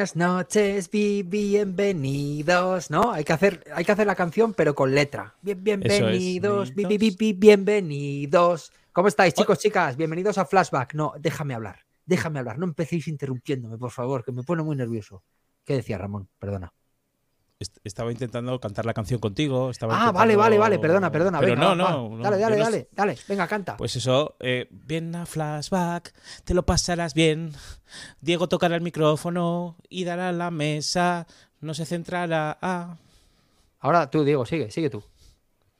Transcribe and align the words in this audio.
buenas 0.00 0.16
noches, 0.16 0.90
bi- 0.90 1.22
bienvenidos, 1.22 2.90
¿no? 2.90 3.12
Hay 3.12 3.22
que 3.22 3.34
hacer, 3.34 3.62
hay 3.74 3.84
que 3.84 3.92
hacer 3.92 4.06
la 4.06 4.14
canción, 4.14 4.54
pero 4.54 4.74
con 4.74 4.94
letra. 4.94 5.34
Bien, 5.42 5.62
bienvenidos, 5.62 6.74
bi- 6.74 6.86
bi- 6.86 6.96
bi- 6.96 7.10
bi- 7.18 7.32
bienvenidos. 7.34 8.72
¿Cómo 8.92 9.08
estáis, 9.08 9.34
chicos, 9.34 9.58
chicas? 9.58 9.98
Bienvenidos 9.98 10.38
a 10.38 10.46
Flashback. 10.46 10.94
No, 10.94 11.12
déjame 11.20 11.52
hablar, 11.52 11.80
déjame 12.06 12.38
hablar. 12.38 12.58
No 12.58 12.64
empecéis 12.64 13.08
interrumpiéndome, 13.08 13.76
por 13.76 13.90
favor, 13.90 14.24
que 14.24 14.32
me 14.32 14.42
pone 14.42 14.62
muy 14.62 14.74
nervioso. 14.74 15.22
¿Qué 15.66 15.74
decía 15.74 15.98
Ramón? 15.98 16.30
Perdona. 16.38 16.72
Est- 17.60 17.76
Estaba 17.84 18.10
intentando 18.10 18.58
cantar 18.58 18.86
la 18.86 18.94
canción 18.94 19.20
contigo. 19.20 19.68
Estaba 19.70 19.94
Ah, 20.08 20.10
vale, 20.12 20.34
vale, 20.34 20.56
vale, 20.58 20.78
perdona, 20.78 21.12
perdona. 21.12 21.40
Pero 21.40 21.54
venga, 21.54 21.74
no, 21.74 21.84
va, 21.84 21.90
no, 21.92 22.10
va. 22.10 22.16
no, 22.16 22.22
Dale, 22.22 22.38
dale, 22.38 22.56
no 22.56 22.64
dale, 22.64 22.88
dale. 22.92 23.16
Venga, 23.28 23.46
canta. 23.46 23.76
Pues 23.76 23.94
eso, 23.96 24.34
eh, 24.40 24.66
bien 24.70 25.14
a 25.14 25.26
flashback, 25.26 26.14
te 26.44 26.54
lo 26.54 26.64
pasarás 26.64 27.12
bien. 27.12 27.52
Diego 28.22 28.48
tocará 28.48 28.76
el 28.76 28.80
micrófono 28.80 29.76
y 29.90 30.04
dará 30.04 30.32
la 30.32 30.50
mesa. 30.50 31.26
No 31.60 31.74
se 31.74 31.84
centrará. 31.84 32.56
Ah. 32.62 32.96
Ahora 33.80 34.10
tú, 34.10 34.24
Diego, 34.24 34.46
sigue, 34.46 34.70
sigue 34.70 34.88
tú. 34.88 35.04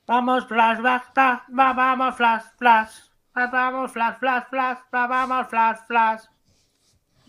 Vamos, 0.06 0.47
flashback, 0.47 1.15
ta, 1.15 1.44
va, 1.59 1.72
vamos, 1.72 2.15
flash, 2.15 2.42
flash. 2.59 2.91
Va, 3.37 3.47
Vamos, 3.47 3.91
flash, 3.92 4.19
flash, 4.19 4.44
flash, 4.50 4.78
va, 4.94 5.06
vamos, 5.06 5.47
flash, 5.48 5.78
flash. 5.87 6.22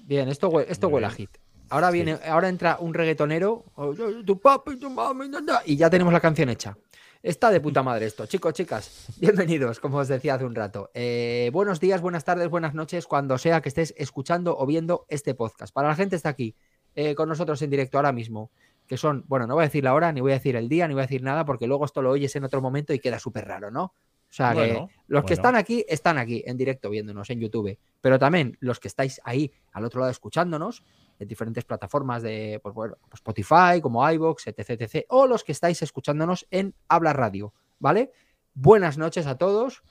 Bien, 0.04 0.28
esto, 0.28 0.50
hue- 0.50 0.66
esto 0.68 0.90
huele 0.90 1.08
a 1.08 1.12
hit. 1.12 1.30
Ahora 1.72 1.90
viene, 1.90 2.20
ahora 2.28 2.50
entra 2.50 2.76
un 2.82 2.94
reggaetonero, 2.94 3.64
oh, 3.76 3.94
tu 4.26 4.38
papi, 4.42 4.76
tu 4.76 4.90
mami, 4.90 5.32
y 5.66 5.78
ya 5.78 5.90
tenemos 5.90 6.12
la 6.12 6.20
canción 6.20 6.50
hecha. 6.50 6.78
Está 7.24 7.50
de 7.50 7.62
puta 7.62 7.82
madre 7.82 8.08
esto. 8.08 8.26
Chicos, 8.26 8.54
chicas, 8.54 9.06
bienvenidos, 9.22 9.80
como 9.80 10.00
os 10.00 10.10
decía 10.10 10.34
hace 10.34 10.44
un 10.44 10.54
rato. 10.54 10.92
Eh, 10.94 11.50
buenos 11.54 11.80
días, 11.80 12.02
buenas 12.02 12.26
tardes, 12.26 12.50
buenas 12.50 12.74
noches, 12.74 13.08
cuando 13.08 13.38
sea 13.38 13.62
que 13.62 13.70
estés 13.70 13.94
escuchando 13.98 14.58
o 14.58 14.66
viendo 14.66 15.06
este 15.08 15.34
podcast. 15.34 15.74
Para 15.74 15.88
la 15.88 15.96
gente 15.96 16.10
que 16.10 16.16
está 16.18 16.28
aquí 16.28 16.58
eh, 16.94 17.16
con 17.16 17.30
nosotros 17.30 17.62
en 17.62 17.70
directo 17.70 17.98
ahora 17.98 18.12
mismo, 18.12 18.52
que 18.86 18.98
son, 18.98 19.24
bueno, 19.30 19.48
no 19.48 19.54
voy 19.54 19.62
a 19.62 19.68
decir 19.68 19.86
la 19.86 19.94
hora, 19.94 20.12
ni 20.12 20.20
voy 20.20 20.34
a 20.34 20.36
decir 20.36 20.58
el 20.58 20.68
día, 20.68 20.90
ni 20.90 20.94
voy 20.94 21.04
a 21.04 21.06
decir 21.06 21.24
nada, 21.24 21.46
porque 21.46 21.68
luego 21.68 21.86
esto 21.86 22.02
lo 22.02 22.12
oyes 22.12 22.36
en 22.36 22.44
otro 22.44 22.60
momento 22.62 22.94
y 22.94 23.00
queda 23.00 23.18
súper 23.18 23.46
raro, 23.46 23.72
¿no? 23.72 23.84
O 23.84 24.34
sea, 24.34 24.52
que 24.52 24.60
Bueno, 24.60 24.90
los 25.08 25.24
que 25.24 25.34
están 25.34 25.56
aquí, 25.56 25.86
están 25.88 26.18
aquí 26.18 26.44
en 26.46 26.58
directo 26.58 26.90
viéndonos 26.90 27.30
en 27.30 27.40
YouTube, 27.40 27.78
pero 28.02 28.20
también 28.20 28.58
los 28.60 28.82
que 28.82 28.90
estáis 28.90 29.22
ahí 29.24 29.54
al 29.72 29.86
otro 29.86 30.02
lado 30.02 30.12
escuchándonos 30.12 30.84
en 31.22 31.28
diferentes 31.28 31.64
plataformas 31.66 32.22
de 32.24 32.60
pues, 32.64 32.74
bueno, 32.76 32.98
pues 33.10 33.16
Spotify, 33.20 33.80
como 33.82 34.10
iVoox, 34.12 34.48
etc, 34.48 34.72
etc, 34.82 35.06
o 35.10 35.28
los 35.28 35.44
que 35.44 35.52
estáis 35.52 35.82
escuchándonos 35.82 36.48
en 36.52 36.74
Habla 36.88 37.14
Radio, 37.14 37.54
¿vale? 37.80 38.12
Buenas 38.54 38.98
noches 38.98 39.28
a 39.28 39.38
todos. 39.38 39.84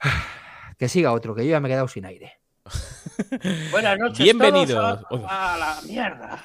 Que 0.78 0.88
siga 0.88 1.12
otro, 1.12 1.36
que 1.36 1.44
yo 1.44 1.52
ya 1.52 1.60
me 1.60 1.68
he 1.68 1.72
quedado 1.72 1.86
sin 1.86 2.04
aire. 2.04 2.32
Buenas 3.70 3.96
noches 3.96 4.24
Bienvenidos. 4.24 5.06
todos 5.08 5.22
a, 5.30 5.54
a 5.54 5.58
la 5.58 5.76
mierda. 5.86 6.44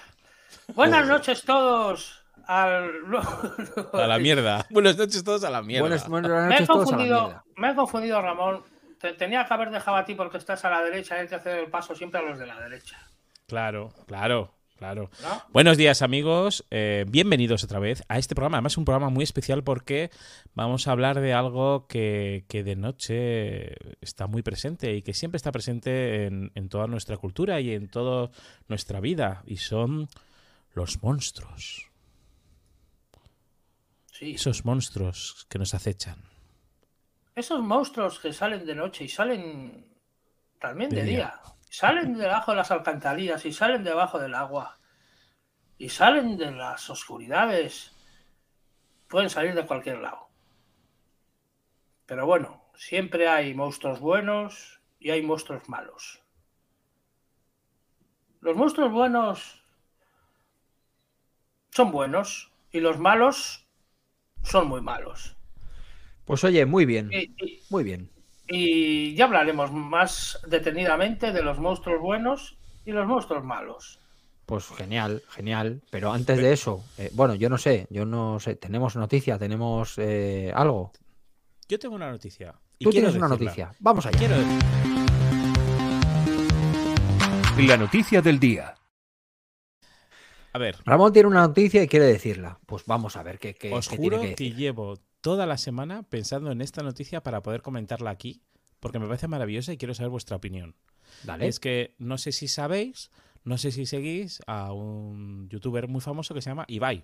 Buenas 0.75 1.07
noches 1.07 1.43
todos 1.43 2.23
al... 2.45 2.91
A 3.93 4.05
la 4.07 4.19
mierda. 4.19 4.67
Buenas 4.69 4.97
noches 4.97 5.23
todos 5.23 5.43
a 5.43 5.49
la 5.49 5.63
mierda. 5.63 5.81
Buenas, 5.81 6.07
buenas 6.07 6.31
Me 6.31 6.37
he 6.37 6.59
noches 6.59 6.67
todos 6.67 6.87
a 6.89 6.91
la 6.91 6.97
confundido, 6.97 7.21
mierda. 7.23 7.43
me 7.55 7.71
he 7.71 7.75
confundido, 7.75 8.21
Ramón. 8.21 8.63
Te- 8.99 9.13
tenía 9.13 9.45
que 9.47 9.53
haber 9.53 9.71
dejado 9.71 9.97
a 9.97 10.05
ti 10.05 10.13
porque 10.13 10.37
estás 10.37 10.63
a 10.63 10.69
la 10.69 10.83
derecha 10.83 11.17
y 11.17 11.21
hay 11.21 11.27
que 11.27 11.35
hacer 11.35 11.57
el 11.57 11.71
paso 11.71 11.95
siempre 11.95 12.19
a 12.19 12.23
los 12.23 12.37
de 12.37 12.45
la 12.45 12.59
derecha. 12.59 12.99
Claro, 13.49 13.89
claro, 14.05 14.53
claro. 14.77 15.09
¿no? 15.23 15.41
Buenos 15.51 15.75
días 15.75 16.03
amigos, 16.03 16.63
Eh, 16.69 17.03
bienvenidos 17.09 17.63
otra 17.63 17.79
vez 17.79 18.03
a 18.07 18.19
este 18.19 18.35
programa. 18.35 18.57
Además 18.57 18.73
es 18.73 18.77
un 18.77 18.85
programa 18.85 19.09
muy 19.09 19.23
especial 19.23 19.63
porque 19.63 20.11
vamos 20.53 20.87
a 20.87 20.91
hablar 20.91 21.19
de 21.19 21.33
algo 21.33 21.87
que, 21.87 22.45
que 22.47 22.63
de 22.63 22.75
noche 22.75 23.73
está 24.01 24.27
muy 24.27 24.43
presente 24.43 24.93
y 24.95 25.01
que 25.01 25.15
siempre 25.15 25.37
está 25.37 25.51
presente 25.51 26.27
en, 26.27 26.51
en 26.53 26.69
toda 26.69 26.85
nuestra 26.85 27.17
cultura 27.17 27.59
y 27.59 27.71
en 27.73 27.89
toda 27.89 28.29
nuestra 28.67 28.99
vida 28.99 29.41
y 29.47 29.57
son 29.57 30.09
los 30.75 31.01
monstruos. 31.01 31.87
Sí. 34.13 34.35
Esos 34.35 34.63
monstruos 34.63 35.47
que 35.49 35.57
nos 35.57 35.73
acechan. 35.73 36.17
Esos 37.35 37.61
monstruos 37.63 38.19
que 38.19 38.31
salen 38.31 38.63
de 38.63 38.75
noche 38.75 39.05
y 39.05 39.09
salen 39.09 39.87
también 40.59 40.91
de, 40.91 40.97
De 40.97 41.03
día. 41.03 41.17
día. 41.17 41.41
Salen 41.69 42.17
debajo 42.17 42.51
de 42.51 42.57
las 42.57 42.71
alcantarillas 42.71 43.45
y 43.45 43.53
salen 43.53 43.83
debajo 43.83 44.19
del 44.19 44.35
agua. 44.35 44.79
Y 45.77 45.89
salen 45.89 46.37
de 46.37 46.51
las 46.51 46.89
oscuridades. 46.89 47.95
Pueden 49.07 49.29
salir 49.29 49.53
de 49.55 49.65
cualquier 49.65 49.99
lado. 49.99 50.29
Pero 52.05 52.25
bueno, 52.25 52.63
siempre 52.75 53.27
hay 53.27 53.53
monstruos 53.53 53.99
buenos 53.99 54.81
y 54.99 55.11
hay 55.11 55.21
monstruos 55.21 55.69
malos. 55.69 56.21
Los 58.41 58.55
monstruos 58.55 58.91
buenos 58.91 59.63
son 61.71 61.91
buenos 61.91 62.51
y 62.71 62.79
los 62.79 62.97
malos 62.97 63.67
son 64.43 64.67
muy 64.67 64.81
malos. 64.81 65.35
Pues 66.25 66.43
oye, 66.43 66.65
muy 66.65 66.85
bien, 66.85 67.11
Y- 67.11 67.31
y- 67.37 67.63
muy 67.69 67.83
bien. 67.83 68.09
Y 68.49 69.15
ya 69.15 69.25
hablaremos 69.25 69.71
más 69.71 70.39
detenidamente 70.47 71.31
de 71.31 71.41
los 71.43 71.59
monstruos 71.59 72.01
buenos 72.01 72.57
y 72.85 72.91
los 72.91 73.07
monstruos 73.07 73.43
malos. 73.43 73.99
Pues 74.45 74.65
genial, 74.69 75.21
genial. 75.29 75.81
Pero 75.91 76.11
antes 76.11 76.37
de 76.37 76.51
eso, 76.53 76.83
eh, 76.97 77.11
bueno, 77.13 77.35
yo 77.35 77.49
no 77.49 77.57
sé, 77.59 77.85
yo 77.91 78.05
no 78.05 78.39
sé, 78.39 78.55
tenemos 78.55 78.95
noticia, 78.95 79.37
tenemos 79.37 79.93
eh, 79.97 80.51
algo. 80.55 80.91
Yo 81.67 81.77
tengo 81.77 81.93
una 81.95 82.09
noticia. 82.09 82.55
y 82.79 82.85
Tú 82.85 82.89
tienes 82.89 83.13
una 83.15 83.27
decirla. 83.27 83.45
noticia. 83.45 83.71
Vamos 83.79 84.05
allá. 84.07 84.17
Quiero 84.17 84.35
La 87.67 87.77
noticia 87.77 88.21
del 88.21 88.39
día. 88.39 88.73
A 90.53 90.57
ver, 90.57 90.77
Ramón 90.85 91.13
tiene 91.13 91.27
una 91.27 91.41
noticia 91.45 91.83
y 91.83 91.87
quiere 91.87 92.05
decirla. 92.05 92.57
Pues 92.65 92.83
vamos 92.87 93.15
a 93.17 93.21
ver 93.23 93.37
qué, 93.37 93.53
qué- 93.53 93.71
Os 93.73 93.87
qué 93.87 93.97
juro 93.97 94.17
tiene 94.19 94.29
que, 94.31 94.35
que 94.35 94.43
decir. 94.45 94.55
llevo 94.57 94.97
toda 95.21 95.45
la 95.45 95.57
semana 95.57 96.03
pensando 96.03 96.51
en 96.51 96.61
esta 96.61 96.83
noticia 96.83 97.21
para 97.23 97.41
poder 97.41 97.61
comentarla 97.61 98.09
aquí, 98.09 98.41
porque 98.79 98.99
me 98.99 99.05
parece 99.07 99.27
maravillosa 99.27 99.73
y 99.73 99.77
quiero 99.77 99.93
saber 99.93 100.09
vuestra 100.09 100.37
opinión. 100.37 100.75
Dale. 101.23 101.47
Es 101.47 101.59
que 101.59 101.95
no 101.97 102.17
sé 102.17 102.31
si 102.31 102.47
sabéis, 102.47 103.11
no 103.43 103.57
sé 103.57 103.71
si 103.71 103.85
seguís 103.85 104.41
a 104.47 104.71
un 104.73 105.49
youtuber 105.49 105.87
muy 105.87 106.01
famoso 106.01 106.33
que 106.33 106.41
se 106.41 106.49
llama 106.49 106.65
Ibai. 106.67 107.03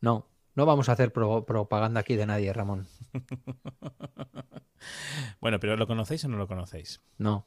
No, 0.00 0.26
no 0.54 0.66
vamos 0.66 0.88
a 0.88 0.92
hacer 0.92 1.12
pro- 1.12 1.44
propaganda 1.46 2.00
aquí 2.00 2.16
de 2.16 2.26
nadie, 2.26 2.52
Ramón. 2.52 2.86
Bueno, 5.40 5.60
pero 5.60 5.76
¿lo 5.76 5.86
conocéis 5.86 6.24
o 6.24 6.28
no 6.28 6.36
lo 6.36 6.48
conocéis? 6.48 7.00
No. 7.18 7.46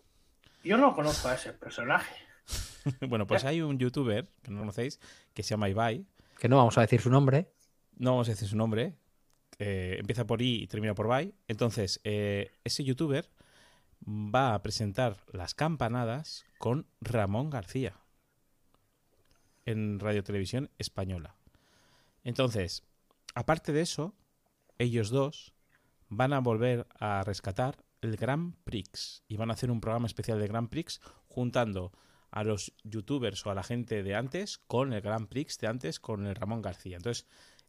Yo 0.64 0.78
no 0.78 0.96
conozco 0.96 1.28
a 1.28 1.36
ese 1.36 1.54
personaje. 1.54 2.16
bueno, 3.08 3.28
pues 3.28 3.44
hay 3.46 3.62
un 3.62 3.78
youtuber 3.78 4.30
que 4.42 4.52
no 4.52 4.60
conocéis 4.60 5.00
que 5.34 5.44
se 5.44 5.50
llama 5.50 5.70
Ibai. 5.70 6.06
Que 6.40 6.48
no 6.50 6.58
vamos 6.58 6.78
a 6.78 6.82
decir 6.82 7.02
su 7.02 7.10
nombre. 7.10 7.52
No 7.98 8.12
vamos 8.12 8.28
a 8.28 8.32
decir 8.32 8.48
su 8.48 8.56
nombre. 8.56 8.96
Eh, 9.60 9.98
empieza 10.00 10.26
por 10.26 10.42
I 10.42 10.64
y 10.64 10.68
termina 10.68 10.96
por 10.96 11.08
Bai. 11.08 11.34
Entonces, 11.48 12.00
eh, 12.04 12.52
ese 12.64 12.84
youtuber 12.84 13.30
va 14.06 14.54
a 14.54 14.62
presentar 14.62 15.18
las 15.32 15.54
campanadas 15.54 16.46
con 16.58 16.88
Ramón 17.02 17.50
García 17.50 18.00
en 19.66 20.00
Radio 20.00 20.24
Televisión 20.24 20.70
Española. 20.78 21.36
Entonces, 22.24 22.84
aparte 23.34 23.72
de 23.72 23.82
eso, 23.82 24.14
ellos 24.78 25.10
dos 25.10 25.54
van 26.10 26.34
a 26.34 26.40
volver 26.40 26.88
a 27.00 27.24
rescatar 27.24 27.84
el 28.02 28.18
Grand 28.18 28.56
Prix 28.64 29.24
y 29.28 29.38
van 29.38 29.50
a 29.50 29.54
hacer 29.54 29.72
un 29.72 29.82
programa 29.82 30.08
especial 30.08 30.40
de 30.40 30.48
Grand 30.48 30.70
Prix 30.70 31.02
juntando 31.28 31.92
a 32.32 32.44
los 32.44 32.74
youtubers 32.84 33.46
o 33.46 33.52
a 33.52 33.56
la 33.56 33.64
gente 33.64 34.04
de 34.04 34.16
antes 34.16 34.58
con 34.58 34.94
el 34.94 35.02
Grand 35.02 35.28
Prix 35.28 35.58
de 35.58 35.68
antes 35.68 36.00
con 36.00 36.28
el 36.28 36.36
Ramón 36.36 36.62
García. 36.62 36.98
Entonces, 36.98 37.26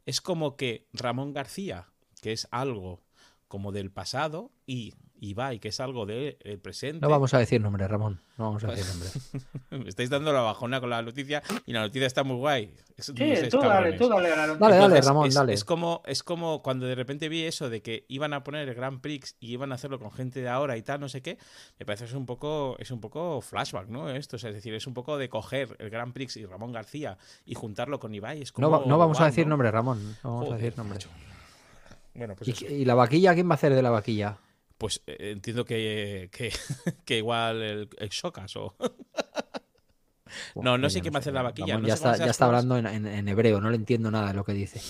es 0.06 0.20
como 0.20 0.56
que 0.56 0.88
Ramón 0.93 1.32
García, 1.32 1.93
que 2.23 2.32
es 2.32 2.49
algo 2.50 3.03
como 3.49 3.73
del 3.73 3.91
pasado, 3.91 4.53
y 4.64 4.94
Ibai, 5.26 5.58
que 5.58 5.69
es 5.69 5.81
algo 5.81 6.06
del 6.06 6.37
presente. 6.62 7.00
No 7.00 7.08
vamos 7.08 7.34
a 7.34 7.38
decir 7.38 7.61
nombre, 7.61 7.87
Ramón. 7.87 8.20
No 8.38 8.44
vamos 8.46 8.64
a 8.64 8.69
decir 8.69 8.87
nombre. 8.87 9.11
Me 9.84 9.88
estáis 9.88 10.11
dando 10.11 10.32
la 10.32 10.40
bajona 10.40 10.81
con 10.81 10.90
la 10.90 11.02
noticia 11.02 11.43
y 11.67 11.73
la 11.73 11.81
noticia 11.81 12.06
está 12.06 12.25
muy 12.25 12.37
guay. 12.37 12.75
Es- 12.96 13.06
Sí, 13.06 13.12
no 13.12 13.37
sé, 13.37 13.49
tú 13.49 13.58
dale, 13.58 13.69
cabrones. 13.70 13.99
tú 14.00 14.08
dale 14.08 14.32
a 14.32 14.37
la 14.37 14.46
noticia. 14.46 14.58
Dale, 14.67 14.75
dale, 14.76 14.84
Entonces, 14.87 15.06
Ramón, 15.06 15.28
es, 15.28 15.34
dale. 15.34 15.52
Es 15.52 15.64
como, 15.64 16.02
es 16.06 16.23
como 16.23 16.62
cuando 16.62 16.87
de 16.87 16.94
repente 16.94 17.28
vi 17.28 17.43
eso 17.44 17.69
de 17.70 17.82
que 17.82 18.05
iban 18.08 18.32
a 18.32 18.43
poner 18.43 18.69
el 18.69 18.75
Grand 18.75 19.00
Prix 19.00 19.37
y 19.40 19.52
iban 19.52 19.73
a 19.73 19.75
hacerlo 19.75 19.99
con 19.99 20.11
gente 20.12 20.40
de 20.40 20.49
ahora 20.49 20.76
y 20.76 20.82
tal, 20.82 21.00
no 21.00 21.08
sé 21.08 21.20
qué. 21.23 21.38
Me 21.79 21.84
parece 21.87 22.05
que 22.05 22.11
es 22.11 22.14
un 22.17 22.26
poco, 22.26 22.76
es 22.79 22.90
un 22.90 23.00
poco 23.00 23.40
flashback, 23.43 23.88
¿no? 23.88 24.08
Esto, 24.11 24.37
o 24.37 24.38
sea, 24.38 24.50
es 24.50 24.56
decir, 24.56 24.72
es 24.75 24.87
un 24.87 24.94
poco 24.94 25.19
de 25.19 25.29
coger 25.29 25.76
el 25.79 25.90
Grand 25.90 26.12
Prix 26.12 26.37
y 26.38 26.46
Ramón 26.46 26.72
García 26.72 27.19
y 27.44 27.55
juntarlo 27.55 27.99
con 28.00 28.14
Ibai. 28.14 28.43
Es 28.43 28.52
como, 28.52 28.69
No, 28.69 28.79
va- 28.81 28.87
no 28.87 28.96
vamos 28.99 29.20
a 29.20 29.26
decir 29.26 29.46
¿no? 29.46 29.50
nombre, 29.50 29.70
Ramón. 29.70 30.17
No 30.25 30.34
vamos 30.38 30.52
a 30.52 30.56
decir 30.56 30.76
nombre. 30.76 30.99
Bueno, 32.14 32.34
pues, 32.34 32.62
¿Y, 32.62 32.64
y 32.67 32.84
la 32.87 32.94
vaquilla? 32.94 33.34
¿Quién 33.34 33.46
va 33.49 33.52
a 33.52 33.56
hacer 33.56 33.75
de 33.75 33.82
la 33.82 33.90
vaquilla? 33.90 34.38
Pues, 34.78 35.02
eh, 35.06 35.31
entiendo 35.32 35.64
que, 35.64 36.28
que, 36.32 36.52
que 37.05 37.19
igual 37.19 37.62
el, 37.62 37.88
el 37.99 38.08
Shocas 38.08 38.56
o... 38.56 38.75
No, 40.56 40.76
no 40.76 40.90
sé 40.90 41.00
quién 41.00 41.14
va 41.14 41.19
a 41.19 41.20
hacer 41.20 41.32
la 41.32 41.43
vaquilla, 41.43 41.78
no 41.78 41.87
ya 41.87 41.94
está, 41.94 42.17
ya 42.17 42.32
hablando 42.44 42.76
en, 42.76 42.87
en- 42.87 43.06
en 43.06 43.28
hebreo, 43.28 43.61
no 43.61 43.70
le 43.70 43.76
entiendo 43.76 44.11
nada 44.11 44.28
de 44.28 44.34
lo 44.34 44.44
que 44.44 44.52
dice. 44.52 44.81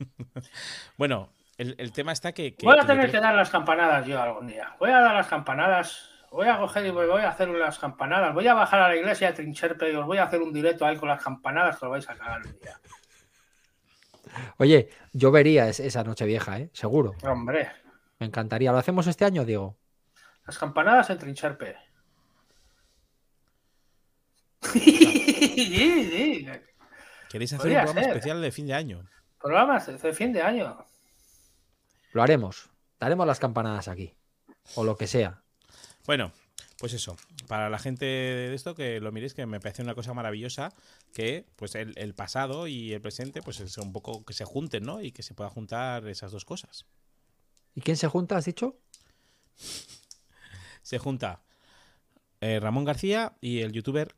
Bueno, 0.96 1.32
el, 1.58 1.74
el 1.78 1.92
tema 1.92 2.12
está 2.12 2.32
que... 2.32 2.54
que- 2.54 2.66
Voy 2.66 2.74
a 2.78 2.80
tener 2.86 3.08
creo- 3.08 3.12
que 3.12 3.20
dar 3.20 3.34
las 3.34 3.50
campanadas 3.50 4.06
yo 4.06 4.20
algún 4.20 4.46
día. 4.48 4.74
Voy 4.80 4.90
a 4.90 5.00
dar 5.00 5.14
las 5.14 5.26
campanadas 5.28 6.10
Voy 6.32 6.48
a 6.48 6.58
coger 6.58 6.84
y 6.86 6.92
me 6.92 7.06
voy 7.06 7.22
a 7.22 7.30
hacer 7.30 7.48
unas 7.48 7.78
campanadas. 7.78 8.34
Voy 8.34 8.46
a 8.48 8.52
bajar 8.54 8.80
a 8.80 8.88
la 8.88 8.96
iglesia 8.96 9.28
de 9.28 9.34
Trincherpe 9.34 9.90
y 9.92 9.94
os 9.94 10.04
voy 10.04 10.18
a 10.18 10.24
hacer 10.24 10.42
un 10.42 10.52
directo 10.52 10.84
ahí 10.84 10.96
con 10.96 11.08
las 11.08 11.22
campanadas 11.22 11.78
que 11.78 11.86
os 11.86 11.90
vais 11.92 12.08
a 12.10 12.14
cagar 12.16 12.42
el 12.44 12.58
día. 12.58 12.78
Oye, 14.58 14.90
yo 15.12 15.30
vería 15.30 15.68
es- 15.68 15.80
esa 15.80 16.02
noche 16.04 16.26
vieja, 16.26 16.58
¿eh? 16.58 16.70
Seguro. 16.72 17.14
Hombre, 17.22 17.70
Me 18.18 18.26
encantaría. 18.26 18.72
¿Lo 18.72 18.78
hacemos 18.78 19.06
este 19.06 19.24
año, 19.24 19.44
Diego? 19.44 19.76
las 20.46 20.58
campanadas 20.58 21.10
en 21.10 21.18
Trincherpe. 21.18 21.76
sí, 24.72 25.66
sí. 25.66 26.48
¿Queréis 27.28 27.52
hacer 27.52 27.58
Podría 27.62 27.80
un 27.80 27.84
programa 27.86 28.00
ser. 28.02 28.10
especial 28.16 28.40
de 28.40 28.52
fin 28.52 28.66
de 28.66 28.74
año? 28.74 29.08
Programas 29.40 29.86
de 29.86 30.12
fin 30.12 30.32
de 30.32 30.42
año. 30.42 30.86
Lo 32.12 32.22
haremos. 32.22 32.70
Daremos 33.00 33.26
las 33.26 33.40
campanadas 33.40 33.88
aquí. 33.88 34.14
O 34.76 34.84
lo 34.84 34.96
que 34.96 35.06
sea. 35.06 35.42
Bueno, 36.06 36.32
pues 36.78 36.92
eso. 36.92 37.16
Para 37.48 37.68
la 37.68 37.78
gente 37.78 38.06
de 38.06 38.54
esto, 38.54 38.74
que 38.74 39.00
lo 39.00 39.12
miréis, 39.12 39.34
que 39.34 39.46
me 39.46 39.60
parece 39.60 39.82
una 39.82 39.94
cosa 39.94 40.14
maravillosa 40.14 40.72
que 41.12 41.44
pues 41.56 41.74
el, 41.74 41.92
el 41.96 42.14
pasado 42.14 42.66
y 42.66 42.92
el 42.92 43.00
presente, 43.00 43.42
pues 43.42 43.60
es 43.60 43.76
un 43.78 43.92
poco 43.92 44.24
que 44.24 44.32
se 44.32 44.44
junten, 44.44 44.84
¿no? 44.84 45.00
Y 45.00 45.12
que 45.12 45.22
se 45.22 45.34
pueda 45.34 45.50
juntar 45.50 46.06
esas 46.08 46.32
dos 46.32 46.44
cosas. 46.44 46.86
¿Y 47.76 47.82
quién 47.82 47.96
se 47.96 48.08
junta, 48.08 48.36
has 48.36 48.44
dicho? 48.46 48.76
Se 50.82 50.98
junta 50.98 51.42
eh, 52.40 52.58
Ramón 52.60 52.84
García 52.84 53.36
y 53.40 53.60
el 53.60 53.72
youtuber. 53.72 54.14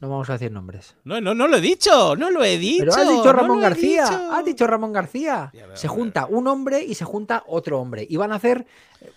No 0.00 0.08
vamos 0.10 0.28
a 0.28 0.34
decir 0.34 0.50
nombres. 0.52 0.96
No, 1.04 1.20
no, 1.20 1.34
no 1.34 1.48
lo 1.48 1.56
he 1.56 1.60
dicho, 1.60 2.14
no 2.16 2.30
lo 2.30 2.44
he 2.44 2.58
dicho. 2.58 2.84
Pero 2.84 2.94
has 2.94 3.08
dicho 3.08 3.24
no 3.24 3.32
Ramón 3.32 3.58
he 3.58 3.62
García. 3.62 4.04
dicho. 4.04 4.32
Has 4.32 4.44
dicho 4.44 4.66
Ramón 4.66 4.92
García. 4.92 5.50
Veo, 5.52 5.76
Se 5.76 5.88
junta 5.88 6.26
un 6.26 6.46
hombre 6.48 6.82
y 6.84 6.94
se 6.94 7.04
junta 7.04 7.42
otro 7.46 7.80
hombre. 7.80 8.06
Y 8.08 8.16
van 8.16 8.32
a 8.32 8.36
hacer 8.36 8.66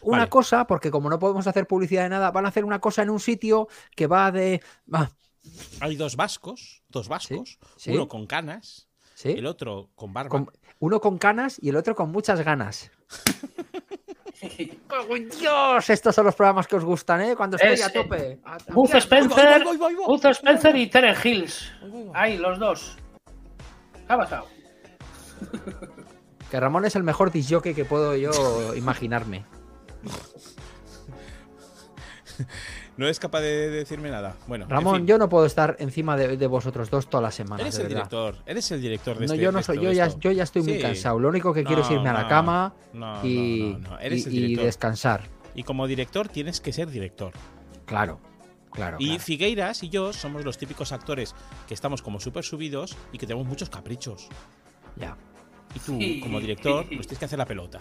una 0.02 0.19
Vale. 0.19 0.30
cosa, 0.30 0.66
porque 0.68 0.92
como 0.92 1.10
no 1.10 1.19
podemos 1.19 1.46
hacer 1.48 1.68
publicidad 1.68 2.04
de 2.04 2.10
nada, 2.10 2.31
van 2.31 2.46
a 2.46 2.50
hacer 2.50 2.64
una 2.64 2.80
cosa 2.80 3.02
en 3.04 3.10
un 3.10 3.19
sitio 3.19 3.68
que 3.96 4.08
va 4.08 4.31
de. 4.31 4.62
ah, 4.94 5.10
Hay 5.81 5.96
dos 5.96 6.16
vascos, 6.16 6.84
dos 6.90 7.08
vascos, 7.10 7.58
sí. 7.75 7.92
uno 7.92 8.08
con 8.08 8.25
canas, 8.28 8.87
¿sí? 9.18 9.31
el 9.31 9.48
otro 9.48 9.90
con 9.96 10.14
barba. 10.14 10.30
Con- 10.30 10.52
uno 10.80 11.02
con 11.02 11.18
canas 11.18 11.58
y 11.60 11.69
el 11.69 11.75
otro 11.75 11.96
con 11.96 12.12
muchas 12.12 12.40
ganas. 12.42 12.92
¡Oh, 14.92 15.16
Dios! 15.16 15.90
Estos 15.90 16.14
son 16.14 16.25
los 16.25 16.36
programas 16.36 16.68
que 16.68 16.75
os 16.75 16.86
gustan, 16.86 17.22
¿eh? 17.22 17.36
Cuando 17.36 17.58
estoy 17.58 17.74
Es, 17.74 17.84
a 17.84 17.92
tope. 17.92 18.40
Mira, 18.75 18.98
Spencer, 19.00 19.64
Spencer 20.31 20.75
y 20.75 20.88
Tere 20.88 21.16
Hills. 21.24 21.72
Ahí, 22.14 22.38
los 22.38 22.60
dos. 22.60 22.96
¿Qué 24.06 24.14
ha 24.14 24.18
pasado? 24.18 24.46
Que 26.52 26.60
Ramón 26.60 26.86
es 26.86 26.96
el 26.96 27.02
mejor 27.04 27.31
disjockey 27.31 27.74
que 27.74 27.86
puedo 27.86 28.16
yo 28.16 28.75
imaginarme. 28.75 29.46
No 32.97 33.07
es 33.07 33.19
capaz 33.19 33.41
de 33.41 33.69
decirme 33.69 34.09
nada. 34.09 34.35
Bueno, 34.47 34.65
en 34.65 34.69
Ramón, 34.71 34.97
fin. 34.97 35.07
yo 35.07 35.17
no 35.17 35.29
puedo 35.29 35.45
estar 35.45 35.75
encima 35.79 36.17
de, 36.17 36.35
de 36.35 36.47
vosotros 36.47 36.89
dos 36.89 37.07
todas 37.09 37.21
las 37.23 37.35
semanas. 37.35 37.61
Eres 37.61 37.75
de 37.77 37.81
el 37.83 37.88
verdad. 37.89 38.09
director, 38.09 38.35
eres 38.45 38.71
el 38.71 38.81
director 38.81 39.13
de 39.19 39.27
No, 39.27 39.33
este 39.33 39.44
yo 39.45 39.51
no 39.51 39.61
soy, 39.63 39.79
yo 39.81 39.91
ya, 39.91 40.07
yo 40.17 40.31
ya 40.31 40.44
estoy 40.44 40.63
muy 40.63 40.79
cansado. 40.79 41.19
Lo 41.19 41.29
único 41.29 41.53
que 41.53 41.63
quiero 41.63 41.83
es 41.83 41.89
No, 41.89 41.95
irme 41.97 42.09
a 42.09 42.13
la 42.13 42.27
cama 42.27 42.73
no, 42.94 43.23
y, 43.25 43.73
no, 43.73 43.79
no, 43.79 43.89
no. 43.91 43.99
Eres 43.99 44.25
y- 44.25 44.29
el 44.29 44.33
y 44.35 44.39
director. 44.39 44.65
descansar. 44.65 45.21
Y 45.53 45.63
como 45.63 45.85
director 45.88 46.27
tienes 46.27 46.59
que 46.59 46.73
ser 46.73 46.89
director. 46.89 47.33
Claro, 47.85 48.19
claro. 48.71 48.97
Y 48.99 49.05
claro. 49.09 49.21
Figueiras 49.23 49.83
y 49.83 49.89
yo 49.89 50.11
somos 50.11 50.44
los 50.44 50.57
típicos 50.57 50.91
actores 50.91 51.35
que 51.67 51.73
estamos 51.75 52.01
como 52.01 52.19
súper 52.19 52.44
subidos 52.44 52.95
y 53.11 53.17
que 53.19 53.27
tenemos 53.27 53.47
muchos 53.47 53.69
caprichos. 53.69 54.27
Ya. 54.95 55.15
Y 55.75 55.79
tú, 55.79 55.97
Sí. 55.99 56.19
como 56.21 56.39
director, 56.39 56.83
nos 56.85 56.89
tienes 57.07 57.19
que 57.19 57.25
hacer 57.25 57.38
la 57.38 57.45
pelota. 57.45 57.79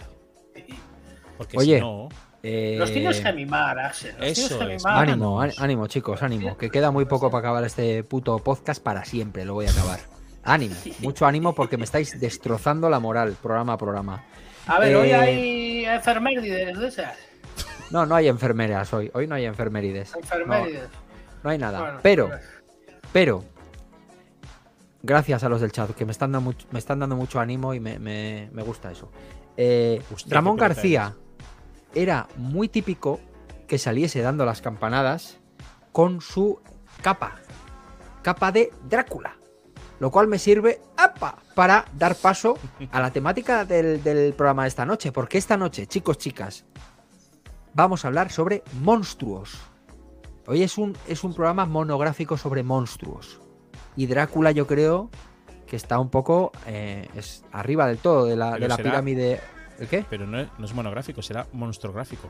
Porque 1.37 1.57
Oye, 1.57 1.75
si 1.75 1.81
no, 1.81 2.09
Eh, 2.43 2.75
Los 2.77 2.91
tienes 2.93 3.19
que 3.19 3.33
mimar, 3.33 3.77
Axel. 3.79 4.15
Los 4.19 4.27
eso 4.37 4.59
que 4.59 4.75
es. 4.75 4.85
Ánimo, 4.85 5.41
ánimo, 5.41 5.87
chicos, 5.87 6.21
ánimo. 6.23 6.57
Que 6.57 6.69
queda 6.69 6.91
muy 6.91 7.05
poco 7.05 7.29
para 7.31 7.39
acabar 7.39 7.63
este 7.63 8.03
puto 8.03 8.37
podcast 8.39 8.81
para 8.81 9.03
siempre. 9.05 9.43
Lo 9.43 9.53
voy 9.55 9.65
a 9.65 9.71
acabar. 9.71 9.99
Ánimo, 10.43 10.75
mucho 10.99 11.25
ánimo 11.25 11.53
porque 11.53 11.77
me 11.77 11.83
estáis 11.83 12.19
destrozando 12.19 12.89
la 12.89 12.99
moral, 12.99 13.35
programa 13.41 13.73
a 13.73 13.77
programa. 13.77 14.23
A 14.67 14.79
ver, 14.79 14.95
hoy 14.95 15.09
Eh, 15.09 15.15
hay 15.15 15.85
enfermerides 15.85 16.77
de 16.79 16.87
esas. 16.87 17.17
No, 17.89 18.05
no 18.05 18.15
hay 18.15 18.27
enfermeras 18.27 18.93
hoy. 18.93 19.09
Hoy 19.13 19.27
no 19.27 19.35
hay 19.35 19.45
enfermerides. 19.45 20.11
No, 20.13 20.19
Enfermerides. 20.19 20.89
no 21.43 21.49
hay 21.49 21.57
nada. 21.57 21.79
Bueno, 21.79 21.99
pero, 22.03 22.27
pues, 22.27 22.41
pero, 23.13 23.43
gracias 25.03 25.43
a 25.43 25.49
los 25.49 25.61
del 25.61 25.71
chat 25.71 25.91
que 25.91 26.05
me 26.05 26.11
están 26.11 26.31
dando 26.31 26.41
mucho, 26.49 26.67
me 26.71 26.79
están 26.79 26.99
dando 26.99 27.15
mucho 27.15 27.39
ánimo 27.39 27.73
y 27.73 27.79
me, 27.79 27.97
me- 27.99 28.49
me 28.51 28.61
gusta 28.63 28.91
eso. 28.91 29.09
Eh, 29.55 30.01
Ramón 30.29 30.55
García 30.57 31.15
era 31.93 32.27
muy 32.35 32.69
típico 32.69 33.19
que 33.67 33.77
saliese 33.77 34.21
dando 34.21 34.45
las 34.45 34.61
campanadas 34.61 35.37
con 35.91 36.21
su 36.21 36.59
capa, 37.01 37.35
capa 38.21 38.51
de 38.51 38.71
Drácula, 38.89 39.35
lo 39.99 40.11
cual 40.11 40.27
me 40.27 40.39
sirve 40.39 40.81
¡apa! 40.95 41.37
para 41.55 41.85
dar 41.93 42.15
paso 42.15 42.57
a 42.91 43.01
la 43.01 43.11
temática 43.11 43.65
del, 43.65 44.03
del 44.03 44.33
programa 44.33 44.63
de 44.63 44.69
esta 44.69 44.85
noche, 44.85 45.11
porque 45.11 45.37
esta 45.37 45.57
noche, 45.57 45.87
chicos, 45.87 46.17
chicas, 46.17 46.65
vamos 47.73 48.05
a 48.05 48.07
hablar 48.07 48.31
sobre 48.31 48.63
monstruos. 48.81 49.57
Hoy 50.47 50.63
es 50.63 50.77
un, 50.77 50.97
es 51.07 51.23
un 51.23 51.33
programa 51.33 51.65
monográfico 51.65 52.37
sobre 52.37 52.63
monstruos. 52.63 53.39
Y 53.95 54.05
Drácula 54.07 54.51
yo 54.51 54.65
creo 54.65 55.09
que 55.67 55.75
está 55.75 55.99
un 55.99 56.09
poco 56.09 56.51
eh, 56.65 57.07
es 57.15 57.43
arriba 57.51 57.85
del 57.87 57.97
todo 57.97 58.25
de 58.25 58.35
la, 58.35 58.57
de 58.57 58.67
pirámide. 58.77 59.41
¿El 59.79 59.87
qué? 59.87 60.05
pero 60.09 60.25
no 60.25 60.39
es, 60.39 60.47
no 60.57 60.65
es 60.65 60.73
monográfico, 60.73 61.21
será 61.21 61.45
monstrográfico. 61.53 62.29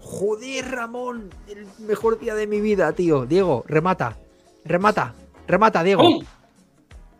Joder, 0.00 0.70
Ramón, 0.70 1.30
el 1.48 1.66
mejor 1.80 2.18
día 2.18 2.34
de 2.34 2.46
mi 2.46 2.60
vida, 2.60 2.92
tío. 2.92 3.26
Diego, 3.26 3.64
remata. 3.66 4.16
Remata. 4.64 5.14
Remata, 5.46 5.82
Diego. 5.82 6.02
¡Pum! 6.02 6.24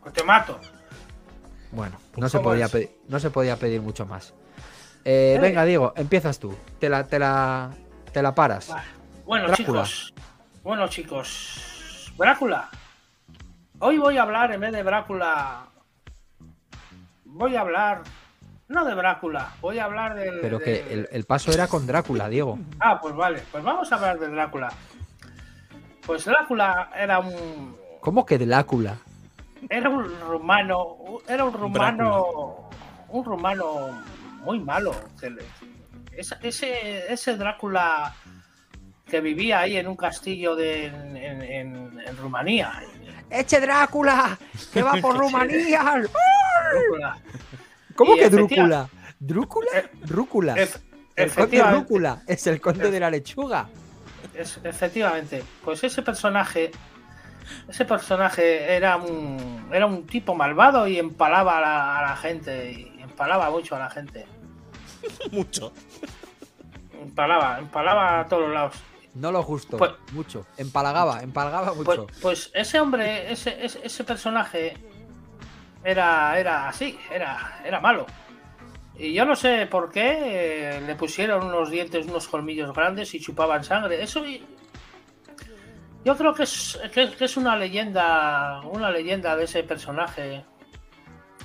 Pues 0.02 0.14
te 0.14 0.22
mato. 0.24 0.58
Bueno, 1.72 1.98
no 2.16 2.28
se, 2.28 2.38
¿Cómo 2.38 2.50
podía 2.50 2.68
pedir, 2.68 2.90
no 3.08 3.18
se 3.20 3.30
podía 3.30 3.56
pedir 3.56 3.82
mucho 3.82 4.06
más. 4.06 4.32
Eh, 5.04 5.34
Eh. 5.36 5.38
venga, 5.40 5.64
Diego, 5.64 5.92
empiezas 5.96 6.38
tú. 6.38 6.54
Te 6.78 6.88
la, 6.88 7.04
te 7.04 7.18
la, 7.18 7.70
te 8.12 8.22
la 8.22 8.34
paras. 8.34 8.68
Vale. 8.68 8.86
Bueno, 9.26 9.46
Drácula. 9.48 9.82
chicos. 9.82 10.14
Bueno, 10.62 10.88
chicos. 10.88 12.12
Drácula. 12.16 12.70
Hoy 13.80 13.98
voy 13.98 14.16
a 14.16 14.22
hablar, 14.22 14.52
en 14.52 14.60
vez 14.60 14.72
de 14.72 14.82
Drácula. 14.82 15.66
Voy 17.24 17.54
a 17.56 17.60
hablar. 17.60 18.02
No 18.68 18.84
de 18.84 18.94
Drácula, 18.94 19.52
voy 19.60 19.78
a 19.78 19.84
hablar 19.84 20.14
del. 20.14 20.40
Pero 20.40 20.58
que 20.58 20.82
del- 20.82 20.98
el, 21.00 21.08
el 21.10 21.24
paso 21.24 21.50
era 21.52 21.68
con 21.68 21.86
Drácula, 21.86 22.28
Diego. 22.28 22.58
Ah, 22.80 23.00
pues 23.00 23.14
vale, 23.14 23.42
pues 23.50 23.64
vamos 23.64 23.90
a 23.90 23.94
hablar 23.94 24.18
de 24.18 24.28
Drácula. 24.28 24.68
Pues 26.06 26.24
Drácula 26.24 26.90
era 26.96 27.18
un. 27.18 27.76
¿Cómo 28.00 28.26
que 28.26 28.38
Drácula? 28.38 28.96
Era 29.70 29.88
un 29.88 30.04
rumano. 30.20 30.96
Era 31.26 31.44
un 31.44 31.52
rumano. 31.54 32.68
Un 33.08 33.24
rumano 33.24 34.02
muy 34.42 34.60
malo. 34.60 34.94
ese, 36.42 37.12
ese 37.12 37.36
Drácula 37.36 38.14
que 39.06 39.20
vivía 39.22 39.60
ahí 39.60 39.76
en 39.78 39.88
un 39.88 39.96
castillo 39.96 40.54
de, 40.54 40.86
en, 40.86 41.16
en- 41.16 41.42
en- 41.42 42.00
en 42.06 42.16
Rumanía. 42.18 42.82
¡Eche 43.30 43.60
Drácula! 43.60 44.38
¡Que 44.72 44.82
va 44.82 44.92
por 45.00 45.16
Rumanía! 45.18 45.82
Drácula. 45.82 47.18
¿Cómo 47.98 48.14
Y 48.14 48.20
que 48.20 48.30
Drúcula? 48.30 48.88
¿Drúcula? 49.18 49.68
Eh, 49.74 49.90
Drúcula. 50.04 50.54
Ef- 50.54 50.76
El 51.16 51.32
conde 51.32 51.42
efectivamente. 51.42 51.78
Rúcula 51.80 52.22
es 52.28 52.46
el 52.46 52.60
conde 52.60 52.90
de 52.92 53.00
la 53.00 53.10
lechuga. 53.10 53.68
Es- 54.34 54.60
efectivamente, 54.62 55.42
pues 55.64 55.82
ese 55.82 56.00
personaje, 56.02 56.70
ese 57.68 57.84
personaje 57.84 58.72
era 58.76 58.96
un, 58.98 59.68
era 59.72 59.86
un 59.86 60.06
tipo 60.06 60.36
malvado 60.36 60.86
y 60.86 60.96
empalaba 60.96 61.58
a 61.58 61.60
la, 61.60 61.98
a 61.98 62.02
la 62.02 62.16
gente, 62.16 62.70
y 62.70 63.02
empalaba 63.02 63.50
mucho 63.50 63.74
a 63.74 63.80
la 63.80 63.90
gente, 63.90 64.26
Mucho. 65.32 65.72
empalaba, 67.02 67.58
empalaba 67.58 68.20
a 68.20 68.26
todos 68.28 68.42
los 68.44 68.52
lados. 68.54 68.74
No 69.14 69.32
lo 69.32 69.42
justo, 69.42 69.76
Pues- 69.76 69.90
mucho. 70.12 70.46
Empalagaba, 70.56 71.20
empalagaba 71.24 71.72
Pues, 71.74 71.98
mucho. 71.98 72.06
pues 72.22 72.52
ese 72.54 72.78
hombre, 72.78 73.32
ese, 73.32 73.64
ese, 73.64 73.80
ese 73.82 74.04
personaje 74.04 74.76
era, 75.90 76.38
era 76.38 76.68
así, 76.68 76.98
era, 77.12 77.60
era 77.64 77.80
malo. 77.80 78.06
Y 78.98 79.12
yo 79.12 79.24
no 79.24 79.36
sé 79.36 79.66
por 79.66 79.90
qué 79.92 80.76
eh, 80.76 80.80
le 80.80 80.94
pusieron 80.96 81.46
unos 81.46 81.70
dientes, 81.70 82.06
unos 82.06 82.26
colmillos 82.28 82.72
grandes 82.74 83.14
y 83.14 83.20
chupaban 83.20 83.62
sangre. 83.64 84.02
Eso 84.02 84.26
y- 84.26 84.44
yo 86.04 86.16
creo 86.16 86.34
que 86.34 86.44
es, 86.44 86.78
que, 86.92 87.10
que 87.10 87.24
es 87.24 87.36
una 87.36 87.56
leyenda, 87.56 88.60
una 88.62 88.90
leyenda 88.90 89.36
de 89.36 89.44
ese 89.44 89.62
personaje 89.62 90.44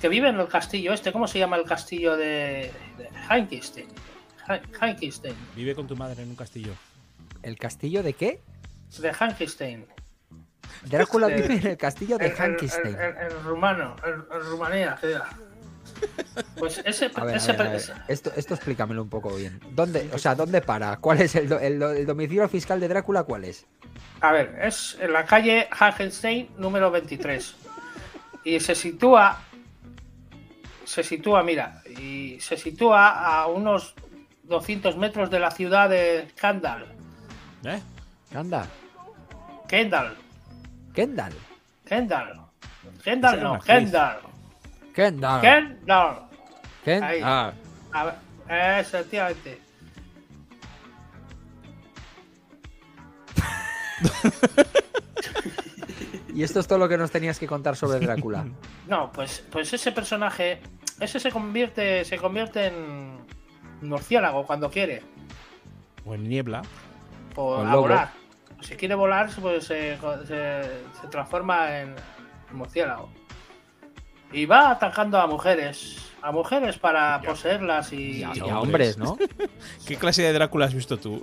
que 0.00 0.08
vive 0.08 0.28
en 0.28 0.38
el 0.40 0.48
castillo 0.48 0.92
este. 0.92 1.12
¿Cómo 1.12 1.26
se 1.26 1.38
llama 1.38 1.56
el 1.56 1.64
castillo 1.64 2.16
de, 2.16 2.72
de 2.98 3.08
Heinkenstein? 3.30 3.88
Hein- 4.48 4.62
Heinkenstein, 4.80 5.34
Vive 5.56 5.74
con 5.74 5.86
tu 5.86 5.96
madre 5.96 6.22
en 6.22 6.30
un 6.30 6.36
castillo. 6.36 6.72
¿El 7.42 7.56
castillo 7.58 8.02
de 8.02 8.12
qué? 8.14 8.40
de 8.98 9.12
Heinkenstein. 9.12 9.86
Drácula 10.84 11.28
Este- 11.28 11.42
vive 11.48 11.60
en 11.60 11.66
el 11.72 11.76
castillo 11.76 12.18
de 12.18 12.26
En- 12.26 12.32
en- 13.32 13.44
rumano, 13.44 13.96
en, 14.04 14.40
Rumanía. 14.42 14.98
Pues 16.58 16.82
ese, 16.84 17.10
A 17.14 17.24
ver, 17.24 17.34
a 17.34 17.36
ese- 17.36 17.52
ver, 17.52 17.60
a 17.60 17.64
ver. 17.64 17.74
ese- 17.76 17.92
Esto, 18.08 18.32
esto 18.36 18.54
explícamelo 18.54 19.02
un 19.02 19.08
poco 19.08 19.34
bien. 19.34 19.60
¿Dónde, 19.70 20.10
o 20.12 20.18
sea, 20.18 20.34
¿dónde 20.34 20.60
para? 20.60 20.96
¿Cuál 20.98 21.20
es 21.22 21.34
el, 21.36 21.48
do- 21.48 21.58
el 21.60 21.78
do- 21.78 21.90
el 21.92 22.06
domicilio 22.06 22.48
fiscal 22.48 22.80
de 22.80 22.88
Drácula? 22.88 23.22
¿Cuál 23.24 23.44
es? 23.44 23.66
A 24.20 24.32
ver, 24.32 24.58
es 24.62 24.96
en 25.00 25.12
la 25.12 25.24
calle 25.24 25.68
Hagenstein 25.70 26.50
número 26.58 26.90
23. 26.90 27.54
Y 28.44 28.60
se 28.60 28.74
sitúa. 28.74 29.40
Se 30.84 31.02
sitúa, 31.02 31.42
mira, 31.42 31.80
y 31.98 32.38
se 32.40 32.56
sitúa 32.58 33.08
a 33.40 33.46
unos 33.46 33.94
200 34.42 34.96
metros 34.98 35.30
de 35.30 35.38
la 35.40 35.50
ciudad 35.50 35.88
de 35.88 36.28
Kendall. 36.38 36.86
¿Eh? 37.64 37.80
Anda, 38.34 38.66
Kendall. 39.68 40.14
Kendall. 40.94 41.32
Kendall. 41.86 42.40
Kendall 43.02 43.42
no. 43.42 43.58
Kendall. 43.60 44.18
Kendall. 44.94 45.40
Kendall. 45.40 46.16
Ken- 46.84 47.02
Ahí. 47.02 47.20
Ah, 47.22 47.52
A 47.92 48.04
ver, 48.04 48.14
efectivamente. 48.80 49.60
Y 56.34 56.42
esto 56.42 56.58
es 56.58 56.66
todo 56.66 56.78
lo 56.80 56.88
que 56.88 56.98
nos 56.98 57.12
tenías 57.12 57.38
que 57.38 57.46
contar 57.46 57.76
sobre 57.76 58.00
Drácula. 58.04 58.44
No, 58.88 59.12
pues, 59.12 59.44
pues 59.52 59.72
ese 59.72 59.92
personaje, 59.92 60.60
ese 60.98 61.20
se 61.20 61.30
convierte, 61.30 62.04
se 62.04 62.16
convierte 62.18 62.66
en 62.66 63.18
murciélago 63.82 64.44
cuando 64.44 64.68
quiere. 64.68 65.02
O 66.04 66.14
en 66.14 66.28
niebla. 66.28 66.62
por 67.34 67.58
Con 67.58 67.68
a 67.68 67.76
volar. 67.76 68.12
Si 68.66 68.76
quiere 68.76 68.94
volar, 68.94 69.28
pues 69.40 69.64
se, 69.66 69.96
se- 70.26 70.80
se 71.00 71.06
transforma 71.10 71.80
en 71.80 71.94
murciélago. 72.52 73.10
Y 74.32 74.46
va 74.46 74.70
atacando 74.70 75.20
a 75.20 75.26
mujeres. 75.26 76.10
A 76.22 76.32
mujeres 76.32 76.78
para 76.78 77.20
Ya. 77.22 77.28
poseerlas 77.28 77.92
y, 77.92 78.20
Y 78.20 78.22
a, 78.24 78.30
y 78.34 78.38
y 78.38 78.48
a 78.48 78.54
a 78.54 78.60
hombres, 78.60 78.96
¿no? 78.96 79.16
¿Qué 79.86 79.96
clase 79.96 80.22
de 80.22 80.32
Drácula 80.32 80.64
has 80.66 80.74
visto 80.74 80.96
tú? 80.98 81.20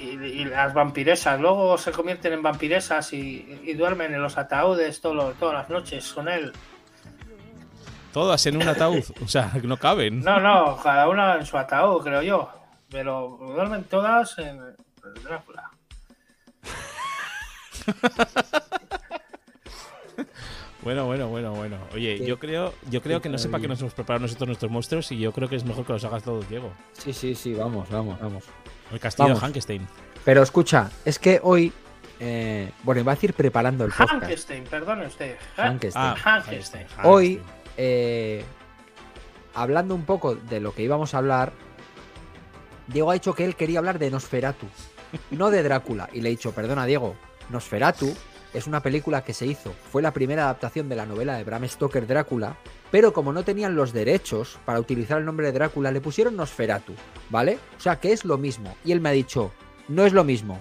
y- 0.00 0.10
y 0.24 0.44
las 0.44 0.74
vampiresas. 0.74 1.40
Luego 1.40 1.78
se 1.78 1.90
convierten 1.92 2.32
en 2.34 2.42
vampiresas 2.42 3.12
y, 3.12 3.60
y 3.64 3.72
duermen 3.74 4.12
en 4.14 4.20
los 4.22 4.36
ataúdes 4.36 5.00
todo 5.00 5.32
todas 5.32 5.54
las 5.54 5.70
noches 5.70 6.12
con 6.12 6.28
él. 6.28 6.52
Todas 8.12 8.44
en 8.46 8.56
un 8.56 8.68
ataúd. 8.68 9.04
O 9.24 9.28
sea, 9.28 9.50
no 9.62 9.76
caben. 9.76 10.20
No, 10.20 10.38
no, 10.40 10.76
cada 10.82 11.08
una 11.08 11.36
en 11.36 11.46
su 11.46 11.56
ataúd, 11.56 12.02
creo 12.02 12.22
yo. 12.22 12.50
Pero 12.90 13.38
duermen 13.40 13.84
todas 13.84 14.36
en 14.38 14.60
Drácula. 15.22 15.67
Bueno, 20.82 21.06
bueno, 21.06 21.28
bueno, 21.28 21.52
bueno. 21.54 21.76
Oye, 21.92 22.24
yo 22.24 22.38
creo, 22.38 22.72
yo 22.88 23.02
creo 23.02 23.20
que 23.20 23.28
no 23.28 23.36
sé 23.36 23.48
para 23.48 23.60
qué 23.60 23.68
nos 23.68 23.80
hemos 23.80 23.94
preparado 23.94 24.22
nosotros 24.22 24.46
nuestros 24.46 24.70
monstruos 24.70 25.10
y 25.12 25.18
yo 25.18 25.32
creo 25.32 25.48
que 25.48 25.56
es 25.56 25.64
mejor 25.64 25.84
que 25.84 25.92
los 25.92 26.04
hagas 26.04 26.22
todos, 26.22 26.48
Diego. 26.48 26.72
Sí, 26.92 27.12
sí, 27.12 27.34
sí, 27.34 27.52
vamos, 27.52 27.90
vamos, 27.90 28.18
vamos. 28.20 28.44
El 28.92 29.00
castillo 29.00 29.26
Vamos. 29.28 29.40
de 29.40 29.46
Hankenstein. 29.46 29.86
Pero 30.24 30.42
escucha, 30.42 30.90
es 31.04 31.18
que 31.18 31.40
hoy. 31.42 31.72
eh, 32.20 32.70
bueno, 32.84 33.00
iba 33.02 33.12
a 33.12 33.14
decir 33.16 33.34
preparando 33.34 33.84
el 33.84 33.90
podcast. 33.90 34.12
Hankenstein, 34.22 34.64
perdone 34.64 35.06
usted. 35.06 35.36
Hankenstein. 35.56 36.04
Ah, 36.06 36.16
Hankenstein. 36.22 36.86
Hoy, 37.02 37.42
eh, 37.76 38.44
hablando 39.54 39.94
un 39.94 40.04
poco 40.04 40.36
de 40.36 40.60
lo 40.60 40.72
que 40.74 40.82
íbamos 40.84 41.12
a 41.12 41.18
hablar, 41.18 41.52
Diego 42.86 43.10
ha 43.10 43.14
dicho 43.14 43.34
que 43.34 43.44
él 43.44 43.56
quería 43.56 43.80
hablar 43.80 43.98
de 43.98 44.10
Nosferatu, 44.10 44.66
no 45.32 45.50
de 45.50 45.62
Drácula. 45.62 46.08
Y 46.12 46.20
le 46.22 46.28
he 46.28 46.30
dicho, 46.30 46.52
perdona 46.52 46.86
Diego, 46.86 47.14
Nosferatu 47.50 48.14
es 48.54 48.66
una 48.66 48.80
película 48.80 49.22
que 49.22 49.34
se 49.34 49.46
hizo, 49.46 49.72
fue 49.90 50.02
la 50.02 50.12
primera 50.12 50.44
adaptación 50.44 50.88
de 50.88 50.96
la 50.96 51.06
novela 51.06 51.36
de 51.36 51.44
Bram 51.44 51.66
Stoker 51.68 52.06
Drácula, 52.06 52.56
pero 52.90 53.12
como 53.12 53.32
no 53.32 53.42
tenían 53.42 53.76
los 53.76 53.92
derechos 53.92 54.58
para 54.64 54.80
utilizar 54.80 55.18
el 55.18 55.26
nombre 55.26 55.46
de 55.46 55.52
Drácula, 55.52 55.90
le 55.90 56.00
pusieron 56.00 56.36
Nosferatu, 56.36 56.94
¿vale? 57.28 57.58
O 57.76 57.80
sea 57.80 58.00
que 58.00 58.12
es 58.12 58.24
lo 58.24 58.38
mismo. 58.38 58.74
Y 58.84 58.92
él 58.92 59.00
me 59.00 59.10
ha 59.10 59.12
dicho, 59.12 59.52
no 59.88 60.06
es 60.06 60.12
lo 60.12 60.24
mismo. 60.24 60.60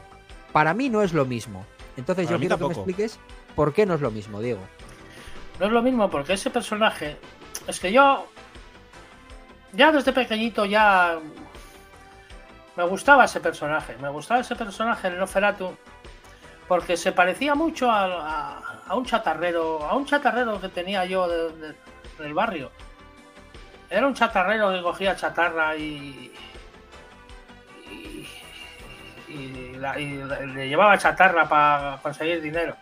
Para 0.52 0.74
mí 0.74 0.90
no 0.90 1.02
es 1.02 1.14
lo 1.14 1.26
mismo. 1.26 1.66
Entonces 1.96 2.26
Para 2.26 2.36
yo 2.36 2.40
quiero 2.40 2.58
que 2.58 2.66
me 2.66 2.74
expliques 2.74 3.20
por 3.56 3.74
qué 3.74 3.86
no 3.86 3.96
es 3.96 4.02
lo 4.02 4.12
mismo, 4.12 4.42
Diego. 4.42 4.62
No 5.60 5.66
es 5.66 5.72
lo 5.72 5.82
mismo 5.82 6.10
porque 6.10 6.34
ese 6.34 6.50
personaje. 6.50 7.18
Es 7.68 7.80
que 7.80 7.92
yo. 7.92 8.28
Ya 9.74 9.92
desde 9.92 10.14
pequeñito 10.14 10.66
ya. 10.66 11.20
Me 12.76 12.84
gustaba 12.84 13.26
ese 13.26 13.40
personaje. 13.40 13.98
Me 14.00 14.10
gustaba 14.10 14.42
ese 14.42 14.56
personaje, 14.56 15.08
el 15.08 15.18
Noferatu. 15.18 15.76
Porque 16.68 16.98
se 16.98 17.12
parecía 17.12 17.56
mucho 17.56 17.90
a, 17.90 18.06
a- 18.06 18.82
a 18.88 18.96
un 18.96 19.06
chatarrero. 19.06 19.84
A 19.84 19.96
un 19.96 20.06
chatarrero 20.06 20.60
que 20.60 20.70
tenía 20.70 21.06
yo 21.06 21.28
de- 21.28 21.52
de- 21.58 21.76
del 22.20 22.34
barrio. 22.34 22.72
Era 23.90 24.06
un 24.06 24.14
chatarrero 24.14 24.72
que 24.74 24.82
cogía 24.82 25.16
chatarra 25.16 25.76
y. 25.78 26.34
Y, 27.90 28.28
y 29.30 29.76
la- 29.78 30.00
y 30.00 30.24
le 30.54 30.68
llevaba 30.68 30.98
chatarra 30.98 31.48
para 31.48 32.00
conseguir 32.02 32.42
dinero. 32.42 32.76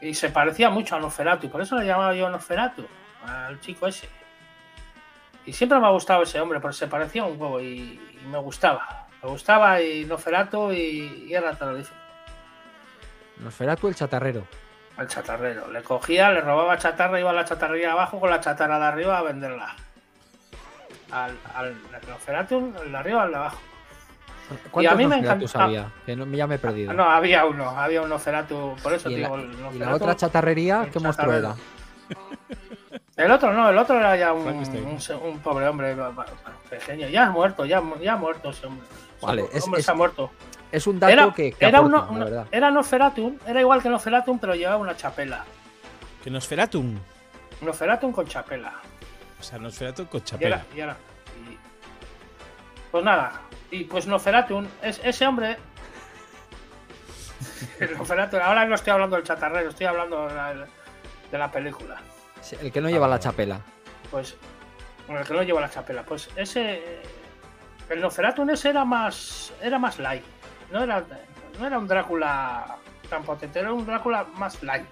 Y 0.00 0.14
se 0.14 0.30
parecía 0.30 0.70
mucho 0.70 0.96
a 0.96 1.00
Nosferatu, 1.00 1.46
y 1.46 1.48
por 1.50 1.60
eso 1.60 1.76
le 1.76 1.86
llamaba 1.86 2.14
yo 2.14 2.28
Nosferatu, 2.30 2.86
al 3.26 3.60
chico 3.60 3.86
ese. 3.86 4.08
Y 5.44 5.52
siempre 5.52 5.78
me 5.78 5.86
ha 5.86 5.90
gustado 5.90 6.22
ese 6.22 6.40
hombre, 6.40 6.60
porque 6.60 6.76
se 6.76 6.86
parecía 6.86 7.24
un 7.24 7.40
huevo 7.40 7.60
y, 7.60 8.00
y 8.22 8.26
me 8.26 8.38
gustaba. 8.38 9.06
Me 9.22 9.28
gustaba 9.30 9.80
y 9.80 10.04
Nosferatu 10.04 10.72
y, 10.72 11.26
y 11.28 11.34
era 11.34 11.54
terrorífico. 11.54 11.96
Nosferatu 13.38 13.88
el 13.88 13.94
chatarrero. 13.94 14.46
Al 14.96 15.08
chatarrero. 15.08 15.70
Le 15.70 15.82
cogía, 15.82 16.30
le 16.30 16.40
robaba 16.40 16.78
chatarra, 16.78 17.20
iba 17.20 17.30
a 17.30 17.34
la 17.34 17.44
chatarrería 17.44 17.92
abajo 17.92 18.18
con 18.18 18.30
la 18.30 18.40
chatarra 18.40 18.78
de 18.78 18.84
arriba 18.86 19.18
a 19.18 19.22
venderla. 19.22 19.76
Al, 21.10 21.36
al 21.54 21.74
Nosferatu, 22.08 22.72
el 22.82 22.92
de 22.92 22.98
arriba 22.98 23.22
al 23.24 23.30
de 23.30 23.36
abajo. 23.36 23.58
¿Cuántos 24.70 24.92
a 24.92 24.96
mí 24.96 25.06
me 25.06 25.16
había? 25.54 25.88
Que 26.06 26.14
no, 26.16 26.24
ya 26.26 26.46
me 26.46 26.54
he 26.54 26.58
perdido. 26.58 26.92
Ah, 26.92 26.94
No, 26.94 27.04
había 27.10 27.44
uno, 27.44 27.68
había 27.70 28.00
un 28.02 28.08
Nosferatu, 28.08 28.76
por 28.82 28.92
eso 28.92 29.10
y, 29.10 29.16
la, 29.16 29.28
digo 29.28 29.36
el 29.36 29.74
y 29.74 29.78
la 29.78 29.94
otra 29.94 30.14
chatarrería, 30.16 30.84
el 30.84 30.90
¿qué 30.90 31.00
monstruo 31.00 31.32
era? 31.32 31.54
El 33.16 33.30
otro 33.30 33.52
no, 33.52 33.68
el 33.70 33.78
otro 33.78 33.98
era 33.98 34.14
ya 34.16 34.32
un, 34.32 34.46
un 34.46 35.00
se- 35.00 35.14
un 35.14 35.38
pobre 35.40 35.66
hombre 35.66 35.96
pequeño. 36.70 37.08
Ya 37.08 37.26
ha 37.26 37.30
muerto, 37.30 37.64
ya, 37.64 37.82
ya 38.00 38.12
ha 38.12 38.16
muerto 38.16 38.50
ese 38.50 38.66
hombre. 38.66 38.86
Vale, 39.22 39.42
Ese 39.46 39.58
es- 39.58 39.64
hombre 39.64 39.80
es- 39.80 39.86
se 39.86 39.90
ha 39.90 39.94
muerto. 39.94 40.30
Es 40.72 40.86
un 40.86 40.98
dato 40.98 41.12
Era, 41.12 41.32
que, 41.32 41.52
que 41.52 41.64
era, 41.66 41.78
aporta, 41.78 41.98
uno- 41.98 42.06
la 42.06 42.12
una- 42.12 42.24
verdad. 42.24 42.46
era 42.50 42.70
Nosferatum, 42.70 43.36
era 43.46 43.60
igual 43.60 43.82
que 43.82 43.88
Nosferatum, 43.88 44.38
pero 44.38 44.54
llevaba 44.54 44.78
una 44.78 44.96
chapela. 44.96 45.44
Que 46.22 46.30
Nosferatum. 46.30 46.98
Nosferatum 47.60 48.12
con 48.12 48.26
chapela. 48.26 48.72
O 49.38 49.42
sea, 49.42 49.58
Nosferatu 49.58 50.06
con 50.06 50.20
Y 50.20 50.24
chapela. 50.24 50.56
era- 50.56 50.66
y 50.76 50.80
era- 50.80 50.96
y- 51.50 51.58
Pues 52.90 53.04
nada, 53.04 53.40
y 53.70 53.84
pues 53.84 54.06
Nosferatum, 54.06 54.66
es, 54.82 55.00
ese 55.04 55.26
hombre. 55.26 55.56
el 57.80 57.96
Nosferatu, 57.96 58.36
ahora 58.38 58.64
no 58.66 58.74
estoy 58.74 58.92
hablando 58.92 59.16
del 59.16 59.24
chatarrero, 59.24 59.70
estoy 59.70 59.86
hablando 59.86 60.26
de 60.28 60.34
la, 60.34 60.54
de 61.30 61.38
la 61.38 61.50
película. 61.50 61.96
Sí, 62.40 62.56
El 62.60 62.72
que 62.72 62.80
no 62.80 62.88
lleva 62.88 63.06
Ah, 63.06 63.10
la 63.10 63.20
chapela. 63.20 63.60
Pues. 64.10 64.36
Bueno, 65.06 65.20
el 65.22 65.26
que 65.26 65.34
no 65.34 65.42
lleva 65.42 65.60
la 65.60 65.70
chapela. 65.70 66.02
Pues 66.02 66.28
ese. 66.36 67.02
El 67.88 68.00
Nosferatu 68.00 68.48
ese 68.50 68.70
era 68.70 68.84
más. 68.84 69.52
Era 69.62 69.78
más 69.78 69.98
light. 69.98 70.24
No 70.70 70.82
era, 70.82 71.04
no 71.58 71.66
era 71.66 71.78
un 71.78 71.86
Drácula 71.86 72.76
tan 73.08 73.22
potente, 73.22 73.58
era 73.58 73.72
un 73.72 73.86
Drácula 73.86 74.24
más 74.34 74.62
light. 74.62 74.86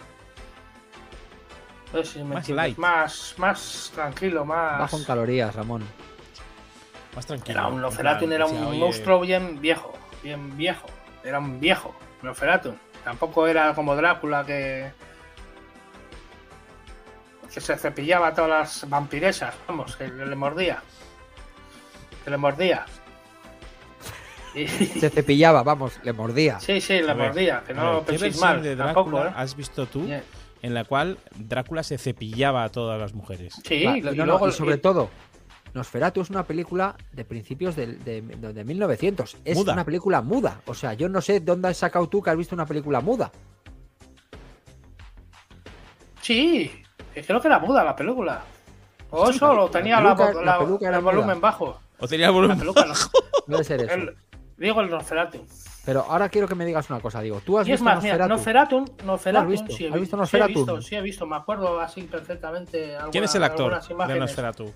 No 1.93 2.03
sé 2.03 2.13
si 2.13 2.25
me 2.25 2.35
Más 2.35 2.49
light. 2.49 2.79
Más, 2.79 3.35
más 3.39 3.93
tranquilo, 3.95 4.45
más. 4.45 4.81
Bajo 4.81 4.99
en 4.99 5.05
calorías, 5.05 5.55
Ramón. 5.55 5.85
Más 7.15 7.27
tranquilo. 7.27 7.59
Era 7.59 7.69
un 7.69 7.97
plan, 7.97 8.33
era 8.33 8.47
un 8.47 8.65
oye, 8.65 8.79
monstruo 8.79 9.21
bien 9.21 9.61
viejo. 9.61 9.93
Bien 10.23 10.57
viejo. 10.57 10.87
Era 11.23 11.39
un 11.39 11.61
viejo. 11.61 11.95
Nosferatu. 12.23 12.75
Tampoco 13.05 13.47
era 13.47 13.75
como 13.75 13.95
Drácula 13.95 14.45
que. 14.45 14.93
que 17.53 17.61
se 17.61 17.77
cepillaba 17.77 18.29
a 18.29 18.35
todas 18.35 18.51
las 18.51 18.91
vampiresas. 18.91 19.55
Vamos, 19.69 19.97
que 19.97 20.09
le 20.09 20.35
mordía. 20.35 20.83
Que 22.25 22.31
le 22.31 22.37
mordía. 22.37 22.87
Se 25.01 25.11
cepillaba, 25.11 25.63
vamos, 25.63 25.99
le 26.03 26.13
mordía. 26.13 26.61
sí, 26.61 26.81
sí, 26.81 27.01
le 27.03 27.15
mordía. 27.15 27.63
Que 27.67 27.75
no 27.75 27.97
ver, 27.97 28.01
¿Qué 28.05 28.07
penséis 28.13 28.41
mal. 28.41 28.63
de 28.63 28.77
Tampoco, 28.77 29.25
¿eh? 29.25 29.33
has 29.35 29.57
visto 29.57 29.87
tú 29.87 30.07
Yeah. 30.07 30.23
en 30.63 30.75
la 30.75 30.85
cual 30.85 31.19
Drácula 31.37 31.83
se 31.83 31.99
cepillaba 31.99 32.65
a 32.65 32.69
todas 32.71 32.99
las 33.01 33.15
mujeres? 33.15 33.55
Sí, 33.65 33.85
Va, 33.85 33.97
y, 33.97 34.01
y, 34.01 34.03
no, 34.03 34.13
y 34.13 34.17
no, 34.17 34.27
luego. 34.27 34.49
y 34.49 34.53
sobre 34.53 34.77
y- 34.77 34.79
todo, 34.79 35.11
Nosferatu 35.75 36.21
es 36.21 36.31
una 36.31 36.45
película 36.45 36.95
de 37.13 37.25
principios 37.25 37.75
del- 37.75 38.03
de, 38.05 38.23
de- 38.23 38.53
de 38.53 38.65
1900. 38.65 39.37
Es 39.45 39.57
Muda. 39.57 39.73
una 39.73 39.85
película 39.85 40.23
muda. 40.23 40.61
O 40.67 40.75
sea, 40.75 40.95
yo 40.95 41.09
no 41.09 41.21
sé 41.21 41.41
dónde 41.41 41.67
has 41.69 41.77
sacado 41.79 42.09
tú 42.09 42.23
que 42.23 42.31
has 42.31 42.37
visto 42.37 42.55
una 42.55 42.65
película 42.65 43.01
muda. 43.01 43.33
Sí, 46.23 46.71
que 47.13 47.23
creo 47.25 47.41
que 47.41 47.49
era 47.49 47.59
muda 47.59 47.85
la 47.85 47.95
película. 47.97 48.43
O 49.11 49.27
Sí, 49.31 49.37
eso 49.37 49.49
la- 49.49 49.55
lo 49.55 49.65
la 49.67 49.71
tenía 49.71 50.01
la, 50.01 50.13
el 50.99 51.05
volumen 51.05 51.27
muda. 51.27 51.41
bajo. 51.41 51.81
¿O 51.99 52.09
tenía 52.09 52.27
el 52.27 52.33
La 52.33 52.35
volumen 52.37 52.59
peluca 52.59 52.85
no. 52.87 52.95
Debe 53.47 53.65
ser 53.65 53.83
eso. 53.83 53.95
El- 53.95 54.17
Digo 54.57 54.81
el 54.81 54.91
Nosferatu. 54.91 55.45
Pero 55.85 56.03
ahora 56.09 56.29
quiero 56.29 56.49
que 56.49 56.55
me 56.55 56.65
digas 56.65 56.89
una 56.89 57.01
cosa, 57.01 57.21
digo. 57.21 57.41
¿Tú 57.45 57.59
has 57.59 57.67
Y 57.69 57.73
es 57.73 57.81
visto 57.81 57.95
más, 57.95 58.03
mira, 58.03 58.27
Nosferatu? 58.27 58.85
Nosferatu, 59.05 59.49
visto? 59.49 59.67
sí 59.73 59.85
he 59.85 59.89
¿Has 59.89 60.01
visto 60.01 60.27
sí 60.27 60.37
he 60.37 60.47
visto, 60.47 60.81
sí 60.83 60.95
he 60.97 61.01
visto, 61.03 61.27
me 61.27 61.37
acuerdo 61.37 61.81
así 61.81 62.03
perfectamente. 62.03 62.97
¿Quién 63.13 63.25
es 63.25 63.35
el 63.35 63.45
actor 63.45 63.81
de. 64.07 64.19
Nosferatu? 64.19 64.73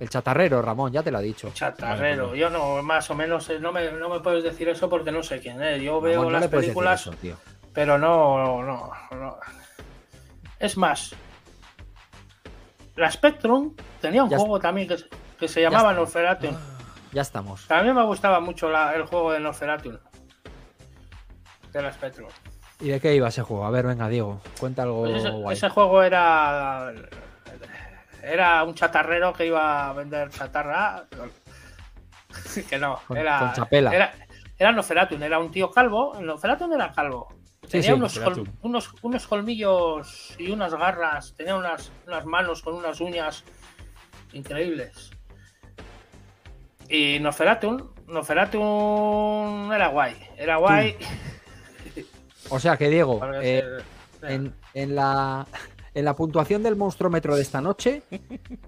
El 0.00 0.08
chatarrero, 0.08 0.62
Ramón, 0.62 0.90
ya 0.92 1.02
te 1.02 1.10
lo 1.10 1.18
ha 1.18 1.20
dicho. 1.20 1.50
Chatarrero, 1.52 2.28
Vale, 2.28 2.38
yo 2.38 2.48
no, 2.48 2.82
más 2.82 3.10
o 3.10 3.14
menos, 3.14 3.50
eh, 3.50 3.60
no 3.60 3.70
me, 3.70 3.92
no 3.92 4.08
me 4.08 4.20
puedes 4.20 4.42
decir 4.42 4.66
eso 4.70 4.88
porque 4.88 5.12
no 5.12 5.22
sé 5.22 5.40
quién 5.40 5.62
es. 5.62 5.82
Yo 5.82 6.00
veo 6.00 6.22
no 6.24 6.30
las 6.30 6.48
películas, 6.48 7.02
eso, 7.02 7.10
tío. 7.12 7.36
pero 7.74 7.98
no, 7.98 8.62
no, 8.62 8.88
no. 9.12 9.36
Es 10.58 10.78
más, 10.78 11.14
la 12.96 13.10
Spectrum 13.10 13.74
tenía 14.00 14.24
un 14.24 14.30
Ya 14.30 14.38
juego 14.38 14.58
también 14.58 14.88
que, 14.88 14.96
se- 14.98 15.08
que 15.38 15.48
se 15.48 15.60
llamaba. 15.60 15.92
Nosferatu. 15.92 16.48
Ya 17.12 17.22
estamos. 17.22 17.66
También 17.66 17.94
me 17.94 18.04
gustaba 18.04 18.40
mucho 18.40 18.70
la- 18.70 18.94
el 18.94 19.04
juego 19.04 19.32
de 19.32 19.40
Nosferatu. 19.40 19.98
De 21.72 21.82
la 21.82 21.92
Spectrum. 21.92 22.28
¿Y 22.80 22.88
de 22.88 23.00
qué 23.00 23.14
iba 23.14 23.28
ese 23.28 23.42
juego? 23.42 23.64
A 23.66 23.70
ver, 23.70 23.86
venga, 23.86 24.08
Diego, 24.08 24.40
cuenta 24.58 24.82
algo 24.84 25.00
Pues 25.04 25.16
ese, 25.16 25.30
guay. 25.30 25.56
ese 25.56 25.68
juego 25.68 26.02
era. 26.02 26.92
Era 28.22 28.64
un 28.64 28.74
chatarrero 28.74 29.32
que 29.32 29.46
iba 29.46 29.88
a 29.88 29.92
vender 29.92 30.30
chatarra. 30.30 31.04
Que 32.68 32.78
no, 32.78 33.00
Con- 33.06 33.16
era. 33.16 33.38
con 33.38 33.52
chapela. 33.52 33.94
Era, 33.94 34.12
era 34.58 34.72
Noferatun, 34.72 35.22
era 35.22 35.38
un 35.38 35.50
tío 35.50 35.70
calvo. 35.70 36.14
Noferatun 36.20 36.72
era 36.72 36.92
calvo. 36.92 37.28
Tenía 37.68 37.88
sí, 37.88 37.92
unos, 37.92 38.18
col- 38.18 38.48
unos, 38.62 38.90
unos 39.02 39.26
colmillos 39.26 40.34
y 40.38 40.50
unas 40.50 40.74
garras. 40.74 41.34
Tenía 41.36 41.56
unas, 41.56 41.90
unas 42.06 42.24
manos 42.26 42.62
con 42.62 42.74
unas 42.74 43.00
uñas 43.00 43.44
increíbles. 44.32 45.10
Y 46.90 47.18
Noferatun, 47.20 47.88
Noferatun 48.08 49.72
era 49.72 49.88
guay. 49.88 50.16
Era 50.36 50.56
guay. 50.56 50.96
O 52.48 52.58
sea 52.58 52.76
que, 52.76 52.88
Diego, 52.88 53.20
eh, 53.40 53.62
se- 54.20 54.34
en, 54.34 54.52
en 54.74 54.94
la, 54.96 55.46
en 55.94 56.04
la 56.04 56.16
puntuación 56.16 56.62
del 56.64 56.74
monstruómetro 56.76 57.36
de 57.36 57.42
esta 57.42 57.60
noche, 57.60 58.02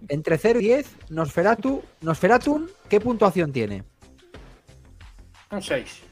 entre 0.08 0.38
0 0.38 0.60
y 0.60 0.64
10, 0.66 0.96
Nosferatu, 1.10 1.82
Nosferatun, 2.00 2.70
¿qué 2.88 3.00
puntuación 3.00 3.52
tiene? 3.52 3.82
un 5.50 5.60
6. 5.62 6.02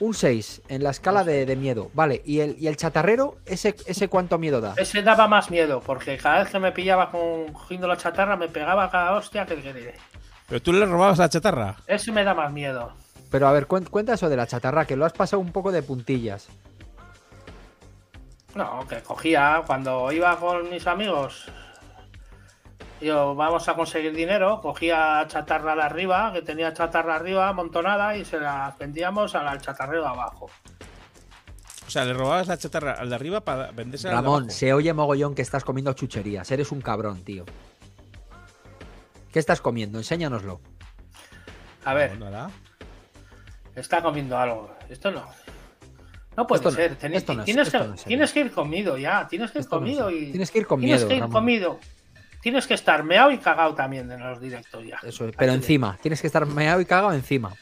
Un 0.00 0.14
6 0.14 0.62
en 0.68 0.82
la 0.82 0.90
escala 0.90 1.22
de, 1.24 1.44
de 1.46 1.54
miedo. 1.56 1.90
Vale, 1.94 2.22
¿y 2.24 2.40
el, 2.40 2.56
y 2.58 2.66
el 2.68 2.76
chatarrero, 2.76 3.36
ese, 3.44 3.74
ese 3.86 4.08
cuánto 4.08 4.38
miedo 4.38 4.60
da? 4.60 4.74
Ese 4.76 5.02
daba 5.02 5.28
más 5.28 5.50
miedo, 5.50 5.80
porque 5.84 6.16
cada 6.16 6.40
vez 6.44 6.50
que 6.50 6.58
me 6.58 6.72
pillaba 6.72 7.10
con 7.10 7.52
cogiendo 7.52 7.86
la 7.86 7.96
chatarra 7.96 8.36
me 8.36 8.48
pegaba 8.48 8.90
cada 8.90 9.12
hostia 9.16 9.44
que 9.46 9.56
que 9.56 9.72
diré. 9.72 9.94
¿Pero 10.48 10.62
tú 10.62 10.72
le 10.72 10.84
robabas 10.86 11.18
la 11.18 11.28
chatarra? 11.28 11.76
Ese 11.86 12.12
me 12.12 12.22
da 12.24 12.34
más 12.34 12.52
miedo. 12.52 12.92
Pero 13.30 13.48
a 13.48 13.52
ver, 13.52 13.66
cuen- 13.66 13.88
cuenta 13.88 14.14
eso 14.14 14.28
de 14.28 14.36
la 14.36 14.46
chatarra, 14.46 14.84
que 14.86 14.96
lo 14.96 15.04
has 15.04 15.12
pasado 15.12 15.40
un 15.40 15.52
poco 15.52 15.72
de 15.72 15.82
puntillas. 15.82 16.48
No, 18.54 18.86
que 18.88 19.00
cogía 19.02 19.62
cuando 19.66 20.12
iba 20.12 20.36
con 20.38 20.70
mis 20.70 20.86
amigos. 20.86 21.46
Yo, 23.00 23.34
vamos 23.34 23.68
a 23.68 23.74
conseguir 23.74 24.14
dinero, 24.14 24.60
cogía 24.62 25.24
chatarra 25.26 25.74
de 25.74 25.82
arriba, 25.82 26.32
que 26.32 26.42
tenía 26.42 26.72
chatarra 26.72 27.16
arriba 27.16 27.48
amontonada 27.48 28.16
y 28.16 28.24
se 28.24 28.38
la 28.38 28.74
vendíamos 28.78 29.34
al 29.34 29.60
chatarrero 29.60 30.02
de 30.02 30.08
abajo. 30.08 30.48
O 31.86 31.90
sea, 31.90 32.04
le 32.04 32.14
robabas 32.14 32.46
la 32.46 32.56
chatarra 32.56 32.92
al 32.92 33.08
de 33.10 33.14
arriba 33.14 33.40
para 33.42 33.72
vendérsela 33.72 34.12
al 34.18 34.22
de 34.22 34.22
Ramón, 34.26 34.42
abajo. 34.44 34.56
se 34.56 34.72
oye 34.72 34.92
mogollón 34.94 35.34
que 35.34 35.42
estás 35.42 35.64
comiendo 35.64 35.92
chucherías. 35.92 36.50
Eres 36.50 36.70
un 36.72 36.80
cabrón, 36.80 37.22
tío. 37.24 37.44
¿Qué 39.34 39.40
estás 39.40 39.60
comiendo? 39.60 39.98
Enséñanoslo. 39.98 40.60
A 41.84 41.92
ver, 41.92 42.16
No, 42.20 42.30
nada. 42.30 42.52
está 43.74 44.00
comiendo 44.00 44.38
algo. 44.38 44.72
Esto 44.88 45.10
no. 45.10 45.24
No 46.36 46.46
puede 46.46 46.60
Esto 46.60 46.70
no, 46.70 46.76
ser. 46.76 46.96
Teni- 46.96 47.16
esto 47.16 47.34
no 47.34 47.40
es- 47.40 47.44
tienes, 47.44 47.66
esto 47.66 47.78
que, 47.80 47.88
no 47.88 47.94
es 47.94 48.00
serio. 48.00 48.08
tienes 48.10 48.32
que 48.32 48.40
ir 48.42 48.52
comido 48.52 48.96
ya. 48.96 49.26
Tienes 49.26 49.50
que 49.50 49.58
ir 49.58 49.62
Esto 49.64 49.76
comido 49.78 50.08
y. 50.08 50.30
Tienes 50.30 50.52
que 50.52 50.58
ir 50.60 50.66
con 50.68 50.78
Tienes 50.78 51.00
miedo, 51.00 51.08
que 51.08 51.14
ir 51.16 51.20
Ramón. 51.22 51.32
comido. 51.34 51.80
Tienes 52.42 52.66
que 52.68 52.74
estar 52.74 53.02
meado 53.02 53.32
y 53.32 53.38
cagado 53.38 53.74
también 53.74 54.08
en 54.12 54.20
los 54.20 54.40
directos 54.40 54.86
ya. 54.86 54.98
Eso 55.02 55.24
es, 55.26 55.34
pero 55.36 55.50
Así 55.50 55.58
de- 55.58 55.64
encima. 55.64 55.98
Tienes 56.00 56.20
que 56.20 56.28
estar 56.28 56.46
meado 56.46 56.80
y 56.80 56.84
cagado 56.84 57.12
encima. 57.12 57.52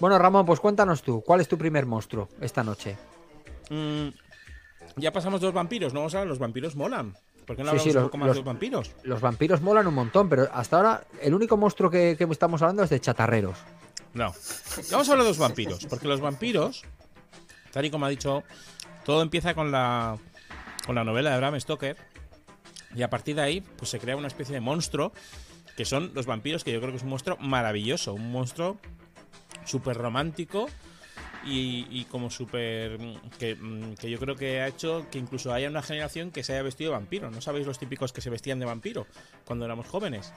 Bueno, 0.00 0.18
Ramón, 0.18 0.46
pues 0.46 0.60
cuéntanos 0.60 1.02
tú. 1.02 1.20
¿Cuál 1.22 1.42
es 1.42 1.48
tu 1.48 1.58
primer 1.58 1.84
monstruo 1.84 2.30
esta 2.40 2.64
noche? 2.64 2.96
Mm, 3.68 4.08
ya 4.96 5.12
pasamos 5.12 5.42
de 5.42 5.46
los 5.48 5.54
vampiros, 5.54 5.92
no 5.92 6.00
vamos 6.00 6.14
a 6.14 6.20
hablar, 6.20 6.28
los 6.30 6.38
vampiros 6.38 6.74
molan. 6.74 7.14
¿Por 7.50 7.56
qué 7.56 7.64
no 7.64 7.70
Sí, 7.72 7.78
hablamos 7.78 7.82
sí, 7.82 7.88
un 7.90 7.94
los- 7.96 8.04
poco 8.04 8.16
más 8.18 8.26
los- 8.28 8.36
de 8.36 8.40
los 8.42 8.46
vampiros? 8.46 8.90
Los 9.02 9.20
vampiros 9.20 9.60
molan 9.60 9.84
un 9.88 9.94
montón, 9.94 10.28
pero 10.28 10.48
hasta 10.52 10.76
ahora 10.76 11.02
el 11.20 11.34
único 11.34 11.56
monstruo 11.56 11.90
que, 11.90 12.14
que 12.16 12.22
estamos 12.30 12.62
hablando 12.62 12.84
es 12.84 12.90
de 12.90 13.00
chatarreros. 13.00 13.58
No. 14.14 14.32
Vamos 14.92 15.08
a 15.08 15.10
hablar 15.10 15.24
de 15.24 15.30
los 15.32 15.38
vampiros, 15.38 15.84
porque 15.86 16.06
los 16.06 16.20
vampiros, 16.20 16.84
tal 17.72 17.84
y 17.86 17.90
como 17.90 18.06
ha 18.06 18.08
dicho, 18.08 18.44
todo 19.04 19.20
empieza 19.22 19.54
con 19.54 19.72
la, 19.72 20.16
con 20.86 20.94
la 20.94 21.02
novela 21.02 21.32
de 21.32 21.38
Bram 21.38 21.58
Stoker, 21.60 21.96
y 22.94 23.02
a 23.02 23.10
partir 23.10 23.34
de 23.34 23.42
ahí, 23.42 23.60
pues 23.62 23.90
se 23.90 23.98
crea 23.98 24.14
una 24.14 24.28
especie 24.28 24.54
de 24.54 24.60
monstruo, 24.60 25.12
que 25.76 25.84
son 25.84 26.12
los 26.14 26.26
vampiros, 26.26 26.62
que 26.62 26.70
yo 26.72 26.78
creo 26.78 26.92
que 26.92 26.98
es 26.98 27.02
un 27.02 27.08
monstruo 27.08 27.36
maravilloso, 27.40 28.14
un 28.14 28.30
monstruo 28.30 28.76
súper 29.64 29.96
romántico 29.96 30.68
y, 31.44 31.86
y 31.90 32.04
como 32.04 32.30
súper... 32.30 32.98
mm, 32.98 33.30
Que, 33.38 33.54
mm, 33.54 33.94
que 33.94 34.10
yo 34.10 34.18
creo 34.18 34.36
que 34.36 34.60
ha 34.60 34.68
hecho 34.68 35.06
que 35.10 35.18
incluso 35.18 35.52
haya 35.52 35.68
una 35.68 35.82
generación 35.82 36.30
que 36.30 36.42
se 36.42 36.52
haya 36.52 36.62
vestido 36.62 36.90
de 36.90 36.98
vampiro. 36.98 37.30
¿No 37.30 37.40
sabéis 37.40 37.66
los 37.66 37.78
típicos 37.78 38.12
que 38.12 38.20
se 38.20 38.30
vestían 38.30 38.58
de 38.58 38.66
vampiro 38.66 39.06
cuando 39.44 39.64
éramos 39.64 39.86
jóvenes? 39.86 40.32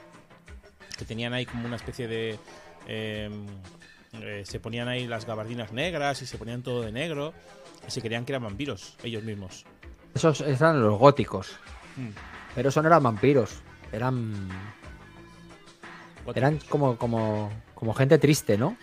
Que 0.98 1.04
tenían 1.04 1.32
ahí 1.32 1.46
como 1.46 1.66
una 1.66 1.76
especie 1.76 2.06
de... 2.08 2.38
eh, 2.86 3.30
eh, 4.20 4.42
se 4.46 4.60
ponían 4.60 4.86
ahí 4.88 5.06
las 5.08 5.26
gabardinas 5.26 5.72
negras 5.72 6.22
y 6.22 6.26
se 6.26 6.38
ponían 6.38 6.62
todo 6.62 6.82
de 6.82 6.92
negro 6.92 7.34
y 7.86 7.90
se 7.90 8.00
creían 8.00 8.24
que 8.24 8.32
eran 8.32 8.44
vampiros 8.44 8.96
ellos 9.02 9.24
mismos. 9.24 9.64
Esos 10.14 10.40
eran 10.40 10.80
los 10.80 10.98
góticos. 10.98 11.56
Hmm. 11.96 12.10
Pero 12.54 12.68
eso 12.68 12.80
no 12.80 12.86
eran 12.88 13.02
vampiros. 13.02 13.60
Eran. 13.90 14.48
Eran 16.34 16.58
como, 16.68 16.96
como, 16.96 17.50
como 17.74 17.92
gente 17.92 18.18
triste, 18.18 18.56
¿no? 18.56 18.76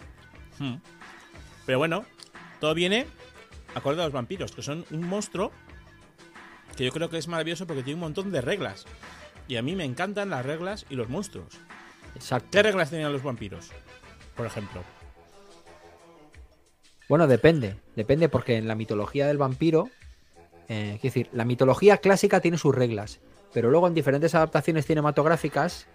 Hmm. 0.59 0.75
Pero 1.65 1.77
bueno, 1.77 2.05
todo 2.59 2.73
viene 2.73 3.07
acorde 3.75 4.01
a 4.01 4.05
los 4.05 4.13
vampiros, 4.13 4.51
que 4.51 4.61
son 4.61 4.85
un 4.91 5.07
monstruo 5.07 5.51
que 6.75 6.85
yo 6.85 6.91
creo 6.91 7.09
que 7.09 7.17
es 7.17 7.27
maravilloso 7.27 7.67
porque 7.67 7.83
tiene 7.83 7.95
un 7.95 8.01
montón 8.01 8.31
de 8.31 8.41
reglas. 8.41 8.85
Y 9.47 9.57
a 9.57 9.61
mí 9.61 9.75
me 9.75 9.85
encantan 9.85 10.29
las 10.29 10.45
reglas 10.45 10.85
y 10.89 10.95
los 10.95 11.09
monstruos. 11.09 11.59
Exacto. 12.15 12.47
¿Qué 12.51 12.63
reglas 12.63 12.89
tenían 12.89 13.11
los 13.11 13.23
vampiros? 13.23 13.71
Por 14.35 14.45
ejemplo. 14.45 14.83
Bueno, 17.09 17.27
depende. 17.27 17.75
Depende 17.95 18.29
porque 18.29 18.55
en 18.57 18.67
la 18.67 18.75
mitología 18.75 19.27
del 19.27 19.37
vampiro. 19.37 19.89
eh, 20.69 20.97
quiero 21.01 21.13
decir, 21.13 21.29
la 21.33 21.43
mitología 21.43 21.97
clásica 21.97 22.39
tiene 22.39 22.57
sus 22.57 22.73
reglas. 22.73 23.19
Pero 23.53 23.69
luego 23.69 23.87
en 23.87 23.93
diferentes 23.93 24.33
adaptaciones 24.33 24.85
cinematográficas 24.85 25.87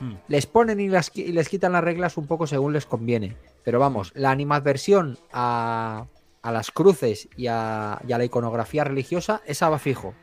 Hmm. 0.00 0.14
les 0.28 0.46
ponen 0.46 0.80
y, 0.80 0.88
las 0.88 1.14
y 1.14 1.32
les 1.32 1.48
quitan 1.48 1.72
las 1.72 1.84
reglas 1.84 2.16
un 2.16 2.26
poco 2.26 2.46
según 2.46 2.72
les 2.72 2.86
conviene. 2.86 3.36
Pero 3.64 3.78
vamos, 3.78 4.12
la 4.14 4.30
animadversión 4.30 5.18
a, 5.32 6.06
a 6.42 6.52
las 6.52 6.70
cruces 6.70 7.28
y 7.36 7.46
a, 7.48 8.00
y 8.06 8.12
a 8.12 8.18
la 8.18 8.24
iconografía 8.24 8.84
religiosa, 8.84 9.42
esa 9.46 9.68
va 9.68 9.78
fijo. 9.78 10.14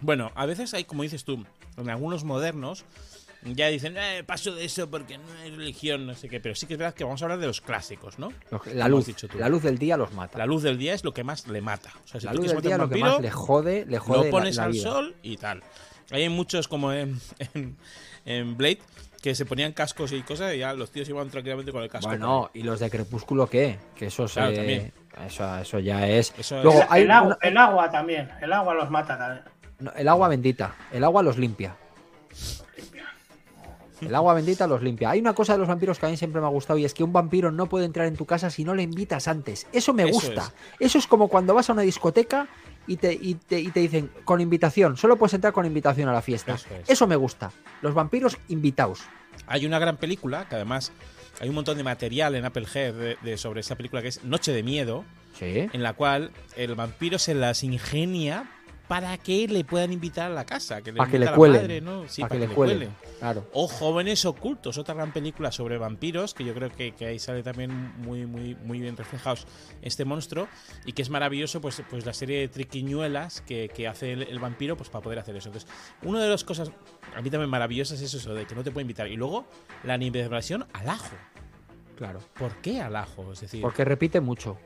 Bueno, 0.00 0.30
a 0.34 0.46
veces 0.46 0.74
hay, 0.74 0.84
como 0.84 1.02
dices 1.02 1.24
tú, 1.24 1.44
en 1.76 1.90
algunos 1.90 2.24
modernos 2.24 2.84
ya 3.44 3.68
dicen, 3.68 3.96
eh, 3.96 4.24
paso 4.24 4.54
de 4.54 4.64
eso 4.64 4.90
porque 4.90 5.18
no 5.18 5.24
hay 5.40 5.50
religión, 5.52 6.06
no 6.06 6.14
sé 6.14 6.28
qué. 6.28 6.40
Pero 6.40 6.54
sí 6.56 6.66
que 6.66 6.72
es 6.74 6.78
verdad 6.78 6.94
que 6.94 7.04
vamos 7.04 7.22
a 7.22 7.26
habber 7.26 7.38
de 7.38 7.46
los 7.46 7.60
clásicos, 7.60 8.18
¿no? 8.18 8.32
La 8.74 8.88
luz, 8.88 9.06
dicho 9.06 9.28
tú. 9.28 9.38
la 9.38 9.48
luz 9.48 9.62
del 9.62 9.78
día 9.78 9.96
los 9.96 10.12
mata. 10.14 10.38
La 10.38 10.46
luz 10.46 10.62
del 10.64 10.78
día 10.78 10.94
es 10.94 11.04
lo 11.04 11.14
que 11.14 11.22
más 11.22 11.46
le 11.46 11.60
mata. 11.60 11.92
O 12.04 12.08
sea, 12.08 12.20
si 12.20 12.26
La 12.26 12.32
luz 12.34 12.48
del 12.50 12.60
día 12.60 12.76
matar 12.76 12.88
lo 12.88 12.88
que 12.94 13.00
más 13.00 13.10
vampiro, 13.12 13.22
le 13.22 13.30
jode, 13.30 13.86
le 13.86 13.98
jode 13.98 14.18
lo 14.18 14.24
la- 14.24 14.30
pones 14.30 14.56
la 14.56 14.64
al 14.64 14.72
vida. 14.72 14.82
sol 14.90 15.14
y 15.22 15.36
tal. 15.36 15.62
Hay 16.10 16.28
muchos 16.28 16.66
como 16.66 16.92
en, 16.92 17.20
en, 17.54 17.76
en 18.24 18.56
Blade 18.56 18.80
que 19.26 19.34
se 19.34 19.44
ponían 19.44 19.72
cascos 19.72 20.12
y 20.12 20.22
cosas 20.22 20.54
y 20.54 20.58
ya 20.58 20.72
los 20.72 20.92
tíos 20.92 21.08
iban 21.08 21.28
tranquilamente 21.28 21.72
con 21.72 21.82
el 21.82 21.88
casco. 21.88 22.06
Bueno, 22.06 22.48
¿y 22.54 22.62
los 22.62 22.78
de 22.78 22.88
Crepúsculo 22.88 23.48
qué? 23.48 23.76
Que 23.96 24.06
eso 24.06 24.28
se- 24.28 24.38
Claro, 24.38 24.54
también. 24.54 24.92
Eso, 25.26 25.56
eso 25.58 25.78
ya 25.80 26.06
es. 26.06 26.32
Eso 26.38 26.62
Luego, 26.62 26.78
es- 26.82 26.86
hay 26.88 27.02
el, 27.02 27.10
agua, 27.10 27.26
una- 27.26 27.38
el 27.48 27.56
agua 27.56 27.90
también. 27.90 28.30
El 28.40 28.52
agua 28.52 28.74
los 28.74 28.88
mata 28.88 29.18
también. 29.18 29.44
no, 29.80 29.90
el 29.96 30.06
agua 30.06 30.28
bendita. 30.28 30.76
El 30.92 31.02
agua 31.02 31.24
los 31.24 31.38
limpia. 31.38 31.74
El 34.00 34.14
agua 34.14 34.34
bendita 34.34 34.66
los 34.68 34.80
limpia. 34.80 35.10
Hay 35.10 35.18
una 35.18 35.32
cosa 35.32 35.54
de 35.54 35.58
los 35.58 35.66
vampiros 35.66 35.98
que 35.98 36.06
a 36.06 36.08
mí 36.08 36.16
siempre 36.16 36.40
me 36.40 36.46
ha 36.46 36.50
gustado 36.50 36.78
y 36.78 36.84
es 36.84 36.94
que 36.94 37.02
un 37.02 37.12
vampiro 37.12 37.50
no 37.50 37.66
puede 37.66 37.86
entrar 37.86 38.06
en 38.06 38.14
tu 38.14 38.26
casa 38.26 38.48
si 38.50 38.62
no 38.62 38.74
le 38.76 38.82
invitas 38.84 39.26
antes. 39.26 39.66
Eso 39.72 39.92
me 39.92 40.04
Eso 40.04 40.12
gusta. 40.12 40.52
Eso 40.78 40.98
es 40.98 41.06
como 41.08 41.26
cuando 41.28 41.52
vas 41.52 41.68
a 41.68 41.72
una 41.72 41.82
discoteca 41.82 42.46
y 42.86 42.96
te, 42.96 43.12
y 43.12 43.34
te, 43.34 43.60
y 43.60 43.70
te 43.70 43.80
dicen 43.80 44.10
con 44.24 44.40
invitación. 44.40 44.96
Solo 44.96 45.16
puedes 45.16 45.34
entrar 45.34 45.52
con 45.52 45.66
invitación 45.66 46.08
a 46.08 46.12
la 46.12 46.22
fiesta. 46.22 46.54
Eso 46.54 46.66
Eso, 46.86 47.04
es. 47.04 47.08
me 47.08 47.16
gusta. 47.16 47.50
Los 47.82 47.94
vampiros 47.94 48.36
invitados. 48.48 49.00
Hay 49.46 49.66
una 49.66 49.78
gran 49.78 49.96
película 49.96 50.48
que 50.48 50.54
además 50.54 50.92
hay 51.40 51.48
un 51.48 51.54
montón 51.54 51.76
de 51.76 51.84
material 51.84 52.34
en 52.34 52.44
Apple 52.44 52.66
Head 52.72 52.94
de, 52.94 53.16
de- 53.22 53.36
sobre 53.38 53.60
esa 53.60 53.76
película 53.76 54.00
que 54.02 54.08
es 54.08 54.24
Noche 54.24 54.52
de 54.52 54.62
Miedo, 54.62 55.04
Sí. 55.38 55.68
en 55.72 55.82
la 55.82 55.92
cual 55.92 56.30
el 56.56 56.74
vampiro 56.74 57.18
se 57.18 57.34
las 57.34 57.62
ingenia 57.62 58.50
para 58.88 59.16
que 59.18 59.48
le 59.48 59.64
puedan 59.64 59.92
invitar 59.92 60.30
a 60.30 60.34
la 60.34 60.44
casa. 60.44 60.82
Que 60.82 60.92
le 60.92 60.98
Pa' 60.98 61.08
que 61.08 61.18
le 61.18 61.32
cuelen. 61.32 61.60
madre, 61.60 61.80
¿no? 61.80 62.08
Sí, 62.08 62.22
para 62.22 62.28
pa' 62.28 62.34
que 62.40 62.46
le 62.46 62.54
cuelen. 62.54 62.96
Claro. 63.18 63.48
O 63.52 63.68
Jóvenes 63.68 64.24
Ocultos, 64.24 64.78
otra 64.78 64.94
gran 64.94 65.12
película 65.12 65.50
sobre 65.50 65.78
vampiros, 65.78 66.34
que 66.34 66.44
yo 66.44 66.54
creo 66.54 66.70
que, 66.70 66.92
que 66.92 67.06
ahí 67.06 67.18
sale 67.18 67.42
también 67.42 67.94
muy, 67.98 68.26
muy, 68.26 68.54
muy 68.54 68.80
bien 68.80 68.96
reflejados 68.96 69.46
este 69.82 70.04
monstruo, 70.04 70.48
y 70.84 70.92
que 70.92 71.02
es 71.02 71.10
maravilloso 71.10 71.60
pues, 71.60 71.82
pues 71.88 72.06
la 72.06 72.14
serie 72.14 72.40
de 72.40 72.48
triquiñuelas 72.48 73.40
que, 73.40 73.68
que 73.68 73.88
hace 73.88 74.12
el, 74.12 74.22
el 74.22 74.38
vampiro 74.38 74.76
pues 74.76 74.88
para 74.88 75.02
poder 75.02 75.18
hacer 75.18 75.36
eso. 75.36 75.48
Entonces, 75.48 75.68
una 76.02 76.22
de 76.22 76.28
las 76.28 76.44
cosas 76.44 76.70
a 77.14 77.22
mí 77.22 77.30
también 77.30 77.50
maravillosas 77.50 78.00
es 78.00 78.12
eso, 78.14 78.34
de 78.34 78.46
que 78.46 78.54
no 78.54 78.62
te 78.62 78.70
puede 78.70 78.82
invitar. 78.82 79.08
Y 79.08 79.16
luego, 79.16 79.46
la 79.84 79.94
animación 79.94 80.66
al 80.72 80.88
ajo. 80.88 81.16
Claro. 81.96 82.20
¿Por 82.38 82.54
qué 82.56 82.80
al 82.80 82.94
ajo? 82.94 83.32
Es 83.32 83.40
decir, 83.40 83.62
Porque 83.62 83.84
repite 83.84 84.20
mucho. 84.20 84.58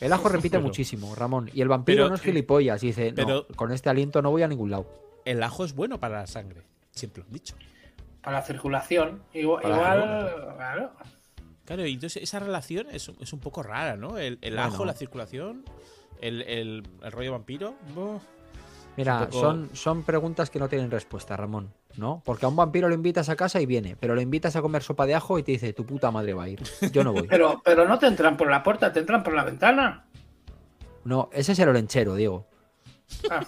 El 0.00 0.12
ajo 0.12 0.28
repite 0.28 0.56
Pero- 0.58 0.62
muchísimo, 0.66 1.14
Ramón. 1.14 1.50
Y 1.54 1.60
el 1.60 1.68
vampiro 1.68 1.98
Pero- 2.04 2.08
no 2.10 2.14
es 2.16 2.20
gilipollas. 2.22 2.82
Y 2.82 2.88
dice, 2.88 3.12
no, 3.12 3.46
con 3.56 3.72
este 3.72 3.88
aliento 3.90 4.22
no 4.22 4.30
voy 4.30 4.42
a 4.42 4.48
ningún 4.48 4.70
lado. 4.70 4.86
el 5.24 5.42
ajo 5.42 5.64
es 5.64 5.74
bueno 5.74 5.98
para 6.00 6.20
la 6.20 6.26
sangre. 6.26 6.62
Siempre 6.90 7.22
lo 7.22 7.26
han 7.28 7.32
dicho. 7.32 7.54
Para 8.22 8.38
la 8.38 8.42
circulación. 8.46 9.22
Igual, 9.32 9.62
Para 9.62 9.74
igual, 9.76 10.54
claro. 10.56 10.92
Claro, 11.64 11.86
y 11.86 11.94
entonces 11.94 12.22
esa 12.22 12.38
relación 12.40 12.86
es, 12.90 13.10
es 13.20 13.32
un 13.32 13.40
poco 13.40 13.62
rara, 13.62 13.96
¿no? 13.96 14.18
El, 14.18 14.38
el 14.42 14.54
Bueno. 14.54 14.62
ajo, 14.68 14.84
la 14.84 14.92
circulación, 14.92 15.64
el, 16.20 16.42
el- 16.42 16.86
el 17.02 17.12
rollo 17.12 17.32
vampiro. 17.32 17.74
buh. 17.94 18.20
Mira, 18.96 19.20
poco- 19.26 19.40
son, 19.40 19.70
son 19.74 20.02
preguntas 20.04 20.50
que 20.50 20.58
no 20.58 20.68
tienen 20.68 20.90
respuesta, 20.90 21.36
Ramón. 21.36 21.72
¿No? 21.96 22.22
Porque 22.24 22.44
a 22.44 22.48
un 22.48 22.56
vampiro 22.56 22.88
lo 22.88 22.94
invitas 22.94 23.28
a 23.28 23.36
casa 23.36 23.60
y 23.60 23.66
viene, 23.66 23.94
pero 23.94 24.14
lo 24.16 24.20
invitas 24.20 24.56
a 24.56 24.62
comer 24.62 24.82
sopa 24.82 25.06
de 25.06 25.14
ajo 25.14 25.38
y 25.38 25.44
te 25.44 25.52
dice, 25.52 25.72
tu 25.72 25.86
puta 25.86 26.10
madre 26.10 26.34
va 26.34 26.42
a 26.44 26.48
ir. 26.48 26.60
Yo 26.92 27.04
no 27.04 27.12
voy. 27.12 27.22
Pero, 27.28 27.62
pero 27.64 27.86
no 27.86 27.98
te 28.00 28.06
entran 28.06 28.36
por 28.36 28.50
la 28.50 28.62
puerta, 28.64 28.92
te 28.92 28.98
entran 29.00 29.22
por 29.22 29.32
la 29.34 29.44
ventana. 29.44 30.04
No, 31.04 31.28
ese 31.32 31.52
es 31.52 31.58
el 31.60 31.68
olenchero, 31.68 32.16
Diego. 32.16 32.46
Ah, 33.30 33.46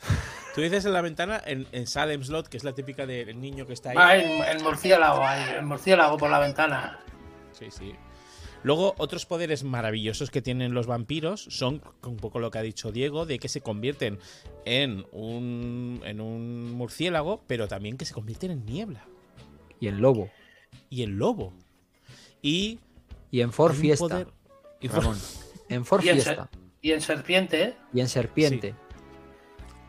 Tú 0.54 0.60
dices 0.60 0.84
en 0.84 0.92
la 0.92 1.00
ventana, 1.02 1.40
en, 1.44 1.66
en 1.72 1.86
Salem 1.86 2.22
Slot, 2.22 2.48
que 2.48 2.56
es 2.56 2.64
la 2.64 2.72
típica 2.72 3.06
del 3.06 3.40
niño 3.40 3.66
que 3.66 3.72
está 3.72 3.90
ahí. 3.90 3.96
va 3.96 4.14
el, 4.16 4.56
el 4.56 4.62
murciélago, 4.62 5.24
ahí, 5.24 5.54
el 5.56 5.64
murciélago 5.66 6.16
por 6.18 6.30
la 6.30 6.38
ventana. 6.40 6.98
Sí, 7.52 7.66
sí. 7.70 7.94
Luego, 8.64 8.94
otros 8.98 9.24
poderes 9.24 9.62
maravillosos 9.64 10.30
que 10.30 10.42
tienen 10.42 10.74
los 10.74 10.86
vampiros 10.86 11.44
son 11.48 11.80
un 12.04 12.16
poco 12.16 12.40
lo 12.40 12.50
que 12.50 12.58
ha 12.58 12.62
dicho 12.62 12.90
Diego, 12.92 13.24
de 13.24 13.38
que 13.38 13.48
se 13.48 13.60
convierten 13.60 14.18
en 14.64 15.06
un, 15.12 16.00
en 16.04 16.20
un 16.20 16.72
murciélago, 16.72 17.42
pero 17.46 17.68
también 17.68 17.96
que 17.96 18.04
se 18.04 18.14
convierten 18.14 18.50
en 18.50 18.66
niebla 18.66 19.04
Y 19.80 19.86
en 19.88 20.00
lobo. 20.00 20.28
y 20.90 21.02
en 21.02 21.18
lobo. 21.18 21.52
Y 22.42 22.78
Y 23.30 23.40
en 23.42 23.52
For 23.52 23.74
Fiesta. 23.74 24.04
poder- 24.08 24.28
y 24.80 24.88
for-. 24.88 25.14
En 25.68 25.84
For 25.84 26.04
Y 26.04 26.08
en, 26.08 26.14
Fiesta. 26.16 26.34
ser- 26.50 26.60
y 26.82 26.92
en 26.92 27.00
serpiente, 27.00 27.62
¿eh? 27.62 27.76
Y 27.92 28.00
en 28.00 28.08
serpiente. 28.08 28.74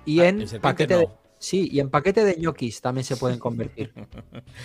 Y 0.05 0.19
Ah, 0.19 0.27
en 0.29 0.41
en 0.41 0.47
serpiente 0.47 0.59
paquete 0.61 0.93
no. 0.95 0.99
de. 1.01 1.07
Sí, 1.39 1.69
y 1.71 1.79
en 1.79 1.89
paquete 1.89 2.25
de 2.25 2.35
ñoquis 2.37 2.81
también 2.81 3.05
se 3.05 3.15
pueden 3.15 3.39
convertir. 3.39 3.93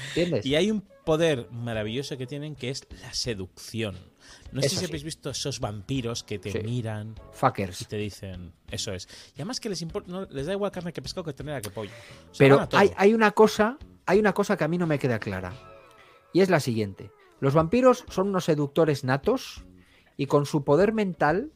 ¿Entiendes? 0.08 0.44
Y 0.46 0.56
hay 0.56 0.70
un 0.72 0.80
poder 1.04 1.48
maravilloso 1.52 2.18
que 2.18 2.26
tienen 2.26 2.56
que 2.56 2.70
es 2.70 2.87
la 3.00 3.14
seducción. 3.14 3.96
No 4.52 4.60
sé 4.60 4.68
si 4.70 4.76
sí. 4.78 4.84
habéis 4.87 5.04
visto 5.04 5.30
esos 5.30 5.60
vampiros 5.60 6.24
que 6.24 6.38
te 6.38 6.50
Sí. 6.50 6.58
miran 6.64 7.14
y 7.16 7.37
Fuckers. 7.37 7.87
te 7.87 7.96
dicen, 7.96 8.52
eso 8.70 8.92
es. 8.92 9.06
Y 9.37 9.40
además 9.40 9.60
que 9.60 9.68
les 9.68 9.82
importa, 9.82 10.10
no, 10.10 10.24
les 10.26 10.46
da 10.46 10.52
igual 10.52 10.72
carne 10.72 10.92
que 10.92 11.00
pescado 11.02 11.24
que 11.24 11.32
ternera 11.32 11.60
que 11.60 11.70
pollo. 11.70 11.90
Pero 12.37 12.60
a 12.60 12.68
hay, 12.72 12.90
hay 12.96 13.14
una 13.14 13.30
cosa, 13.30 13.78
hay 14.06 14.18
una 14.18 14.32
cosa 14.32 14.56
que 14.56 14.64
a 14.64 14.68
mí 14.68 14.76
no 14.78 14.87
me 14.87 14.98
queda 14.98 15.18
clara. 15.20 15.52
Y 16.32 16.40
es 16.40 16.50
la 16.50 16.58
siguiente. 16.58 17.12
Los 17.38 17.54
vampiros 17.54 18.04
son 18.10 18.28
unos 18.28 18.46
seductores 18.46 19.04
natos 19.04 19.64
y 20.16 20.26
con 20.26 20.46
su 20.46 20.64
poder 20.64 20.92
mental 20.92 21.52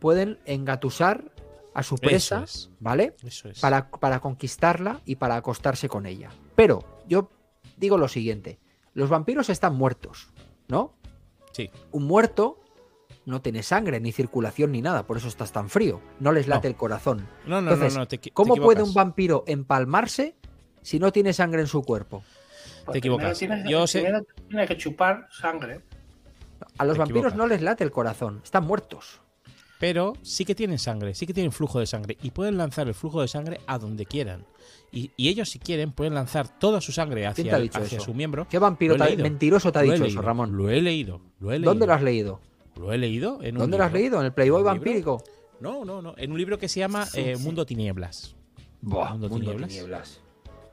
pueden 0.00 0.38
engatusar 0.46 1.32
a 1.78 1.82
su 1.82 1.96
presa, 1.96 2.44
es. 2.44 2.70
¿vale? 2.80 3.14
Eso 3.22 3.48
es. 3.48 3.60
Para, 3.60 3.90
para 3.90 4.20
conquistarla 4.20 5.00
y 5.04 5.16
para 5.16 5.36
acostarse 5.36 5.88
con 5.88 6.06
ella. 6.06 6.30
Pero 6.54 7.02
yo 7.06 7.30
digo 7.76 7.98
lo 7.98 8.08
siguiente. 8.08 8.58
Los 8.94 9.10
vampiros 9.10 9.50
están 9.50 9.74
muertos, 9.76 10.28
¿no? 10.68 10.94
Sí. 11.52 11.70
Un 11.92 12.04
muerto 12.04 12.60
no 13.26 13.42
tiene 13.42 13.62
sangre, 13.62 14.00
ni 14.00 14.12
circulación, 14.12 14.72
ni 14.72 14.80
nada. 14.80 15.06
Por 15.06 15.16
eso 15.18 15.28
estás 15.28 15.52
tan 15.52 15.68
frío. 15.68 16.00
No 16.20 16.32
les 16.32 16.46
late 16.48 16.68
No. 16.68 16.70
el 16.72 16.76
corazón. 16.76 17.28
No, 17.46 17.60
no, 17.60 17.72
Entonces, 17.72 17.94
no, 17.94 18.00
no, 18.00 18.08
te, 18.08 18.16
equi- 18.16 18.22
te 18.24 18.30
¿Cómo 18.32 18.56
puede 18.56 18.82
un 18.82 18.94
vampiro 18.94 19.44
empalmarse 19.46 20.36
si 20.82 20.98
no 20.98 21.12
tiene 21.12 21.32
sangre 21.32 21.60
en 21.60 21.66
su 21.66 21.82
cuerpo? 21.82 22.22
Pues 22.84 22.92
Te 22.92 22.98
equivocas. 22.98 23.38
Yo 23.68 23.86
sé- 23.86 24.06
tiene 24.48 24.66
que 24.66 24.76
chupar 24.78 25.28
sangre. 25.30 25.82
A 26.78 26.84
los 26.84 26.94
Te 26.94 27.00
vampiros 27.00 27.32
equivocas. 27.32 27.36
no 27.36 27.46
les 27.48 27.60
late 27.60 27.84
el 27.84 27.90
corazón, 27.90 28.40
están 28.44 28.64
muertos. 28.64 29.20
Pero 29.78 30.14
sí 30.22 30.44
que 30.44 30.54
tienen 30.54 30.78
sangre, 30.78 31.14
sí 31.14 31.26
que 31.26 31.34
tienen 31.34 31.52
flujo 31.52 31.80
de 31.80 31.86
sangre 31.86 32.16
y 32.22 32.30
pueden 32.30 32.56
lanzar 32.56 32.88
el 32.88 32.94
flujo 32.94 33.20
de 33.20 33.28
sangre 33.28 33.60
a 33.66 33.78
donde 33.78 34.06
quieran. 34.06 34.46
Y, 34.90 35.10
y 35.16 35.28
ellos, 35.28 35.50
si 35.50 35.58
quieren, 35.58 35.92
pueden 35.92 36.14
lanzar 36.14 36.58
toda 36.58 36.80
su 36.80 36.92
sangre 36.92 37.30
¿Quién 37.34 37.48
te 37.48 37.54
hacia, 37.54 37.80
hacia 37.80 38.00
su 38.00 38.14
miembro. 38.14 38.46
¿Qué 38.48 38.58
vampiro 38.58 38.96
mentiroso 39.18 39.70
te 39.70 39.78
ha 39.78 39.82
dicho 39.82 39.94
leído, 39.94 40.06
eso, 40.06 40.22
Ramón? 40.22 40.56
Lo 40.56 40.70
he 40.70 40.80
leído, 40.80 41.20
lo 41.40 41.52
he 41.52 41.58
leído. 41.58 41.70
¿Dónde 41.70 41.86
lo 41.86 41.92
has 41.92 42.02
leído? 42.02 42.40
Lo 42.76 42.92
he 42.92 42.98
leído 42.98 43.42
en 43.42 43.56
un 43.56 43.60
¿Dónde 43.60 43.78
lo 43.78 43.84
has 43.84 43.92
leído? 43.92 44.20
¿En 44.20 44.26
el 44.26 44.32
Playboy 44.32 44.62
vampírico? 44.62 45.22
No, 45.60 45.84
no, 45.84 46.00
no. 46.02 46.14
En 46.16 46.32
un 46.32 46.38
libro 46.38 46.58
que 46.58 46.68
se 46.68 46.80
llama 46.80 47.06
eh, 47.14 47.36
Mundo 47.36 47.66
Tinieblas. 47.66 48.34
Buah, 48.82 49.10
Mundo 49.12 49.28
mundo 49.28 49.44
Tinieblas. 49.44 49.68
tinieblas. 49.70 50.20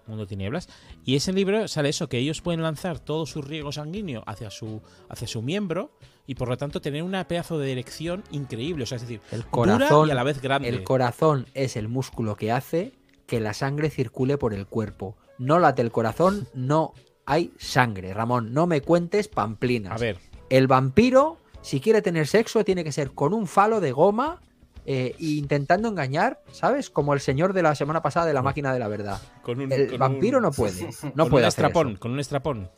Mundo 0.08 0.28
Tinieblas. 0.28 0.70
Y 1.06 1.16
ese 1.16 1.34
libro 1.34 1.68
sale 1.68 1.90
eso, 1.90 2.10
que 2.10 2.18
ellos 2.18 2.42
pueden 2.42 2.62
lanzar 2.62 3.00
todo 3.00 3.26
su 3.26 3.42
riego 3.42 3.72
sanguíneo 3.72 4.24
hacia 4.26 4.50
su, 4.50 4.82
hacia 5.10 5.28
su 5.28 5.42
miembro 5.42 5.92
y 6.28 6.36
por 6.36 6.48
lo 6.50 6.58
tanto 6.58 6.82
tener 6.82 7.04
una 7.04 7.28
pedazo 7.28 7.58
de 7.60 7.72
erección 7.72 8.24
increíble. 8.32 8.84
O 8.84 8.86
sea, 8.88 8.96
es 8.98 9.02
decir, 9.04 9.22
El 9.32 9.42
dura 9.42 9.52
corazón, 9.52 10.08
y 10.08 10.12
a 10.12 10.16
la 10.16 10.24
vez 10.24 10.42
grande. 10.42 10.70
el 10.70 10.84
corazón 10.84 11.48
es 11.54 11.76
el 11.76 11.88
músculo 11.88 12.36
que 12.36 12.52
hace 12.52 12.94
que 13.26 13.40
la 13.40 13.54
sangre 13.54 13.90
circule 13.90 14.38
por 14.38 14.54
el 14.54 14.68
cuerpo. 14.68 15.16
No 15.38 15.60
late 15.60 15.82
el 15.82 15.92
corazón, 15.92 16.48
no 16.54 16.94
hay 17.26 17.54
sangre. 17.58 18.14
Ramón, 18.14 18.54
no 18.54 18.68
me 18.68 18.82
cuentes 18.82 19.28
pamplinas. 19.28 19.94
a 19.94 19.98
ver, 19.98 20.20
El 20.50 20.68
vampiro, 20.68 21.38
si 21.62 21.80
quiere 21.80 22.02
tener 22.02 22.28
sexo, 22.28 22.64
tiene 22.64 22.84
que 22.84 22.92
ser 22.92 23.12
con 23.12 23.34
un 23.34 23.48
falo 23.48 23.80
de 23.80 23.92
goma 23.92 24.42
eh, 24.86 25.16
intentando 25.20 25.88
engañar, 25.88 26.42
¿sabes? 26.52 26.90
Como 26.90 27.14
el 27.14 27.20
señor 27.20 27.54
de 27.54 27.62
la 27.64 27.76
semana 27.76 28.02
pasada 28.02 28.26
de 28.26 28.34
la 28.34 28.42
máquina 28.42 28.74
de 28.74 28.80
la 28.80 28.88
verdad. 28.88 29.22
con 29.42 29.60
un, 29.62 29.72
El 29.72 29.90
con 29.90 30.00
vampiro 30.00 30.38
un- 30.40 30.44
no 30.44 30.52
puede. 30.52 30.90
No 31.16 31.24
con 31.24 31.30
puede 31.32 31.46
un 31.46 31.48
hacer 31.48 31.66
estrapón, 31.66 31.92
eso. 31.92 32.00
con 32.00 32.12
un 32.12 32.20
estrapón. 32.20 32.70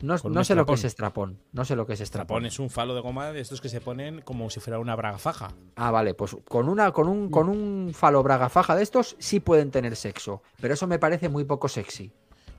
No, 0.00 0.16
no 0.30 0.42
sé 0.42 0.56
lo 0.56 0.66
que 0.66 0.72
es 0.74 0.82
estrapón. 0.82 1.38
No 1.52 1.64
sé 1.64 1.76
lo 1.76 1.86
que 1.86 1.92
es 1.92 2.00
Estrapón 2.00 2.44
estrapón. 2.44 2.46
es 2.46 2.58
un 2.58 2.70
falo 2.70 2.92
de 2.96 3.00
goma 3.02 3.30
de 3.30 3.40
estos 3.40 3.60
que 3.60 3.68
se 3.68 3.80
ponen 3.80 4.20
como 4.22 4.50
si 4.50 4.58
fuera 4.58 4.80
una 4.80 4.96
braga 4.96 5.16
faja. 5.18 5.52
Ah, 5.76 5.92
vale, 5.92 6.14
pues 6.14 6.36
con 6.48 6.68
una, 6.68 6.90
con 6.90 7.06
un, 7.06 7.30
con 7.30 7.48
un 7.48 7.92
falo 7.94 8.20
braga 8.24 8.48
faja 8.48 8.74
de 8.74 8.82
estos 8.82 9.14
sí 9.20 9.38
pueden 9.38 9.70
tener 9.70 9.94
sexo. 9.94 10.42
Pero 10.60 10.74
eso 10.74 10.88
me 10.88 10.98
parece 10.98 11.28
muy 11.28 11.44
poco 11.44 11.68
sexy. 11.68 12.10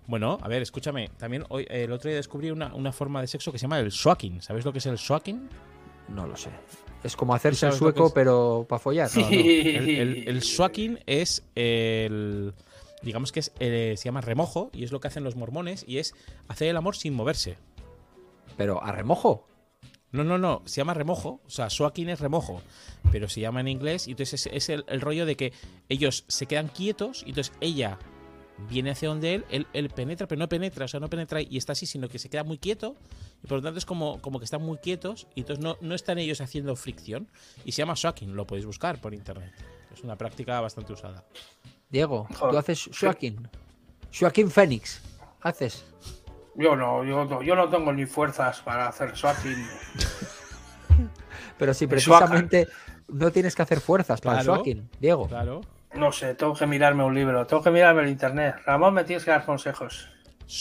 Bueno, 0.08 0.38
a 0.42 0.48
ver, 0.48 0.62
escúchame. 0.62 1.10
También 1.18 1.44
hoy, 1.50 1.66
el 1.70 1.92
otro 1.92 2.08
día 2.10 2.16
descubrí 2.16 2.50
una, 2.50 2.74
una 2.76 2.94
forma 2.94 3.20
de 3.20 3.28
sexo 3.28 3.52
que 3.52 3.58
se 3.58 3.64
llama 3.64 3.80
el 3.80 3.92
swacking. 3.92 4.42
¿Sabes 4.42 4.64
lo 4.64 4.72
que 4.72 4.78
es 4.78 4.86
el 4.86 4.98
swacking? 4.98 5.50
No 6.08 6.26
lo 6.26 6.38
sé. 6.38 6.50
Es 7.04 7.16
como 7.16 7.36
hacerse 7.36 7.68
el 7.68 7.74
sueco, 7.74 8.14
pero 8.14 8.66
para 8.68 8.80
follar. 8.80 9.10
No, 9.16 9.22
no. 9.22 9.30
El, 9.30 9.90
el, 9.90 10.28
el 10.28 10.42
swacking 10.42 11.00
es 11.06 11.44
el. 11.56 12.54
Digamos 13.02 13.34
que 13.34 13.42
es 13.42 13.52
eh, 13.60 13.96
se 13.98 14.06
llama 14.06 14.22
remojo 14.22 14.70
y 14.72 14.86
es 14.86 14.94
lo 14.94 15.02
que 15.02 15.10
hacen 15.10 15.26
los 15.26 15.36
mormones 15.36 15.84
y 15.86 15.98
es 15.98 16.16
hacer 16.48 16.70
el 16.70 16.78
amor 16.78 16.96
sin 16.96 17.14
moverse. 17.14 17.58
Pero 18.56 18.82
a 18.82 18.92
remojo. 18.92 19.46
No, 20.12 20.24
no, 20.24 20.38
no, 20.38 20.62
se 20.66 20.76
llama 20.78 20.94
remojo, 20.94 21.42
o 21.44 21.50
sea, 21.50 21.72
swacking 21.72 22.08
es 22.10 22.20
remojo, 22.20 22.62
pero 23.12 23.28
se 23.28 23.42
llama 23.42 23.62
en 23.62 23.68
inglés 23.68 24.08
y 24.08 24.12
entonces 24.12 24.46
es, 24.46 24.54
es 24.54 24.70
el, 24.70 24.86
el 24.88 25.02
rollo 25.02 25.26
de 25.26 25.36
que 25.36 25.54
ellos 25.90 26.24
se 26.28 26.46
quedan 26.46 26.68
quietos 26.68 27.24
y 27.26 27.30
entonces 27.30 27.52
ella 27.62 27.98
viene 28.70 28.92
hacia 28.92 29.10
donde 29.10 29.36
él, 29.36 29.46
él, 29.50 29.68
él 29.74 29.90
penetra, 29.90 30.28
pero 30.28 30.40
no 30.40 30.48
penetra, 30.48 30.86
o 30.86 30.88
sea, 30.88 31.00
no 31.00 31.10
penetra 31.10 31.42
y 31.42 31.58
está 31.58 31.74
así, 31.74 31.86
sino 31.86 32.08
que 32.08 32.20
se 32.20 32.30
queda 32.30 32.44
muy 32.44 32.58
quieto 32.58 32.96
y 33.44 33.48
por 33.48 33.58
lo 33.58 33.64
tanto 33.64 33.78
es 33.78 33.86
como, 33.86 34.22
como 34.22 34.40
que 34.40 34.46
están 34.46 34.62
muy 34.62 34.78
quietos 34.78 35.28
y 35.36 35.42
entonces 35.42 35.64
no, 35.64 35.78
no 35.82 35.96
están 35.96 36.18
ellos 36.18 36.42
haciendo 36.42 36.76
fricción 36.76 37.28
y 37.66 37.72
se 37.72 37.82
llama 37.82 37.96
swacking, 37.96 38.36
lo 38.36 38.46
podéis 38.46 38.66
buscar 38.66 39.00
por 39.02 39.14
internet. 39.14 39.54
Es 39.94 40.04
una 40.04 40.16
práctica 40.18 40.60
bastante 40.62 40.94
usada. 40.94 41.24
Diego, 41.90 42.28
tú 42.40 42.58
haces 42.58 42.90
Joaquín. 43.00 43.48
Joaquín 44.18 44.50
Fénix. 44.50 45.02
Haces. 45.42 45.86
Yo 46.56 46.76
no, 46.76 47.04
yo 47.04 47.26
no, 47.26 47.42
yo 47.42 47.56
no 47.56 47.70
tengo 47.70 47.92
ni 47.94 48.06
fuerzas 48.06 48.62
para 48.62 48.88
hacer 48.88 49.16
swatting. 49.16 49.68
Pero 51.58 51.74
si 51.74 51.86
El 51.86 51.90
precisamente 51.90 52.68
no 53.08 53.32
tienes 53.32 53.56
que 53.56 53.62
hacer 53.62 53.80
fuerzas 53.80 54.22
para 54.22 54.40
el 54.40 54.46
Claro. 54.46 54.58
Joaquín, 54.58 54.90
Diego. 55.00 55.28
Claro. 55.28 55.62
No 55.96 56.12
sé, 56.12 56.34
tengo 56.36 56.54
que 56.56 56.66
mirarme 56.66 57.04
un 57.04 57.14
libro, 57.14 57.46
tengo 57.46 57.62
que 57.62 57.70
mirarme 57.72 58.04
el 58.04 58.10
internet. 58.10 58.56
Ramón, 58.66 58.94
me 58.96 59.04
tienes 59.04 59.24
que 59.24 59.32
dar 59.32 59.46
consejos. 59.46 60.08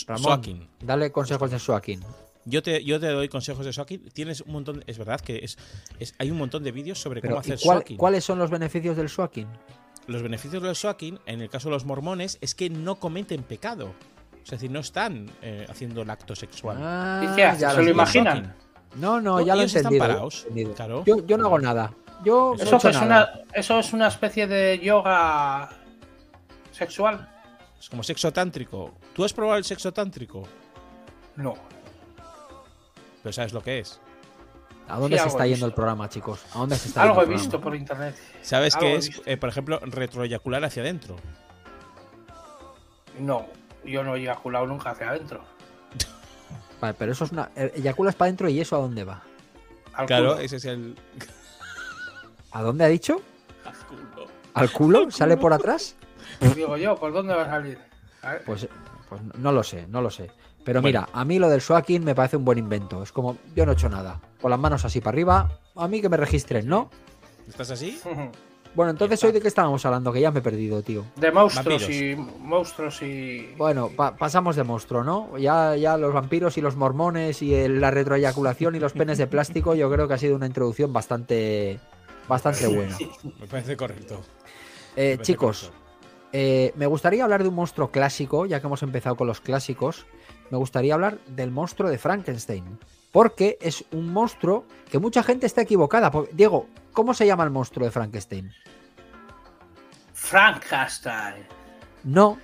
Ramón, 0.07 0.69
dale 0.81 1.11
consejos 1.11 1.51
de 1.51 1.59
Joaquín. 1.59 2.01
Yo 2.45 2.63
te, 2.63 2.85
yo 2.85 2.99
te 2.99 3.07
doy 3.07 3.29
consejos 3.29 3.65
de 3.65 3.73
swacking. 3.73 4.09
Tienes 4.13 4.41
un 4.41 4.53
montón, 4.53 4.83
es 4.87 4.99
verdad 4.99 5.21
que 5.21 5.39
es, 5.45 5.57
es 6.01 6.15
hay 6.19 6.31
un 6.31 6.39
montón 6.39 6.65
de 6.65 6.73
vídeos 6.73 7.01
sobre 7.01 7.21
Pero, 7.21 7.37
cómo 7.37 7.47
¿y 7.47 7.53
hacer 7.53 7.65
cuál-. 7.65 7.85
¿cuáles 7.97 8.25
son 8.25 8.39
los 8.39 8.51
beneficios 8.51 8.97
del 8.97 9.09
Joaquín? 9.09 9.47
Los 10.09 10.23
beneficios 10.23 10.61
del 10.63 10.75
swacking, 10.75 11.21
en 11.27 11.41
el 11.41 11.49
caso 11.49 11.69
de 11.69 11.75
los 11.75 11.85
mormones, 11.85 12.39
es 12.41 12.57
que 12.57 12.69
no 12.69 12.97
cometen 12.97 13.45
pecado. 13.45 13.87
O 13.87 14.45
sea, 14.45 14.57
es 14.57 14.63
decir, 14.63 14.71
no 14.73 14.81
están 14.81 15.31
eh, 15.41 15.65
haciendo 15.71 16.03
el 16.03 16.11
acto 16.11 16.35
sexual. 16.35 16.79
Ah, 16.81 17.21
¿Y 17.25 17.37
qué 17.37 17.45
hace? 17.45 17.61
ya 17.61 17.71
¿Se 17.71 17.83
lo 17.85 17.91
imaginan? 17.91 18.57
No, 18.97 19.21
no, 19.21 19.39
No, 19.39 19.41
ya 19.41 19.55
lo 19.55 19.61
he 19.61 19.65
ellos 19.65 19.77
están 19.77 19.93
entendido. 19.93 20.05
parados, 20.09 20.43
entendido. 20.49 20.75
claro. 20.75 21.05
Yo, 21.07 21.25
yo 21.25 21.39
no 21.39 21.47
hago 21.47 21.61
nada. 21.61 21.95
Yo 22.25 22.55
Eso 22.55 22.65
no 22.65 22.65
he 22.65 22.65
Eso, 22.65 22.77
hecho 22.77 22.79
que 22.81 22.89
es 22.89 23.01
nada. 23.09 23.33
una, 23.35 23.45
eso 23.59 23.79
es 23.79 23.93
una 23.93 24.09
especie 24.09 24.47
de 24.47 24.79
yoga 24.79 25.71
sexual. 26.71 27.29
Es 27.81 27.89
como 27.89 28.03
sexo 28.03 28.33
tántrico. 28.33 28.93
¿Tú 29.15 29.25
has 29.25 29.33
probado 29.33 29.59
el 29.59 29.65
sexo 29.65 29.93
tántrico? 29.93 30.45
No. 31.37 31.55
Pero 33.23 33.33
sabes 33.33 33.53
lo 33.53 33.63
que 33.63 33.81
es. 33.81 34.01
¿A 34.89 34.99
dónde 34.99 35.17
Sí, 35.17 35.23
se 35.25 35.29
está 35.31 35.47
yendo 35.47 35.67
el 35.67 35.73
programa, 35.73 36.09
chicos? 36.09 36.41
¿A 36.55 36.59
dónde 36.59 36.77
se 36.77 36.89
está 36.89 37.03
Algo 37.03 37.23
he 37.23 37.25
yendo 37.25 37.39
visto 37.39 37.61
programa? 37.61 37.65
por 37.65 37.77
internet. 37.77 38.17
¿Sabes 38.43 38.75
Algo 38.75 38.87
qué 38.89 38.95
es, 38.97 39.23
eh, 39.27 39.37
por 39.37 39.49
ejemplo, 39.49 39.79
retroeyacular 39.83 40.65
hacia 40.65 40.83
adentro? 40.83 41.17
No, 43.21 43.47
yo 43.85 44.03
no 44.03 44.17
he 44.17 44.21
eyaculado 44.21 44.67
nunca 44.67 44.91
hacia 44.91 45.11
adentro. 45.11 45.43
Vale, 46.81 46.95
pero 46.99 47.13
eso 47.13 47.25
es 47.25 47.33
una. 47.33 47.51
eh, 47.55 47.73
Eyaculas 47.77 48.15
para 48.17 48.27
adentro 48.29 48.49
y 48.49 48.61
eso 48.61 48.77
a 48.77 48.81
dónde 48.81 49.05
va. 49.05 49.23
Al 49.95 50.07
Claro, 50.07 50.31
culo. 50.33 50.41
ese 50.41 50.57
es 50.57 50.65
el. 50.65 50.97
¿A 52.53 52.63
dónde 52.63 52.85
ha 52.85 52.89
dicho? 52.89 53.21
¿Al 54.55 54.71
culo? 54.71 55.11
¿Sale 55.11 55.37
por 55.37 55.53
atrás? 55.53 55.97
Digo 56.55 56.77
yo, 56.77 56.97
¿por 56.97 57.13
dónde 57.13 57.35
va 57.35 57.43
a 57.43 57.51
salir? 57.51 57.79
A 58.23 58.33
ver. 58.33 58.43
Pues, 58.45 58.69
pues 59.09 59.21
no 59.39 59.53
lo 59.53 59.63
sé, 59.63 59.87
no 59.89 60.03
lo 60.03 60.11
sé. 60.11 60.31
Pero 60.65 60.81
Bueno. 60.81 61.01
mira, 61.01 61.09
a 61.13 61.25
mí 61.25 61.39
lo 61.39 61.49
del 61.49 61.61
swacking 61.61 62.05
me 62.05 62.15
parece 62.15 62.37
un 62.37 62.45
buen 62.45 62.59
invento. 62.59 63.03
Es 63.03 63.11
como, 63.13 63.37
yo 63.57 63.65
no 63.67 63.73
he 63.73 63.75
hecho 63.75 63.89
nada. 63.89 64.21
Con 64.41 64.51
las 64.51 64.61
manos 64.61 64.85
así 64.85 65.01
para 65.01 65.15
arriba, 65.15 65.51
a 65.75 65.89
mí 65.89 66.01
que 66.01 66.09
me 66.09 66.17
registren, 66.17 66.67
¿no? 66.69 66.91
¿Estás 67.49 67.71
así? 67.71 68.01
Bueno, 68.75 68.93
entonces 68.93 69.23
hoy 69.23 69.33
de 69.33 69.43
qué 69.43 69.49
estábamos 69.49 69.85
hablando, 69.85 70.11
que 70.15 70.21
ya 70.23 70.31
me 70.31 70.39
he 70.39 70.43
perdido, 70.43 70.81
tío. 70.83 71.05
De 71.17 71.31
monstruos 71.31 71.83
Vampiros. 71.83 71.91
y 71.95 72.17
monstruos 72.41 73.03
y. 73.03 73.53
Bueno, 73.59 73.91
pa- 73.95 74.17
pasamos 74.17 74.57
de 74.57 74.63
monstruo, 74.65 75.05
¿no? 75.05 75.37
Ya, 75.37 75.77
ya 75.77 75.99
los 75.99 76.15
vampiros 76.15 76.57
y 76.57 76.63
los 76.63 76.75
mormones 76.75 77.43
y 77.43 77.55
el- 77.55 77.83
la 77.83 77.91
retroeyaculación 77.91 78.75
y 78.75 78.79
los 78.79 78.95
penes 78.95 79.19
de 79.19 79.27
plástico, 79.27 79.75
yo 79.75 79.91
creo 79.91 80.09
que 80.09 80.15
ha 80.15 80.19
sido 80.19 80.37
una 80.37 80.47
introducción 80.47 80.91
bastante, 80.91 81.81
bastante 82.29 82.67
buena. 82.67 82.97
Me 83.41 83.47
parece 83.47 83.77
correcto. 83.77 84.23
Eh, 84.97 85.13
Me 85.13 85.17
parece 85.17 85.23
chicos, 85.33 85.61
correcto. 85.71 86.29
eh, 86.33 86.73
me 86.77 86.87
gustaría 86.87 87.25
hablar 87.25 87.43
de 87.43 87.49
un 87.49 87.55
monstruo 87.55 87.91
clásico, 87.91 88.47
ya 88.47 88.61
que 88.61 88.67
hemos 88.67 88.83
empezado 88.83 89.17
con 89.17 89.27
los 89.27 89.41
clásicos. 89.41 90.07
Me 90.51 90.59
gustaría 90.59 90.95
hablar 90.95 91.19
del 91.27 91.51
monstruo 91.51 91.89
de 91.91 91.99
Frankenstein. 91.99 92.79
Porque 93.11 93.59
es 93.61 93.85
un 93.93 94.11
monstruo 94.13 94.65
que 94.91 94.99
mucha 94.99 95.23
gente 95.23 95.45
está 95.47 95.61
equivocada. 95.63 96.11
Por- 96.11 96.31
Diego, 96.35 96.67
¿cómo 96.93 97.13
se 97.13 97.27
llama 97.27 97.45
el 97.45 97.51
monstruo 97.51 97.85
de 97.85 97.91
Frankenstein? 97.93 98.51
Frankenstein. 100.15 101.47
No, 102.05 102.39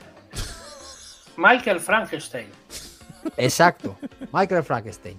Michael 1.37 1.81
Frankenstein. 1.81 2.49
exacto. 3.37 3.97
Michael 4.33 4.63
Frankenstein. 4.63 5.19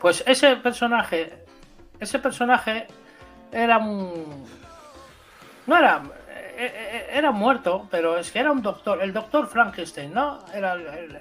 Pues 0.00 0.22
ese 0.26 0.56
personaje. 0.56 1.44
Ese 2.00 2.18
personaje 2.18 2.86
era 3.52 3.78
un. 3.78 4.44
No 5.66 5.76
era. 5.76 6.02
eh, 6.28 6.72
eh, 6.74 7.06
Era 7.12 7.30
muerto, 7.30 7.86
pero 7.90 8.16
es 8.18 8.30
que 8.32 8.38
era 8.40 8.50
un 8.50 8.62
doctor. 8.62 9.00
El 9.02 9.12
doctor 9.12 9.46
Frankenstein, 9.46 10.12
¿no? 10.12 10.38
Era 10.54 10.72
el- 10.72 10.86
el- 10.86 11.18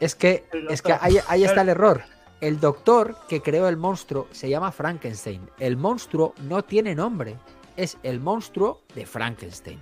Es 0.00 0.14
que, 0.14 0.46
El 0.52 0.70
es 0.70 0.82
que 0.82 0.92
ahí, 1.00 1.18
ahí 1.28 1.44
está 1.44 1.60
El- 1.62 1.68
error. 1.70 2.02
El 2.40 2.60
doctor 2.60 3.16
que 3.28 3.40
creó 3.40 3.68
el 3.68 3.76
monstruo 3.76 4.26
se 4.32 4.48
llama 4.50 4.70
Frankenstein. 4.72 5.48
El 5.58 5.76
monstruo 5.76 6.34
no 6.42 6.62
tiene 6.62 6.94
nombre. 6.94 7.36
Es 7.76 7.96
el 8.02 8.20
monstruo 8.20 8.82
de 8.94 9.06
Frankenstein. 9.06 9.80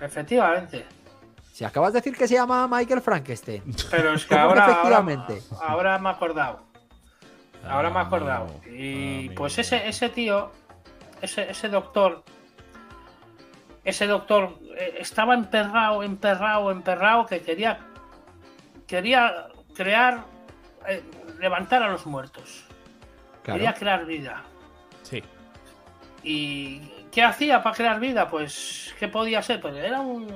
Efectivamente. 0.00 0.84
Si 1.52 1.64
acabas 1.64 1.92
de 1.92 2.00
decir 2.00 2.16
que 2.16 2.28
se 2.28 2.34
llama 2.34 2.68
Michael 2.68 3.00
Frankenstein. 3.00 3.62
Pero 3.90 4.14
es 4.14 4.24
que 4.26 4.34
¿Cómo 4.34 4.52
que 4.52 4.60
ahora, 4.60 4.64
ahora, 4.64 4.72
efectivamente? 4.72 5.42
ahora 5.62 5.98
me 5.98 6.08
he 6.08 6.12
acordado. 6.12 6.60
Ahora 7.68 7.90
me 7.90 7.96
he 7.96 7.98
Ah, 7.98 8.02
acordado. 8.06 8.44
amigo. 8.44 8.60
Y 8.66 9.28
pues 9.30 9.58
ese, 9.58 9.86
ese 9.88 10.08
tío, 10.08 10.50
ese, 11.22 11.50
ese 11.50 11.68
doctor, 11.68 12.22
ese 13.84 14.06
doctor 14.06 14.58
eh, 14.76 14.96
estaba 15.00 15.34
emperrado, 15.34 16.02
emperrado, 16.02 16.70
emperrado, 16.70 17.26
que 17.26 17.40
quería, 17.40 17.78
quería 18.86 19.48
crear, 19.74 20.24
eh, 20.88 21.02
levantar 21.38 21.82
a 21.82 21.88
los 21.88 22.06
muertos. 22.06 22.64
Claro. 23.42 23.58
Quería 23.58 23.74
crear 23.74 24.04
vida. 24.06 24.42
Sí. 25.02 25.22
¿Y 26.22 26.80
qué 27.12 27.22
hacía 27.22 27.62
para 27.62 27.76
crear 27.76 28.00
vida? 28.00 28.28
Pues, 28.28 28.94
¿qué 28.98 29.06
podía 29.08 29.40
ser? 29.42 29.60
Pues 29.60 29.76
era 29.76 30.00
un, 30.00 30.26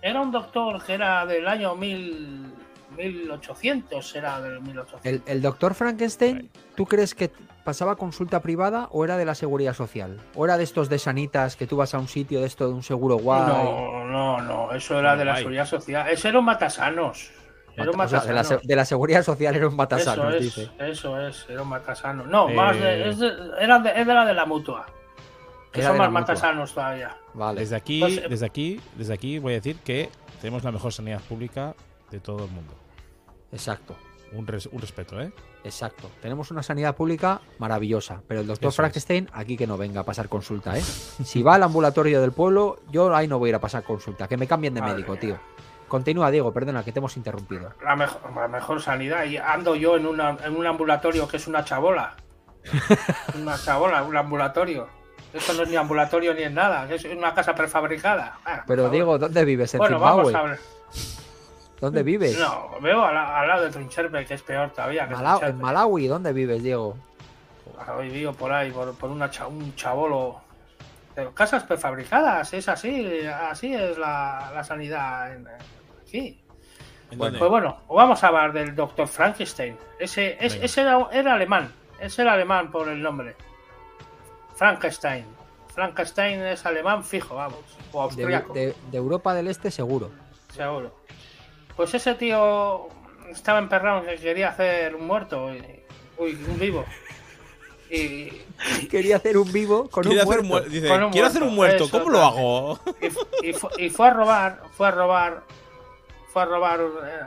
era 0.00 0.20
un 0.20 0.30
doctor 0.30 0.84
que 0.84 0.94
era 0.94 1.26
del 1.26 1.48
año 1.48 1.74
1000, 1.74 2.54
1800, 2.96 4.16
era 4.16 4.40
del 4.40 4.60
1800. 4.60 5.04
El, 5.04 5.22
el 5.26 5.42
doctor 5.42 5.74
Frankenstein, 5.74 6.50
¿tú 6.74 6.86
crees 6.86 7.14
que 7.14 7.30
pasaba 7.64 7.96
consulta 7.96 8.40
privada 8.42 8.88
o 8.92 9.04
era 9.04 9.16
de 9.16 9.24
la 9.24 9.34
seguridad 9.34 9.74
social? 9.74 10.20
¿O 10.34 10.44
era 10.44 10.56
de 10.56 10.64
estos 10.64 10.88
de 10.88 10.98
sanitas 10.98 11.56
que 11.56 11.66
tú 11.66 11.76
vas 11.76 11.94
a 11.94 11.98
un 11.98 12.08
sitio 12.08 12.40
de 12.40 12.46
esto 12.46 12.68
de 12.68 12.74
un 12.74 12.82
seguro 12.82 13.16
guay? 13.16 13.42
No, 13.46 14.04
no, 14.04 14.40
no, 14.40 14.72
eso 14.72 14.98
era 14.98 15.16
de 15.16 15.24
la 15.24 15.32
guay. 15.32 15.42
seguridad 15.42 15.66
social. 15.66 16.08
Ese 16.10 16.28
era 16.28 16.38
un 16.38 16.44
matasanos. 16.44 17.30
Era 17.76 17.90
un 17.90 18.00
O 18.00 18.08
sea, 18.08 18.20
de, 18.20 18.32
la, 18.32 18.42
se- 18.44 18.54
matasanos. 18.54 18.62
de 18.66 18.76
la 18.76 18.84
seguridad 18.86 19.22
social 19.22 19.54
era 19.54 19.68
un 19.68 19.76
matasanos, 19.76 20.26
Eso 20.34 20.36
es, 20.36 20.42
dice. 20.42 20.70
eso 20.78 21.20
es, 21.20 21.46
era 21.48 21.62
un 21.62 21.68
matasano. 21.68 22.24
No, 22.24 22.48
Eh, 22.48 22.54
más 22.54 22.80
de, 22.80 23.08
es 23.10 23.18
de- 23.18 23.32
era 23.60 23.78
de, 23.80 23.90
era 23.90 24.24
de 24.24 24.32
la 24.34 24.46
mutua. 24.46 24.86
Que 25.72 25.82
son 25.82 25.98
más 25.98 26.10
matasanos 26.10 26.72
todavía. 26.72 27.14
Vale. 27.34 27.60
Desde 27.60 27.76
aquí, 27.76 28.00
Pues, 28.00 28.16
eh, 28.16 28.26
desde 28.30 28.46
aquí, 28.46 28.80
desde 28.94 29.12
aquí 29.12 29.38
voy 29.38 29.52
a 29.52 29.56
decir 29.56 29.76
que 29.80 30.08
tenemos 30.40 30.64
la 30.64 30.72
mejor 30.72 30.90
sanidad 30.90 31.20
pública 31.28 31.74
de 32.10 32.18
todo 32.18 32.46
el 32.46 32.50
mundo. 32.50 32.72
Exacto. 33.56 33.96
Un, 34.32 34.46
res- 34.46 34.66
un 34.66 34.80
respeto, 34.80 35.20
¿eh? 35.20 35.32
Exacto. 35.64 36.10
Tenemos 36.20 36.50
una 36.50 36.62
sanidad 36.62 36.94
pública 36.94 37.40
maravillosa, 37.58 38.22
pero 38.28 38.40
el 38.40 38.46
doctor 38.46 38.68
Eso. 38.68 38.76
Frankenstein 38.76 39.28
aquí 39.32 39.56
que 39.56 39.66
no 39.66 39.76
venga 39.76 40.00
a 40.00 40.04
pasar 40.04 40.28
consulta, 40.28 40.76
¿eh? 40.76 40.82
Si 41.24 41.42
va 41.42 41.54
al 41.54 41.62
ambulatorio 41.62 42.20
del 42.20 42.32
pueblo, 42.32 42.80
yo 42.90 43.14
ahí 43.14 43.28
no 43.28 43.38
voy 43.38 43.48
a 43.48 43.50
ir 43.50 43.54
a 43.56 43.60
pasar 43.60 43.82
consulta, 43.84 44.28
que 44.28 44.36
me 44.36 44.46
cambien 44.46 44.74
de 44.74 44.80
Madre 44.80 44.94
médico, 44.94 45.12
mía. 45.12 45.20
tío. 45.20 45.38
Continúa, 45.88 46.30
Diego, 46.32 46.52
perdona, 46.52 46.82
que 46.84 46.90
te 46.92 46.98
hemos 46.98 47.16
interrumpido. 47.16 47.72
La 47.84 47.94
mejor, 47.94 48.20
la 48.34 48.48
mejor 48.48 48.82
sanidad. 48.82 49.24
Y 49.24 49.36
ando 49.36 49.76
yo 49.76 49.96
en, 49.96 50.06
una, 50.06 50.36
en 50.44 50.56
un 50.56 50.66
ambulatorio 50.66 51.28
que 51.28 51.36
es 51.36 51.46
una 51.46 51.64
chabola. 51.64 52.16
una 53.40 53.56
chabola, 53.56 54.02
un 54.02 54.16
ambulatorio. 54.16 54.88
Esto 55.32 55.52
no 55.54 55.62
es 55.62 55.68
ni 55.68 55.76
ambulatorio 55.76 56.34
ni 56.34 56.42
es 56.42 56.50
nada, 56.52 56.92
es 56.92 57.04
una 57.04 57.32
casa 57.34 57.54
prefabricada. 57.54 58.38
Pero. 58.66 58.88
Diego, 58.90 59.16
¿dónde 59.18 59.44
vives? 59.44 59.74
¿En 59.74 59.78
bueno, 59.78 59.98
Zimbabue? 59.98 60.32
vamos 60.32 60.34
a 60.34 60.42
ver. 60.42 60.58
¿Dónde 61.80 62.02
vives? 62.02 62.38
No, 62.38 62.70
veo 62.80 63.04
al, 63.04 63.16
al 63.16 63.48
lado 63.48 63.64
de 63.64 63.70
Trincherpe, 63.70 64.24
que 64.24 64.34
es 64.34 64.42
peor 64.42 64.70
todavía. 64.70 65.06
Que 65.06 65.14
en. 65.46 65.58
Malawi, 65.60 66.06
¿dónde 66.06 66.32
vives, 66.32 66.62
Diego? 66.62 66.96
Hoy 67.96 68.08
vivo 68.08 68.32
por 68.32 68.52
ahí, 68.52 68.70
por, 68.70 68.94
por 68.94 69.10
una 69.10 69.30
cha- 69.30 69.46
un 69.46 69.74
chabolo. 69.74 70.40
Pero 71.14 71.32
casas 71.34 71.64
prefabricadas, 71.64 72.52
es 72.54 72.68
así, 72.68 73.26
así 73.26 73.74
es 73.74 73.96
la, 73.98 74.50
la 74.54 74.64
sanidad 74.64 75.34
en- 75.34 75.46
aquí. 76.02 76.38
¿En 77.10 77.18
Bueno, 77.18 77.24
dónde? 77.32 77.38
Pues 77.38 77.50
bueno, 77.50 77.76
vamos 77.88 78.22
a 78.24 78.26
hablar 78.28 78.52
del 78.52 78.74
doctor 78.74 79.06
Frankenstein. 79.06 79.76
Ese, 79.98 80.36
es- 80.44 80.54
ese 80.60 80.80
era, 80.82 81.06
era 81.12 81.34
alemán, 81.34 81.72
ese 82.00 82.22
era 82.22 82.32
alemán 82.34 82.70
por 82.70 82.88
el 82.88 83.00
nombre. 83.02 83.34
Frankenstein. 84.54 85.24
Frankenstein 85.74 86.40
es 86.40 86.64
alemán 86.64 87.04
fijo, 87.04 87.34
vamos. 87.34 87.58
O 87.92 87.98
De, 87.98 88.04
austriaco, 88.04 88.54
de- 88.54 88.74
de 88.90 88.96
Europa 88.96 89.34
del 89.34 89.48
Este, 89.48 89.70
seguro. 89.70 90.10
seguro. 90.48 90.94
Pues 91.76 91.92
ese 91.94 92.14
tío 92.14 92.88
estaba 93.30 93.58
emperrado 93.58 94.00
en 94.00 94.06
que 94.06 94.16
quería 94.16 94.48
hacer 94.48 94.94
un 94.94 95.06
muerto. 95.06 95.52
y- 95.54 95.80
uy, 96.18 96.38
un 96.48 96.58
vivo. 96.58 96.84
Y, 97.90 98.30
Quería 98.90 99.16
hacer 99.16 99.36
un 99.38 99.52
vivo 99.52 99.88
con 99.88 100.02
Quiere 100.02 100.22
un 100.22 100.28
hacer 100.28 100.40
un 100.40 100.48
muerto. 100.48 100.68
muer- 100.68 100.72
Dice, 100.72 100.88
Con 100.88 101.04
un 101.04 101.10
quiero 101.12 101.26
hacer 101.28 101.42
un 101.44 101.54
muerto, 101.54 101.84
muerto, 101.84 101.84
eso 101.84 101.98
¿cómo 102.04 102.10
lo 102.10 102.20
hago? 102.24 102.80
y, 103.00 103.10
fu- 103.10 103.26
y 103.42 103.52
fu- 103.52 103.68
y 103.78 103.90
fue 103.90 104.08
a 104.08 104.10
robar, 104.10 104.62
fue 104.76 104.88
a 104.88 104.90
robar, 104.90 105.42
fue 106.32 106.42
a 106.42 106.44
robar 106.46 106.80
eh, 106.80 107.20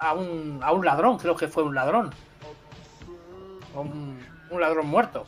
a 0.00 0.12
un, 0.14 0.60
a 0.62 0.72
un 0.72 0.84
ladrón, 0.84 1.18
creo 1.18 1.34
que 1.34 1.48
fue 1.48 1.64
un 1.64 1.74
ladrón. 1.74 2.14
Un, 3.74 4.18
un 4.50 4.60
ladrón 4.60 4.86
muerto. 4.86 5.26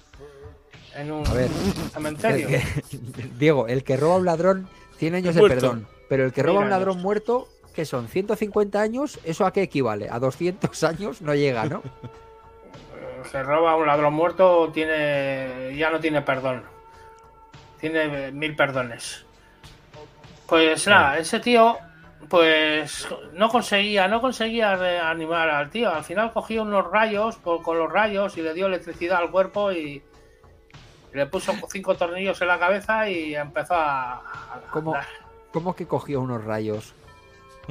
En 0.94 1.11
un 1.11 1.27
A 1.27 1.33
ver, 1.35 1.49
cementerio. 1.92 2.49
El 2.49 2.62
que- 2.62 3.29
Diego, 3.38 3.66
el 3.66 3.83
que 3.83 3.96
roba 3.96 4.14
a 4.14 4.18
un 4.18 4.25
ladrón, 4.25 4.68
100 4.99 5.14
años 5.16 5.35
de 5.35 5.40
Muerto. 5.40 5.61
perdón. 5.61 5.88
Pero 6.09 6.25
el 6.25 6.33
que 6.33 6.42
roba 6.42 6.61
a 6.61 6.64
un 6.64 6.70
ladrón 6.70 7.01
muerto, 7.01 7.49
que 7.74 7.85
son 7.85 8.09
150 8.09 8.80
años, 8.80 9.18
¿eso 9.24 9.46
a 9.46 9.52
qué 9.52 9.62
equivale? 9.62 10.09
A 10.11 10.18
200 10.18 10.83
años 10.85 11.22
no 11.22 11.35
llega, 11.35 11.64
¿no? 11.66 11.83
Se 13.30 13.42
roba 13.42 13.72
a 13.72 13.76
un 13.76 13.87
ladrón 13.87 14.14
muerto, 14.14 14.70
tiene 14.72 15.74
ya 15.76 15.90
no 15.90 16.00
tiene 16.00 16.22
perdón. 16.22 16.64
Tiene 17.78 18.28
eh, 18.28 18.33
mil 18.33 18.54
perdones. 18.56 19.24
Pues 20.46 20.87
nada, 20.88 21.16
ese 21.18 21.38
tío, 21.40 21.76
pues 22.28 23.09
no 23.35 23.48
conseguía, 23.48 24.09
no 24.09 24.20
conseguía 24.20 24.74
reanimar 24.76 25.48
al 25.48 25.70
tío. 25.70 25.94
Al 25.94 26.02
final 26.04 26.33
cogió 26.33 26.62
unos 26.62 26.90
rayos 26.90 27.37
por- 27.37 27.62
con 27.62 27.78
los 27.78 27.90
rayos 27.90 28.37
y 28.37 28.42
le 28.42 28.52
dio 28.52 28.66
electricidad 28.66 29.18
al 29.18 29.30
cuerpo 29.30 29.70
y, 29.72 30.02
le 31.12 31.26
puso 31.26 31.52
cinco 31.70 31.96
tornillos 31.96 32.40
en 32.40 32.48
la 32.48 32.59
cabeza 32.59 33.09
y 33.09 33.35
empezó 33.35 33.74
a, 33.74 34.12
a 34.14 34.61
¿Cómo? 34.70 34.94
¿Cómo 35.52 35.74
que 35.74 35.87
cogió 35.87 36.20
unos 36.20 36.44
rayos? 36.44 36.94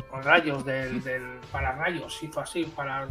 Con 0.03 0.23
rayos 0.23 0.65
del, 0.65 1.03
del 1.03 1.39
para 1.51 1.73
rayos, 1.73 2.21
hizo 2.21 2.39
así 2.39 2.65
para 2.65 3.07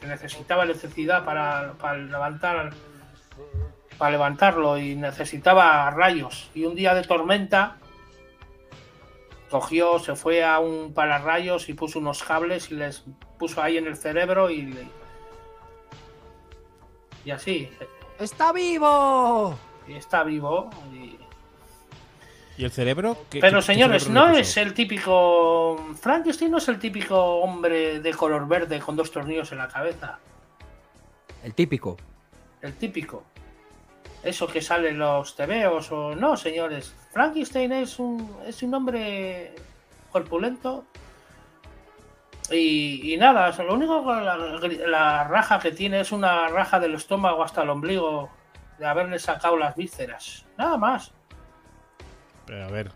que 0.00 0.06
necesitaba 0.06 0.64
electricidad 0.64 1.24
para, 1.24 1.72
para 1.74 1.98
levantar 1.98 2.72
para 3.98 4.12
levantarlo 4.12 4.78
y 4.78 4.94
necesitaba 4.94 5.90
rayos. 5.90 6.50
Y 6.54 6.64
un 6.64 6.76
día 6.76 6.94
de 6.94 7.02
tormenta 7.02 7.78
cogió, 9.50 9.98
se 9.98 10.14
fue 10.14 10.44
a 10.44 10.60
un 10.60 10.94
pararrayos 10.94 11.68
y 11.68 11.74
puso 11.74 11.98
unos 11.98 12.22
cables 12.22 12.70
y 12.70 12.74
les 12.74 13.04
puso 13.38 13.60
ahí 13.60 13.76
en 13.76 13.86
el 13.86 13.96
cerebro 13.96 14.50
y, 14.50 14.88
y 17.24 17.30
así. 17.30 17.70
¡Está 18.18 18.52
vivo! 18.52 19.58
Y 19.86 19.94
está 19.94 20.22
vivo. 20.22 20.70
Y... 20.92 21.17
¿Y 22.58 22.64
el 22.64 22.70
cerebro? 22.72 23.16
¿Qué- 23.30 23.38
Pero 23.40 23.60
qué- 23.60 23.66
qué 23.66 23.72
señores, 23.72 24.02
cerebro 24.02 24.28
no 24.28 24.36
es 24.36 24.56
el 24.56 24.74
típico... 24.74 25.76
Frankenstein 26.00 26.50
no 26.50 26.58
es 26.58 26.68
el 26.68 26.78
típico 26.78 27.16
hombre 27.36 28.00
de 28.00 28.12
color 28.14 28.46
verde 28.48 28.80
con 28.80 28.96
dos 28.96 29.10
tornillos 29.12 29.50
en 29.52 29.58
la 29.58 29.68
cabeza. 29.68 30.18
El 31.44 31.54
típico. 31.54 31.96
El 32.60 32.74
típico. 32.74 33.22
Eso 34.24 34.48
que 34.48 34.60
sale 34.60 34.88
en 34.88 34.98
los 34.98 35.36
tebeos 35.36 35.92
o 35.92 36.16
no, 36.16 36.36
señores. 36.36 36.92
Frankenstein 37.12 37.70
es 37.72 38.00
un, 38.00 38.36
es 38.44 38.60
un 38.64 38.74
hombre 38.74 39.54
corpulento. 40.10 40.84
Y, 42.50 43.12
y 43.14 43.16
nada, 43.18 43.50
o 43.50 43.52
sea, 43.52 43.64
lo 43.64 43.74
único 43.74 44.02
que 44.04 44.20
la, 44.20 44.36
la 44.88 45.24
raja 45.24 45.60
que 45.60 45.70
tiene 45.70 46.00
es 46.00 46.10
una 46.10 46.48
raja 46.48 46.80
del 46.80 46.94
estómago 46.94 47.44
hasta 47.44 47.62
el 47.62 47.70
ombligo 47.70 48.30
de 48.78 48.86
haberle 48.86 49.18
sacado 49.20 49.56
las 49.56 49.76
vísceras. 49.76 50.44
Nada 50.56 50.76
más. 50.76 51.12
Pero 52.48 52.64
a 52.64 52.70
ver, 52.70 52.90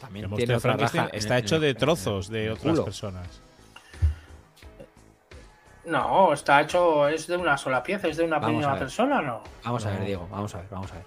También 0.00 0.26
el 0.26 0.34
tiene 0.36 0.54
otra 0.56 0.76
raja 0.76 1.08
está 1.12 1.38
hecho 1.38 1.54
en 1.56 1.62
de 1.62 1.74
trozos 1.74 2.26
en 2.26 2.32
de 2.34 2.50
otras 2.50 2.80
personas. 2.80 3.40
No, 5.86 6.32
está 6.34 6.60
hecho, 6.60 7.08
es 7.08 7.26
de 7.26 7.36
una 7.36 7.56
sola 7.56 7.82
pieza, 7.82 8.06
es 8.08 8.18
de 8.18 8.24
una 8.24 8.38
Vamos 8.38 8.58
misma 8.58 8.78
persona, 8.78 9.22
¿no? 9.22 9.42
Vamos 9.64 9.86
a 9.86 9.90
ver, 9.90 10.00
No. 10.00 10.04
Diego, 10.04 10.28
vamos 10.30 10.54
a 10.54 10.58
ver, 10.58 10.66
vamos 10.70 10.90
a 10.92 10.96
ver. 10.96 11.04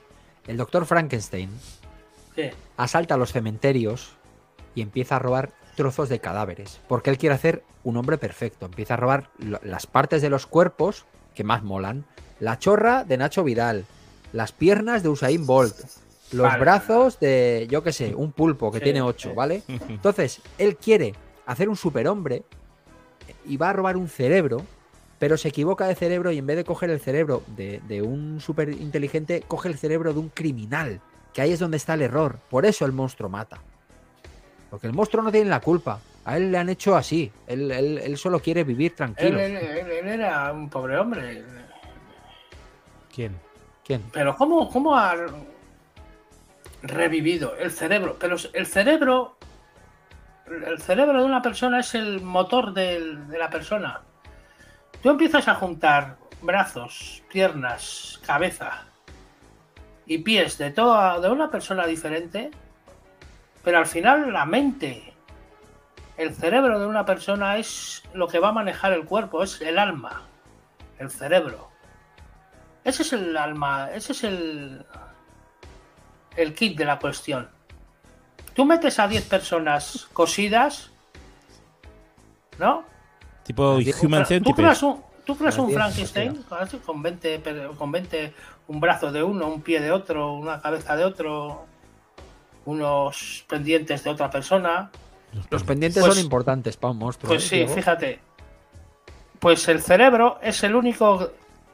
El 0.47 0.57
doctor 0.57 0.85
Frankenstein 0.85 1.49
¿Qué? 2.35 2.53
asalta 2.77 3.15
los 3.15 3.31
cementerios 3.31 4.13
y 4.75 4.81
empieza 4.81 5.17
a 5.17 5.19
robar 5.19 5.51
trozos 5.75 6.09
de 6.09 6.19
cadáveres. 6.19 6.79
Porque 6.87 7.11
él 7.11 7.17
quiere 7.17 7.35
hacer 7.35 7.63
un 7.83 7.97
hombre 7.97 8.17
perfecto. 8.17 8.65
Empieza 8.65 8.95
a 8.95 8.97
robar 8.97 9.29
lo- 9.37 9.59
las 9.63 9.85
partes 9.87 10.21
de 10.21 10.29
los 10.29 10.47
cuerpos 10.47 11.05
que 11.35 11.43
más 11.43 11.63
molan. 11.63 12.05
La 12.39 12.57
chorra 12.57 13.03
de 13.03 13.17
Nacho 13.17 13.43
Vidal. 13.43 13.85
Las 14.33 14.51
piernas 14.51 15.03
de 15.03 15.09
Usain 15.09 15.45
Bolt. 15.45 15.75
Los 16.33 16.47
Vale. 16.47 16.59
brazos 16.59 17.19
de, 17.19 17.67
yo 17.69 17.83
qué 17.83 17.91
sé, 17.93 18.13
un 18.15 18.31
pulpo 18.31 18.71
que 18.71 18.79
Sí, 18.79 18.83
tiene 18.85 19.01
ocho, 19.01 19.29
sí. 19.29 19.35
¿vale? 19.35 19.63
Entonces, 19.89 20.41
él 20.57 20.75
quiere 20.77 21.13
hacer 21.45 21.69
un 21.69 21.75
superhombre 21.75 22.43
y 23.45 23.57
va 23.57 23.69
a 23.69 23.73
robar 23.73 23.97
un 23.97 24.07
cerebro, 24.09 24.61
pero 25.19 25.37
se 25.37 25.49
equivoca 25.49 25.87
de 25.87 25.95
cerebro 25.95 26.31
y 26.31 26.37
en 26.39 26.45
vez 26.47 26.57
de 26.57 26.63
coger 26.63 26.89
el 26.89 26.99
cerebro 26.99 27.43
de, 27.55 27.81
de 27.87 28.01
un 28.01 28.39
super 28.41 28.69
inteligente, 28.69 29.43
coge 29.47 29.69
el 29.69 29.77
cerebro 29.77 30.13
de 30.13 30.19
un 30.19 30.29
criminal. 30.29 30.99
Que 31.33 31.41
ahí 31.41 31.51
es 31.51 31.59
donde 31.59 31.77
está 31.77 31.93
el 31.95 32.01
error. 32.03 32.37
Por 32.49 32.65
eso 32.65 32.85
el 32.85 32.91
monstruo 32.91 33.29
mata. 33.29 33.59
Porque 34.69 34.87
el 34.87 34.93
monstruo 34.93 35.23
no 35.23 35.31
tiene 35.31 35.49
la 35.49 35.61
culpa. 35.61 35.99
A 36.25 36.37
él 36.37 36.51
le 36.51 36.57
han 36.57 36.69
hecho 36.69 36.95
así. 36.95 37.31
Él, 37.47 37.71
él- 37.71 37.97
él 37.99 38.17
solo 38.17 38.39
quiere 38.39 38.63
vivir 38.63 38.95
tranquilo. 38.95 39.39
él- 39.39 39.55
él- 39.57 39.91
él 39.91 40.07
era 40.07 40.51
un 40.51 40.69
pobre 40.69 40.97
hombre. 40.97 41.43
¿Quién? 43.13 43.35
¿Quién? 43.83 44.01
Pero 44.11 44.35
¿cómo, 44.35 44.69
cómo 44.69 44.95
ha 44.95 45.15
revivido 46.83 47.55
el 47.57 47.71
cerebro? 47.71 48.17
Pero 48.19 48.35
el 48.53 48.67
cerebro, 48.67 49.37
el 50.45 50.79
cerebro 50.79 51.19
de 51.19 51.25
una 51.25 51.41
persona 51.41 51.79
es 51.79 51.95
el 51.95 52.21
motor 52.21 52.73
de 52.73 53.17
la 53.39 53.49
persona. 53.49 54.01
Tú 55.01 55.09
empiezas 55.09 55.47
a 55.47 55.55
juntar 55.55 56.17
brazos, 56.41 57.23
piernas, 57.31 58.21
cabeza 58.25 58.85
y 60.05 60.19
pies 60.19 60.57
de 60.57 60.71
toda 60.71 61.19
de 61.19 61.29
una 61.29 61.49
persona 61.49 61.87
diferente, 61.87 62.51
pero 63.63 63.79
al 63.79 63.85
final 63.85 64.31
la 64.31 64.45
mente, 64.45 65.13
el 66.17 66.33
cerebro 66.35 66.79
de 66.79 66.85
una 66.85 67.05
persona 67.05 67.57
es 67.57 68.03
lo 68.13 68.27
que 68.27 68.39
va 68.39 68.49
a 68.49 68.53
manejar 68.53 68.91
el 68.93 69.05
cuerpo, 69.05 69.41
es 69.41 69.61
el 69.61 69.79
alma, 69.79 70.23
el 70.99 71.09
cerebro. 71.09 71.69
Ese 72.83 73.03
es 73.03 73.13
el 73.13 73.37
alma, 73.37 73.89
ese 73.93 74.11
es 74.11 74.23
el, 74.25 74.85
el 76.35 76.53
kit 76.53 76.77
de 76.77 76.85
la 76.85 76.99
cuestión. 76.99 77.49
Tú 78.53 78.65
metes 78.65 78.99
a 78.99 79.07
10 79.07 79.25
personas 79.27 80.07
cosidas, 80.13 80.91
¿no? 82.59 82.83
Tipo 83.43 83.77
Tú 83.79 84.05
Human 84.07 84.25
Tú 84.43 84.53
creas 84.53 84.83
un, 84.83 85.01
tú 85.25 85.35
creas 85.35 85.55
Las 85.55 85.63
un 85.63 85.67
10 85.69 85.79
Frankenstein 85.79 86.45
con 86.85 87.01
20, 87.01 87.39
pe- 87.39 87.67
con 87.77 87.91
20, 87.91 88.33
un 88.67 88.79
brazo 88.79 89.11
de 89.11 89.23
uno, 89.23 89.47
un 89.47 89.61
pie 89.61 89.81
de 89.81 89.91
otro, 89.91 90.33
una 90.33 90.61
cabeza 90.61 90.95
de 90.95 91.03
otro, 91.03 91.65
unos 92.65 93.43
pendientes 93.49 94.03
de 94.03 94.09
otra 94.09 94.29
persona. 94.29 94.91
Los 95.49 95.63
pendientes 95.63 96.01
Pues- 96.03 96.13
son 96.15 96.23
importantes 96.23 96.77
para 96.77 96.91
un 96.91 96.99
monstruo. 96.99 97.29
Pues 97.29 97.51
¿eh, 97.51 97.67
sí, 97.67 97.73
fíjate. 97.73 98.19
Pues 99.39 99.67
el 99.67 99.81
cerebro 99.81 100.39
es 100.41 100.63
el 100.63 100.75
único 100.75 101.31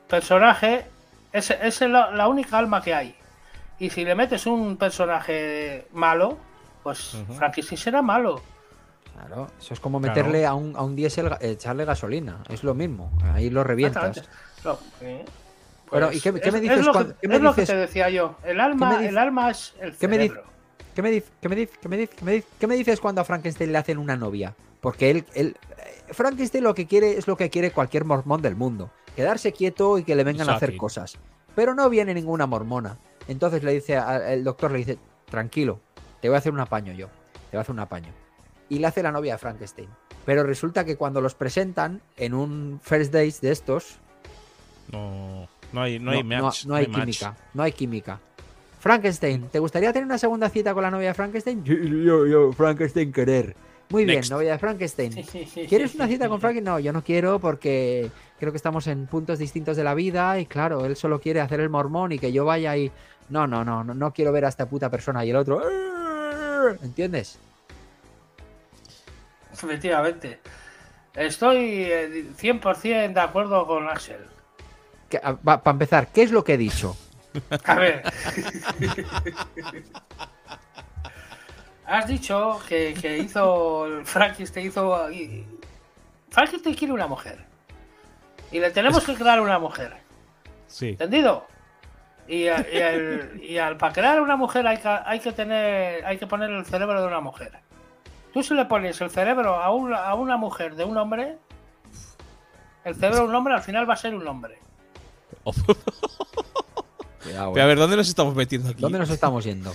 personaje, 0.08 0.86
es, 1.32 1.52
es 1.52 1.82
la, 1.82 2.10
la 2.12 2.28
única 2.28 2.58
alma 2.58 2.82
que 2.82 2.96
hay. 2.96 3.16
Y 3.80 3.90
si 3.90 4.04
le 4.04 4.16
metes 4.16 4.46
un 4.46 4.78
personaje 4.78 5.88
malo, 5.94 6.38
pues. 6.84 7.16
Frankenstein 7.38 7.78
será 7.78 8.02
malo. 8.02 8.42
Claro, 9.14 9.48
eso 9.60 9.74
es 9.74 9.80
como 9.80 10.00
Claro. 10.00 10.16
meterle 10.16 10.46
a 10.46 10.54
un, 10.54 10.76
a 10.76 10.82
un 10.84 10.96
diésel, 10.96 11.30
echarle 11.42 11.86
gasolina. 11.86 12.44
Es 12.50 12.64
lo 12.64 12.74
mismo. 12.74 13.12
Ahí 13.34 13.50
lo 13.50 13.64
revientas. 13.64 14.24
No, 14.64 14.78
eh, 15.02 15.26
Pero, 15.92 16.12
¿y 16.12 16.20
qué- 16.20 16.34
qué 16.40 16.48
es- 16.50 16.54
me 16.54 16.62
dices 16.62 16.80
Es 16.80 16.86
lo, 16.86 16.92
cuando- 16.94 17.14
que, 17.14 17.20
qué 17.22 17.28
me 17.28 17.36
es 17.36 17.42
lo 17.42 17.54
que 17.56 17.62
dices? 17.62 17.76
te 17.76 17.80
decía 17.82 18.10
yo. 18.10 18.36
El 18.44 18.60
alma, 18.60 18.90
¿Qué 18.90 18.96
me 18.96 19.00
dices? 19.02 19.12
el 19.12 19.18
alma 19.18 19.50
es 19.52 19.74
el 19.80 19.96
¿Qué 19.98 20.08
me 20.08 20.18
dices? 20.18 20.32
cerebro. 20.34 20.50
¿Qué 20.96 21.02
me, 21.02 21.12
dices? 21.12 21.32
¿Qué 21.42 21.50
me 21.50 21.56
dices? 21.56 21.78
¿Qué 21.82 21.88
me 21.90 21.98
dices? 21.98 22.16
¿Qué 22.18 22.26
me 22.26 22.32
dices? 22.34 22.50
¿Qué 22.60 22.68
me 22.68 22.76
dices 22.76 23.00
cuando 23.00 23.22
a 23.22 23.24
Frankenstein 23.24 23.72
le 23.72 23.78
hacen 23.78 23.98
una 23.98 24.16
novia? 24.18 24.54
Porque 24.82 25.10
él, 25.10 25.26
él 25.34 25.56
eh, 25.78 26.14
Frankenstein 26.14 26.64
lo 26.64 26.74
que 26.74 26.86
quiere 26.88 27.18
es 27.18 27.28
lo 27.28 27.36
que 27.38 27.50
quiere 27.50 27.72
cualquier 27.72 28.04
mormón 28.06 28.42
del 28.42 28.56
mundo. 28.56 28.92
Quedarse 29.16 29.52
quieto 29.54 29.98
y 29.98 30.04
que 30.04 30.16
le 30.16 30.24
vengan 30.24 30.50
a 30.50 30.56
hacer 30.56 30.76
cosas. 30.78 31.18
Pero 31.56 31.74
no 31.74 31.90
viene 31.90 32.14
ninguna 32.14 32.46
mormona. 32.48 32.98
Entonces 33.30 33.64
le 33.64 33.72
dice, 33.74 33.96
a- 33.96 34.34
el 34.34 34.44
doctor 34.44 34.72
le 34.72 34.80
dice, 34.80 34.98
tranquilo, 35.30 35.80
te 36.22 36.28
voy 36.28 36.36
a 36.36 36.40
hacer 36.40 36.52
un 36.52 36.60
apaño 36.60 36.92
yo. 36.94 37.08
Te 37.50 37.56
voy 37.56 37.60
a 37.60 37.62
hacer 37.62 37.72
un 37.74 37.80
apaño. 37.80 38.10
Y 38.68 38.80
le 38.80 38.88
hace 38.88 39.02
la 39.02 39.12
novia 39.12 39.36
a 39.36 39.38
Frankenstein. 39.38 39.88
Pero 40.26 40.44
resulta 40.44 40.84
que 40.84 40.98
cuando 40.98 41.22
los 41.22 41.34
presentan 41.36 42.02
en 42.18 42.34
un 42.34 42.80
first 42.84 43.14
days 43.14 43.40
de 43.42 43.52
estos, 43.52 43.98
No, 44.92 45.48
no 45.72 45.82
hay, 45.82 46.00
no 46.00 46.12
hay 46.12 46.24
match. 46.24 46.66
no 46.66 46.76
hay 46.76 46.88
química. 46.88 47.36
No 47.54 47.64
hay 47.64 47.72
química. 47.72 48.20
Frankenstein, 48.80 49.50
¿te 49.50 49.60
gustaría 49.60 49.92
tener 49.94 50.06
una 50.06 50.18
segunda 50.18 50.50
cita 50.50 50.74
con 50.74 50.84
la 50.84 50.92
novia 50.92 51.10
de 51.10 51.14
Frankenstein? 51.14 51.64
Yo, 51.64 51.76
yo, 51.76 52.26
yo, 52.26 52.52
Frankenstein 52.54 53.12
querer. 53.12 53.56
Muy 53.90 54.06
bien, 54.06 54.22
novia 54.30 54.54
de 54.54 54.60
Frankenstein. 54.60 55.12
¿Quieres 55.68 55.96
una 55.96 56.08
cita 56.08 56.30
con 56.30 56.40
Frankenstein? 56.40 56.64
No, 56.76 56.80
yo 56.80 56.94
no 56.94 57.04
quiero 57.04 57.40
porque 57.40 58.10
creo 58.40 58.52
que 58.52 58.58
estamos 58.58 58.88
en 58.88 59.06
puntos 59.06 59.38
distintos 59.38 59.78
de 59.78 59.84
la 59.84 59.94
vida 59.94 60.40
y 60.40 60.46
claro, 60.46 60.86
él 60.86 60.96
solo 60.96 61.20
quiere 61.20 61.42
hacer 61.42 61.60
el 61.60 61.70
mormón 61.70 62.12
y 62.12 62.20
que 62.20 62.32
yo 62.32 62.46
vaya 62.46 62.76
y... 62.78 62.92
No, 63.30 63.46
no, 63.46 63.64
no, 63.64 63.84
no, 63.84 63.94
no 63.94 64.12
quiero 64.12 64.32
ver 64.32 64.46
a 64.46 64.50
esta 64.50 64.68
puta 64.68 64.90
persona 64.90 65.24
y 65.24 65.30
el 65.30 65.36
otro... 65.36 65.62
¿Entiendes? 66.82 67.38
Efectivamente. 69.52 70.40
Estoy 71.14 71.84
eh, 71.84 72.26
100% 72.38 73.14
de 73.14 73.20
acuerdo 73.20 73.68
con 73.68 73.88
Axel. 73.90 74.26
Para 75.44 75.62
empezar, 75.66 76.08
¿qué 76.08 76.24
es 76.24 76.32
lo 76.32 76.44
que 76.44 76.54
he 76.54 76.58
dicho? 76.58 76.96
A 77.66 77.76
ver. 77.76 78.04
Has 81.86 82.08
dicho 82.08 82.60
que, 82.68 82.94
que 82.94 83.18
hizo. 83.18 83.88
Frankenstein 84.04 84.68
hizo. 84.68 85.08
Frankenstein 86.30 86.76
quiere 86.76 86.94
una 86.94 87.08
mujer. 87.08 87.49
Y 88.52 88.60
le 88.60 88.72
tenemos 88.72 89.04
que 89.04 89.14
crear 89.16 89.40
una 89.42 89.60
mujer. 89.60 89.94
Sí. 90.68 90.90
¿Entendido? 90.90 91.46
Y, 92.28 92.48
a- 92.48 92.66
y 92.72 92.82
al, 92.82 93.42
y 93.44 93.58
al- 93.58 93.78
para 93.78 93.94
crear 93.94 94.22
una 94.22 94.36
mujer 94.36 94.66
hay 94.68 94.78
que, 94.78 94.88
hay 94.88 95.20
que 95.20 95.32
tener. 95.32 96.06
Hay 96.06 96.18
que 96.18 96.28
poner 96.28 96.50
el 96.50 96.66
cerebro 96.66 97.02
de 97.02 97.08
una 97.08 97.20
mujer. 97.22 97.52
Tú 98.34 98.44
si 98.44 98.54
le 98.54 98.66
pones 98.66 99.00
el 99.02 99.10
cerebro 99.10 99.56
a 99.56 99.72
una, 99.74 99.98
a 100.06 100.14
una 100.16 100.38
mujer 100.38 100.76
de 100.76 100.84
un 100.84 100.98
hombre. 100.98 101.38
El 102.86 102.96
cerebro 102.96 103.20
de 103.22 103.26
un 103.30 103.36
hombre 103.36 103.54
al 103.56 103.62
final 103.64 103.90
va 103.90 103.94
a 103.96 103.98
ser 103.98 104.14
un 104.16 104.28
hombre. 104.28 104.60
Cuidado, 107.24 107.54
Pero 107.54 107.64
a 107.64 107.68
ver, 107.68 107.78
¿dónde 107.78 107.98
nos 107.98 108.08
estamos 108.08 108.36
metiendo 108.36 108.70
aquí? 108.70 108.82
¿Dónde 108.82 109.00
nos 109.00 109.10
estamos 109.10 109.44
yendo? 109.44 109.74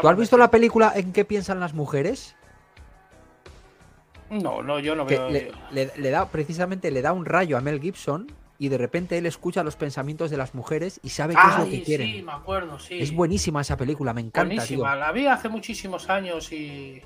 ¿Tú 0.00 0.08
has 0.08 0.16
visto 0.16 0.36
la 0.36 0.50
película 0.50 0.92
en 0.94 1.12
qué 1.12 1.24
piensan 1.24 1.60
las 1.60 1.72
mujeres? 1.74 2.36
No, 4.42 4.62
no, 4.62 4.78
yo 4.78 4.94
no 4.94 5.04
veo. 5.04 5.28
le, 5.30 5.52
le- 5.70 5.92
le 5.96 6.10
da 6.10 6.28
precisamente 6.28 6.90
le 6.90 7.02
da 7.02 7.12
un 7.12 7.24
rayo 7.24 7.56
a 7.56 7.60
Mel 7.60 7.80
Gibson 7.80 8.26
y 8.58 8.68
de 8.68 8.78
repente 8.78 9.18
él 9.18 9.26
escucha 9.26 9.62
los 9.64 9.76
pensamientos 9.76 10.30
de 10.30 10.36
las 10.36 10.54
mujeres 10.54 11.00
y 11.02 11.10
sabe 11.10 11.34
qué 11.34 11.46
es 11.48 11.58
lo 11.58 11.64
que 11.68 11.82
quieren. 11.82 12.10
sí, 12.12 12.22
me 12.22 12.32
acuerdo, 12.32 12.78
sí. 12.78 13.00
Es 13.00 13.12
buenísima 13.12 13.60
esa 13.60 13.76
película, 13.76 14.12
me 14.14 14.20
encanta, 14.20 14.54
Buenísima. 14.54 14.92
tío. 14.92 15.00
La 15.00 15.12
vi 15.12 15.26
hace 15.26 15.48
muchísimos 15.48 16.08
años 16.08 16.52
y, 16.52 17.02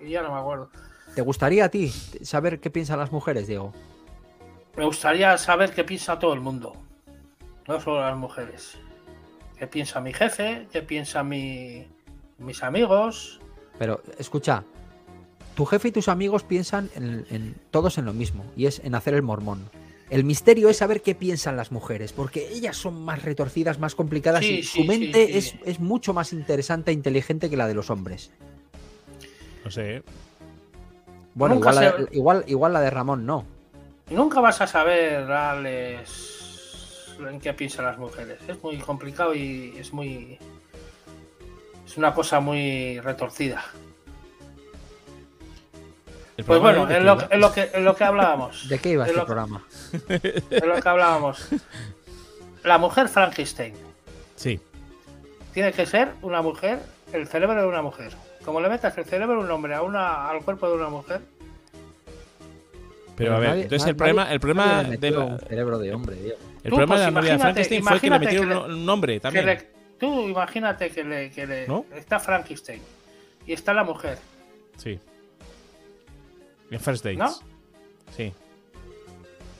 y 0.00 0.08
ya 0.10 0.22
no 0.22 0.32
me 0.34 0.40
acuerdo. 0.40 0.70
¿Te 1.14 1.22
gustaría 1.22 1.64
a 1.66 1.68
ti 1.68 1.88
saber 2.22 2.60
qué 2.60 2.70
piensan 2.70 2.98
las 2.98 3.12
mujeres, 3.12 3.46
Diego? 3.46 3.72
Me 4.76 4.84
gustaría 4.84 5.36
saber 5.38 5.72
qué 5.72 5.84
piensa 5.84 6.18
todo 6.18 6.32
el 6.34 6.40
mundo. 6.40 6.74
no 7.68 7.80
solo 7.80 8.00
las 8.00 8.16
mujeres. 8.16 8.78
¿Qué 9.58 9.66
piensa 9.66 10.00
mi 10.00 10.12
jefe? 10.12 10.66
¿Qué 10.72 10.82
piensa 10.82 11.22
mi, 11.22 11.86
mis 12.38 12.62
amigos? 12.62 13.40
Pero 13.78 14.02
escucha, 14.18 14.64
tu 15.54 15.64
jefe 15.66 15.88
y 15.88 15.92
tus 15.92 16.08
amigos 16.08 16.42
piensan 16.42 16.90
en, 16.94 17.26
en- 17.30 17.54
todos 17.70 17.98
en 17.98 18.04
lo 18.04 18.12
mismo, 18.12 18.44
y 18.56 18.66
es 18.66 18.80
en 18.84 18.94
hacer 18.94 19.14
el 19.14 19.22
mormón. 19.22 19.68
El 20.10 20.24
misterio 20.24 20.68
es 20.68 20.76
saber 20.78 21.00
qué 21.00 21.14
piensan 21.14 21.56
las 21.56 21.72
mujeres, 21.72 22.12
porque 22.12 22.48
ellas 22.50 22.76
son 22.76 23.02
más 23.02 23.22
retorcidas, 23.22 23.78
más 23.78 23.94
complicadas 23.94 24.44
Sí, 24.44 24.58
y 24.58 24.62
sí, 24.62 24.80
su 24.80 24.84
mente 24.84 25.26
sí, 25.26 25.32
sí. 25.40 25.58
Es, 25.64 25.68
es 25.76 25.80
mucho 25.80 26.12
más 26.12 26.32
interesante 26.34 26.90
e 26.90 26.94
inteligente 26.94 27.48
que 27.48 27.56
la 27.56 27.66
de 27.66 27.74
los 27.74 27.88
hombres. 27.88 28.30
No 29.64 29.70
sé. 29.70 29.96
¿eh? 29.96 30.02
Bueno, 31.34 31.54
igual, 31.54 31.74
la, 31.76 32.44
igual 32.46 32.72
la 32.74 32.80
de 32.80 32.90
Ramón 32.90 33.24
no. 33.24 33.46
Nunca 34.10 34.40
vas 34.40 34.60
a 34.60 34.66
saber, 34.66 35.30
Alex, 35.30 37.16
en 37.26 37.40
qué 37.40 37.54
piensan 37.54 37.86
las 37.86 37.96
mujeres. 37.96 38.38
Es 38.46 38.62
muy 38.62 38.76
complicado 38.78 39.34
y 39.34 39.74
es 39.78 39.94
muy. 39.94 40.38
Es 41.86 41.96
una 41.96 42.12
cosa 42.12 42.38
muy 42.40 43.00
retorcida. 43.00 43.64
El 46.36 46.44
Pues 46.44 46.60
bueno, 46.60 46.88
es 46.90 47.02
lo, 47.02 47.14
iba. 47.14 47.28
es 47.30 47.38
lo 47.38 47.52
que, 47.52 47.62
es 47.74 47.82
lo 47.82 47.94
que 47.94 48.04
hablábamos. 48.04 48.68
¿De 48.68 48.78
qué 48.78 48.90
iba 48.90 49.04
Es 49.04 49.10
este 49.10 49.20
lo- 49.20 49.26
programa? 49.26 49.62
Es 50.08 50.64
lo 50.64 50.80
que 50.80 50.88
hablábamos. 50.88 51.46
La 52.64 52.78
mujer 52.78 53.08
Frankenstein. 53.08 53.74
Sí. 54.36 54.58
Tiene 55.52 55.72
que 55.72 55.84
ser 55.84 56.12
una 56.22 56.40
mujer, 56.40 56.78
el 57.12 57.28
cerebro 57.28 57.60
de 57.60 57.66
una 57.66 57.82
mujer. 57.82 58.12
Como 58.44 58.60
le 58.60 58.68
metas 58.68 58.96
el 58.96 59.04
cerebro 59.04 59.36
de 59.36 59.44
un 59.44 59.50
hombre 59.50 59.74
a 59.74 59.82
una, 59.82 60.28
al 60.30 60.42
cuerpo 60.42 60.68
de 60.68 60.74
una 60.76 60.88
mujer, 60.88 61.20
Pero 63.16 63.36
a 63.36 63.38
ver, 63.38 63.50
nadie- 63.50 63.62
entonces 63.64 63.80
nadie- 63.82 63.90
el 63.90 63.96
problema, 63.96 64.32
el 64.32 64.40
problema 64.40 64.82
le 64.84 64.96
de 64.96 65.10
la- 65.10 65.18
un 65.24 65.38
cerebro 65.40 65.78
de 65.78 65.92
hombre, 65.94 66.16
el 66.16 66.30
Tú, 66.32 66.68
problema 66.76 66.86
pues 66.86 67.00
de 67.00 67.04
la 67.06 67.10
novia 67.10 67.32
de 67.34 67.38
Frankenstein 67.38 67.84
fue 67.84 68.00
que 68.00 68.10
le 68.10 68.18
metieron 68.18 68.48
que 68.48 68.56
un 68.72 68.86
nombre 68.86 69.14
que 69.14 69.20
también. 69.20 69.46
le- 69.46 69.68
tú 70.00 70.28
imagínate 70.28 70.90
que, 70.90 71.04
le, 71.04 71.30
que 71.30 71.46
le- 71.46 71.68
¿No? 71.68 71.84
está 71.94 72.18
Frankenstein 72.18 72.80
y 73.46 73.52
está 73.52 73.74
la 73.74 73.84
mujer, 73.84 74.18
Sí. 74.78 74.98
En 76.72 76.80
First 76.80 77.04
Dates. 77.04 77.18
¿no? 77.18 77.30
Sí. 78.16 78.32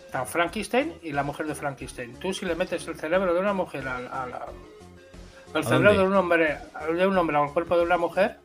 Está 0.06 0.24
Frankenstein 0.26 0.92
y 1.02 1.12
la 1.12 1.22
mujer 1.22 1.46
de 1.46 1.54
Frankenstein. 1.54 2.14
Tú 2.16 2.32
si 2.34 2.44
le 2.44 2.54
metes 2.54 2.86
el 2.88 2.96
cerebro 2.96 3.32
de 3.32 3.40
una 3.40 3.52
mujer 3.52 3.86
al, 3.88 4.06
al- 4.08 4.32
al 5.54 5.64
cerebro 5.64 5.90
dónde? 5.90 6.02
de 6.02 6.08
un 6.08 6.14
hombre, 6.14 6.58
de 6.96 7.06
un 7.06 7.16
hombre 7.16 7.36
al 7.36 7.50
cuerpo 7.52 7.76
de 7.78 7.84
una 7.84 7.96
mujer, 7.96 8.36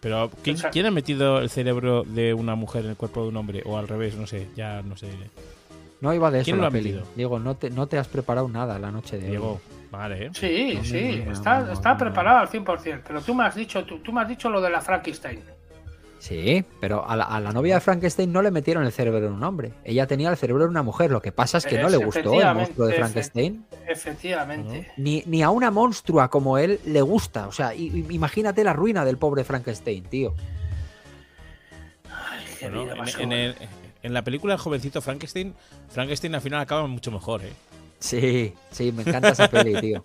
Pero 0.00 0.30
¿quién, 0.42 0.86
ha 0.86 0.90
metido 0.90 1.38
el 1.40 1.48
cerebro 1.50 2.02
de 2.04 2.34
una 2.34 2.54
mujer 2.56 2.84
en 2.84 2.90
el 2.90 2.96
cuerpo 2.96 3.22
de 3.22 3.28
un 3.28 3.36
hombre? 3.36 3.62
O 3.64 3.78
al 3.78 3.86
revés, 3.88 4.14
no 4.16 4.26
sé, 4.26 4.48
ya 4.56 4.82
no 4.82 4.96
sé. 4.96 5.08
No 6.00 6.12
iba 6.12 6.30
de 6.32 6.38
eso 6.40 6.46
¿Quién 6.46 6.56
lo 6.56 6.62
la 6.62 6.68
ha 6.68 6.70
peli. 6.72 6.90
metido? 6.92 7.06
Diego, 7.14 7.38
no 7.38 7.56
te, 7.56 7.70
no 7.70 7.86
te 7.86 7.98
has 7.98 8.08
preparado 8.08 8.48
nada 8.48 8.76
la 8.80 8.90
noche 8.90 9.18
de 9.18 9.28
Diego, 9.28 9.52
hoy. 9.52 9.58
vale, 9.92 10.26
¿eh? 10.26 10.30
sí, 10.34 10.74
No, 10.76 10.84
sí, 10.84 11.16
no, 11.20 11.24
no, 11.26 11.32
está, 11.32 11.60
no, 11.60 11.72
está 11.72 11.92
no. 11.92 11.98
preparado 11.98 12.38
al 12.38 12.48
100%. 12.48 13.02
Pero 13.06 13.20
tú 13.22 13.34
me 13.34 13.44
has 13.44 13.54
dicho, 13.54 13.84
tú, 13.84 13.98
tú 14.00 14.12
me 14.12 14.20
has 14.22 14.28
dicho 14.28 14.50
lo 14.50 14.60
de 14.60 14.70
la 14.70 14.80
Frankenstein. 14.80 15.40
Sí, 16.22 16.64
pero 16.80 17.04
a 17.04 17.16
la, 17.16 17.24
a 17.24 17.40
la 17.40 17.50
novia 17.52 17.74
de 17.74 17.80
Frankenstein 17.80 18.30
no 18.32 18.42
le 18.42 18.52
metieron 18.52 18.84
el 18.84 18.92
cerebro 18.92 19.20
de 19.20 19.26
un 19.26 19.42
hombre. 19.42 19.72
Ella 19.82 20.06
tenía 20.06 20.30
el 20.30 20.36
cerebro 20.36 20.62
de 20.62 20.70
una 20.70 20.84
mujer. 20.84 21.10
Lo 21.10 21.20
que 21.20 21.32
pasa 21.32 21.58
es 21.58 21.66
que 21.66 21.78
no 21.82 21.88
le 21.88 21.96
gustó 21.96 22.40
el 22.40 22.54
monstruo 22.54 22.86
de 22.86 22.94
Frankenstein. 22.94 23.64
Efectivamente. 23.88 24.92
Ni, 24.96 25.24
ni 25.26 25.42
a 25.42 25.50
una 25.50 25.72
monstrua 25.72 26.30
como 26.30 26.58
él 26.58 26.78
le 26.86 27.02
gusta. 27.02 27.48
O 27.48 27.52
sea, 27.52 27.74
imagínate 27.74 28.62
la 28.62 28.72
ruina 28.72 29.04
del 29.04 29.18
pobre 29.18 29.42
Frankenstein, 29.42 30.04
tío. 30.04 30.32
Ay, 32.08 32.44
qué 32.56 32.68
Bueno, 32.68 32.84
vida 32.84 32.92
en, 32.92 32.98
más 32.98 33.08
en 33.08 33.14
joven. 33.16 33.32
el- 33.32 33.56
en 34.04 34.14
la 34.14 34.22
película 34.22 34.54
El 34.54 34.60
jovencito 34.60 35.00
Frankenstein, 35.02 35.54
Frankenstein 35.88 36.36
al 36.36 36.40
final 36.40 36.60
acaba 36.60 36.86
mucho 36.86 37.10
mejor, 37.10 37.42
¿eh? 37.44 37.52
Sí, 37.98 38.52
sí, 38.70 38.92
me 38.92 39.02
encanta 39.02 39.30
esa 39.30 39.48
peli, 39.48 39.74
tío. 39.80 40.02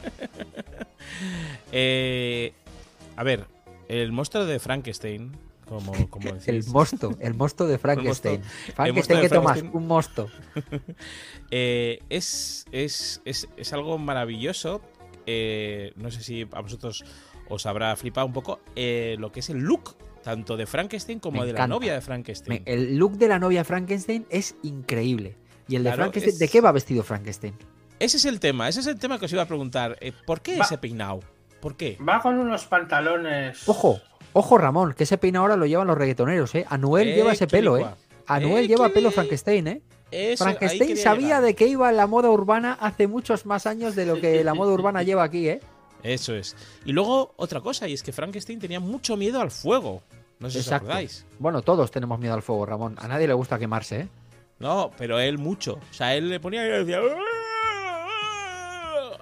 Eh, 1.72 2.54
a 3.16 3.24
ver, 3.24 3.46
el 3.88 4.12
monstruo 4.12 4.46
de 4.46 4.60
Frankenstein, 4.60 5.32
como, 5.68 6.10
como 6.10 6.30
El 6.30 6.40
decís, 6.40 6.68
mosto, 6.70 7.16
el 7.20 7.34
mosto 7.34 7.68
de 7.68 7.78
Frankenstein. 7.78 8.40
mosto 8.42 8.74
Frankenstein, 8.76 9.22
¿qué 9.22 9.30
tomas? 9.30 9.62
Un 9.62 9.88
mosto. 9.88 10.30
eh, 11.52 12.00
es, 12.10 12.66
es, 12.72 13.22
es, 13.26 13.48
es 13.58 13.74
algo 13.74 13.98
maravilloso. 13.98 14.82
eh, 15.26 15.92
no 15.96 16.10
sé 16.12 16.24
si 16.24 16.48
a 16.54 16.62
vosotros 16.62 17.04
os 17.50 17.66
habrá 17.66 17.96
flipado 17.96 18.28
un 18.28 18.34
poco 18.34 18.60
eh, 18.76 19.16
lo 19.20 19.32
que 19.32 19.40
es 19.42 19.50
el 19.50 19.60
look, 19.60 19.96
tanto 20.24 20.58
de 20.58 20.66
Frankenstein 20.66 21.20
como 21.20 21.40
Me 21.42 21.46
de 21.48 21.54
la 21.54 21.68
novia 21.68 21.94
de 21.94 22.00
Me- 22.00 22.02
Frankenstein. 22.06 22.64
el 22.66 22.98
look 22.98 23.14
de 23.18 23.28
la 23.28 23.40
novia 23.40 23.64
Frankenstein 23.64 24.26
es 24.30 24.56
increíble. 24.64 25.38
¿Y 25.68 25.76
el 25.76 25.84
de 25.84 25.90
Claro, 25.90 26.04
Frankenstein? 26.04 26.34
es- 26.34 26.40
¿De 26.40 26.48
qué 26.48 26.62
va 26.62 26.72
vestido 26.72 27.04
Frankenstein? 27.04 27.54
Ese 28.00 28.18
es 28.18 28.26
el 28.26 28.40
tema, 28.40 28.70
ese 28.70 28.80
es 28.82 28.88
el 28.88 29.00
tema 29.00 29.18
que 29.20 29.26
os 29.26 29.34
iba 29.34 29.42
a 29.42 29.48
preguntar. 29.48 29.98
eh, 30.02 30.14
¿Por 30.26 30.42
qué 30.42 30.58
Va- 30.58 30.66
ese 30.66 30.78
peinado? 30.78 31.20
¿Por 31.62 31.76
qué? 31.76 31.98
Va 32.08 32.22
con 32.22 32.38
unos 32.38 32.66
pantalones. 32.66 33.68
Ojo, 33.68 34.00
ojo 34.38 34.58
Ramón, 34.58 34.94
que 34.94 35.04
ese 35.04 35.18
peine 35.18 35.38
ahora 35.40 35.56
lo 35.56 35.66
llevan 35.66 35.88
los 35.88 35.98
reggaetoneros, 35.98 36.54
¿eh? 36.56 36.66
Anuel 36.70 37.08
Eh, 37.10 37.16
lleva 37.16 37.32
ese 37.32 37.48
pelo, 37.48 37.78
¿eh? 37.78 37.86
Anuel 38.28 38.66
Eh, 38.66 38.68
lleva 38.68 38.90
pelo 38.90 39.12
Frankenstein, 39.12 39.68
¿eh? 39.68 39.82
Eso, 40.12 40.44
Frankenstein 40.44 40.96
sabía 40.96 41.28
llegar. 41.28 41.42
de 41.44 41.56
que 41.56 41.68
iba 41.68 41.92
la 41.92 42.08
moda 42.08 42.30
urbana 42.30 42.78
hace 42.80 43.08
muchos 43.08 43.46
más 43.46 43.66
años 43.66 43.96
de 43.96 44.06
lo 44.06 44.22
que 44.22 44.44
la 44.44 44.54
moda 44.54 44.72
urbana 44.72 45.04
lleva 45.04 45.24
aquí, 45.24 45.50
¿eh? 45.50 45.60
Eso 46.04 46.36
es. 46.36 46.56
Y 46.86 46.92
luego 46.94 47.34
otra 47.38 47.62
cosa, 47.62 47.88
y 47.88 47.94
es 47.94 48.04
que 48.04 48.12
Frankenstein 48.14 48.60
tenía 48.60 48.80
mucho 48.80 49.18
miedo 49.18 49.42
al 49.42 49.52
fuego. 49.52 50.04
No 50.40 50.50
sé 50.50 50.62
si 50.62 50.70
os 50.70 50.72
acordáis. 50.72 51.26
Bueno, 51.40 51.64
todos 51.64 51.90
tenemos 51.90 52.20
miedo 52.20 52.36
al 52.36 52.44
fuego, 52.44 52.66
Ramón. 52.66 52.96
A 53.00 53.08
nadie 53.08 53.28
le 53.28 53.34
gusta 53.34 53.58
quemarse, 53.58 54.02
¿eh? 54.02 54.08
No, 54.60 54.92
pero 54.98 55.20
él 55.20 55.40
mucho. 55.40 55.74
O 55.74 55.94
sea, 55.94 56.16
él 56.16 56.30
le 56.30 56.40
ponía 56.40 56.66
y 56.66 56.70
decía. 56.86 57.00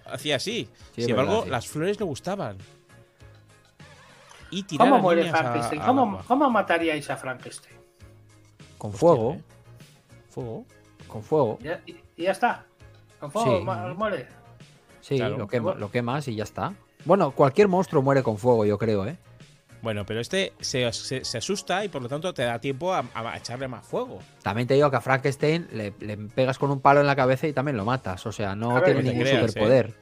Hacía 0.06 0.36
así. 0.36 0.68
Sí, 0.96 1.02
Sin 1.02 1.12
embargo, 1.12 1.32
verdad, 1.32 1.44
sí. 1.46 1.50
las 1.52 1.68
flores 1.68 2.00
le 2.00 2.06
gustaban. 2.06 2.58
Y 4.52 4.64
tirar 4.64 4.88
¿Cómo 4.90 5.02
muere 5.02 5.30
a- 5.30 5.36
Frankenstein? 5.36 5.82
a 5.82 5.86
¿Cómo, 5.86 6.22
cómo 6.28 6.50
mataríais 6.50 7.10
a 7.10 7.18
Frankenstein? 7.18 7.76
Con 8.78 8.90
Hostia, 8.92 9.00
fuego, 9.00 9.34
¿eh? 9.34 9.44
Fuego. 10.30 10.66
con 11.08 11.24
fuego. 11.24 11.60
Ya- 11.62 11.82
y, 11.86 11.96
y 12.18 12.24
ya 12.24 12.32
está. 12.32 12.66
Con 13.20 13.32
fuego 13.32 13.60
Sí. 13.60 13.96
muere. 13.98 14.28
Sí, 15.02 15.18
Claro. 15.18 15.38
lo, 15.38 15.48
quema- 15.48 15.76
lo 15.76 15.92
quemas 15.92 16.28
y 16.28 16.36
ya 16.36 16.44
está. 16.44 16.74
Bueno, 17.06 17.32
cualquier 17.32 17.68
monstruo 17.68 18.02
muere 18.02 18.24
con 18.24 18.38
fuego, 18.38 18.66
yo 18.66 18.78
creo, 18.78 19.06
¿eh? 19.06 19.18
Bueno, 19.82 20.04
pero 20.06 20.20
este 20.20 20.54
se, 20.60 20.92
se- 20.94 21.24
se 21.24 21.38
asusta 21.38 21.86
y 21.86 21.90
por 21.90 22.02
lo 22.02 22.10
tanto 22.10 22.34
te 22.34 22.42
da 22.44 22.58
tiempo 22.60 22.92
a, 22.94 23.04
a 23.14 23.38
echarle 23.38 23.68
más 23.68 23.86
fuego. 23.86 24.18
También 24.42 24.68
te 24.68 24.74
digo 24.74 24.90
que 24.90 24.96
a 24.98 25.02
Frankenstein 25.02 25.68
le, 25.72 25.94
le 26.00 26.18
pegas 26.18 26.58
con 26.58 26.72
un 26.72 26.80
palo 26.82 27.02
en 27.02 27.08
la 27.08 27.16
cabeza 27.16 27.46
y 27.48 27.54
también 27.54 27.78
lo 27.78 27.86
matas. 27.86 28.26
O 28.26 28.32
sea, 28.32 28.56
no 28.56 28.74
ver, 28.74 28.84
tiene 28.86 29.04
ningún 29.04 29.22
creas, 29.22 29.46
superpoder. 29.52 29.94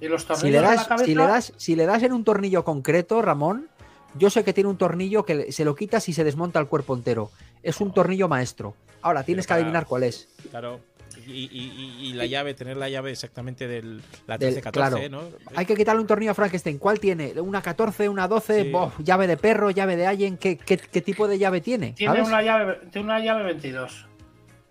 Y 0.00 0.08
los 0.08 0.24
Si 0.24 0.50
le, 0.50 0.58
en 0.58 0.62
la 0.64 0.70
das, 0.74 0.86
cabeza. 0.86 1.06
si, 1.06 1.14
le 1.14 1.22
das, 1.26 1.52
si 1.56 1.76
le 1.76 1.86
das 1.86 2.02
en 2.02 2.12
un 2.12 2.22
tornillo 2.24 2.64
concreto, 2.64 3.22
Ramón, 3.22 3.70
yo 4.16 4.30
sé 4.30 4.44
que 4.44 4.52
tiene 4.52 4.70
un 4.70 4.76
tornillo 4.78 5.24
que 5.24 5.52
se 5.52 5.64
lo 5.64 5.74
quitas 5.74 6.08
y 6.08 6.12
se 6.12 6.24
desmonta 6.24 6.58
el 6.60 6.66
cuerpo 6.66 6.94
entero. 6.94 7.30
Es 7.62 7.80
un 7.80 7.92
tornillo 7.92 8.28
maestro. 8.28 8.74
Ahora 9.02 9.22
tienes 9.22 9.46
que 9.46 9.52
adivinar 9.54 9.86
cuál 9.86 10.04
es. 10.04 10.28
Claro. 10.50 10.80
Y, 11.26 11.30
y- 11.32 11.48
y- 11.52 12.08
y 12.08 12.12
la 12.14 12.26
llave, 12.26 12.54
tener 12.54 12.76
la 12.76 12.88
llave 12.88 13.12
exactamente 13.12 13.68
del 13.68 14.02
la 14.26 14.36
Del- 14.36 14.56
13-14, 14.56 14.70
claro. 14.72 14.98
¿no? 15.10 15.22
Hay 15.54 15.64
que 15.64 15.76
quitarle 15.76 16.00
un 16.00 16.06
tornillo 16.08 16.32
a 16.32 16.34
Frankenstein. 16.34 16.78
¿Cuál 16.78 16.98
tiene? 16.98 17.40
¿Una 17.40 17.62
14, 17.62 18.08
una 18.08 18.26
12? 18.26 18.64
Sí. 18.64 18.70
Bof, 18.70 18.98
¿Llave 19.00 19.26
de 19.26 19.36
perro? 19.36 19.70
¿Llave 19.70 19.96
de 19.96 20.06
alien? 20.06 20.36
¿Qué, 20.36 20.58
qué, 20.58 20.76
qué 20.76 21.00
tipo 21.00 21.28
de 21.28 21.38
llave 21.38 21.60
tiene? 21.60 21.92
Tiene 21.92 22.14
¿Sabes? 22.14 22.28
una 22.28 22.42
llave, 22.42 22.80
tiene 22.90 23.04
una 23.06 23.20
llave 23.20 23.44
22. 23.44 24.06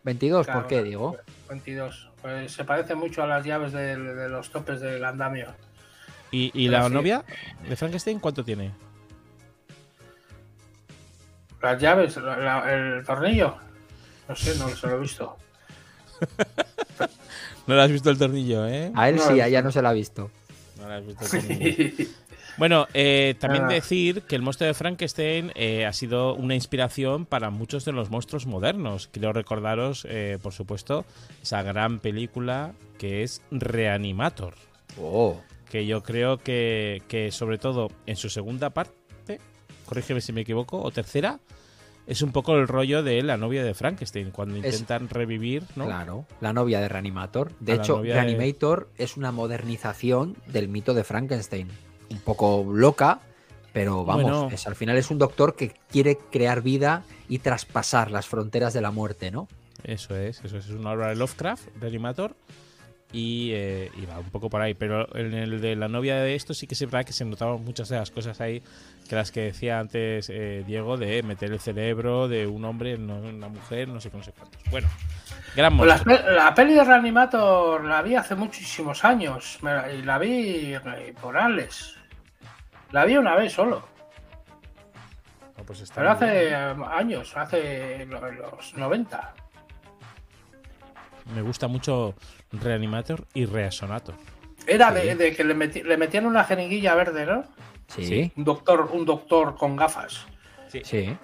22, 0.04 0.48
¿por 0.48 0.68
qué, 0.68 0.84
digo? 0.84 1.16
22. 1.50 2.10
Pues 2.22 2.52
se 2.52 2.66
parece 2.66 2.94
mucho 2.96 3.24
a 3.24 3.28
las 3.28 3.46
llaves 3.46 3.72
de, 3.72 3.98
de 3.98 4.30
los 4.30 4.50
topes 4.52 4.82
del 4.82 5.04
andamio. 5.06 5.48
¿Y, 6.32 6.68
la 6.68 6.88
sí. 6.88 6.94
novia 6.94 7.24
de 7.70 7.76
Frankenstein 7.76 8.20
cuánto 8.20 8.44
tiene? 8.44 8.72
Las 11.64 11.82
llaves, 11.82 12.18
la- 12.18 12.38
la- 12.38 12.74
el 12.74 13.04
tornillo. 13.06 13.56
No 14.28 14.36
sé, 14.36 14.56
no 14.60 14.70
se 14.70 14.86
lo 14.88 14.98
he 14.98 15.00
visto. 15.00 15.36
No 17.66 17.76
le 17.76 17.82
has 17.82 17.92
visto 17.92 18.10
el 18.10 18.18
tornillo, 18.18 18.68
¿eh? 18.68 18.92
A 18.94 19.08
él 19.08 19.16
No, 19.16 19.22
sí, 19.26 19.40
a 19.40 19.48
ella 19.48 19.62
no 19.62 19.72
se 19.72 19.82
la 19.82 19.92
ha 19.92 19.94
visto. 19.94 20.30
No 20.82 20.90
le 20.90 20.96
has 20.96 21.06
visto 21.06 21.24
el 21.38 21.48
tornillo. 21.48 22.06
Bueno, 22.58 22.88
eh, 22.94 23.36
también 23.40 23.70
decir 23.70 24.24
que 24.24 24.36
el 24.36 24.42
monstruo 24.42 24.68
de 24.68 24.74
Frankenstein 24.74 25.52
eh, 25.56 25.86
ha 25.86 25.94
sido 25.94 26.36
una 26.36 26.56
inspiración 26.56 27.26
para 27.26 27.50
muchos 27.52 27.86
de 27.86 27.94
los 27.94 28.10
monstruos 28.12 28.46
modernos. 28.46 29.08
Quiero 29.08 29.32
recordaros, 29.32 30.06
eh, 30.10 30.40
por 30.44 30.52
supuesto, 30.52 31.06
esa 31.42 31.64
gran 31.64 32.00
película 32.00 32.74
que 33.00 33.24
es 33.24 33.42
Reanimator. 33.50 34.56
Oh. 35.02 35.40
Que 35.72 35.86
yo 35.86 36.04
creo 36.04 36.38
que, 36.40 37.02
que 37.08 37.32
sobre 37.32 37.58
todo 37.58 37.90
en 38.06 38.18
su 38.18 38.30
segunda 38.30 38.72
parte, 38.72 38.94
corrígeme 39.86 40.22
si 40.22 40.34
me 40.34 40.42
equivoco, 40.42 40.82
o 40.82 40.92
tercera, 40.92 41.40
es 42.06 42.22
un 42.22 42.32
poco 42.32 42.56
el 42.56 42.68
rollo 42.68 43.02
de 43.04 43.22
la 43.24 43.38
novia 43.38 43.64
de 43.64 43.74
Frankenstein, 43.74 44.32
cuando 44.32 44.56
Es- 44.58 44.66
intentan 44.80 45.08
revivir, 45.10 45.64
¿no? 45.76 45.86
Claro, 45.86 46.26
la 46.42 46.52
novia 46.54 46.82
de 46.82 46.90
Reanimator. 46.90 47.52
De 47.60 47.74
A 47.74 47.76
hecho, 47.76 48.02
de- 48.02 48.14
Reanimator 48.14 48.90
es 48.98 49.16
una 49.18 49.32
modernización 49.32 50.36
del 50.48 50.68
mito 50.68 50.94
de 50.94 51.04
Frankenstein. 51.04 51.70
Un 52.10 52.20
poco 52.20 52.66
loca, 52.74 53.22
pero 53.72 54.04
vamos, 54.06 54.24
Bueno. 54.24 54.50
es, 54.52 54.68
al 54.68 54.76
final 54.76 54.98
es 54.98 55.10
un 55.12 55.18
doctor 55.18 55.56
que 55.56 55.74
quiere 55.90 56.18
crear 56.18 56.62
vida 56.62 57.04
y 57.30 57.40
traspasar 57.40 58.12
las 58.12 58.28
fronteras 58.28 58.74
de 58.74 58.82
la 58.82 58.92
muerte, 58.92 59.32
¿no? 59.32 59.48
Eso 59.84 60.16
es, 60.16 60.44
eso 60.44 60.58
es, 60.58 60.66
es 60.66 60.72
una 60.72 60.92
obra 60.92 61.08
de 61.10 61.16
Lovecraft, 61.16 61.68
Reanimator. 61.80 62.36
Y 63.14 63.52
eh, 63.54 63.92
iba 64.02 64.18
un 64.20 64.30
poco 64.32 64.50
por 64.50 64.60
ahí. 64.62 64.74
Pero 64.74 65.08
en 65.16 65.34
el 65.34 65.62
de 65.62 65.76
la 65.78 65.88
novia 65.88 66.16
de 66.18 66.36
esto 66.36 66.54
sí 66.54 66.68
que 66.68 66.74
es 66.74 66.82
verdad 66.82 67.06
que 67.06 67.14
se 67.14 67.24
notaban 67.24 67.64
muchas 67.64 67.88
de 67.88 67.98
las 67.98 68.12
cosas 68.12 68.42
ahí 68.42 68.62
que 69.08 69.16
las 69.16 69.32
que 69.32 69.42
decía 69.42 69.80
antes 69.80 70.30
eh, 70.30 70.64
Diego 70.66 70.98
de 70.98 71.22
meter 71.24 71.52
el 71.52 71.60
cerebro 71.60 72.28
de 72.28 72.48
un 72.48 72.66
hombre 72.66 72.94
en 72.94 73.10
una 73.10 73.48
mujer, 73.50 73.88
no 73.88 74.02
sé 74.02 74.10
qué, 74.10 74.18
no 74.18 74.24
sé 74.24 74.32
cuántos. 74.32 74.62
Bueno, 74.72 74.88
gran 75.56 75.78
Pues 75.78 76.06
la, 76.06 76.32
la 76.32 76.54
peli 76.56 76.74
de 76.74 76.84
Reanimator 76.84 77.84
la 77.86 78.02
vi 78.02 78.16
hace 78.16 78.34
muchísimos 78.36 79.06
años 79.06 79.60
y 79.98 80.02
la 80.02 80.18
vi 80.18 80.74
eh, 80.74 81.14
por 81.22 81.38
Alex. 81.38 81.98
La 82.92 83.06
vi 83.06 83.18
una 83.18 83.36
vez 83.36 83.52
solo, 83.54 83.88
pues 85.66 85.80
está 85.82 85.96
pero 85.96 86.12
hace 86.12 86.46
bien. 86.48 86.84
años, 86.92 87.36
hace 87.38 88.06
lo- 88.06 88.32
los 88.32 88.74
90. 88.76 89.34
Me 91.34 91.42
gusta 91.42 91.68
mucho 91.68 92.16
Reanimator 92.54 93.26
y 93.34 93.46
Reasonator. 93.46 94.16
Era 94.66 94.90
Sí. 94.94 95.08
de, 95.08 95.16
de 95.16 95.36
que 95.36 95.44
le, 95.44 95.98
metían 95.98 96.26
una 96.26 96.44
jeringuilla 96.46 96.96
verde, 96.96 97.26
¿no? 97.26 97.44
Sí, 97.88 98.06
Sí. 98.06 98.32
Un 98.38 98.44
doctor, 98.46 98.90
un 98.94 99.06
doctor 99.06 99.56
con 99.58 99.76
gafas. 99.76 100.26
sí. 100.84 101.18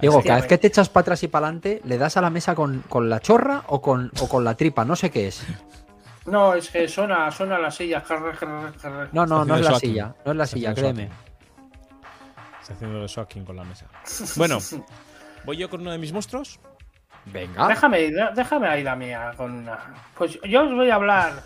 Digo, 0.00 0.22
cada 0.22 0.36
vez 0.40 0.46
que 0.46 0.58
te 0.58 0.66
echas 0.66 0.90
para 0.90 1.02
atrás 1.02 1.22
y 1.22 1.28
para 1.28 1.46
adelante, 1.46 1.80
¿le 1.84 1.96
das 1.96 2.18
a 2.18 2.20
la 2.20 2.28
mesa 2.28 2.54
con, 2.54 2.82
con 2.86 3.08
la 3.08 3.18
chorra 3.20 3.62
o 3.68 3.80
con, 3.80 4.12
o 4.20 4.28
con 4.28 4.44
la 4.44 4.54
tripa? 4.54 4.84
No 4.84 4.94
sé 4.96 5.10
qué 5.10 5.28
es. 5.28 5.44
No, 6.26 6.54
es 6.54 6.70
que 6.70 6.88
suena, 6.88 7.30
suena 7.30 7.56
la 7.56 7.70
silla. 7.70 8.02
No, 9.12 9.24
no, 9.26 9.44
no 9.44 9.54
es 9.54 9.64
la 9.64 9.78
silla. 9.78 10.12
No 10.24 10.32
es 10.32 10.36
la 10.36 10.44
silla, 10.44 10.74
créeme. 10.74 11.08
Está 12.60 12.74
haciendo 12.74 13.00
el 13.04 13.08
swacking 13.08 13.44
con 13.44 13.54
la 13.54 13.62
mesa. 13.62 13.86
Bueno, 14.36 14.58
voy 15.44 15.56
yo 15.56 15.70
con 15.70 15.82
uno 15.82 15.92
de 15.92 15.98
mis 15.98 16.12
monstruos. 16.12 16.58
Venga. 17.26 17.68
Déjame, 17.68 18.00
ir, 18.02 18.14
déjame 18.34 18.68
ahí 18.68 18.82
la 18.82 18.96
mía. 18.96 19.32
Con 19.36 19.52
una... 19.52 19.78
Pues 20.16 20.38
yo 20.42 20.64
os 20.64 20.72
voy 20.74 20.90
a 20.90 20.94
hablar. 20.94 21.42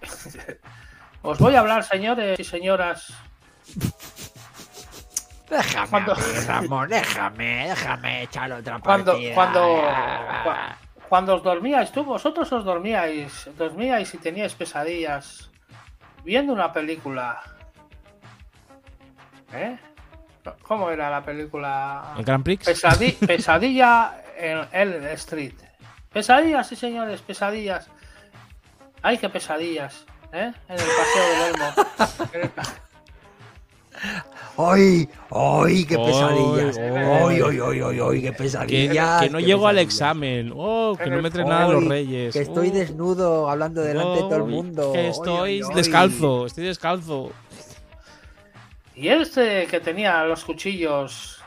os 1.22 1.38
voy 1.38 1.54
a 1.54 1.60
hablar, 1.60 1.84
señores 1.84 2.38
y 2.38 2.44
señoras. 2.44 3.12
Déjame, 5.48 5.88
Cuando- 5.88 6.14
mí, 6.16 6.22
Ramón, 6.46 6.88
déjame, 6.90 7.68
déjame 7.68 8.22
echar 8.24 8.52
otra 8.52 8.78
Cuando, 8.80 9.12
partida. 9.12 9.34
cuando, 9.34 9.60
cua- 10.44 10.74
cuando 11.08 11.34
os 11.36 11.42
dormíais, 11.42 11.90
tú 11.90 12.04
vosotros 12.04 12.52
os 12.52 12.64
dormíais, 12.64 13.48
dormíais 13.56 14.12
y 14.12 14.18
teníais 14.18 14.54
pesadillas 14.54 15.50
viendo 16.22 16.52
una 16.52 16.70
película. 16.72 17.40
¿Eh? 19.54 19.78
¿Cómo 20.62 20.90
era 20.90 21.10
la 21.10 21.22
película? 21.24 22.14
El 22.18 22.24
Grand 22.24 22.44
Prix. 22.44 22.66
Pesadi- 22.66 23.16
pesadilla 23.26 24.22
en 24.38 24.60
Elm 24.72 25.04
Street. 25.14 25.54
Pesadillas, 26.12 26.66
sí 26.68 26.76
señores, 26.76 27.20
pesadillas. 27.22 27.88
Ay, 29.02 29.18
qué 29.18 29.28
pesadillas, 29.28 30.04
¿eh? 30.32 30.52
En 30.68 30.74
el 30.74 30.86
paseo 30.96 31.28
del 31.30 31.54
Olmo. 31.54 31.72
El 32.32 32.50
¡Ay! 34.56 35.08
¡Ay, 35.30 35.84
qué 35.84 35.96
Ay, 35.96 36.04
pesadillas! 36.06 36.78
ay. 36.78 37.40
¡Ay, 37.40 37.40
ay, 37.60 37.80
ay, 37.84 38.00
ay, 38.00 38.20
qué 38.22 38.30
Que, 38.30 38.32
pesadillas! 38.32 39.22
que 39.22 39.30
no 39.30 39.38
qué 39.38 39.44
llego 39.44 39.66
al 39.68 39.78
examen. 39.78 40.52
Oh, 40.54 40.96
que 40.96 41.08
no 41.10 41.16
el- 41.16 41.22
me 41.22 41.30
traen 41.30 41.48
nada 41.48 41.68
los 41.68 41.84
reyes. 41.84 42.32
Que 42.32 42.42
estoy 42.42 42.68
Oh, 42.68 42.72
desnudo 42.72 43.50
hablando 43.50 43.80
delante 43.82 44.16
de 44.16 44.20
todo 44.22 44.36
el 44.36 44.44
mundo. 44.44 44.92
Que 44.92 45.08
estoy 45.08 45.62
descalzo. 45.74 46.46
Estoy 46.46 46.64
descalzo. 46.66 47.32
Y 48.98 49.08
este 49.08 49.66
que 49.66 49.78
tenía 49.80 50.24
los 50.24 50.44
cuchillos. 50.44 51.40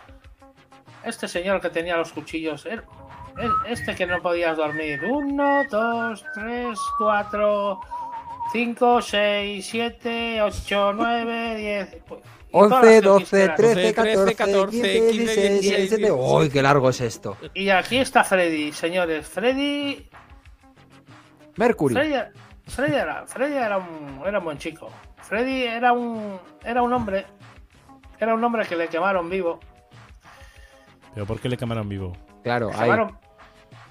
Este 1.03 1.27
señor 1.27 1.59
que 1.59 1.69
tenía 1.69 1.97
los 1.97 2.11
cuchillos. 2.13 2.65
er- 2.65 2.83
er- 3.37 3.51
Este 3.67 3.93
que 3.95 4.05
no 4.07 4.21
podías 4.21 4.55
dormir. 4.55 5.01
Uno, 5.03 5.63
dos, 5.69 6.23
tres, 6.33 6.79
cuatro, 6.97 7.81
cinco, 8.53 9.01
seis, 9.01 9.65
siete, 9.65 10.41
ocho, 10.41 10.93
nueve, 10.93 11.55
diez. 11.57 11.93
y 11.93 11.99
todas 12.07 12.23
11, 12.51 12.85
las 12.85 12.93
que 12.93 13.01
12, 13.01 13.23
quisieras. 13.23 13.55
13, 13.57 13.73
13, 13.73 13.93
14, 13.95 14.35
14, 14.35 14.71
15, 14.71 14.91
15, 15.11 15.11
16, 15.11 15.61
17. 15.61 15.97
16. 15.97 16.41
¡Ay, 16.41 16.49
qué 16.49 16.61
largo 16.61 16.89
es 16.89 17.01
esto! 17.01 17.37
Y 17.53 17.69
aquí 17.69 17.97
está 17.97 18.23
Freddy, 18.23 18.71
señores. 18.71 19.27
Freddy. 19.27 20.07
Mercury. 21.57 21.95
Freddy, 21.95 22.13
Freddy 22.67 22.95
era, 22.95 23.25
Freddy 23.27 23.55
era 23.55 23.77
un, 23.77 24.21
era 24.25 24.39
un 24.39 24.45
buen 24.45 24.57
chico. 24.57 24.89
Freddy 25.21 25.63
era 25.63 25.91
un, 25.93 26.39
era 26.63 26.81
un 26.81 26.93
hombre. 26.93 27.25
Era 28.21 28.33
un 28.35 28.43
hombre 28.43 28.65
que 28.65 28.75
le 28.77 28.87
quemaron 28.87 29.29
vivo. 29.29 29.59
¿Pero 31.13 31.25
por 31.25 31.39
qué 31.41 31.49
le 31.49 31.57
quemaron 31.57 31.89
vivo? 31.89 32.15
Claro, 32.43 32.69
Le 32.69 32.75
ahí. 32.75 32.81
quemaron 32.83 33.17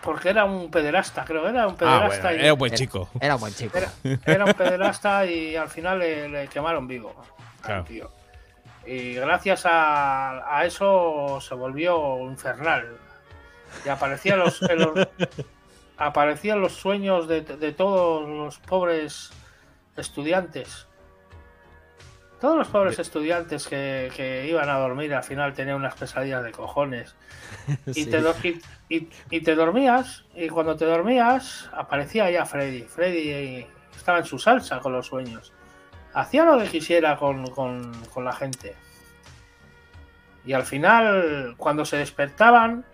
porque 0.02 0.30
era 0.30 0.46
un 0.46 0.70
pederasta, 0.70 1.24
creo. 1.26 1.46
Era 1.46 1.66
un 1.66 1.74
Ah, 1.74 1.76
pederasta. 1.76 2.22
bueno, 2.28 2.36
y- 2.38 2.44
era 2.44 2.52
un 2.54 2.58
buen 2.58 2.72
chico. 2.72 3.08
Era 3.20 3.34
un 3.34 3.40
buen 3.42 3.52
chico. 3.52 3.76
Era, 3.76 3.90
era 4.24 4.44
un 4.46 4.54
pederasta 4.54 5.26
y 5.26 5.56
al 5.56 5.68
final 5.68 5.98
le, 5.98 6.28
le 6.28 6.48
quemaron 6.48 6.88
vivo. 6.88 7.14
Claro. 7.60 7.84
tío. 7.84 8.10
Y 8.86 9.12
gracias 9.14 9.66
a, 9.66 10.56
a 10.56 10.64
eso 10.64 11.38
se 11.42 11.54
volvió 11.54 12.18
infernal. 12.22 12.96
Y 13.84 13.88
aparecía 13.90 14.36
los, 14.36 14.62
en 14.62 14.78
los- 14.78 15.08
sueños 16.72 17.28
de, 17.28 17.42
de 17.42 17.72
todos 17.72 18.26
los 18.26 18.58
pobres 18.60 19.30
estudiantes. 19.98 20.86
Todos 22.40 22.56
los 22.56 22.68
pobres 22.68 22.98
estudiantes 22.98 23.68
que, 23.68 24.10
que 24.16 24.46
iban 24.48 24.68
a 24.70 24.78
dormir 24.78 25.12
al 25.14 25.22
final 25.22 25.52
tenían 25.52 25.76
unas 25.76 25.94
pesadillas 25.94 26.42
de 26.42 26.52
cojones. 26.52 27.14
Y, 27.94 28.06
te, 28.06 28.20
do- 28.22 28.34
y, 28.42 28.60
y- 28.88 29.08
y 29.30 29.40
te 29.42 29.54
dormías, 29.54 30.24
y 30.34 30.48
cuando 30.48 30.74
te 30.76 30.84
dormías 30.86 31.68
aparecía 31.74 32.30
ya 32.30 32.46
Freddy. 32.46 32.82
Freddy 32.82 33.28
eh, 33.30 33.66
estaba 33.94 34.18
en 34.18 34.24
su 34.24 34.38
salsa 34.38 34.78
con 34.80 34.92
los 34.92 35.06
sueños. 35.06 35.52
Hacía 36.14 36.44
lo 36.44 36.58
que 36.58 36.66
quisiera 36.68 37.16
con, 37.16 37.46
con- 37.50 37.92
con 38.06 38.24
la 38.24 38.32
gente. 38.32 38.74
Y 40.46 40.54
al 40.54 40.62
final, 40.64 41.54
cuando 41.58 41.84
se 41.84 41.98
despertaban, 41.98 42.84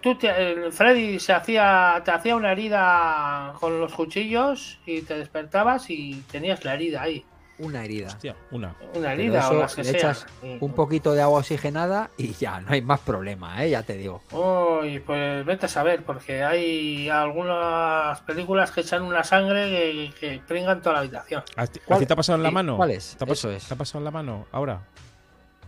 tú 0.00 0.14
te- 0.16 0.52
el 0.52 0.72
Freddy 0.72 1.18
se 1.18 1.32
hacía, 1.32 2.00
te 2.04 2.12
hacía 2.12 2.36
una 2.36 2.52
herida 2.52 3.54
con 3.58 3.80
los 3.80 3.92
cuchillos 3.92 4.78
y 4.86 5.02
te 5.02 5.18
despertabas 5.18 5.90
y 5.90 6.22
tenías 6.30 6.64
la 6.64 6.74
herida 6.74 7.02
ahí. 7.02 7.24
Una 7.58 7.84
herida. 7.84 8.08
Hostia, 8.08 8.34
una. 8.50 8.74
Una 8.94 9.12
herida 9.12 9.40
eso 9.40 9.50
o 9.50 9.60
las 9.60 9.74
que 9.74 9.82
le 9.84 9.90
sean. 9.90 9.96
echas 10.12 10.26
un 10.60 10.72
poquito 10.72 11.12
de 11.12 11.22
agua 11.22 11.40
oxigenada 11.40 12.10
y 12.16 12.32
ya, 12.32 12.60
no 12.60 12.72
hay 12.72 12.82
más 12.82 13.00
problema, 13.00 13.62
¿eh? 13.64 13.70
Ya 13.70 13.82
te 13.82 13.96
digo. 13.96 14.22
Uy, 14.32 14.98
pues 15.00 15.44
vete 15.44 15.66
a 15.66 15.68
saber, 15.68 16.02
porque 16.02 16.42
hay 16.42 17.08
algunas 17.08 18.20
películas 18.22 18.70
que 18.72 18.80
echan 18.80 19.02
una 19.02 19.22
sangre 19.22 19.66
que, 19.70 20.12
que 20.18 20.40
pringan 20.46 20.80
toda 20.80 20.94
la 20.94 20.98
habitación. 21.00 21.44
¿A 21.56 21.66
ti, 21.66 21.78
a 21.82 21.86
¿Cuál- 21.86 22.00
ti 22.00 22.06
te 22.06 22.12
ha 22.14 22.16
pasado 22.16 22.36
en 22.36 22.42
la 22.42 22.48
sí, 22.48 22.54
mano? 22.54 22.76
cuál 22.76 22.90
es? 22.90 23.16
¿Te 23.16 23.24
ha, 23.24 23.32
Eso 23.32 23.50
es. 23.50 23.68
¿Te 23.68 23.74
ha 23.74 23.76
pasado 23.76 23.98
en 24.00 24.04
la 24.06 24.10
mano 24.10 24.46
ahora? 24.50 24.80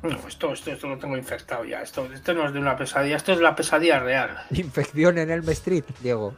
No, 0.03 0.11
esto, 0.29 0.53
esto, 0.53 0.71
esto 0.73 0.89
lo 0.89 0.99
tengo 0.99 1.17
infectado 1.17 1.65
ya. 1.65 1.81
Esto, 1.81 2.07
esto 2.13 2.35
no 2.35 2.47
es 2.47 2.53
de 2.53 2.59
una 2.59 2.77
pesadilla, 2.77 3.17
esto 3.17 3.33
es 3.33 3.41
la 3.41 3.55
pesadilla 3.55 4.01
real. 4.01 4.37
Infección 4.51 5.17
en 5.19 5.31
Elm 5.31 5.49
Street, 5.51 5.85
Diego. 6.01 6.35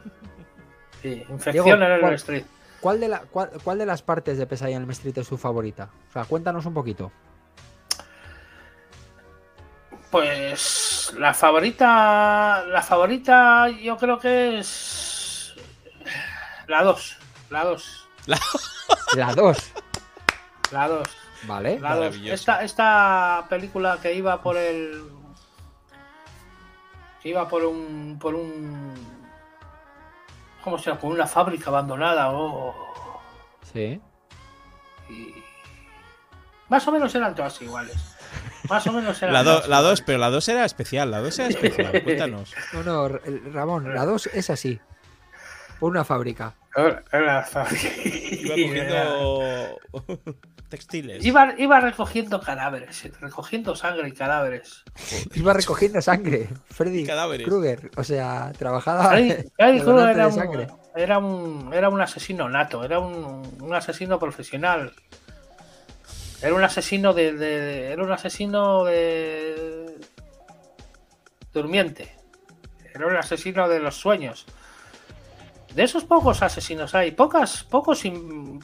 Sí, 1.01 1.23
infección 1.29 1.81
en 1.83 1.91
el 1.91 1.99
¿cuál- 2.01 2.13
Street. 2.13 2.43
¿Cuál 2.79 2.99
de, 2.99 3.07
la, 3.07 3.19
cuál, 3.21 3.51
cuál 3.63 3.77
de 3.77 3.85
las 3.85 4.01
partes 4.01 4.37
de 4.37 4.45
Pesadilla 4.45 4.77
en 4.77 4.83
Elm 4.83 4.91
Street 4.91 5.17
es 5.17 5.27
su 5.27 5.37
favorita? 5.37 5.89
O 6.09 6.13
sea, 6.13 6.25
cuéntanos 6.25 6.65
un 6.65 6.73
poquito. 6.73 7.11
Pues 10.11 11.13
la 11.17 11.33
favorita, 11.33 12.63
la 12.67 12.81
favorita 12.81 13.69
yo 13.69 13.97
creo 13.97 14.19
que 14.19 14.59
es 14.59 15.55
la 16.67 16.83
2. 16.83 17.17
La 17.49 17.63
2. 17.63 18.07
La 19.15 19.33
2, 19.33 19.73
La 20.71 20.87
2. 20.87 21.07
¿vale? 21.43 21.79
La 21.79 21.95
dos. 21.95 22.15
Esta, 22.25 22.63
esta 22.63 23.45
película 23.49 23.99
que 24.01 24.13
iba 24.13 24.41
por 24.41 24.57
el. 24.57 25.03
que 27.21 27.29
iba 27.29 27.47
por 27.47 27.63
un. 27.63 28.17
por 28.19 28.35
un. 28.35 29.16
¿Cómo 30.63 30.77
se 30.77 30.85
llama? 30.89 30.99
Por 30.99 31.11
una 31.13 31.27
fábrica 31.27 31.69
abandonada 31.69 32.31
o. 32.31 32.75
Sí. 33.73 34.01
y- 35.09 35.33
Más 36.69 36.87
o 36.87 36.91
menos 36.91 37.13
eran 37.15 37.33
todas 37.35 37.61
iguales. 37.61 38.15
Más 38.69 38.85
o 38.87 38.91
menos 38.91 39.21
eran 39.21 39.33
La 39.33 39.43
2, 39.43 39.53
todas 39.55 39.69
la 39.69 39.77
dos, 39.77 39.85
iguales. 39.85 40.03
pero 40.05 40.17
la 40.19 40.29
2 40.29 40.49
era 40.49 40.65
especial. 40.65 41.11
La 41.11 41.19
2 41.21 41.39
era 41.39 41.47
especial. 41.49 41.91
Cuéntanos. 42.03 42.53
No, 42.73 42.83
no, 42.83 43.07
Ramón, 43.53 43.93
la 43.93 44.05
2 44.05 44.27
es 44.33 44.49
así. 44.49 44.79
Por 45.79 45.91
una 45.91 46.03
fábrica. 46.03 46.55
Era- 46.75 47.03
era 47.11 47.35
la 47.37 47.43
fábrica. 47.43 47.87
Iba 48.03 48.55
cogiendo 48.55 49.79
textiles. 50.69 51.25
Iba, 51.25 51.53
iba 51.57 51.79
recogiendo 51.79 52.39
cadáveres, 52.41 53.09
recogiendo 53.19 53.75
sangre 53.75 54.09
y 54.09 54.11
cadáveres. 54.11 54.83
Iba 55.33 55.53
recogiendo 55.53 56.01
sangre. 56.01 56.49
Freddy. 56.69 57.05
Krueger. 57.45 57.91
O 57.95 58.03
sea, 58.03 58.51
trabajaba. 58.57 59.09
Freddy, 59.09 59.31
Freddy 59.55 59.81
Krueger 59.81 60.09
era 60.09 60.27
un, 60.27 60.67
era, 60.95 61.17
un, 61.19 61.73
era 61.73 61.89
un 61.89 62.01
asesino 62.01 62.49
nato, 62.49 62.83
era 62.83 62.99
un, 62.99 63.57
un 63.61 63.73
asesino 63.73 64.19
profesional. 64.19 64.93
Era 66.41 66.53
un 66.53 66.63
asesino 66.63 67.13
de, 67.13 67.33
de- 67.33 67.91
era 67.91 68.03
un 68.03 68.11
asesino 68.11 68.83
de 68.83 69.95
durmiente. 71.53 72.15
Era 72.93 73.07
el 73.09 73.17
asesino 73.17 73.67
de 73.67 73.79
los 73.79 73.95
sueños. 73.95 74.45
De 75.73 75.83
esos 75.83 76.05
pocos 76.05 76.41
asesinos 76.41 76.95
hay, 76.95 77.11
pocas, 77.11 77.63
pocos, 77.63 78.01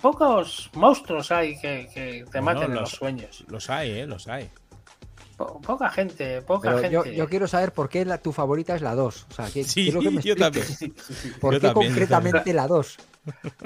pocos 0.01 0.70
monstruos 0.74 1.32
hay 1.32 1.60
que, 1.60 1.88
que 1.93 2.26
te 2.32 2.39
Bueno, 2.39 2.43
maten 2.45 2.64
en 2.64 2.72
los- 2.76 2.82
los 2.82 2.91
sueños. 2.91 3.43
Los 3.47 3.70
hay, 3.70 3.91
¿eh? 3.99 4.08
Los 4.08 4.28
hay. 4.28 4.49
Po- 5.38 5.60
poca 5.62 5.89
gente, 5.89 6.41
poca 6.43 6.70
Pero 6.76 6.82
gente. 7.01 7.16
yo 7.16 7.28
quiero 7.30 7.47
saber 7.47 7.72
por 7.74 7.89
qué 7.89 8.06
la- 8.06 8.18
tu 8.20 8.32
favorita 8.32 8.76
es 8.76 8.82
la 8.82 8.95
2. 8.95 9.28
O 9.30 9.34
sea, 9.34 9.45
que, 9.51 9.64
Sí, 9.64 9.86
quiero 9.86 9.99
que 9.99 10.10
me 10.12 10.22
yo 10.24 10.36
también. 10.36 10.66
¿Por 11.41 11.54
Yo 11.54 11.60
qué 11.60 11.68
también, 11.68 11.91
concretamente 11.91 12.54
la 12.54 12.68
2? 12.68 12.97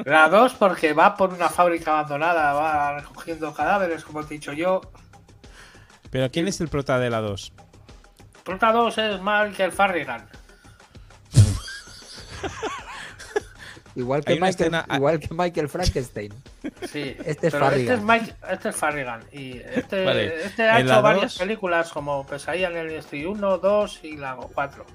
La 0.05 0.27
2 0.29 0.53
porque 0.53 0.93
va 0.93 1.15
por 1.15 1.33
una 1.33 1.49
fábrica 1.49 1.91
abandonada, 1.91 2.53
va 2.53 2.99
recogiendo 2.99 3.53
cadáveres, 3.53 4.03
como 4.03 4.23
te 4.25 4.35
he 4.35 4.37
dicho 4.37 4.53
yo. 4.53 4.81
Pero 6.09 6.29
¿quién 6.31 6.47
es 6.47 6.59
el 6.61 6.67
prota 6.69 6.99
de 6.99 7.09
la 7.09 7.21
2? 7.21 7.53
Prota 8.43 8.71
2 8.71 8.97
es 8.97 9.19
Michael 9.21 9.71
Farrigan. 9.71 10.27
Igual 13.97 14.23
que, 14.23 14.33
Michael, 14.33 14.49
escena- 14.53 14.85
igual 14.95 15.19
que 15.19 15.27
Michael 15.33 15.69
Frankenstein. 15.69 16.33
Sí, 16.87 17.15
Este 17.25 17.47
es 17.47 17.53
pero 17.53 17.65
Farrigan. 17.65 17.79
Este 17.81 17.93
es, 17.95 18.01
Mike, 18.03 18.35
este 18.51 18.69
es 18.69 18.75
Farrigan. 18.75 19.23
Y 19.33 19.57
este, 19.57 20.05
Vale, 20.05 20.45
este 20.45 20.63
ha 20.69 20.79
en 20.79 20.85
hecho 20.85 21.01
varias 21.01 21.23
dos- 21.33 21.37
películas 21.39 21.91
como 21.91 22.25
Pesadilla 22.25 22.69
en 22.69 22.77
el 22.77 22.91
Street 22.97 23.25
1, 23.27 23.57
2 23.57 23.99
y 24.03 24.17
la 24.17 24.35
4. 24.35 24.85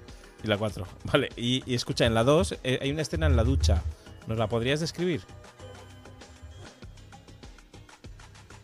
Y 0.44 0.46
la 0.46 0.56
4. 0.56 0.86
Vale, 1.12 1.28
y, 1.36 1.62
y 1.66 1.74
escucha, 1.74 2.06
en 2.06 2.14
la 2.14 2.22
2 2.24 2.58
eh, 2.62 2.78
hay 2.80 2.90
una 2.92 3.02
escena 3.02 3.26
en 3.26 3.36
la 3.36 3.44
ducha. 3.44 3.82
¿Nos 4.28 4.38
la 4.38 4.48
podrías 4.48 4.78
describir? 4.80 5.22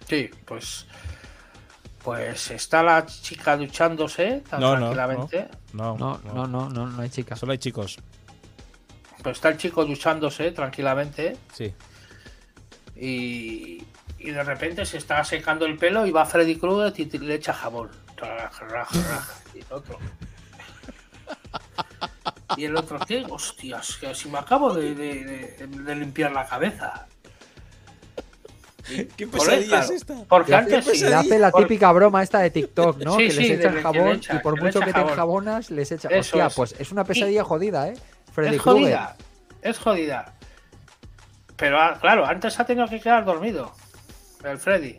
Sí, 0.09 0.30
pues. 0.47 0.86
Pues 2.03 2.51
está 2.53 2.82
la 2.82 3.05
chica 3.05 3.57
duchándose 3.57 4.43
tan 4.49 4.61
No, 4.61 4.70
no, 4.76 4.93
tranquilamente. 4.93 5.49
No, 5.72 5.99
No, 5.99 6.18
no, 6.24 6.47
no, 6.47 6.68
no, 6.70 6.86
no 6.86 7.03
hay 7.03 7.11
chicas. 7.11 7.39
Solo 7.39 7.53
hay 7.53 7.59
chicos. 7.59 7.99
Pues 9.22 9.36
está 9.38 9.48
el 9.50 9.56
chico 9.56 9.84
duchándose 9.84 10.52
tranquilamente. 10.52 11.36
Sí. 11.52 11.74
Y, 12.96 13.84
y 14.18 14.30
de 14.30 14.42
repente 14.44 14.84
se 14.86 14.98
está 14.98 15.22
secando 15.24 15.66
el 15.66 15.76
pelo 15.76 16.06
y 16.06 16.10
va 16.10 16.24
Freddy 16.26 16.56
Krueger 16.56 16.92
y 16.98 17.18
le 17.18 17.34
echa 17.34 17.52
jabón. 17.52 17.90
Raj, 18.16 18.60
raj, 18.60 18.90
raj. 19.08 19.28
Y 19.54 19.58
el 19.58 19.66
otro. 19.70 19.98
Y 22.56 22.64
el 22.64 22.76
otro, 22.76 22.98
¿qué? 23.06 23.24
Hostias, 23.28 23.96
que 24.00 24.14
si 24.14 24.28
me 24.28 24.38
acabo 24.38 24.72
de, 24.74 24.94
de- 24.94 25.24
de- 25.24 25.66
de 25.66 25.94
limpiar 25.94 26.32
la 26.32 26.46
cabeza. 26.46 27.06
¿Qué 28.88 29.24
eso, 29.24 29.38
claro, 29.68 29.92
esta? 29.92 30.14
Porque 30.28 30.54
antes 30.54 30.84
sí. 30.86 31.04
le 31.04 31.14
hace 31.14 31.38
la 31.38 31.52
típica 31.52 31.92
broma 31.92 32.22
esta 32.22 32.38
de 32.40 32.50
TikTok, 32.50 32.98
¿no? 33.04 33.12
Sí, 33.12 33.28
que 33.28 33.34
les 33.34 33.36
sí, 33.36 33.52
echan 33.52 33.72
de- 33.72 33.76
que 33.76 33.82
jabón 33.82 34.04
le 34.08 34.12
echa- 34.14 34.34
y 34.34 34.38
por 34.38 34.54
que 34.54 34.60
mucho 34.62 34.78
echa 34.78 34.86
que 34.86 34.92
te 34.92 34.98
jabón. 34.98 35.10
enjabonas, 35.12 35.70
les 35.70 35.92
echa. 35.92 36.08
Eso 36.08 36.18
Hostia, 36.20 36.46
es. 36.46 36.54
pues 36.54 36.74
es 36.78 36.90
una 36.90 37.04
pesadilla 37.04 37.44
jodida, 37.44 37.88
¿eh? 37.88 37.94
Freddy 38.33 38.57
es 38.57 38.62
jodida. 38.62 39.16
Es 39.62 39.79
jodida. 39.79 40.35
Pero 41.57 41.81
ah, 41.81 41.99
claro, 42.01 42.24
antes 42.24 42.59
ha 42.61 42.64
tenido 42.64 42.87
que 42.87 43.01
quedar 43.01 43.24
dormido. 43.24 43.72
El 44.45 44.59
Freddy. 44.59 44.99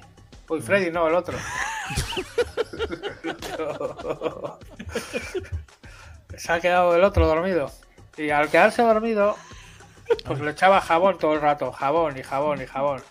Uy, 0.50 0.62
Freddy, 0.62 0.92
no, 0.92 1.08
el 1.08 1.16
otro. 1.16 1.38
Se 6.38 6.52
ha 6.52 6.60
quedado 6.60 6.96
el 6.96 7.04
otro 7.04 7.28
dormido. 7.28 7.72
Y 8.18 8.32
al 8.32 8.50
quedarse 8.50 8.82
dormido, 8.82 9.38
pues 10.26 10.42
le 10.42 10.52
echaba 10.52 10.82
jabón 10.82 11.18
todo 11.18 11.34
el 11.34 11.42
rato. 11.42 11.72
Jabón 11.72 12.18
y 12.18 12.24
jabón 12.24 12.62
y 12.62 12.66
jabón. 12.66 13.02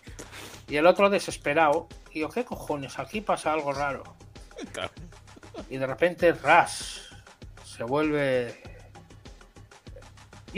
Y 0.69 0.77
el 0.77 0.87
otro 0.87 1.09
desesperado. 1.09 1.89
Y 2.13 2.21
yo, 2.21 2.29
¿qué 2.29 2.45
cojones? 2.45 2.99
Aquí 2.99 3.23
pasa 3.23 3.53
algo 3.53 3.73
raro. 3.73 4.03
Y 5.71 5.79
de 5.79 5.87
repente, 5.87 6.33
ras. 6.33 7.09
Se 7.65 7.85
vuelve 7.85 8.61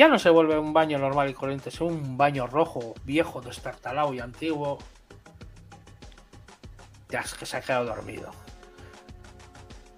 ya 0.00 0.08
no 0.08 0.18
se 0.18 0.30
vuelve 0.30 0.58
un 0.58 0.72
baño 0.72 0.98
normal 0.98 1.28
y 1.28 1.34
corriente, 1.34 1.68
es 1.68 1.78
un 1.82 2.16
baño 2.16 2.46
rojo, 2.46 2.94
viejo, 3.04 3.42
destartalado 3.42 4.14
y 4.14 4.20
antiguo. 4.20 4.78
Ya 7.10 7.20
es 7.20 7.34
que 7.34 7.44
se 7.44 7.58
ha 7.58 7.60
quedado 7.60 7.84
dormido. 7.84 8.30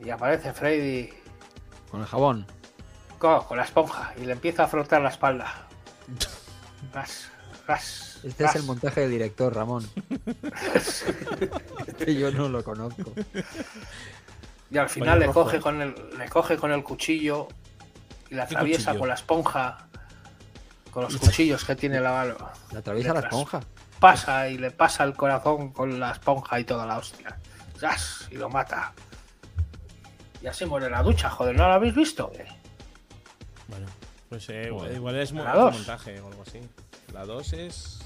Y 0.01 0.11
aparece 0.11 0.53
Freddy 0.53 1.11
Con 1.89 2.01
el 2.01 2.07
jabón. 2.09 2.47
co- 3.21 3.47
con, 3.47 3.57
la 3.59 3.63
esponja 3.63 4.13
y 4.21 4.25
le 4.25 4.33
empieza 4.33 4.65
a 4.65 4.67
frotar 4.67 5.03
la 5.03 5.11
espalda. 5.11 5.69
Ras, 6.93 7.31
ras, 7.69 8.19
Este 8.25 8.43
ras. 8.43 8.57
es 8.57 8.61
el 8.63 8.67
montaje 8.67 9.03
del 9.03 9.11
director, 9.13 9.55
Ramón. 9.55 9.89
que 11.99 12.15
yo 12.19 12.33
no 12.33 12.49
lo 12.49 12.65
conozco. 12.65 13.13
Y 14.69 14.79
al 14.79 14.89
final 14.89 15.21
le 15.21 15.29
coge, 15.29 15.59
¿eh? 15.59 15.61
con 15.61 15.81
el, 15.81 15.95
le 16.19 16.29
coge 16.29 16.57
con 16.57 16.73
el 16.73 16.83
cuchillo 16.83 17.47
y 18.31 18.35
la 18.35 18.49
¿Qué 18.49 18.55
atraviesa 18.57 18.87
cuchillo? 18.87 18.99
con 18.99 19.09
la 19.11 19.15
esponja. 19.15 19.87
Con 20.93 21.03
los 21.05 21.17
cuchillos 21.17 21.65
que 21.65 21.75
tiene 21.75 22.01
la 22.01 22.13
mano. 22.13 22.37
La 22.71 22.79
atraviesa 22.79 23.15
la 23.15 23.21
esponja. 23.21 23.61
pasa 23.99 24.49
y 24.49 24.59
le 24.59 24.71
pasa 24.71 25.03
el 25.05 25.15
corazón 25.15 25.73
con 25.73 25.99
la 25.99 26.13
esponja 26.13 26.61
y 26.61 26.65
toda 26.65 26.87
la 26.87 26.99
hostia. 26.99 27.37
¡Zas! 27.79 28.29
Y 28.31 28.37
lo 28.37 28.49
mata. 28.49 28.93
Y 30.43 30.47
así 30.47 30.65
muere 30.67 30.87
en 30.87 30.93
la 30.93 31.03
ducha, 31.03 31.31
joder, 31.31 31.57
¿no 31.57 31.67
lo 31.67 31.73
habéis 31.73 31.95
visto? 31.95 32.31
Eh, 32.35 32.47
Bueno, 33.69 33.87
pues 34.29 34.49
eh, 34.51 34.71
igual 34.95 35.17
es 35.17 35.33
dos. 35.33 35.75
montaje 35.75 36.21
o 36.21 36.29
algo 36.29 36.43
así. 36.43 36.61
La 37.13 37.25
2 37.25 37.53
es, 37.55 37.99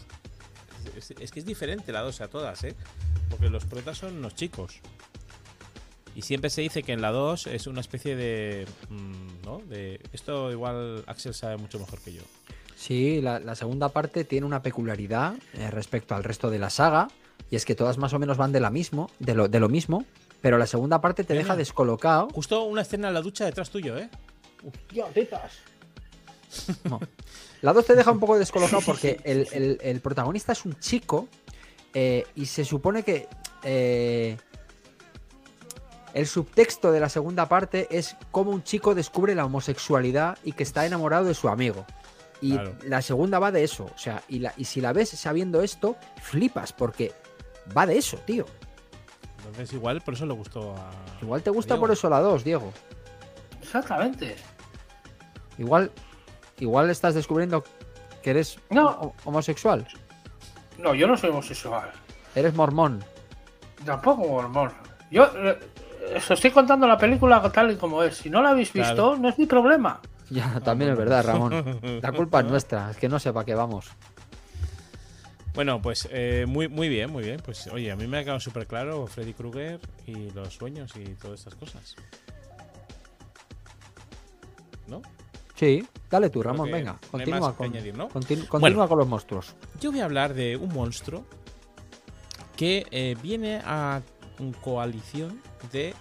es. 0.96 1.10
Es 1.12 1.30
que 1.30 1.40
es 1.40 1.46
diferente 1.46 1.92
la 1.92 2.00
2 2.02 2.20
a 2.20 2.28
todas, 2.28 2.62
¿eh? 2.64 2.74
Porque 3.30 3.48
los 3.50 3.64
protas 3.64 3.98
son 3.98 4.16
unos 4.18 4.34
chicos. 4.34 4.80
Y 6.14 6.22
siempre 6.22 6.50
se 6.50 6.60
dice 6.62 6.82
que 6.82 6.92
en 6.92 7.02
la 7.02 7.10
2 7.10 7.46
es 7.48 7.66
una 7.66 7.80
especie 7.80 8.16
de. 8.16 8.66
mm, 8.90 9.42
¿No? 9.44 9.58
De. 9.66 10.00
Esto 10.12 10.50
igual 10.50 11.04
Axel 11.06 11.34
sabe 11.34 11.56
mucho 11.56 11.78
mejor 11.78 12.00
que 12.00 12.12
yo. 12.14 12.22
Sí, 12.76 13.20
la, 13.22 13.40
la 13.40 13.54
segunda 13.56 13.88
parte 13.88 14.24
tiene 14.24 14.46
una 14.46 14.62
peculiaridad 14.62 15.34
eh, 15.54 15.70
respecto 15.70 16.14
al 16.14 16.22
resto 16.22 16.50
de 16.50 16.58
la 16.58 16.70
saga. 16.70 17.08
Y 17.50 17.56
es 17.56 17.64
que 17.64 17.74
todas 17.74 17.96
más 17.98 18.12
o 18.12 18.18
menos 18.18 18.36
van 18.36 18.52
de, 18.52 18.60
la 18.60 18.70
mismo, 18.70 19.10
de, 19.18 19.34
lo, 19.34 19.48
de 19.48 19.58
lo 19.60 19.68
mismo. 19.68 20.04
Pero 20.42 20.58
la 20.58 20.66
segunda 20.66 21.00
parte 21.00 21.24
te 21.24 21.34
deja 21.34 21.56
descolocado. 21.56 22.28
Justo 22.34 22.62
una 22.64 22.82
escena 22.82 23.08
en 23.08 23.14
la 23.14 23.22
ducha 23.22 23.44
detrás 23.46 23.70
tuyo, 23.70 23.96
¿eh? 23.98 24.08
No. 26.84 27.00
La 27.62 27.72
2 27.72 27.84
te 27.86 27.94
deja 27.94 28.10
un 28.12 28.20
poco 28.20 28.38
descolocado 28.38 28.82
porque 28.84 29.20
el, 29.24 29.48
el- 29.52 29.78
el 29.82 30.00
protagonista 30.00 30.52
es 30.52 30.64
un 30.64 30.78
chico 30.78 31.28
eh, 31.94 32.24
y 32.34 32.46
se 32.46 32.64
supone 32.64 33.02
que 33.02 33.28
eh, 33.64 34.36
el 36.14 36.26
subtexto 36.26 36.92
de 36.92 37.00
la 37.00 37.08
segunda 37.08 37.48
parte 37.48 37.88
es 37.90 38.16
cómo 38.30 38.52
un 38.52 38.62
chico 38.62 38.94
descubre 38.94 39.34
la 39.34 39.44
homosexualidad 39.44 40.38
y 40.44 40.52
que 40.52 40.62
está 40.62 40.86
enamorado 40.86 41.24
de 41.24 41.34
su 41.34 41.48
amigo. 41.48 41.84
Y 42.46 42.52
Claro. 42.52 42.74
la 42.84 43.02
segunda 43.02 43.38
va 43.38 43.50
de 43.50 43.64
eso. 43.64 43.84
O 43.94 43.98
sea, 43.98 44.22
y, 44.28 44.38
la- 44.40 44.52
y 44.56 44.64
si 44.64 44.80
la 44.80 44.92
ves 44.92 45.10
sabiendo 45.10 45.62
esto, 45.62 45.96
flipas 46.22 46.72
porque 46.72 47.12
va 47.76 47.86
de 47.86 47.98
eso, 47.98 48.16
tío. 48.18 48.44
Entonces 49.38 49.72
igual 49.72 50.00
por 50.02 50.14
eso 50.14 50.26
le 50.26 50.34
gustó 50.34 50.74
a. 50.76 50.90
Igual 51.22 51.42
te 51.42 51.50
gusta 51.50 51.76
por 51.78 51.90
eso 51.90 52.08
la 52.10 52.20
2, 52.20 52.44
Diego. 52.44 52.72
Exactamente. 53.62 54.36
Igual, 55.58 55.90
igual 56.58 56.90
estás 56.90 57.14
descubriendo 57.14 57.64
que 58.22 58.30
eres 58.30 58.58
No. 58.70 58.88
ho- 58.90 59.14
homosexual. 59.24 59.86
No, 60.78 60.94
yo 60.94 61.06
no 61.06 61.16
soy 61.16 61.30
homosexual. 61.30 61.90
Eres 62.34 62.54
mormón. 62.54 63.02
Tampoco 63.84 64.26
mormón. 64.26 64.72
Yo 65.10 65.24
eh, 65.36 65.58
os 66.16 66.30
estoy 66.30 66.50
contando 66.50 66.86
la 66.86 66.98
película 66.98 67.40
tal 67.52 67.70
y 67.70 67.76
como 67.76 68.02
es. 68.02 68.16
Si 68.18 68.28
no 68.30 68.42
la 68.42 68.50
habéis 68.50 68.72
visto, 68.72 68.94
Claro. 68.94 69.16
no 69.16 69.28
es 69.28 69.38
mi 69.38 69.46
problema. 69.46 70.00
Ya, 70.30 70.60
también 70.60 70.90
es 70.90 70.96
verdad, 70.96 71.24
Ramón. 71.24 71.80
La 72.02 72.12
culpa 72.12 72.40
es 72.40 72.46
nuestra, 72.46 72.90
es 72.90 72.96
que 72.96 73.08
no 73.08 73.18
sé 73.18 73.32
para 73.32 73.44
qué 73.44 73.54
vamos. 73.54 73.86
Bueno, 75.54 75.80
pues 75.80 76.08
eh, 76.12 76.44
muy, 76.48 76.68
muy 76.68 76.88
bien, 76.88 77.10
muy 77.10 77.22
bien. 77.24 77.40
Pues 77.44 77.66
oye, 77.68 77.90
a 77.90 77.96
mí 77.96 78.06
me 78.06 78.18
ha 78.18 78.22
quedado 78.24 78.40
súper 78.40 78.66
claro 78.66 79.06
Freddy 79.06 79.32
Krueger 79.32 79.80
y 80.06 80.30
los 80.32 80.52
sueños 80.54 80.92
y 80.96 81.04
todas 81.14 81.38
estas 81.40 81.54
cosas. 81.54 81.94
¿No? 84.86 85.00
Sí, 85.54 85.86
dale 86.10 86.28
tú, 86.28 86.42
Ramón, 86.42 86.70
venga. 86.70 86.96
Continúa, 87.10 87.56
con, 87.56 87.66
añadir, 87.70 87.96
¿no? 87.96 88.08
continu- 88.10 88.46
continúa 88.46 88.86
con 88.88 88.98
los 88.98 89.08
monstruos. 89.08 89.54
Yo 89.80 89.90
voy 89.90 90.00
a 90.00 90.04
hablar 90.04 90.34
de 90.34 90.56
un 90.56 90.72
monstruo 90.74 91.24
que 92.56 92.86
eh, 92.90 93.16
viene 93.22 93.62
a 93.64 94.02
coalición 94.62 95.40
de 95.72 95.94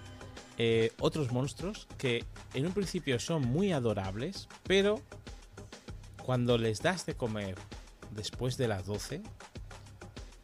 eh, 0.57 0.91
otros 0.99 1.31
monstruos 1.31 1.87
que 1.97 2.23
en 2.53 2.65
un 2.65 2.71
principio 2.71 3.19
son 3.19 3.41
muy 3.41 3.73
adorables, 3.73 4.47
pero 4.63 5.01
cuando 6.23 6.57
les 6.57 6.81
das 6.81 7.05
de 7.05 7.15
comer 7.15 7.55
después 8.11 8.57
de 8.57 8.67
las 8.67 8.85
12, 8.85 9.21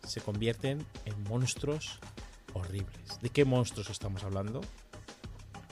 se 0.06 0.22
convierten 0.22 0.86
en 1.06 1.24
monstruos 1.24 2.00
horribles. 2.54 3.20
¿De 3.22 3.30
qué 3.30 3.46
monstruos 3.46 3.90
estamos 3.90 4.24
hablando? 4.24 4.62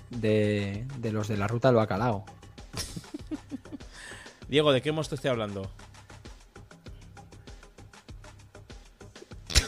De, 0.10 0.88
de 0.98 1.12
los 1.12 1.28
de 1.28 1.38
la 1.38 1.48
ruta 1.48 1.68
del 1.68 1.76
bacalao. 1.76 2.26
Diego, 4.48 4.72
¿de 4.72 4.82
qué 4.82 4.92
monstruo 4.92 5.16
estoy 5.16 5.32
hablando? 5.32 5.70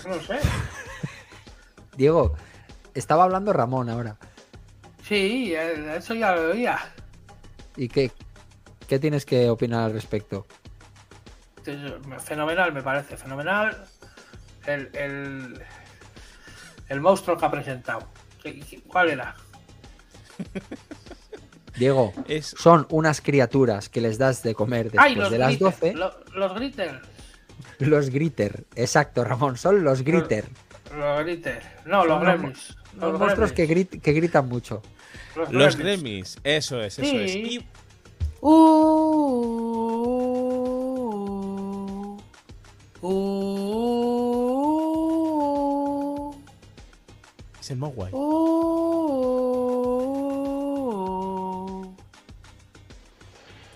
No 0.08 0.20
sé. 0.22 0.40
Diego, 1.98 2.34
estaba 2.94 3.26
hablando 3.26 3.54
Ramón 3.54 3.90
ahora. 3.90 4.18
Sí, 5.12 5.54
eh, 5.54 5.96
eso 5.98 6.14
ya 6.14 6.34
lo 6.34 6.52
oía. 6.52 6.80
¿Y 7.76 7.90
qué? 7.90 8.14
¿Qué 8.88 8.98
tienes 8.98 9.26
que 9.26 9.50
opinar 9.50 9.84
al 9.84 9.92
respecto? 9.92 10.48
Fenomenal, 12.24 12.72
me 12.72 12.82
parece, 12.82 13.18
fenomenal. 13.18 13.76
El, 14.66 14.90
el, 14.96 15.62
el 16.88 17.02
monstruo 17.02 17.36
que 17.38 17.46
ha 17.46 17.52
presentado. 17.52 18.08
¿Qué- 18.42 18.58
qué- 18.62 18.82
¿Cuál 18.84 19.10
era? 19.10 19.36
Diego, 21.78 22.14
Es, 22.30 22.56
son 22.58 22.88
unas 22.90 23.20
criaturas 23.20 23.90
que 23.90 24.00
les 24.00 24.18
das 24.18 24.42
de 24.44 24.56
comer 24.56 24.92
después 24.92 25.04
¡Ay, 25.06 25.16
los 25.16 25.30
de 25.30 25.38
las 25.40 25.50
gritters! 25.50 25.80
12. 25.82 25.94
lo- 25.94 26.24
Los 26.36 26.56
gritters. 26.56 27.00
Los 27.80 28.10
gritter. 28.12 28.64
Exacto, 28.76 29.26
Ramón, 29.26 29.58
son 29.58 29.84
los 29.84 30.04
gritter. 30.04 30.46
Los 30.98 31.20
gritters. 31.26 31.66
No, 31.84 32.06
los 32.06 32.16
Son 32.16 32.22
gremlins. 32.24 32.78
Los 32.98 33.20
monstruos 33.20 33.52
que, 33.52 33.66
gremlins. 33.66 33.92
grit- 33.92 34.02
que 34.02 34.14
gritan 34.14 34.48
mucho. 34.48 34.82
Los 35.52 35.76
gremlins, 35.78 36.38
eso 36.44 36.82
es, 36.82 37.00
eso 37.00 37.10
Sí. 37.10 37.18
es. 37.18 37.36
Y 37.36 37.66
Uh, 38.44 38.48
uh, 45.02 46.34
es 47.60 47.72
el 47.72 47.78
Mogwai. 47.78 48.12
uh. 51.02 51.94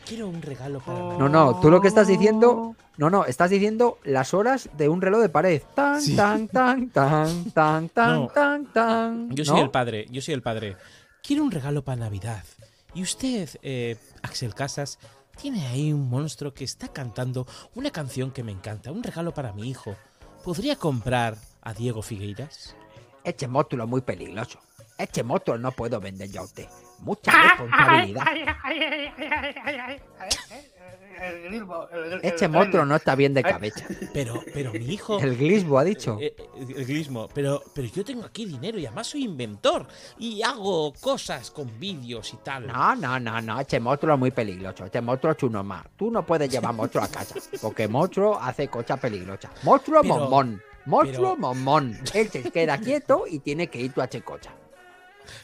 Quiero 0.08 0.28
un 0.28 0.42
regalo 0.42 0.80
para 0.82 1.00
mí. 1.00 1.16
No, 1.18 1.30
no, 1.30 1.60
tú 1.60 1.70
lo 1.72 1.82
que 1.82 1.88
estás 1.88 2.08
diciendo. 2.08 2.76
No, 2.98 3.10
no, 3.10 3.26
estás 3.26 3.50
diciendo 3.50 3.98
las 4.04 4.34
horas 4.34 4.70
de 4.78 4.88
un 4.88 5.02
reloj 5.02 5.22
de 5.22 5.30
pared. 5.30 5.62
Tan, 5.74 6.02
Sí. 6.02 6.16
tan, 6.16 6.48
tan, 6.48 6.90
tan, 6.90 7.52
tan, 7.52 7.90
tan, 7.90 8.16
No. 8.22 8.28
tan, 8.28 8.66
tan. 8.68 9.30
Yo 9.32 9.44
¿No? 9.44 9.52
soy 9.52 9.62
el 9.62 9.70
padre, 9.72 10.06
yo 10.12 10.22
soy 10.22 10.34
el 10.36 10.42
padre. 10.42 10.78
Quiero 11.26 11.44
un 11.44 11.52
regalo 11.52 11.84
para 11.84 11.98
Navidad. 11.98 12.44
Y 12.94 13.02
usted, 13.02 13.50
eh, 13.62 13.98
Axel 14.22 14.54
Casas, 14.54 15.00
tiene 15.42 15.66
ahí 15.68 15.92
un 15.92 16.10
monstruo 16.10 16.54
que 16.54 16.64
está 16.64 16.88
cantando 16.88 17.46
una 17.74 17.92
canción 17.92 18.32
que 18.32 18.44
me 18.44 18.52
encanta, 18.52 18.92
un 18.92 19.04
regalo 19.04 19.34
para 19.34 19.52
mi 19.52 19.70
hijo. 19.70 19.96
¿Podría 20.44 20.76
comprar 20.76 21.36
a 21.62 21.74
Diego 21.74 22.02
Figueiras? 22.02 22.76
Este 23.24 23.48
módulo 23.48 23.84
es 23.86 23.90
muy 23.90 24.02
peligroso. 24.02 24.60
Este 24.98 25.24
módulo 25.24 25.58
no 25.58 25.72
puedo 25.72 26.00
vender 26.00 26.30
yo 26.32 26.42
a 26.42 26.44
usted. 26.46 26.68
Mucha 27.00 27.32
Ah, 27.34 27.44
responsabilidad. 27.50 28.26
El 31.22 31.54
el- 31.54 32.14
el- 32.14 32.20
Este 32.24 32.46
el- 32.46 32.52
módulo 32.52 32.86
no 32.86 32.96
está 32.96 33.16
bien 33.16 33.34
de 33.34 33.44
cabeza. 33.44 33.86
Pero, 34.14 34.42
pero 34.54 34.72
mi 34.74 34.86
hijo... 34.94 35.20
El 35.20 35.36
Glisbo 35.38 35.80
ha 35.80 35.84
dicho. 35.84 36.18
Eh, 36.20 36.36
eh, 36.38 36.66
el 36.78 36.86
glismo, 36.86 37.30
pero, 37.34 37.62
pero 37.74 37.88
yo 37.88 38.04
tengo 38.04 38.24
aquí 38.26 38.46
dinero 38.46 38.78
y 38.80 38.86
además 38.86 39.08
soy 39.08 39.24
inventor 39.24 39.88
y 40.20 40.42
hago 40.42 40.94
cosas 41.00 41.52
con 41.52 41.80
vídeos 41.80 42.34
y 42.34 42.38
tal. 42.38 42.68
No, 42.68 42.96
no, 42.96 43.20
no, 43.20 43.42
no, 43.42 43.60
este 43.60 43.80
monstruo 43.80 44.14
es 44.14 44.20
muy 44.20 44.32
peligroso. 44.32 44.86
Este 44.86 45.02
monstruo 45.02 45.34
es 45.34 45.44
uno 45.44 45.64
más. 45.64 45.86
Tú 45.96 46.12
no 46.12 46.26
puedes 46.26 46.50
llevar 46.50 46.74
monstruo 46.74 47.04
a 47.04 47.08
casa. 47.08 47.36
Porque 47.62 47.88
monstruo 47.88 48.38
hace 48.40 48.68
cosas 48.68 49.00
peligrosas. 49.00 49.52
Monstruo 49.64 50.02
Pero- 50.02 50.16
momón. 50.16 50.62
Monstruo 50.86 51.36
pero- 51.36 51.38
momón. 51.38 51.98
Él 52.14 52.30
se 52.30 52.44
queda 52.52 52.78
quieto 52.78 53.24
y 53.30 53.40
tiene 53.40 53.68
que 53.68 53.80
ir 53.80 53.92
tú 53.94 54.02
a 54.02 54.06
hacer 54.06 54.24
cosas. 54.24 54.54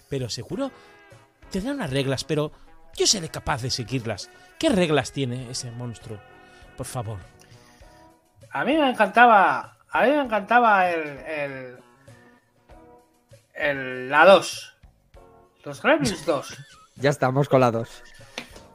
Pero 0.10 0.30
seguro 0.30 0.72
tendrá 1.50 1.74
unas 1.74 1.90
reglas, 1.90 2.24
pero 2.24 2.52
yo 2.96 3.08
seré 3.08 3.30
capaz 3.30 3.62
de 3.62 3.70
seguirlas. 3.70 4.30
¿Qué 4.60 4.70
reglas 4.70 5.12
tiene 5.12 5.50
ese 5.50 5.72
monstruo? 5.72 6.20
Por 6.78 6.86
favor. 6.86 7.18
A 8.52 8.64
mí 8.64 8.76
me 8.78 8.90
encantaba. 8.90 9.78
A 9.92 10.04
mí 10.04 10.10
me 10.12 10.22
encantaba 10.22 10.90
el. 10.90 11.18
el, 11.20 11.78
el 13.54 14.10
la 14.10 14.26
2. 14.26 14.78
Los 15.66 15.82
Gremlins 15.82 16.26
2. 16.26 16.58
Ya 16.98 17.10
estamos 17.10 17.50
colados. 17.50 18.04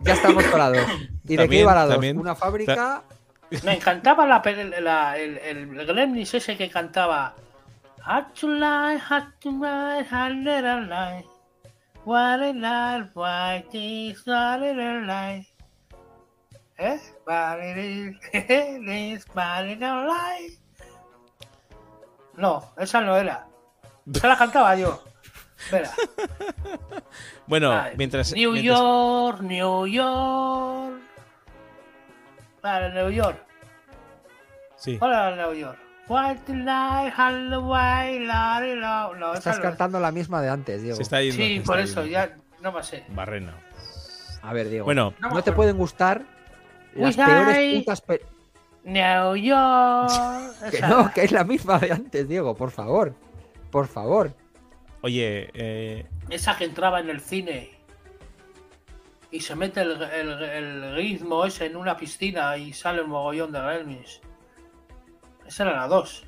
Ya 0.01 0.15
estamos 0.15 0.43
colados. 0.47 0.85
¿Y 1.29 1.37
de 1.37 1.49
qué 1.49 1.61
iba 1.61 1.75
la 1.75 1.83
dos? 1.85 1.95
también- 1.95 2.19
Una 2.19 2.35
fábrica. 2.35 3.03
Me 3.63 3.75
encantaba 3.75 4.27
la, 4.27 4.43
la- 4.81 5.17
el, 5.17 5.39
el 5.39 5.87
Gremlins 5.87 6.35
ese 6.35 6.57
que 6.57 6.69
cantaba. 6.69 7.35
What 12.07 12.41
a 12.41 12.53
lie, 12.53 13.11
why 13.15 13.65
this, 13.73 14.25
what 14.27 14.63
a 14.63 14.73
lie. 15.05 15.47
¿Eh? 16.79 16.99
What 17.25 17.59
it 17.61 17.79
is, 17.79 18.17
this, 18.87 19.27
what 19.35 19.67
a 19.67 20.07
lie. 20.07 20.57
No, 22.37 22.63
esa 22.79 23.01
no 23.01 23.17
era. 23.17 23.47
Esa 24.15 24.29
la 24.29 24.37
cantaba 24.37 24.77
yo. 24.77 25.03
Espera. 25.59 25.91
Bueno, 27.49 27.71
Ay, 27.73 27.95
mientras. 27.97 28.33
New 28.33 28.53
mientras- 28.53 28.77
York, 28.79 29.41
New 29.43 29.87
York. 29.87 31.01
Para 32.61 32.89
New 32.93 33.11
York. 33.11 33.39
Sí. 34.77 34.99
Hola, 35.01 35.35
New 35.37 35.55
York. 35.55 35.79
White 36.09 36.55
light, 36.55 37.13
Halloween, 37.15 38.27
la, 38.29 38.61
la, 38.61 39.11
la. 39.19 39.33
Estás 39.35 39.59
cantando 39.59 39.99
la 39.99 40.13
misma 40.13 40.41
de 40.41 40.49
antes, 40.49 40.83
Diego. 40.83 40.97
Se 40.97 41.03
está 41.03 41.21
yendo. 41.21 41.37
Sí, 41.37 41.59
se 41.59 41.65
por 41.65 41.79
está 41.81 41.91
eso, 42.01 42.03
yendo. 42.05 42.13
ya 42.13 42.37
no 42.63 42.73
me 42.73 42.83
sé. 42.83 43.05
Barrena. 43.09 43.55
A 44.43 44.53
ver, 44.53 44.69
Diego. 44.69 44.85
Bueno, 44.85 45.15
No 45.21 45.43
te 45.43 45.51
pueden 45.53 45.77
gustar 45.77 46.23
las 46.95 47.17
peores 47.17 47.79
putas. 47.81 48.01
pe- 48.01 48.23
New 48.85 49.35
York. 49.37 50.11
Que 50.71 50.81
no, 50.81 51.13
que 51.13 51.25
es 51.25 51.33
la 51.33 51.43
misma 51.43 51.79
de 51.81 51.91
antes, 51.93 52.29
Diego, 52.29 52.55
por 52.55 52.71
favor. 52.71 53.15
Por 53.73 53.89
favor. 53.89 54.33
oye, 55.03 55.51
eh, 55.55 56.07
Esa 56.31 56.57
que 56.57 56.65
entraba 56.65 57.01
en 57.01 57.11
el 57.11 57.21
cine 57.21 57.71
y 59.33 59.41
se 59.41 59.57
mete 59.57 59.81
el, 59.83 60.01
el, 60.01 60.43
el 60.43 60.95
ritmo 60.95 61.45
ese 61.45 61.67
en 61.67 61.77
una 61.77 61.97
piscina 61.97 62.57
y 62.57 62.73
sale 62.73 63.03
un 63.03 63.11
mogollón 63.11 63.51
de 63.51 63.61
gremlins. 63.61 64.21
Esa 65.47 65.63
era 65.65 65.77
la 65.77 65.89
2. 65.89 66.25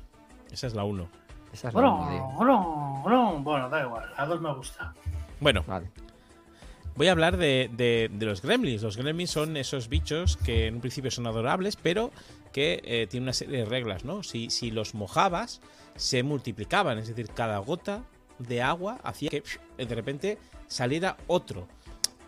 esa 0.51 0.67
es 0.67 0.73
la 0.73 0.83
1. 0.83 1.09
Esa 1.53 1.67
es 1.69 1.73
la 1.73 1.81
Bueno, 1.81 1.95
uno, 2.01 2.09
Diego. 2.11 2.31
bueno, 2.37 2.99
bueno, 3.03 3.39
bueno, 3.43 3.69
da 3.69 3.81
igual. 3.83 4.09
La 4.17 4.25
2 4.25 4.41
me 4.41 4.53
gusta. 4.53 4.93
Bueno, 5.39 5.63
Vale. 5.67 5.89
voy 6.95 7.07
a 7.07 7.11
hablar 7.11 7.37
de, 7.37 7.69
de- 7.73 8.09
de 8.11 8.25
los 8.25 8.41
gremlins. 8.41 8.81
Los 8.81 8.97
gremlins 8.97 9.31
son 9.31 9.57
esos 9.57 9.87
bichos 9.89 10.37
que 10.37 10.67
en 10.67 10.75
un 10.75 10.81
principio 10.81 11.11
son 11.11 11.27
adorables, 11.27 11.75
pero 11.75 12.11
que 12.53 12.81
eh, 12.83 13.07
tienen 13.07 13.23
una 13.25 13.33
serie 13.33 13.59
de 13.59 13.65
reglas, 13.65 14.03
¿no? 14.05 14.23
Si, 14.23 14.49
si 14.49 14.71
los 14.71 14.93
mojabas, 14.95 15.61
se 15.95 16.23
multiplicaban. 16.23 16.97
Es 16.97 17.07
decir, 17.07 17.29
cada 17.33 17.57
gota 17.59 18.03
de 18.37 18.61
agua 18.61 18.99
hacía 19.03 19.29
que 19.29 19.43
de 19.77 19.95
repente 19.95 20.37
saliera 20.67 21.17
otro. 21.27 21.67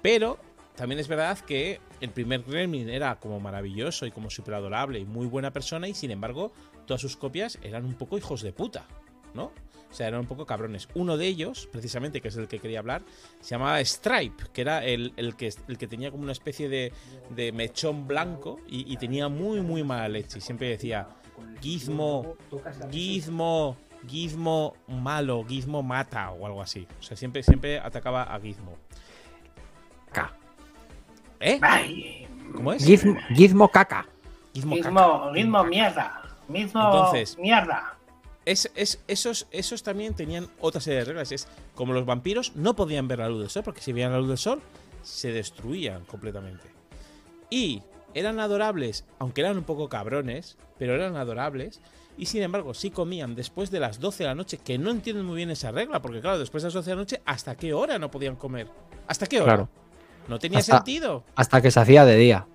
Pero 0.02 0.38
también 0.76 1.00
es 1.00 1.08
verdad 1.08 1.38
que 1.40 1.80
el 2.00 2.10
primer 2.10 2.44
gremlin 2.44 2.90
era 2.90 3.20
como 3.20 3.40
maravilloso 3.40 4.06
y 4.06 4.12
como 4.12 4.30
súper 4.30 4.56
adorable 4.56 5.00
y 5.00 5.06
muy 5.06 5.28
buena 5.28 5.52
persona, 5.52 5.88
y 5.88 5.94
sin 5.94 6.12
embargo, 6.12 6.52
todas 6.92 7.00
sus 7.00 7.16
copias 7.16 7.58
eran 7.62 7.86
un 7.86 7.94
poco 7.94 8.18
hijos 8.18 8.42
de 8.42 8.52
puta, 8.52 8.84
¿no? 9.34 9.46
O 9.46 9.94
sea, 9.94 10.10
eran 10.10 10.20
un 10.20 10.26
poco 10.26 10.46
cabrones. 10.46 10.90
Uno 10.94 11.16
de 11.16 11.26
ellos, 11.26 11.70
precisamente, 11.72 12.20
que 12.20 12.28
es 12.28 12.36
el 12.36 12.50
que 12.50 12.60
quería 12.60 12.80
hablar, 12.80 13.02
se 13.40 13.52
llamaba 13.52 13.80
Stripe, 13.80 14.44
que 14.52 14.60
era 14.60 14.84
el, 14.84 15.14
el 15.16 15.38
que, 15.38 15.54
el 15.70 15.78
que 15.78 15.88
tenía 15.88 16.12
como 16.12 16.24
una 16.24 16.34
especie 16.34 16.68
de, 16.68 16.92
de 17.30 17.54
mechón 17.54 18.10
blanco 18.10 18.60
y, 18.68 18.92
y 18.92 18.98
tenía 18.98 19.30
muy, 19.30 19.62
muy 19.62 19.84
mala 19.84 20.10
leche. 20.10 20.40
Y 20.40 20.42
siempre 20.42 20.68
decía, 20.68 21.08
Gizmo, 21.62 22.36
Gizmo, 22.92 23.78
Gizmo 24.06 24.74
malo, 24.90 25.46
Gizmo 25.48 25.82
mata 25.82 26.32
o 26.32 26.46
algo 26.46 26.62
así. 26.62 26.86
O 27.00 27.04
sea, 27.04 27.16
siempre, 27.16 27.42
siempre 27.42 27.80
atacaba 27.80 28.24
a 28.24 28.38
Gizmo. 28.42 28.76
K. 30.12 30.36
¿Eh? 31.40 32.28
¿Cómo 32.54 32.74
es? 32.74 32.84
Gizmo, 32.84 33.16
Gizmo 33.34 33.70
caca. 33.70 34.06
Gizmo 34.54 34.76
caca. 34.76 35.32
mismo 35.32 35.64
mierda. 35.64 36.21
Mismo 36.52 36.82
Entonces- 36.84 37.38
mierda. 37.38 37.98
Es, 38.46 38.72
es- 38.76 39.00
esos, 39.08 39.48
esos 39.52 39.84
también 39.84 40.16
tenían 40.16 40.48
otra 40.60 40.82
serie 40.82 41.00
de 41.00 41.06
reglas. 41.06 41.32
Es 41.32 41.48
como 41.76 41.94
los 41.94 42.06
vampiros 42.06 42.56
no 42.56 42.76
podían 42.76 43.08
ver 43.08 43.20
la 43.20 43.30
luz 43.30 43.40
del 43.42 43.50
sol, 43.50 43.64
porque 43.64 43.82
si 43.82 43.94
veían 43.94 44.12
la 44.12 44.18
luz 44.20 44.30
del 44.30 44.38
sol, 44.38 44.62
se 45.04 45.32
destruían 45.32 46.06
completamente. 46.06 46.68
Y 47.50 47.84
eran 48.14 48.40
adorables, 48.40 49.06
aunque 49.20 49.42
eran 49.42 49.58
un 49.58 49.64
poco 49.64 49.90
cabrones, 49.90 50.58
pero 50.80 50.96
eran 50.96 51.16
adorables. 51.18 51.82
Y 52.18 52.26
sin 52.26 52.42
embargo, 52.44 52.74
sí 52.74 52.92
comían 52.92 53.36
después 53.36 53.72
de 53.72 53.80
las 53.80 54.00
12 54.00 54.24
de 54.24 54.30
la 54.30 54.36
noche, 54.36 54.58
que 54.58 54.78
no 54.78 54.90
entienden 54.92 55.26
muy 55.26 55.38
bien 55.38 55.50
esa 55.52 55.72
regla, 55.72 56.02
porque 56.02 56.20
claro, 56.20 56.40
después 56.40 56.64
de 56.64 56.68
las 56.68 56.74
12 56.74 56.90
de 56.90 56.96
la 56.96 57.02
noche, 57.02 57.22
¿hasta 57.26 57.56
qué 57.56 57.74
hora 57.74 58.00
no 58.00 58.12
podían 58.12 58.36
comer? 58.36 58.68
¿Hasta 59.08 59.28
qué 59.28 59.38
hora? 59.40 59.54
Claro. 59.54 59.70
No 60.28 60.40
tenía 60.40 60.60
Hasta- 60.60 60.78
sentido. 60.78 61.24
Hasta 61.36 61.62
que 61.62 61.72
se 61.72 61.80
hacía 61.80 62.06
de 62.06 62.16
día. 62.18 62.46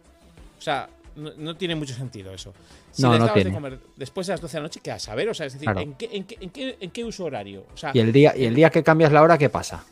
O 0.59 0.62
sea, 0.62 0.88
no, 1.17 1.33
no 1.37 1.57
tiene 1.57 1.75
mucho 1.75 1.95
sentido 1.95 2.33
eso. 2.33 2.55
Si 2.93 3.03
No, 3.03 3.09
no 3.12 3.19
dabas 3.19 3.35
de 3.35 3.41
tiene. 3.43 3.55
comer 3.57 3.79
después 3.97 4.27
de 4.27 4.33
las 4.35 4.41
12 4.41 4.57
de 4.57 4.61
la 4.61 4.62
noche, 4.64 4.81
¿qué 4.83 4.93
a 4.93 4.99
saber? 4.99 5.29
O 5.29 5.35
sea, 5.35 5.47
es 5.47 5.55
decir, 5.55 5.67
Claro. 5.67 5.81
¿en, 5.81 5.95
qué, 5.95 6.09
en, 6.12 6.25
qué, 6.25 6.37
en, 6.41 6.51
qué, 6.51 6.77
en 6.81 6.91
qué 6.91 7.05
uso 7.05 7.25
horario? 7.25 7.67
O 7.75 7.77
sea, 7.77 7.91
Y 7.95 8.01
el 8.01 8.12
día, 8.12 8.35
y 8.37 8.45
el 8.45 8.55
día 8.55 8.71
que 8.71 8.83
cambias 8.83 9.11
la 9.12 9.23
hora, 9.23 9.37
¿qué 9.39 9.49
pasa? 9.51 9.85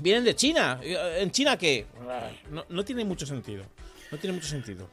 vienen 0.00 0.22
de 0.24 0.36
China. 0.36 0.78
¿En 0.82 1.30
China 1.32 1.56
qué? 1.56 1.86
No, 2.52 2.64
no 2.68 2.84
tiene 2.84 3.04
mucho 3.04 3.26
sentido. 3.26 3.64
No 4.12 4.18
tiene 4.18 4.34
mucho 4.34 4.46
sentido. 4.46 4.88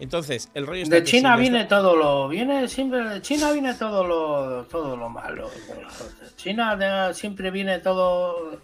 Entonces, 0.00 0.48
el 0.54 0.66
rollo 0.66 0.82
está 0.82 0.96
De 0.96 1.04
China 1.04 1.36
viene 1.36 1.66
todo 1.66 1.94
lo. 1.94 2.28
Viene 2.28 2.66
siempre. 2.68 3.04
De 3.06 3.20
China 3.22 3.52
viene 3.52 3.74
todo 3.74 4.02
lo. 4.02 4.64
todo 4.64 4.96
lo 4.96 5.08
malo. 5.10 5.50
De 5.50 6.34
China 6.36 6.74
de- 6.74 7.12
siempre 7.14 7.50
viene 7.50 7.78
todo. 7.80 8.60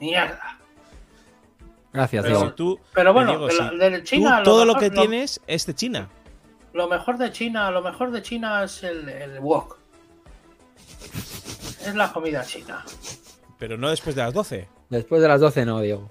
Mierda. 0.00 0.55
Gracias, 1.96 2.24
Pero- 2.24 2.36
Diego. 2.36 2.50
Si 2.50 2.56
tú, 2.56 2.80
Pero 2.94 3.12
bueno, 3.12 3.38
Diego, 3.38 3.48
de, 3.78 3.90
de 3.90 3.98
tú 4.00 4.04
China. 4.04 4.42
todo 4.42 4.64
lo 4.64 4.74
que 4.76 4.90
tienes 4.90 5.40
es 5.46 5.66
de 5.66 5.74
China. 5.74 6.08
Lo 6.72 6.88
mejor 6.88 7.16
de 7.18 7.30
China, 7.32 7.70
lo 7.70 7.82
mejor 7.82 8.10
de 8.10 8.22
China 8.22 8.64
es 8.64 8.82
el, 8.82 9.08
el 9.08 9.40
wok. 9.40 9.78
Es 11.86 11.94
la 11.94 12.12
comida 12.12 12.44
china. 12.44 12.84
Pero 13.58 13.78
no 13.78 13.88
después 13.88 14.14
de 14.16 14.22
las 14.22 14.34
12. 14.34 14.68
Después 14.90 15.22
de 15.22 15.28
las 15.28 15.40
12 15.40 15.64
no, 15.64 15.80
Diego. 15.80 16.10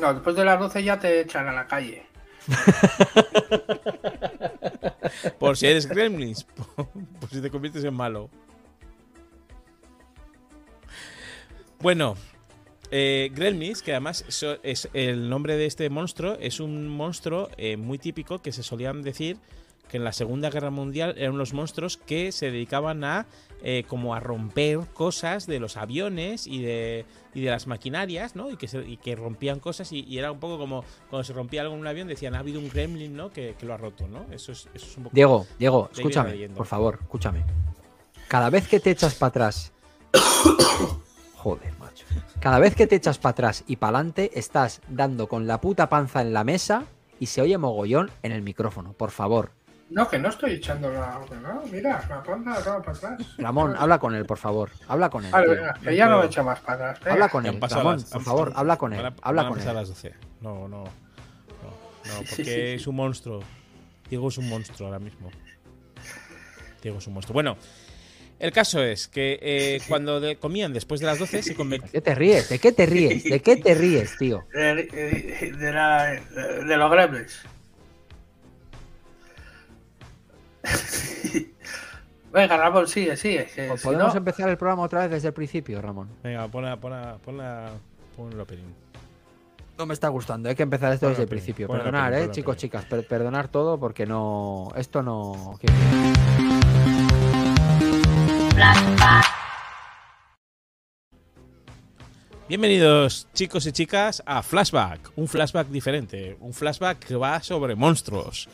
No, 0.00 0.12
después 0.14 0.36
de 0.36 0.44
las 0.44 0.60
12 0.60 0.84
ya 0.84 0.98
te 1.00 1.20
echan 1.20 1.48
a 1.48 1.52
la 1.52 1.66
calle. 1.66 2.06
Por 5.38 5.56
si 5.56 5.66
eres 5.66 5.88
gremlins. 5.88 6.44
Por 7.20 7.30
si 7.30 7.40
te 7.40 7.50
conviertes 7.50 7.84
en 7.84 7.94
malo. 7.94 8.28
Bueno. 11.80 12.16
Eh, 12.90 13.30
gremlins, 13.34 13.82
que 13.82 13.92
además 13.92 14.24
es 14.62 14.88
el 14.94 15.28
nombre 15.28 15.56
de 15.56 15.66
este 15.66 15.90
monstruo, 15.90 16.36
es 16.40 16.60
un 16.60 16.88
monstruo 16.88 17.48
eh, 17.56 17.76
muy 17.76 17.98
típico 17.98 18.40
que 18.40 18.52
se 18.52 18.62
solían 18.62 19.02
decir 19.02 19.36
que 19.88 19.96
en 19.96 20.04
la 20.04 20.12
Segunda 20.12 20.50
Guerra 20.50 20.68
Mundial 20.70 21.14
eran 21.16 21.38
los 21.38 21.54
monstruos 21.54 21.96
que 21.96 22.30
se 22.30 22.50
dedicaban 22.50 23.04
a 23.04 23.26
eh, 23.62 23.84
como 23.88 24.14
a 24.14 24.20
romper 24.20 24.80
cosas 24.92 25.46
de 25.46 25.58
los 25.60 25.78
aviones 25.78 26.46
y 26.46 26.60
de, 26.62 27.06
y 27.34 27.40
de 27.40 27.50
las 27.50 27.66
maquinarias, 27.66 28.36
¿no? 28.36 28.50
Y 28.50 28.56
que, 28.58 28.68
se- 28.68 28.86
y 28.86 28.98
que 28.98 29.16
rompían 29.16 29.60
cosas 29.60 29.90
y, 29.92 30.00
y 30.04 30.18
era 30.18 30.30
un 30.30 30.40
poco 30.40 30.58
como 30.58 30.84
cuando 31.08 31.24
se 31.24 31.32
rompía 31.32 31.62
algo 31.62 31.72
en 31.74 31.80
un 31.80 31.86
avión 31.86 32.06
decían 32.06 32.34
ha 32.34 32.40
habido 32.40 32.60
un 32.60 32.68
gremlin, 32.68 33.16
¿no? 33.16 33.30
Que, 33.32 33.54
que 33.58 33.64
lo 33.64 33.72
ha 33.72 33.78
roto, 33.78 34.06
¿no? 34.06 34.26
Eso 34.30 34.52
es, 34.52 34.68
eso 34.74 34.86
es 34.86 34.96
un 34.98 35.04
poco... 35.04 35.14
Diego, 35.14 35.46
Diego, 35.58 35.88
escúchame, 35.92 36.48
por 36.50 36.66
favor, 36.66 36.98
escúchame. 37.00 37.44
Cada 38.28 38.50
vez 38.50 38.68
que 38.68 38.80
te 38.80 38.90
echas 38.90 39.14
para 39.14 39.28
atrás. 39.30 39.72
Joder, 41.38 41.72
macho. 41.78 42.04
Cada 42.40 42.58
vez 42.58 42.74
que 42.74 42.86
te 42.86 42.96
echas 42.96 43.18
para 43.18 43.30
atrás 43.30 43.64
y 43.66 43.76
para 43.76 43.98
adelante, 43.98 44.30
estás 44.34 44.80
dando 44.88 45.28
con 45.28 45.46
la 45.46 45.60
puta 45.60 45.88
panza 45.88 46.20
en 46.20 46.32
la 46.32 46.42
mesa 46.44 46.84
y 47.20 47.26
se 47.26 47.40
oye 47.42 47.56
mogollón 47.58 48.10
en 48.22 48.32
el 48.32 48.42
micrófono, 48.42 48.92
por 48.92 49.10
favor. 49.10 49.52
No, 49.90 50.06
que 50.08 50.18
no 50.18 50.28
estoy 50.28 50.52
echando 50.52 50.90
la. 50.92 51.18
No, 51.42 51.62
mira, 51.72 52.04
la 52.08 52.22
ponga 52.22 52.56
toda 52.62 52.82
para 52.82 52.92
atrás. 52.98 53.34
Ramón, 53.38 53.74
habla 53.78 53.98
con 53.98 54.14
él, 54.14 54.26
por 54.26 54.36
favor. 54.36 54.70
Habla 54.86 55.08
con 55.08 55.24
él. 55.24 55.30
Vale, 55.32 55.48
venga, 55.54 55.74
que 55.82 55.96
ya 55.96 56.08
no 56.08 56.18
me 56.20 56.26
echo 56.26 56.44
más 56.44 56.60
para 56.60 56.90
atrás. 56.90 57.12
Habla 57.14 57.28
con 57.30 57.46
él, 57.46 57.58
Ramón, 57.60 57.92
las- 57.94 58.04
por 58.04 58.22
favor, 58.22 58.52
habla 58.54 58.76
con 58.76 58.92
él. 58.92 59.02
van 59.02 59.12
a- 59.12 59.16
Habla 59.22 59.42
van 59.44 59.52
a 59.52 59.54
con 59.54 59.66
él. 59.68 59.74
las 59.74 59.88
12. 59.88 60.14
No, 60.42 60.68
no. 60.68 60.68
No, 60.68 60.84
no 60.84 60.90
porque 62.18 62.26
Sí, 62.26 62.44
sí, 62.44 62.44
sí. 62.44 62.50
es 62.50 62.86
un 62.86 62.96
monstruo. 62.96 63.40
Diego 64.10 64.28
es 64.28 64.36
un 64.38 64.48
monstruo 64.48 64.88
ahora 64.88 64.98
mismo. 64.98 65.30
Diego 66.82 66.98
es 66.98 67.06
un 67.06 67.14
monstruo. 67.14 67.32
Bueno, 67.34 67.56
el 68.38 68.52
caso 68.52 68.82
es 68.82 69.08
que 69.08 69.38
eh, 69.42 69.80
cuando 69.88 70.20
de- 70.20 70.36
comían 70.36 70.72
después 70.72 71.00
de 71.00 71.06
las 71.06 71.18
12 71.18 71.42
se 71.42 71.50
¿De 71.50 71.56
convertían. 71.56 71.90
qué 71.92 72.00
te 72.00 72.14
ríes? 72.14 72.48
¿De 72.48 72.58
qué 72.58 72.72
te 72.72 72.86
ríes? 72.86 73.24
¿De 73.24 73.40
qué 73.40 73.56
te 73.56 73.74
ríes, 73.74 74.16
tío? 74.18 74.44
De, 74.52 74.74
de- 74.84 75.52
de 75.56 75.72
la- 75.72 76.04
de 76.66 76.76
los 76.76 76.90
gremlins. 76.90 77.40
Venga, 82.32 82.56
Ramón, 82.58 82.86
sigue, 82.86 83.16
sigue. 83.16 83.46
Que 83.46 83.76
si 83.78 83.82
¿Podemos 83.84 84.12
no- 84.12 84.18
empezar 84.18 84.48
el 84.50 84.56
programa 84.58 84.82
otra 84.82 85.00
vez 85.00 85.10
desde 85.10 85.28
el 85.28 85.34
principio, 85.34 85.80
Ramón? 85.80 86.08
Venga, 86.22 86.46
pon, 86.48 86.64
la- 86.64 86.76
pon, 86.76 86.90
la- 86.92 87.16
pon, 87.24 87.36
la- 87.38 87.72
pon 88.16 88.32
el 88.32 88.40
opening. 88.40 88.64
No 89.78 89.86
me 89.86 89.94
está 89.94 90.08
gustando, 90.08 90.48
hay 90.48 90.54
que 90.56 90.64
empezar 90.64 90.92
esto 90.92 91.08
desde 91.08 91.22
el 91.22 91.28
principio. 91.28 91.68
Perdonar, 91.68 92.12
eh, 92.12 92.30
chicos, 92.32 92.56
chicas, 92.56 92.84
per- 92.84 93.06
perdonar 93.06 93.46
todo 93.48 93.78
porque 93.78 94.06
no. 94.06 94.68
Esto 94.76 95.02
no. 95.04 95.56
Bienvenidos, 102.48 103.28
chicos 103.34 103.66
y 103.66 103.72
chicas, 103.72 104.22
a 104.24 104.42
Flashback. 104.42 105.12
Un 105.16 105.28
flashback 105.28 105.68
diferente. 105.68 106.38
Un 106.40 106.54
flashback 106.54 106.98
que 106.98 107.14
va 107.14 107.42
sobre 107.42 107.74
monstruos. 107.74 108.48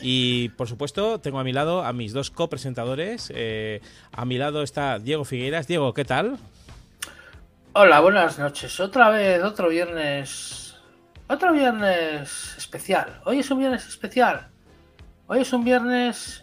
Y 0.00 0.48
por 0.50 0.68
supuesto, 0.68 1.20
tengo 1.20 1.38
a 1.38 1.44
mi 1.44 1.52
lado 1.52 1.84
a 1.84 1.92
mis 1.92 2.14
dos 2.14 2.30
copresentadores. 2.30 3.30
Eh, 3.34 3.82
a 4.12 4.24
mi 4.24 4.38
lado 4.38 4.62
está 4.62 4.98
Diego 4.98 5.26
Figueiras. 5.26 5.66
Diego, 5.66 5.92
¿qué 5.92 6.06
tal? 6.06 6.38
Hola, 7.74 8.00
buenas 8.00 8.38
noches. 8.38 8.80
Otra 8.80 9.10
vez, 9.10 9.42
otro 9.42 9.68
viernes. 9.68 10.74
Otro 11.28 11.52
viernes 11.52 12.54
especial. 12.56 13.20
Hoy 13.26 13.40
es 13.40 13.50
un 13.50 13.58
viernes 13.58 13.86
especial. 13.86 14.48
Hoy 15.26 15.40
es 15.40 15.52
un 15.52 15.62
viernes. 15.62 16.42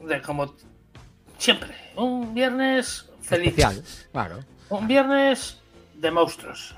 De 0.00 0.22
como 0.22 0.54
siempre. 1.38 1.74
Un 1.96 2.34
viernes 2.34 3.08
feliz. 3.20 3.48
Especial, 3.48 3.82
claro. 4.12 4.38
Un 4.68 4.86
viernes 4.88 5.60
de 5.94 6.10
monstruos. 6.10 6.74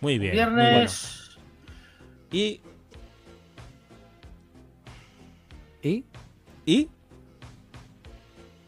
Muy 0.00 0.18
bien. 0.18 0.32
Un 0.32 0.44
muy 0.54 0.54
bueno. 0.54 0.68
viernes. 0.70 1.38
Y, 2.30 2.60
¿Y? 5.82 6.04
y 6.66 6.88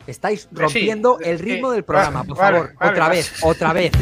Estáis 0.07 0.43
sí, 0.43 0.49
rompiendo 0.53 1.19
sí, 1.23 1.29
el 1.29 1.39
ritmo 1.39 1.71
del 1.71 1.83
vale, 1.83 1.83
programa, 1.83 2.25
por 2.25 2.37
vale, 2.37 2.59
favor. 2.59 2.75
vale, 2.79 2.91
otra 2.93 3.05
vale. 3.09 3.17
vez, 3.17 3.45
otra 3.45 3.73
vez. 3.73 3.93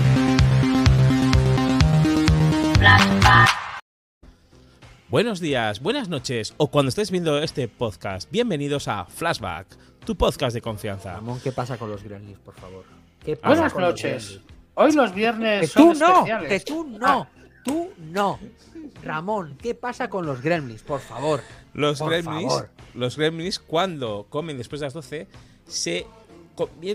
Buenos 5.09 5.41
días, 5.41 5.81
buenas 5.81 6.09
noches 6.09 6.55
o 6.57 6.69
cuando 6.71 6.89
estés 6.89 7.11
viendo 7.11 7.39
este 7.39 7.69
podcast, 7.69 8.31
bienvenidos 8.31 8.89
a 8.89 9.05
Flashback, 9.07 9.67
tu 10.05 10.17
podcast 10.17 10.55
de 10.55 10.61
confianza. 10.63 11.15
Ramón, 11.15 11.41
¿qué 11.43 11.53
pasa 11.53 11.77
con 11.79 11.91
los 11.91 12.03
Gremlins, 12.03 12.39
por 12.39 12.55
favor? 12.55 12.85
¿Qué 13.25 13.37
pasa 13.37 13.49
Buenas 13.55 13.73
con 13.73 13.83
los 13.83 13.91
noches. 13.93 14.29
Gremlins? 14.29 14.53
Hoy 14.75 14.93
los 14.93 15.15
viernes 15.15 15.61
Que 15.63 15.67
son 15.67 15.93
tú 15.93 15.99
no, 15.99 16.09
especiales. 16.19 16.49
que 16.49 16.61
tú 16.61 16.85
no, 16.85 16.99
Ah, 17.07 17.29
tú 17.65 17.91
no. 17.99 18.39
Ramón, 19.03 19.57
¿qué 19.61 19.75
pasa 19.75 20.09
con 20.09 20.25
los 20.27 20.41
Gremlins, 20.41 20.83
por 20.83 21.01
favor? 21.01 21.41
Los 21.75 21.99
Por 21.99 22.11
gremlins, 22.11 22.53
favor. 22.53 22.71
los 22.95 23.17
gremlins 23.17 23.59
cuando 23.59 24.27
comen 24.29 24.57
después 24.59 24.81
de 24.81 24.87
las 24.87 24.95
12 24.95 25.27
se 25.67 26.07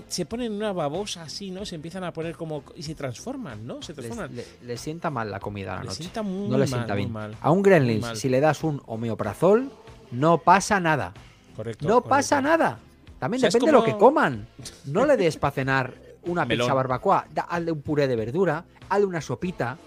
se 0.08 0.26
ponen 0.26 0.52
una 0.54 0.74
babosa 0.74 1.24
así, 1.24 1.52
¿no? 1.52 1.66
Se 1.66 1.76
empiezan 1.76 2.04
a 2.04 2.12
poner 2.12 2.36
como 2.36 2.64
y 2.76 2.84
se 2.84 2.96
transforman, 2.96 3.66
¿no? 3.66 3.82
Se 3.82 3.94
transforman. 3.94 4.32
le- 4.66 4.78
sienta 4.78 5.10
mal 5.10 5.30
la 5.32 5.40
comida 5.40 5.74
a 5.74 5.78
la 5.78 5.84
noche. 5.84 5.96
sienta 5.98 6.22
muy 6.24 6.50
no 6.50 6.58
les 6.58 6.70
mal, 6.72 6.80
sienta 6.82 6.94
muy 6.94 7.02
bien. 7.04 7.12
mal. 7.14 7.38
A 7.42 7.52
un 7.52 7.62
Gremlin, 7.62 8.02
si 8.16 8.30
le 8.30 8.40
das 8.40 8.64
un 8.64 8.82
homeoprazol, 8.86 9.72
no 10.12 10.38
pasa 10.40 10.80
nada. 10.80 11.14
Correcto. 11.56 11.86
No 11.88 11.96
correcto. 11.96 12.10
pasa 12.10 12.42
nada. 12.42 12.80
También 13.20 13.40
O 13.40 13.42
sea, 13.42 13.48
es 13.50 13.54
depende 13.54 13.72
de 13.72 13.78
lo 13.80 13.84
que 13.86 13.98
coman. 13.98 14.48
No 14.86 15.06
le 15.06 15.16
des 15.18 15.38
para 15.38 15.52
cenar 15.52 15.94
una 16.24 16.46
Melón. 16.46 16.66
pizza 16.66 16.74
barbacoa. 16.74 17.26
Da- 17.34 17.44
hazle 17.44 17.72
un 17.72 17.82
puré 17.82 18.08
de 18.08 18.16
verdura, 18.16 18.66
hazle 18.90 19.06
una 19.06 19.22
sopita, 19.22 19.78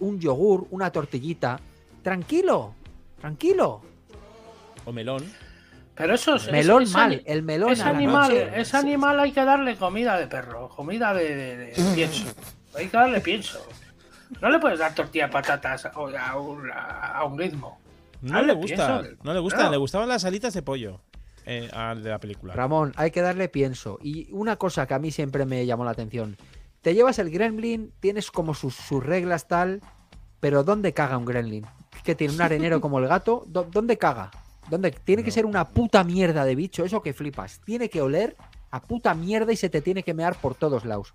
un 0.00 0.18
yogur, 0.18 0.66
una 0.70 0.90
tortillita. 0.90 1.60
Tranquilo, 2.02 2.72
tranquilo. 3.20 3.82
O 4.86 4.92
melón. 4.92 5.22
Pero 6.00 6.14
eso 6.14 6.34
es. 6.36 6.50
Melón 6.50 6.82
es- 6.84 6.92
mal, 6.92 7.12
es- 7.12 7.22
el 7.26 7.42
melón 7.42 7.76
la 7.78 7.88
animal, 7.88 8.28
noche. 8.30 8.50
ese 8.60 8.76
animal 8.76 9.20
hay 9.20 9.32
que 9.32 9.44
darle 9.44 9.76
comida 9.76 10.16
de 10.18 10.26
perro, 10.26 10.68
comida 10.68 11.12
de, 11.14 11.34
de- 11.36 11.56
de 11.56 11.72
pienso. 11.94 12.24
Hay 12.74 12.88
que 12.88 12.96
darle 12.96 13.20
pienso. 13.20 13.60
No 14.40 14.48
le 14.48 14.58
puedes 14.58 14.78
dar 14.78 14.94
tortilla 14.94 15.26
de 15.26 15.32
patatas 15.32 15.86
a, 15.86 15.90
a 15.90 16.36
un, 16.38 16.70
a 16.72 17.24
un 17.24 17.38
ritmo. 17.38 17.78
No 18.22 18.42
le 18.42 18.52
gusta. 18.54 19.00
pienso. 19.00 19.16
No 19.22 19.34
le 19.34 19.40
gusta. 19.40 19.56
Claro. 19.58 19.72
Le 19.72 19.76
gustaban 19.78 20.08
las 20.08 20.24
alitas 20.24 20.54
de 20.54 20.62
pollo 20.62 21.00
eh, 21.46 21.68
al 21.72 22.02
de 22.02 22.10
la 22.10 22.18
película. 22.20 22.54
Ramón, 22.54 22.92
hay 22.96 23.10
que 23.10 23.22
darle 23.22 23.48
pienso. 23.48 23.98
Y 24.02 24.28
una 24.32 24.56
cosa 24.56 24.86
que 24.86 24.94
a 24.94 24.98
mí 24.98 25.10
siempre 25.10 25.44
me 25.46 25.64
llamó 25.66 25.84
la 25.84 25.90
atención. 25.92 26.36
Te 26.82 26.94
llevas 26.94 27.18
el 27.18 27.30
gremlin, 27.30 27.92
tienes 28.00 28.30
como 28.30 28.54
sus, 28.54 28.74
sus 28.74 29.04
reglas 29.04 29.48
tal, 29.48 29.80
pero 30.38 30.62
¿dónde 30.64 30.92
caga 30.94 31.18
un 31.18 31.24
gremlin? 31.26 31.66
Que 32.04 32.14
tiene 32.14 32.32
un 32.34 32.40
arenero 32.40 32.80
como 32.80 32.98
el 33.00 33.08
gato, 33.08 33.44
¿dó- 33.48 33.68
¿dónde 33.70 33.98
caga? 33.98 34.30
¿Dónde? 34.70 34.92
Tiene 34.92 35.24
que 35.24 35.32
ser 35.32 35.46
una 35.46 35.68
puta 35.68 36.04
mierda 36.04 36.44
de 36.44 36.54
bicho, 36.54 36.84
eso 36.84 37.02
que 37.02 37.12
flipas. 37.12 37.60
Tiene 37.64 37.90
que 37.90 38.00
oler 38.00 38.36
a 38.70 38.80
puta 38.80 39.14
mierda 39.14 39.52
y 39.52 39.56
se 39.56 39.68
te 39.68 39.82
tiene 39.82 40.04
que 40.04 40.14
mear 40.14 40.36
por 40.36 40.54
todos 40.54 40.84
lados. 40.84 41.14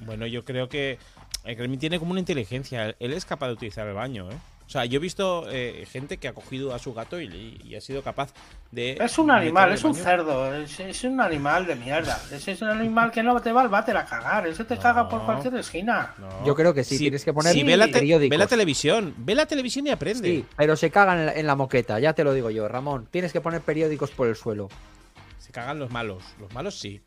Bueno, 0.00 0.26
yo 0.26 0.44
creo 0.44 0.68
que 0.68 0.98
el 1.44 1.56
gremlin 1.56 1.80
tiene 1.80 1.98
como 1.98 2.10
una 2.10 2.20
inteligencia. 2.20 2.94
Él 2.98 3.12
es 3.12 3.24
capaz 3.24 3.48
de 3.48 3.54
utilizar 3.54 3.88
el 3.88 3.94
baño, 3.94 4.30
¿eh? 4.30 4.36
O 4.68 4.70
sea, 4.70 4.84
yo 4.84 4.98
he 4.98 5.00
visto 5.00 5.46
eh, 5.50 5.86
gente 5.90 6.18
que 6.18 6.28
ha 6.28 6.34
cogido 6.34 6.74
a 6.74 6.78
su 6.78 6.92
gato 6.92 7.18
y, 7.18 7.58
y 7.64 7.74
ha 7.74 7.80
sido 7.80 8.02
capaz 8.02 8.34
de. 8.70 8.98
Es 9.00 9.16
un 9.18 9.30
animal, 9.30 9.72
es 9.72 9.82
un 9.82 9.94
cerdo, 9.94 10.54
es, 10.54 10.78
es 10.78 11.04
un 11.04 11.18
animal 11.22 11.66
de 11.66 11.74
mierda. 11.74 12.20
Ese 12.30 12.52
es 12.52 12.60
un 12.60 12.68
animal 12.68 13.10
que 13.10 13.22
no 13.22 13.40
te 13.40 13.50
va 13.50 13.62
al 13.62 13.70
váter 13.70 13.96
a 13.96 14.04
cagar, 14.04 14.46
ese 14.46 14.66
te 14.66 14.74
No. 14.76 14.82
caga 14.82 15.08
por 15.08 15.24
cualquier 15.24 15.54
esquina. 15.56 16.12
No. 16.18 16.44
Yo 16.44 16.54
creo 16.54 16.74
que 16.74 16.84
sí, 16.84 16.96
Si- 16.98 17.04
tienes 17.04 17.24
que 17.24 17.32
poner 17.32 17.54
si 17.54 17.62
ve, 17.62 17.78
la 17.78 17.86
te- 17.88 18.00
ve 18.28 18.36
la 18.36 18.46
televisión, 18.46 19.14
ve 19.16 19.34
la 19.34 19.46
televisión 19.46 19.86
y 19.86 19.90
aprende. 19.90 20.28
Sí, 20.28 20.44
pero 20.54 20.76
se 20.76 20.90
cagan 20.90 21.18
en 21.20 21.26
la, 21.26 21.32
en 21.32 21.46
la 21.46 21.56
moqueta, 21.56 21.98
ya 21.98 22.12
te 22.12 22.22
lo 22.22 22.34
digo 22.34 22.50
yo, 22.50 22.68
Ramón. 22.68 23.08
Tienes 23.10 23.32
que 23.32 23.40
poner 23.40 23.62
periódicos 23.62 24.10
por 24.10 24.28
el 24.28 24.36
suelo. 24.36 24.68
Se 25.38 25.50
cagan 25.50 25.78
los 25.78 25.90
malos. 25.90 26.22
Los 26.38 26.52
malos 26.52 26.78
sí. 26.78 27.00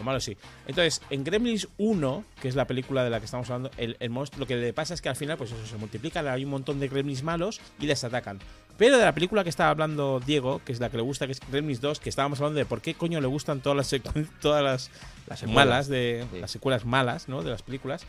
Lo 0.00 0.04
malo 0.04 0.18
sí. 0.18 0.36
Entonces, 0.66 1.02
en 1.10 1.22
Gremlins 1.24 1.68
1, 1.78 2.24
que 2.40 2.48
es 2.48 2.54
la 2.56 2.66
película 2.66 3.04
de 3.04 3.10
la 3.10 3.18
que 3.20 3.26
estamos 3.26 3.48
hablando, 3.50 3.70
el, 3.76 3.96
el 4.00 4.08
monstruo, 4.10 4.40
lo 4.40 4.46
que 4.46 4.56
le 4.56 4.72
pasa 4.72 4.94
es 4.94 5.02
que 5.02 5.10
al 5.10 5.16
final, 5.16 5.36
pues 5.36 5.52
eso, 5.52 5.66
se 5.66 5.76
multiplican, 5.76 6.26
hay 6.26 6.42
un 6.44 6.50
montón 6.50 6.80
de 6.80 6.88
Gremlins 6.88 7.22
malos 7.22 7.60
y 7.78 7.86
les 7.86 8.02
atacan. 8.02 8.38
Pero 8.78 8.96
de 8.96 9.04
la 9.04 9.12
película 9.12 9.42
que 9.44 9.50
estaba 9.50 9.68
hablando 9.68 10.20
Diego, 10.24 10.62
que 10.64 10.72
es 10.72 10.80
la 10.80 10.88
que 10.88 10.96
le 10.96 11.02
gusta, 11.02 11.26
que 11.26 11.32
es 11.32 11.40
Gremlins 11.52 11.82
2, 11.82 12.00
que 12.00 12.08
estábamos 12.08 12.40
hablando 12.40 12.58
de 12.58 12.64
por 12.64 12.80
qué 12.80 12.94
coño 12.94 13.20
le 13.20 13.26
gustan 13.26 13.60
todas 13.60 13.76
las, 13.92 14.00
todas 14.40 14.62
las, 14.64 14.90
las 15.26 15.38
secuelas. 15.40 15.66
malas, 15.66 15.88
de 15.88 16.24
Sí. 16.32 16.38
las 16.40 16.50
secuelas 16.50 16.84
malas, 16.86 17.28
¿no? 17.28 17.42
De 17.42 17.50
las 17.50 17.62
películas. 17.62 18.06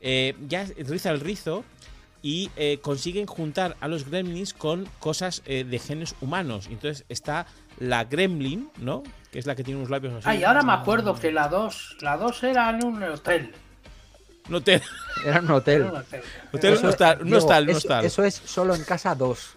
eh, 0.00 0.34
ya 0.48 0.64
riza 0.78 1.10
el 1.10 1.20
rizo 1.20 1.62
y 2.24 2.50
eh, 2.56 2.78
consiguen 2.80 3.26
juntar 3.26 3.76
a 3.80 3.86
los 3.86 4.08
gremlins 4.08 4.54
con 4.54 4.88
cosas 4.98 5.42
eh, 5.44 5.62
de 5.62 5.78
genes 5.78 6.16
humanos. 6.22 6.68
Entonces 6.70 7.04
está 7.10 7.44
la 7.78 8.04
gremlin, 8.04 8.70
¿no? 8.78 9.02
Que 9.30 9.38
es 9.38 9.44
la 9.46 9.54
que 9.54 9.62
tiene 9.62 9.76
unos 9.78 9.90
labios 9.90 10.14
así. 10.14 10.26
Ay, 10.26 10.42
ahora 10.42 10.62
me 10.62 10.72
acuerdo 10.72 11.14
que 11.14 11.30
la 11.30 11.48
2, 11.48 11.98
la 12.00 12.16
2 12.16 12.44
era 12.44 12.70
en 12.70 12.82
un 12.82 13.02
hotel. 13.02 13.52
No 14.48 14.62
te. 14.62 14.80
Era 15.26 15.40
un 15.40 15.44
Era 15.44 15.54
hotel. 15.54 15.82
un 15.82 15.96
hotel. 15.96 16.22
Hotel 16.50 16.78
no 16.82 16.88
está, 16.88 17.16
no 17.16 17.36
está, 17.36 17.60
no 17.60 17.70
eso, 17.70 17.78
está. 17.78 18.00
eso 18.00 18.24
es 18.24 18.34
solo 18.34 18.74
en 18.74 18.84
casa 18.84 19.14
2. 19.14 19.56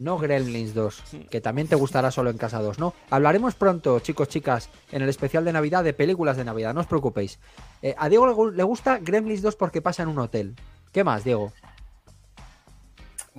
No 0.00 0.18
Gremlins 0.18 0.74
2, 0.74 1.02
que 1.30 1.40
también 1.40 1.68
te 1.68 1.76
gustará 1.76 2.10
solo 2.10 2.30
en 2.30 2.38
casa 2.38 2.60
2, 2.60 2.80
¿no? 2.80 2.94
Hablaremos 3.10 3.54
pronto, 3.54 3.98
chicos, 4.00 4.28
chicas, 4.28 4.70
en 4.90 5.02
el 5.02 5.08
especial 5.08 5.44
de 5.44 5.52
Navidad 5.52 5.82
de 5.84 5.92
películas 5.92 6.36
de 6.36 6.44
Navidad, 6.44 6.72
no 6.74 6.80
os 6.80 6.86
preocupéis. 6.86 7.38
Eh, 7.82 7.94
a 7.98 8.08
Diego 8.08 8.50
le 8.50 8.62
gusta 8.62 8.98
Gremlins 8.98 9.42
2 9.42 9.54
porque 9.56 9.82
pasa 9.82 10.02
en 10.04 10.08
un 10.08 10.18
hotel. 10.20 10.54
¿Qué 10.92 11.04
más, 11.04 11.24
Diego? 11.24 11.52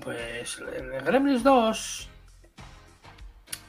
Pues 0.04 0.60
el 0.60 0.91
Gremlins 1.04 1.43
2. 1.43 2.10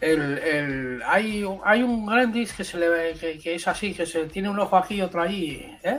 El, 0.01 0.39
el- 0.39 1.03
hay, 1.07 1.45
un- 1.45 1.61
hay 1.64 1.83
un 1.83 2.07
Gremlins 2.07 2.53
que 2.55 2.64
se 2.64 2.78
le 2.78 2.89
ve 2.89 3.16
que, 3.20 3.39
que 3.39 3.55
es 3.57 3.68
así, 3.68 3.93
que 3.95 4.07
se 4.07 4.24
tiene 4.26 4.49
un 4.49 4.59
ojo 4.59 4.76
aquí 4.76 4.95
y 4.97 5.03
otro 5.03 5.22
allí, 5.22 5.76
¿eh? 5.83 5.99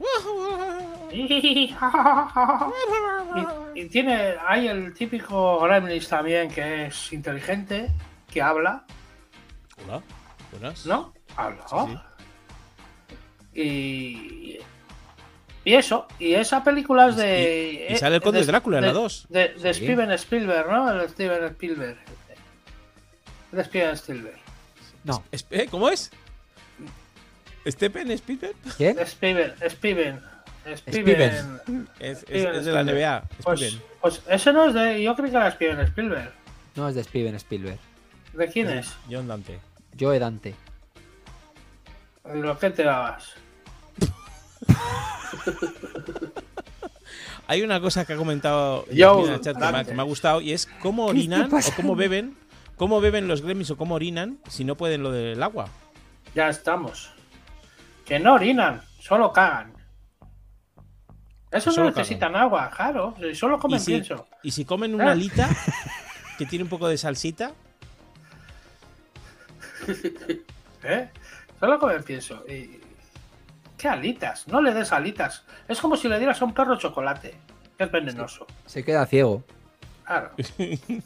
Y, 3.74 3.80
y 3.80 3.88
tiene, 3.88 4.34
hay 4.46 4.68
el 4.68 4.92
típico 4.94 5.60
Gremlins 5.60 6.08
también 6.08 6.50
que 6.50 6.86
es 6.86 7.12
inteligente, 7.12 7.88
que 8.30 8.40
habla, 8.42 8.84
Hola, 9.84 10.02
buenas. 10.52 10.86
¿no? 10.86 11.12
Habla. 11.36 11.64
Sí, 11.68 11.76
sí. 13.52 13.60
Y, 13.60 14.58
y 15.64 15.74
eso, 15.74 16.06
y 16.18 16.34
esa 16.34 16.62
película 16.64 17.08
es 17.08 17.16
de. 17.16 17.86
Y- 17.90 17.92
y 17.94 17.96
sale 17.98 18.16
el 18.16 18.22
Conde 18.22 18.40
de- 18.40 18.46
Drácula 18.46 18.78
en 18.78 18.82
la 18.82 18.88
de- 18.88 18.94
dos. 18.94 19.26
De, 19.28 19.48
de 19.50 19.74
Sí. 19.74 19.84
Steven 19.84 20.10
Spielberg, 20.12 20.68
¿no? 20.70 20.90
El 20.90 21.08
Steven 21.08 21.44
Spielberg. 21.44 21.98
De 23.52 23.64
Steven 23.64 23.90
Spielberg. 23.94 24.38
No. 25.04 25.22
Es- 25.32 25.46
¿eh? 25.50 25.66
¿Cómo 25.70 25.88
es? 25.88 26.10
¿Stephen 27.66 28.10
Spielberg? 28.12 28.54
¿Quién? 28.76 28.96
Steven, 29.06 29.52
Steven. 29.68 30.20
Steven. 30.76 30.78
Steven. 30.78 31.88
Es, 31.98 32.08
es- 32.08 32.18
Steven 32.20 32.54
es 32.54 32.64
de 32.64 32.72
la 32.72 32.80
Spielberg. 32.80 32.88
NBA. 32.88 33.22
Pues, 33.42 33.60
Steven. 33.60 33.82
pues 34.00 34.22
ese 34.28 34.52
no 34.52 34.64
es 34.66 34.74
de. 34.74 35.02
Yo 35.02 35.14
creo 35.16 35.30
que 35.30 35.36
era 35.36 35.50
Steven 35.50 35.80
Spielberg. 35.80 36.32
No 36.76 36.88
es 36.88 36.94
de 36.94 37.04
Steven 37.04 37.34
Spielberg. 37.34 37.78
¿De 38.32 38.48
quién 38.48 38.70
es? 38.70 38.94
John 39.10 39.26
Dante. 39.28 39.58
Joe 39.98 40.18
Dante. 40.18 40.54
De 42.24 42.36
lo 42.36 42.58
que 42.58 42.70
te 42.70 42.84
dabas. 42.84 43.34
Hay 47.46 47.62
una 47.62 47.80
cosa 47.80 48.04
que 48.04 48.12
ha 48.12 48.16
comentado 48.16 48.84
Yo, 48.92 49.26
en 49.26 49.32
el 49.34 49.40
chat 49.40 49.56
que 49.56 49.72
me, 49.72 49.78
ha, 49.78 49.84
que 49.84 49.94
me 49.94 50.02
ha 50.02 50.04
gustado 50.04 50.40
y 50.40 50.52
es 50.52 50.66
cómo 50.80 51.06
orinan 51.06 51.52
o 51.52 51.58
cómo 51.76 51.96
beben, 51.96 52.36
cómo 52.76 53.00
beben 53.00 53.26
los 53.26 53.42
gremlins 53.42 53.70
o 53.70 53.76
cómo 53.76 53.96
orinan 53.96 54.38
si 54.48 54.64
no 54.64 54.76
pueden 54.76 55.02
lo 55.02 55.10
del 55.10 55.42
agua. 55.42 55.68
Ya 56.34 56.48
estamos. 56.48 57.10
Que 58.04 58.20
no 58.20 58.34
orinan, 58.34 58.82
solo 59.00 59.32
cagan. 59.32 59.72
Eso 61.50 61.72
Solo 61.72 61.90
no 61.90 61.96
necesitan 61.96 62.36
agua, 62.36 62.70
claro. 62.70 63.16
Solo 63.34 63.56
Y 63.56 63.60
comen 63.60 63.80
si, 63.80 63.86
pienso. 63.92 64.28
y 64.44 64.52
si 64.52 64.64
comen 64.64 64.94
una 64.94 65.08
Ah. 65.08 65.12
alita 65.12 65.48
que 66.38 66.46
tiene 66.46 66.62
un 66.62 66.68
poco 66.70 66.86
de 66.86 66.96
salsita, 66.96 67.52
¿Eh? 70.84 71.08
Solo 71.58 71.78
comen 71.80 72.02
pienso. 72.04 72.44
Y... 72.48 72.79
¿Qué 73.80 73.88
alitas? 73.88 74.46
No 74.46 74.60
le 74.60 74.74
des 74.74 74.92
alitas. 74.92 75.42
Es 75.66 75.80
como 75.80 75.96
si 75.96 76.06
le 76.08 76.18
dieras 76.18 76.42
a 76.42 76.44
un 76.44 76.52
perro 76.52 76.76
chocolate. 76.76 77.34
Que 77.78 77.84
es 77.84 77.90
venenoso. 77.90 78.46
Se 78.66 78.84
queda 78.84 79.06
ciego. 79.06 79.42
Claro. 80.04 80.30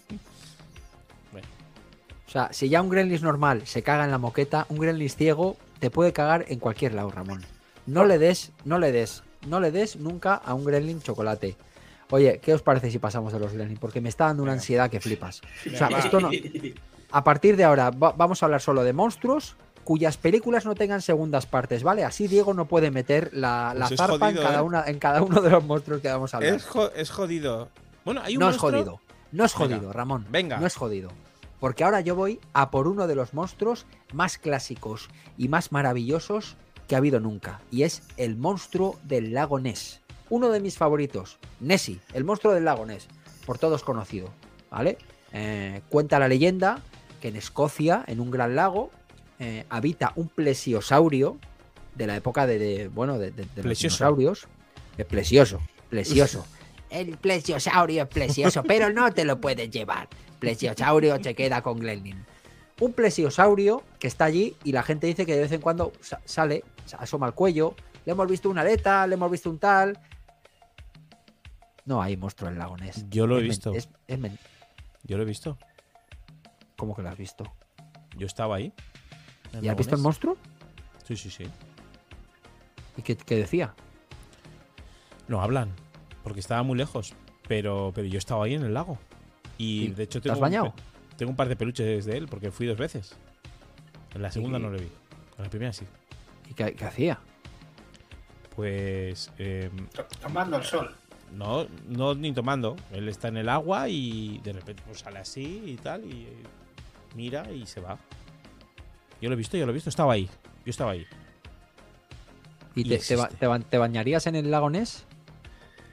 O 2.26 2.30
sea, 2.36 2.48
si 2.52 2.68
ya 2.68 2.82
un 2.82 2.88
Gremlins 2.90 3.22
normal 3.22 3.64
se 3.64 3.84
caga 3.84 4.04
en 4.04 4.10
la 4.10 4.18
moqueta, 4.18 4.66
un 4.68 4.78
Gremlins 4.80 5.14
ciego 5.14 5.56
te 5.78 5.88
puede 5.90 6.12
cagar 6.12 6.44
en 6.48 6.58
cualquier 6.58 6.92
lado, 6.94 7.10
Ramón. 7.10 7.44
No 7.86 8.04
le 8.04 8.18
des, 8.18 8.50
no 8.64 8.80
le 8.80 8.90
des, 8.90 9.22
no 9.46 9.60
le 9.60 9.70
des 9.70 9.94
nunca 9.96 10.34
a 10.34 10.52
un 10.54 10.64
Gremlin 10.64 11.00
chocolate. 11.00 11.56
Oye, 12.10 12.40
¿qué 12.42 12.52
os 12.54 12.62
parece 12.62 12.90
si 12.90 12.98
pasamos 12.98 13.32
de 13.32 13.38
los 13.38 13.52
Gremlins? 13.52 13.78
Porque 13.78 14.00
me 14.00 14.08
está 14.08 14.24
dando 14.26 14.42
una 14.42 14.52
ansiedad 14.52 14.90
que 14.90 15.00
flipas. 15.00 15.42
O 15.72 15.76
sea, 15.76 15.86
esto 15.96 16.18
no. 16.20 16.30
A 17.12 17.22
partir 17.22 17.56
de 17.56 17.62
ahora 17.62 17.90
va- 17.90 18.12
vamos 18.12 18.42
a 18.42 18.46
hablar 18.46 18.60
solo 18.60 18.82
de 18.82 18.92
monstruos 18.92 19.54
cuyas 19.84 20.16
películas 20.16 20.64
no 20.64 20.74
tengan 20.74 21.02
segundas 21.02 21.46
partes, 21.46 21.82
¿vale? 21.82 22.04
Así 22.04 22.26
Diego 22.26 22.54
no 22.54 22.66
puede 22.66 22.90
meter 22.90 23.30
la, 23.32 23.72
la 23.74 23.86
Pues 23.86 23.92
es 23.92 23.98
zarpa 23.98 24.26
jodido, 24.26 24.40
en, 24.42 24.46
cada 24.48 24.58
¿eh? 24.58 24.62
una, 24.62 24.84
en 24.86 24.98
cada 24.98 25.22
uno 25.22 25.40
de 25.40 25.50
los 25.50 25.64
monstruos 25.64 26.00
que 26.00 26.08
vamos 26.08 26.34
a 26.34 26.38
hablar. 26.38 26.54
es, 26.54 26.64
jo- 26.66 26.90
es 26.94 27.10
jodido. 27.10 27.68
Bueno, 28.04 28.20
hay 28.24 28.36
un 28.36 28.40
No 28.40 28.50
es 28.50 28.56
jodido. 28.56 29.00
No 29.32 29.44
es 29.44 29.54
Venga, 29.58 29.76
jodido, 29.76 29.92
Ramón. 29.92 30.26
venga. 30.30 30.58
No 30.58 30.66
es 30.66 30.76
jodido. 30.76 31.10
Porque 31.60 31.84
ahora 31.84 32.00
yo 32.00 32.14
voy 32.14 32.40
a 32.52 32.70
por 32.70 32.88
uno 32.88 33.06
de 33.06 33.14
los 33.14 33.32
monstruos 33.34 33.86
más 34.12 34.38
clásicos 34.38 35.08
y 35.38 35.48
más 35.48 35.72
maravillosos 35.72 36.56
que 36.88 36.94
ha 36.94 36.98
habido 36.98 37.20
nunca. 37.20 37.60
Y 37.70 37.82
es 37.84 38.02
el 38.16 38.36
monstruo 38.36 38.98
del 39.04 39.32
lago 39.32 39.58
Ness. 39.58 40.00
Uno 40.28 40.50
de 40.50 40.60
mis 40.60 40.76
favoritos. 40.76 41.38
Nessie, 41.60 42.00
el 42.12 42.24
monstruo 42.24 42.52
del 42.52 42.64
lago 42.66 42.84
Ness. 42.86 43.06
Por 43.46 43.58
todos 43.58 43.82
conocido. 43.82 44.28
¿Vale? 44.70 44.98
Eh, 45.32 45.80
cuenta 45.88 46.18
la 46.18 46.28
leyenda 46.28 46.80
que 47.20 47.28
en 47.28 47.36
Escocia, 47.36 48.04
en 48.06 48.20
un 48.20 48.30
gran 48.30 48.54
lago, 48.54 48.90
eh, 49.38 49.64
habita 49.68 50.12
un 50.16 50.28
plesiosaurio 50.28 51.38
de 51.94 52.06
la 52.06 52.16
época 52.16 52.46
de, 52.46 52.58
de, 52.58 52.88
bueno, 52.88 53.18
de, 53.18 53.30
de- 53.30 53.44
de 53.44 53.62
los 53.62 53.78
dinosaurios. 53.78 54.46
Es 54.98 55.06
plesioso, 55.06 55.60
plesioso. 55.90 56.46
El 56.90 57.16
plesiosaurio 57.18 58.04
es 58.04 58.08
plesioso, 58.08 58.62
pero 58.62 58.90
no 58.92 59.12
te 59.12 59.24
lo 59.24 59.40
puedes 59.40 59.68
llevar. 59.70 60.08
Plesiosaurio 60.38 61.20
se 61.22 61.34
queda 61.34 61.62
con 61.62 61.78
Glenlin. 61.80 62.24
Un 62.80 62.92
plesiosaurio 62.92 63.82
que 63.98 64.06
está 64.06 64.24
allí 64.26 64.56
y 64.64 64.72
la 64.72 64.82
gente 64.82 65.06
dice 65.08 65.26
que 65.26 65.34
de 65.34 65.42
vez 65.42 65.52
en 65.52 65.60
cuando 65.60 65.92
sa- 66.00 66.20
sale, 66.24 66.62
asoma 66.98 67.26
al 67.26 67.34
cuello. 67.34 67.74
Le 68.04 68.12
hemos 68.12 68.28
visto 68.28 68.48
una 68.50 68.60
aleta, 68.60 69.06
le 69.06 69.14
hemos 69.14 69.30
visto 69.30 69.48
un 69.50 69.58
tal. 69.58 69.98
No 71.84 72.00
hay 72.02 72.16
monstruo 72.16 72.48
en 72.50 72.58
Lagones. 72.58 73.06
Yo 73.10 73.26
lo 73.26 73.38
he 73.38 73.42
Es 73.42 73.48
visto. 73.48 73.72
Es, 73.74 73.88
es 74.06 74.18
men- 74.18 74.38
Yo 75.02 75.16
lo 75.16 75.22
he 75.22 75.26
visto. 75.26 75.58
¿Cómo 76.76 76.94
que 76.94 77.02
lo 77.02 77.08
has 77.10 77.18
visto? 77.18 77.44
Yo 78.16 78.26
estaba 78.26 78.56
ahí. 78.56 78.72
¿Y 79.62 79.68
has 79.68 79.76
visto 79.76 79.94
el 79.94 80.00
monstruo? 80.02 80.36
Sí, 81.06 81.16
sí, 81.16 81.30
sí. 81.30 81.44
¿Y 82.96 83.02
qué, 83.02 83.16
qué 83.16 83.36
decía? 83.36 83.74
No 85.28 85.40
hablan, 85.42 85.70
porque 86.22 86.40
estaba 86.40 86.62
muy 86.62 86.76
lejos. 86.78 87.14
Pero, 87.48 87.92
pero 87.94 88.06
yo 88.06 88.18
estaba 88.18 88.44
ahí 88.46 88.54
en 88.54 88.62
el 88.64 88.72
lago. 88.74 88.98
Y 89.58 89.84
¿Y 89.84 89.88
de 89.88 90.04
hecho 90.04 90.18
te 90.20 90.24
tengo, 90.28 90.32
has 90.34 90.38
un 90.38 90.42
bañado? 90.42 90.74
pe- 90.74 90.82
tengo 91.18 91.30
un 91.30 91.36
par 91.36 91.48
de 91.48 91.56
peluches 91.56 92.04
de 92.06 92.16
él 92.16 92.26
porque 92.28 92.50
fui 92.50 92.66
dos 92.66 92.78
veces. 92.78 93.14
En 94.14 94.22
la 94.22 94.30
segunda 94.32 94.58
Y- 94.58 94.62
no 94.62 94.70
lo 94.70 94.78
vi. 94.78 94.88
En 95.38 95.44
la 95.44 95.50
primera 95.50 95.72
sí. 95.72 95.84
¿Y 96.50 96.54
qué, 96.54 96.72
qué 96.74 96.84
hacía? 96.84 97.18
Pues 98.56 99.30
eh, 99.38 99.70
To- 99.94 100.04
Tomando 100.20 100.56
el 100.56 100.64
sol. 100.64 100.94
no, 101.32 101.66
no 101.88 102.14
ni 102.14 102.32
tomando. 102.32 102.76
Él 102.92 103.08
está 103.08 103.28
en 103.28 103.36
el 103.38 103.48
agua 103.48 103.88
y 103.88 104.38
de 104.44 104.52
repente 104.52 104.82
pues, 104.86 105.00
sale 105.00 105.18
así 105.18 105.62
y 105.66 105.76
tal 105.76 106.04
y 106.04 106.24
eh, 106.26 106.36
mira 107.16 107.50
y 107.50 107.66
se 107.66 107.80
va. 107.80 107.98
Yo 109.24 109.30
lo 109.30 109.34
he 109.34 109.38
visto, 109.38 109.56
yo 109.56 109.64
lo 109.64 109.70
he 109.72 109.74
visto. 109.74 109.88
Estaba 109.88 110.12
ahí. 110.12 110.28
Yo 110.66 110.70
estaba 110.70 110.90
ahí. 110.90 111.06
¿Y 112.74 112.82
Y 112.82 112.84
te, 112.84 112.98
te 112.98 113.16
ba- 113.16 113.22
existe. 113.24 113.36
te 113.40 113.46
ba- 113.46 113.58
te 113.58 113.78
bañarías 113.78 114.26
en 114.26 114.34
el 114.36 114.50
lago 114.50 114.68
Ness? 114.68 115.06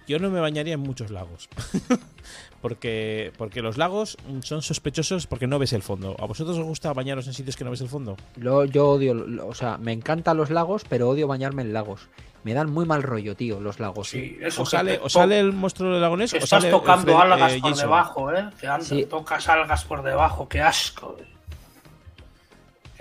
Yo 0.06 0.20
no 0.20 0.30
me 0.30 0.42
bañaría 0.42 0.74
en 0.74 0.82
muchos 0.82 1.12
lagos. 1.12 1.48
porque, 2.62 3.32
porque 3.38 3.62
los 3.62 3.78
lagos 3.78 4.18
son 4.42 4.62
sospechosos 4.62 5.28
porque 5.28 5.48
no 5.48 5.60
ves 5.60 5.72
el 5.72 5.82
fondo. 5.82 6.16
¿A 6.20 6.26
vosotros 6.26 6.58
os 6.58 6.66
gusta 6.66 6.92
bañaros 6.92 7.26
en 7.28 7.34
sitios 7.34 7.56
que 7.56 7.64
no 7.64 7.72
ves 7.72 7.80
el 7.80 7.88
fondo? 7.88 8.18
Lo- 8.36 8.66
yo 8.66 8.90
odio, 8.90 9.14
lo- 9.14 9.48
o 9.48 9.54
sea, 9.56 9.78
me 9.78 9.94
encantan 9.94 10.36
los 10.36 10.50
lagos, 10.50 10.84
pero 10.90 11.08
odio 11.10 11.28
bañarme 11.28 11.62
en 11.62 11.72
lagos. 11.72 12.10
Me 12.44 12.54
dan 12.54 12.72
muy 12.72 12.86
mal 12.86 13.04
rollo, 13.04 13.36
tío, 13.36 13.62
los 13.62 13.80
lagos. 13.80 14.10
Sí, 14.10 14.38
eso 14.42 14.64
¿O 14.64 14.66
sale, 14.66 14.98
te 14.98 15.04
o 15.06 15.10
sale 15.10 15.40
el 15.40 15.54
monstruo 15.54 15.92
del 15.94 16.02
lagonés 16.02 16.34
o 16.34 16.38
estás 16.38 16.50
sale 16.50 16.72
tocando 16.72 17.14
Fred- 17.18 17.32
algas 17.32 17.54
eh, 17.54 17.60
por 17.62 17.70
Jason? 17.70 17.86
debajo, 17.86 18.34
¿eh? 18.34 18.50
Que 18.60 18.68
anda, 18.68 18.84
Sí. 18.86 19.06
tocas 19.06 19.48
algas 19.48 19.86
por 19.86 20.02
debajo, 20.04 20.50
qué 20.50 20.60
asco. 20.60 21.16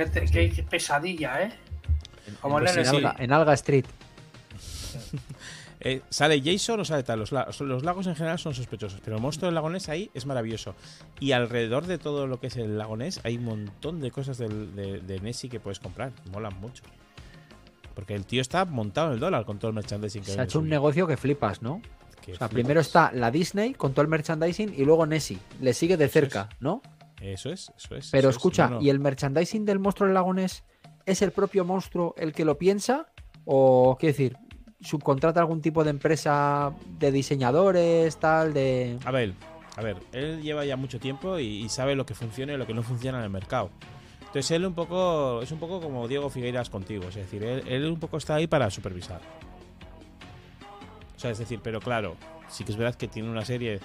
Qué, 0.01 0.07
te- 0.07 0.25
qué- 0.25 0.49
qué 0.51 0.63
pesadilla, 0.63 1.43
¿eh? 1.43 1.53
Como 2.41 2.59
Pues 2.59 2.75
en. 2.75 2.87
Alga, 2.87 3.17
en 3.19 3.33
Alga 3.33 3.53
Street. 3.55 3.85
Eh, 5.83 6.03
¿Sale 6.11 6.43
Jason 6.45 6.81
o 6.81 6.85
sale 6.85 7.03
tal? 7.03 7.19
Los, 7.21 7.33
la- 7.33 7.49
los 7.61 7.83
lagos 7.85 8.07
en 8.07 8.15
general 8.15 8.39
son 8.39 8.55
sospechosos, 8.55 9.01
pero 9.03 9.17
el 9.17 9.23
monstruo 9.23 9.47
del 9.47 9.55
lagonés 9.55 9.89
ahí 9.89 10.11
es 10.15 10.27
maravilloso. 10.27 10.75
Y 11.21 11.33
alrededor 11.33 11.87
de 11.87 11.97
todo 11.99 12.27
lo 12.27 12.39
que 12.39 12.49
es 12.49 12.57
el 12.57 12.77
lagonés 12.79 13.21
hay 13.25 13.37
un 13.39 13.45
montón 13.45 14.01
de 14.01 14.11
cosas 14.11 14.37
del- 14.39 14.75
de, 14.75 15.01
de 15.01 15.21
Nessie 15.21 15.49
que 15.51 15.59
puedes 15.61 15.81
comprar. 15.81 16.13
Molan 16.33 16.59
mucho. 16.61 16.83
Porque 17.95 18.15
el 18.15 18.25
tío 18.27 18.41
está 18.43 18.65
montado 18.67 19.09
en 19.09 19.15
el 19.15 19.21
dólar 19.21 19.45
con 19.47 19.59
todo 19.59 19.69
el 19.71 19.75
merchandising 19.75 20.23
que 20.23 20.33
Se 20.33 20.41
ha 20.41 20.45
hecho 20.45 20.61
un 20.61 20.69
negocio 20.69 21.07
que 21.07 21.17
flipas, 21.17 21.61
¿no? 21.63 21.81
Que 22.23 22.33
O 22.33 22.37
sea, 22.37 22.49
flipas. 22.49 22.51
primero 22.51 22.81
está 22.81 23.11
la 23.13 23.31
Disney 23.31 23.73
con 23.75 23.93
todo 23.93 24.03
el 24.03 24.09
merchandising 24.09 24.75
y 24.77 24.85
luego 24.85 25.07
Nessie. 25.07 25.39
Le 25.61 25.73
sigue 25.75 25.97
de 25.97 26.09
cerca, 26.09 26.49
¿no? 26.61 26.83
Eso 27.21 27.51
es, 27.51 27.73
eso 27.77 27.95
es. 27.97 28.11
Pero 28.11 28.29
eso 28.29 28.31
es. 28.31 28.37
escucha, 28.37 28.69
No, 28.69 28.77
no. 28.77 28.83
¿y 28.83 28.91
el 28.91 28.99
merchandising 29.01 29.65
del 29.65 29.79
monstruo 29.79 30.07
del 30.07 30.15
lago 30.15 30.33
Ness 30.33 30.65
es 31.07 31.23
el 31.23 31.33
propio 31.33 31.65
monstruo 31.65 32.15
el 32.17 32.33
que 32.33 32.45
lo 32.45 32.57
piensa? 32.59 33.07
¿O, 33.45 33.97
quiero 33.99 34.13
decir, 34.13 34.37
subcontrata 34.81 35.41
algún 35.41 35.61
tipo 35.61 35.85
de 35.85 35.91
empresa 35.91 36.73
de 36.99 37.13
diseñadores, 37.13 38.17
tal, 38.19 38.53
de... 38.55 38.99
A 39.05 39.11
ver, 39.11 39.35
a 39.77 39.83
ver, 39.83 39.97
él 40.13 40.43
lleva 40.43 40.65
ya 40.65 40.77
mucho 40.77 40.99
tiempo 40.99 41.39
y, 41.39 41.45
y 41.65 41.69
sabe 41.69 41.95
lo 41.95 42.07
que 42.07 42.15
funciona 42.15 42.53
y 42.55 42.57
lo 42.57 42.67
que 42.67 42.75
no 42.75 42.83
funciona 42.83 43.19
en 43.19 43.25
el 43.25 43.31
mercado. 43.31 43.71
Entonces 44.21 44.51
él 44.53 44.65
un 44.65 44.75
poco 44.75 45.43
es 45.43 45.51
un 45.51 45.59
poco 45.59 45.81
como 45.81 46.07
Diego 46.07 46.31
Figueiras 46.31 46.71
contigo, 46.71 47.09
es 47.09 47.17
decir, 47.17 47.43
él, 47.43 47.65
él 47.67 47.87
un 47.87 47.99
poco 47.99 48.17
está 48.17 48.37
ahí 48.37 48.47
para 48.47 48.71
supervisar. 48.71 49.21
O 51.17 51.19
sea, 51.19 51.31
es 51.33 51.39
decir, 51.39 51.61
pero 51.63 51.81
claro, 51.81 52.17
sí 52.49 52.65
que 52.65 52.73
es 52.73 52.79
verdad 52.79 52.95
que 52.95 53.09
tiene 53.09 53.29
una 53.29 53.45
serie 53.45 53.81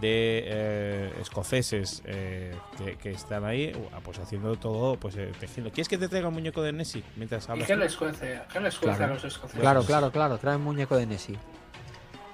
de 0.00 0.42
eh, 0.46 1.12
escoceses 1.20 2.02
eh, 2.04 2.54
que, 2.78 2.96
que 2.96 3.10
están 3.10 3.44
ahí, 3.44 3.72
uh, 3.74 4.00
pues 4.02 4.18
haciendo 4.18 4.54
todo, 4.56 4.96
pues 4.96 5.16
eh, 5.16 5.32
tejiendo. 5.40 5.70
¿Quieres 5.72 5.88
que 5.88 5.98
te 5.98 6.08
traiga 6.08 6.28
un 6.28 6.34
muñeco 6.34 6.62
de 6.62 6.72
Nessie 6.72 7.02
mientras 7.16 7.48
¿Y 7.48 7.52
hablas? 7.52 7.66
qué 7.66 7.76
les 7.76 7.96
cuece? 7.96 8.40
¿Qué 8.52 8.60
les 8.60 8.76
cuece 8.78 8.96
Claro. 8.96 9.12
a 9.12 9.14
los 9.16 9.24
escoceses? 9.24 9.60
Claro, 9.60 9.82
claro, 9.84 10.10
claro, 10.12 10.38
trae 10.38 10.56
un 10.56 10.62
muñeco 10.64 10.96
de 10.96 11.06
Nessie. 11.06 11.38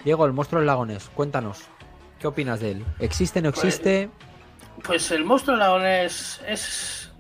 Diego, 0.05 0.27
el 0.27 0.33
monstruo 0.33 0.61
del 0.61 0.67
lago 0.67 0.85
Ness, 0.87 1.09
cuéntanos. 1.15 1.63
¿Qué 2.21 2.27
opinas 2.27 2.61
de 2.61 2.73
él? 2.73 2.85
¿Existe, 3.01 3.41
no 3.43 3.51
Pues- 3.53 3.65
existe? 3.65 4.11
Pues 4.85 5.11
el 5.11 5.25
monstruo 5.25 5.57
leonés 5.57 6.41
es. 6.47 7.11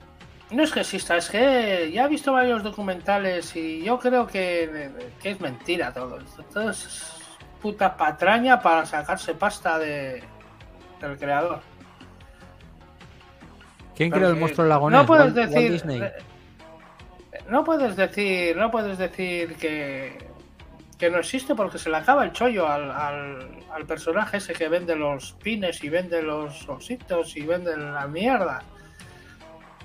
No 0.50 0.62
es 0.62 0.70
que 0.70 0.80
exista, 0.80 1.16
es 1.16 1.28
que 1.28 1.90
ya 1.92 2.04
he 2.04 2.08
visto 2.08 2.32
varios 2.32 2.62
documentales 2.62 3.56
y 3.56 3.82
yo 3.82 3.98
creo 3.98 4.26
que, 4.26 4.90
que 5.20 5.30
es 5.30 5.40
mentira 5.40 5.92
todo. 5.92 6.18
esto. 6.20 6.44
Puta 7.66 7.96
patraña 7.96 8.60
para 8.60 8.86
sacarse 8.86 9.34
pasta 9.34 9.76
de, 9.76 10.22
del 11.00 11.18
creador. 11.18 11.58
¿Quién 13.96 14.08
creó 14.12 14.28
el 14.28 14.36
monstruo 14.36 14.62
del 14.62 14.68
lago 14.68 14.88
Ness? 14.88 15.00
No 15.00 15.04
puedes 15.06 15.34
Walt- 15.34 15.48
decir. 15.48 15.82
Eh, 15.90 16.12
No 17.50 17.64
puedes 17.64 17.96
decir. 17.96 18.56
No 18.56 18.70
puedes 18.70 18.98
decir 18.98 19.56
que. 19.56 20.16
Que 20.96 21.10
no 21.10 21.18
existe 21.18 21.56
porque 21.56 21.76
se 21.78 21.90
le 21.90 21.96
acaba 21.96 22.22
el 22.22 22.30
chollo 22.30 22.68
al, 22.68 22.88
al, 22.88 23.48
al 23.74 23.84
personaje 23.84 24.36
ese 24.36 24.52
que 24.52 24.68
vende 24.68 24.94
los 24.94 25.32
pines 25.32 25.82
y 25.82 25.88
vende 25.88 26.22
los 26.22 26.68
ositos 26.68 27.36
y 27.36 27.40
vende 27.42 27.76
la 27.76 28.06
mierda. 28.06 28.62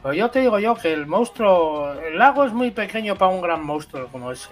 Pero 0.03 0.13
yo 0.13 0.29
te 0.29 0.41
digo 0.41 0.59
yo 0.59 0.75
que 0.75 0.93
el 0.93 1.07
monstruo. 1.07 1.93
El 1.93 2.19
lago 2.19 2.43
es 2.43 2.53
muy 2.53 2.69
pequeño 2.69 3.15
para 3.17 3.31
un 3.31 3.41
gran 3.41 3.65
monstruo 3.65 4.07
como 4.09 4.31
ese. 4.31 4.49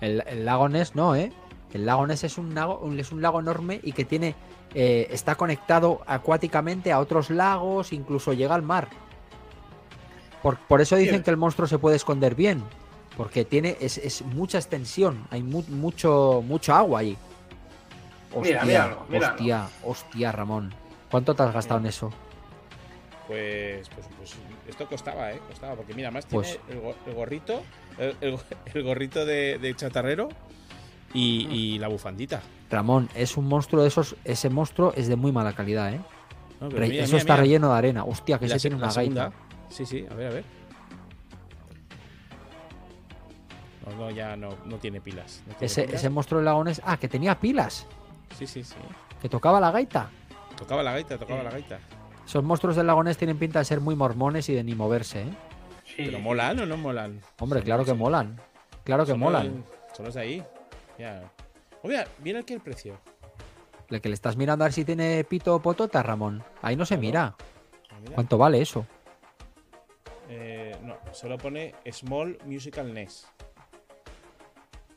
El, 0.00 0.24
el 0.26 0.46
lago 0.46 0.70
Ness 0.70 0.94
no, 0.94 1.14
¿eh? 1.14 1.30
El 1.72 1.84
lago 1.86 2.06
Ness 2.06 2.24
es 2.24 2.38
un 2.38 2.54
lago, 2.54 2.88
es 2.96 3.12
un 3.12 3.20
lago 3.22 3.40
enorme 3.40 3.80
y 3.82 3.92
que 3.92 4.04
tiene 4.04 4.34
eh, 4.74 5.08
está 5.10 5.34
conectado 5.34 6.00
acuáticamente 6.06 6.92
a 6.92 7.00
otros 7.00 7.30
lagos, 7.30 7.92
incluso 7.92 8.32
llega 8.32 8.54
al 8.54 8.62
mar. 8.62 8.88
Por, 10.42 10.58
por 10.58 10.80
eso 10.80 10.96
dicen 10.96 11.14
Bien. 11.14 11.22
que 11.24 11.30
el 11.30 11.36
monstruo 11.36 11.66
se 11.66 11.78
puede 11.78 11.96
esconder 11.96 12.34
bien, 12.34 12.62
porque 13.16 13.44
tiene 13.44 13.76
es, 13.80 13.98
es 13.98 14.22
mucha 14.22 14.58
extensión, 14.58 15.26
hay 15.30 15.42
mu- 15.42 15.64
mucho 15.68 16.42
mucho 16.46 16.74
agua 16.74 17.00
ahí. 17.00 17.16
Mira, 18.30 18.40
Hostia, 18.60 18.64
míralo, 18.64 19.06
míralo. 19.08 19.34
hostia, 19.34 19.68
hostia, 19.82 20.32
Ramón. 20.32 20.74
¿Cuánto 21.10 21.34
te 21.34 21.42
has 21.42 21.52
gastado 21.54 21.80
en 21.80 21.86
eso? 21.86 22.12
Pues, 23.26 23.88
pues, 23.90 24.06
pues 24.18 24.34
esto 24.68 24.86
costaba, 24.86 25.32
¿eh? 25.32 25.40
Costaba, 25.48 25.74
porque 25.74 25.94
mira, 25.94 26.10
más 26.10 26.26
Pues- 26.26 26.60
tiene 26.66 26.80
el, 26.80 26.86
go- 26.86 26.94
el 27.06 27.14
gorrito, 27.14 27.62
el, 27.98 28.16
el- 28.20 28.38
el 28.74 28.82
gorrito 28.84 29.24
de, 29.24 29.58
de 29.58 29.74
chatarrero 29.74 30.28
y, 31.14 31.46
y 31.50 31.78
la 31.78 31.88
bufandita. 31.88 32.40
Ramón, 32.70 33.08
es 33.14 33.36
un 33.36 33.46
monstruo 33.46 33.82
de 33.82 33.88
esos, 33.88 34.16
ese 34.24 34.50
monstruo 34.50 34.92
es 34.96 35.08
de 35.08 35.16
muy 35.16 35.32
mala 35.32 35.52
calidad, 35.54 35.92
¿eh? 35.94 36.00
No, 36.60 36.68
pero 36.68 36.80
Re- 36.80 36.88
mira, 36.88 37.04
eso 37.04 37.12
mira, 37.12 37.18
está 37.18 37.32
mira. 37.34 37.42
relleno 37.42 37.72
de 37.72 37.78
arena. 37.78 38.04
Hostia, 38.04 38.38
que 38.38 38.48
se 38.48 38.58
tiene 38.58 38.76
una 38.76 38.90
segunda. 38.90 39.24
gaita. 39.30 39.36
Sí, 39.68 39.84
sí, 39.86 40.06
a 40.10 40.14
ver, 40.14 40.26
a 40.26 40.30
ver. 40.34 40.44
No, 43.86 43.96
no, 43.96 44.10
ya 44.10 44.36
no, 44.36 44.48
no 44.64 44.76
tiene 44.78 45.00
pilas. 45.00 45.42
no 45.46 45.52
tiene 45.54 45.66
Ese, 45.66 45.82
pilas. 45.84 46.00
ese 46.00 46.10
monstruo 46.10 46.38
del 46.40 46.46
lago 46.46 46.64
Ness. 46.64 46.82
Ah, 46.84 46.96
que 46.96 47.08
tenía 47.08 47.38
pilas, 47.38 47.86
Sí, 48.36 48.46
sí, 48.46 48.64
sí. 48.64 48.74
que 49.22 49.28
tocaba 49.28 49.60
la 49.60 49.70
gaita. 49.70 50.10
Tocaba 50.56 50.82
la 50.82 50.92
gaita, 50.92 51.18
tocaba 51.18 51.42
la 51.42 51.50
gaita. 51.50 51.78
Esos 52.26 52.42
monstruos 52.42 52.74
del 52.74 52.86
lago 52.88 53.04
Ness 53.04 53.16
tienen 53.16 53.38
pinta 53.38 53.60
de 53.60 53.64
ser 53.64 53.80
muy 53.80 53.94
mormones 53.94 54.48
y 54.48 54.54
de 54.54 54.64
ni 54.64 54.74
moverse, 54.74 55.22
¿eh? 55.22 55.28
Sí. 55.84 55.94
¿Pero 56.06 56.18
molan 56.18 56.58
o 56.60 56.66
no 56.66 56.76
molan? 56.76 57.20
Hombre, 57.38 57.62
claro 57.62 57.84
que 57.84 57.94
molan. 57.94 58.40
Claro 58.82 59.04
que 59.04 59.12
son 59.12 59.20
molan. 59.20 59.46
los- 59.58 59.96
Son 59.96 60.06
los 60.06 60.14
de 60.14 60.20
ahí. 60.20 60.44
Ya. 60.98 61.30
Oh, 61.82 61.88
mira, 61.88 62.06
mira 62.22 62.40
aquí 62.40 62.54
el 62.54 62.60
precio. 62.60 62.98
Le 63.88 64.00
que 64.00 64.08
le 64.08 64.14
estás 64.14 64.36
mirando 64.36 64.64
a 64.64 64.66
ver 64.66 64.72
si 64.72 64.84
tiene 64.84 65.22
pito 65.24 65.54
o 65.54 65.60
potota, 65.62 66.02
Ramón. 66.02 66.42
Ahí 66.62 66.76
no 66.76 66.84
se 66.84 66.96
mira. 66.96 67.36
Ah, 67.90 67.94
mira. 68.00 68.14
¿Cuánto 68.14 68.36
vale 68.38 68.60
eso? 68.60 68.86
Eh, 70.28 70.76
no, 70.82 70.96
solo 71.12 71.38
pone 71.38 71.74
Small 71.92 72.38
Musical 72.44 72.92
NES. 72.92 73.28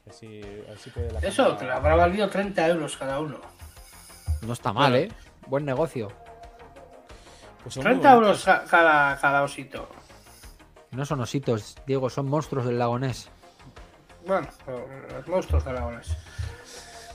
Así, 0.09 0.41
así 0.73 0.89
puede 0.89 1.11
la 1.11 1.19
Eso, 1.19 1.55
le 1.61 1.71
habrá 1.71 1.95
valido 1.95 2.27
30 2.27 2.67
euros 2.67 2.97
cada 2.97 3.19
uno. 3.19 3.39
No 4.41 4.53
está 4.53 4.73
mal, 4.73 4.91
Bueno. 4.91 5.05
¿eh? 5.05 5.11
Buen 5.47 5.65
negocio. 5.65 6.11
Pues 7.61 7.75
son 7.75 7.83
muy 7.83 7.91
30 7.91 8.13
euros 8.13 8.43
cada, 8.69 9.17
cada 9.17 9.43
osito. 9.43 9.87
No 10.91 11.05
son 11.05 11.19
ositos, 11.21 11.75
Diego, 11.85 12.09
son 12.09 12.27
monstruos 12.27 12.65
del 12.65 12.79
lago 12.79 12.97
Ness. 12.97 13.29
Bueno, 14.29 14.47
los 15.17 15.27
monstruos 15.27 15.65
de 15.65 15.73
lagones. 15.73 16.15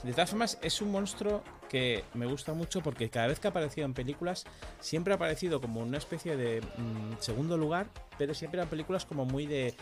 De 0.03 0.11
todas 0.11 0.29
formas, 0.29 0.59
es 0.61 0.81
un 0.81 0.91
monstruo 0.91 1.41
que 1.69 2.03
me 2.13 2.25
gusta 2.25 2.53
mucho 2.53 2.81
porque 2.81 3.09
cada 3.09 3.27
vez 3.27 3.39
que 3.39 3.47
ha 3.47 3.51
aparecido 3.51 3.85
en 3.85 3.93
películas, 3.93 4.43
siempre 4.81 5.13
ha 5.13 5.15
aparecido 5.15 5.61
como 5.61 5.79
una 5.79 5.97
especie 5.97 6.35
de 6.35 6.59
mm, 6.61 7.13
segundo 7.21 7.57
lugar, 7.57 7.87
pero 8.17 8.33
siempre 8.33 8.59
eran 8.59 8.69
películas 8.69 9.05
como 9.05 9.23
muy 9.25 9.47
de 9.47 9.75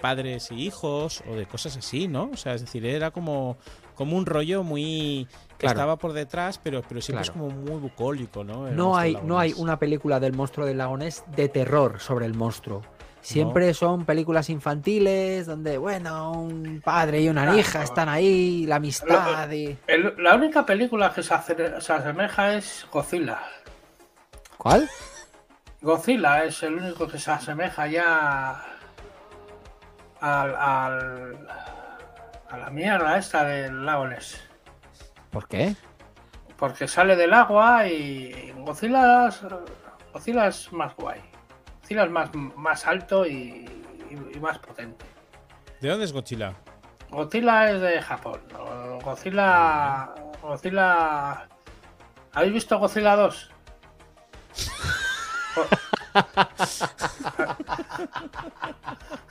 padres 0.00 0.50
y 0.52 0.64
hijos 0.64 1.24
o 1.28 1.34
de 1.34 1.44
cosas 1.46 1.76
así, 1.76 2.06
¿no? 2.06 2.30
O 2.32 2.36
sea, 2.36 2.54
es 2.54 2.60
decir, 2.60 2.86
era 2.86 3.10
como, 3.10 3.56
como 3.96 4.16
un 4.16 4.24
rollo 4.24 4.62
muy... 4.62 5.26
que 5.50 5.56
Claro. 5.66 5.72
estaba 5.80 5.96
por 5.96 6.12
detrás, 6.12 6.58
pero, 6.62 6.82
pero 6.88 7.00
siempre 7.00 7.24
Claro. 7.24 7.42
es 7.44 7.50
como 7.52 7.62
muy 7.62 7.80
bucólico, 7.80 8.44
¿no? 8.44 8.68
El 8.68 8.76
No 8.76 8.96
hay, 8.96 9.18
no 9.24 9.38
hay 9.40 9.52
una 9.56 9.78
película 9.78 10.20
del 10.20 10.34
monstruo 10.34 10.64
del 10.64 10.78
lago 10.78 10.96
Ness 10.96 11.24
de 11.34 11.48
terror 11.48 11.98
sobre 12.00 12.26
el 12.26 12.34
monstruo. 12.34 12.82
Siempre 13.26 13.74
son 13.74 14.04
películas 14.04 14.48
infantiles 14.50 15.46
donde, 15.46 15.78
bueno, 15.78 16.32
un 16.32 16.80
padre 16.84 17.20
y 17.22 17.28
una 17.28 17.42
Claro. 17.42 17.58
hija 17.58 17.82
están 17.82 18.08
ahí, 18.08 18.66
la 18.66 18.76
amistad 18.76 19.50
y... 19.50 19.76
El- 19.88 20.14
la 20.18 20.36
única 20.36 20.64
película 20.64 21.12
que 21.12 21.22
se, 21.22 21.34
ace- 21.34 21.80
se 21.80 21.92
asemeja 21.92 22.54
es 22.54 22.86
Godzilla. 22.92 23.40
¿Cuál? 24.58 24.88
Godzilla 25.82 26.44
es 26.44 26.62
el 26.62 26.74
único 26.74 27.08
que 27.08 27.18
se 27.18 27.30
asemeja 27.32 27.86
ya 27.88 28.62
al, 30.20 30.54
al- 30.56 31.48
a 32.48 32.56
la 32.58 32.70
mierda 32.70 33.18
esta 33.18 33.44
del 33.44 33.84
lago 33.84 34.06
Ness. 34.06 34.40
¿Por 35.30 35.48
qué? 35.48 35.74
Porque 36.56 36.86
sale 36.88 37.16
del 37.16 37.34
agua 37.34 37.86
y 37.88 38.52
Godzilla, 38.58 39.28
Godzilla 40.12 40.46
es 40.46 40.72
más 40.72 40.94
guay. 40.96 41.20
Godzilla 41.86 42.02
es 42.04 42.10
más, 42.10 42.34
más 42.56 42.84
alto 42.88 43.24
y, 43.24 43.64
y- 44.10 44.36
y 44.36 44.40
más 44.40 44.58
potente. 44.58 45.04
¿De 45.80 45.88
dónde 45.88 46.04
es 46.04 46.12
Godzilla? 46.12 46.52
Godzilla 47.10 47.70
es 47.70 47.80
de 47.80 48.02
Japón. 48.02 48.40
Godzilla. 49.04 50.12
Godzilla. 50.42 51.46
¿Habéis 52.32 52.52
visto 52.54 52.76
Godzilla 52.80 53.14
2? 53.14 53.50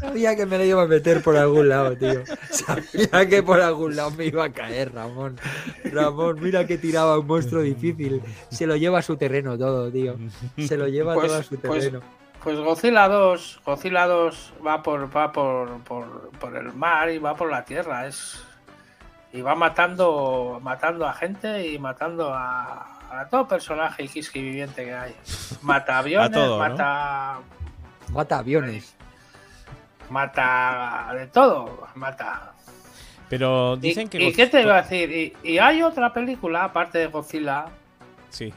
Sabía 0.00 0.34
que 0.34 0.46
me 0.46 0.56
lo 0.58 0.64
iba 0.64 0.82
a 0.82 0.86
meter 0.86 1.22
por 1.22 1.36
algún 1.36 1.68
lado, 1.68 1.94
tío. 1.96 2.22
Sabía 2.50 3.28
que 3.28 3.42
por 3.42 3.60
algún 3.60 3.94
lado 3.96 4.10
me 4.12 4.26
iba 4.26 4.44
a 4.44 4.52
caer, 4.52 4.92
Ramón. 4.94 5.38
Ramón, 5.92 6.38
mira 6.40 6.66
que 6.66 6.78
tiraba 6.78 7.18
un 7.18 7.26
monstruo 7.26 7.62
difícil. 7.62 8.22
Se 8.50 8.66
lo 8.66 8.76
lleva 8.76 8.98
a 9.00 9.02
su 9.02 9.16
terreno 9.16 9.58
todo, 9.58 9.90
tío. 9.92 10.16
Se 10.58 10.76
lo 10.76 10.88
lleva 10.88 11.14
Pues- 11.14 11.26
todo 11.28 11.38
a 11.38 11.42
su 11.42 11.58
pues- 11.60 11.80
terreno. 11.84 12.00
Pues 12.42 12.58
Godzilla 12.58 13.06
2, 13.06 13.60
Godzilla 13.66 14.06
2 14.06 14.54
va 14.66 14.82
por 14.82 15.14
va 15.14 15.30
por, 15.30 15.82
por, 15.82 16.30
por 16.40 16.56
el 16.56 16.72
mar 16.72 17.10
y 17.10 17.18
va 17.18 17.36
por 17.36 17.50
la 17.50 17.66
tierra, 17.66 18.06
es 18.06 18.42
y 19.30 19.42
va 19.42 19.54
matando 19.54 20.58
matando 20.62 21.06
a 21.06 21.12
gente 21.12 21.68
y 21.68 21.78
matando 21.78 22.32
a, 22.32 22.98
a 23.10 23.28
todo 23.28 23.46
personaje 23.46 24.04
X 24.04 24.32
viviente 24.32 24.86
que 24.86 24.94
hay. 24.94 25.14
Mata 25.60 25.98
aviones, 25.98 26.30
todo, 26.32 26.56
¿no? 26.56 26.66
mata 26.70 27.40
Mata 28.08 28.38
aviones. 28.38 28.96
Mata 30.10 31.10
de 31.14 31.26
todo, 31.28 31.86
mata. 31.94 32.52
Pero 33.28 33.76
¿Y, 33.76 33.80
dicen 33.80 34.08
que... 34.08 34.22
y 34.22 34.32
qué 34.32 34.46
te 34.48 34.60
iba 34.62 34.78
a 34.78 34.82
decir? 34.82 35.10
Y, 35.10 35.36
y 35.48 35.58
hay 35.58 35.82
otra 35.82 36.12
película 36.12 36.64
aparte 36.64 36.98
de 36.98 37.06
Godzilla 37.06 37.66
Sí. 38.28 38.52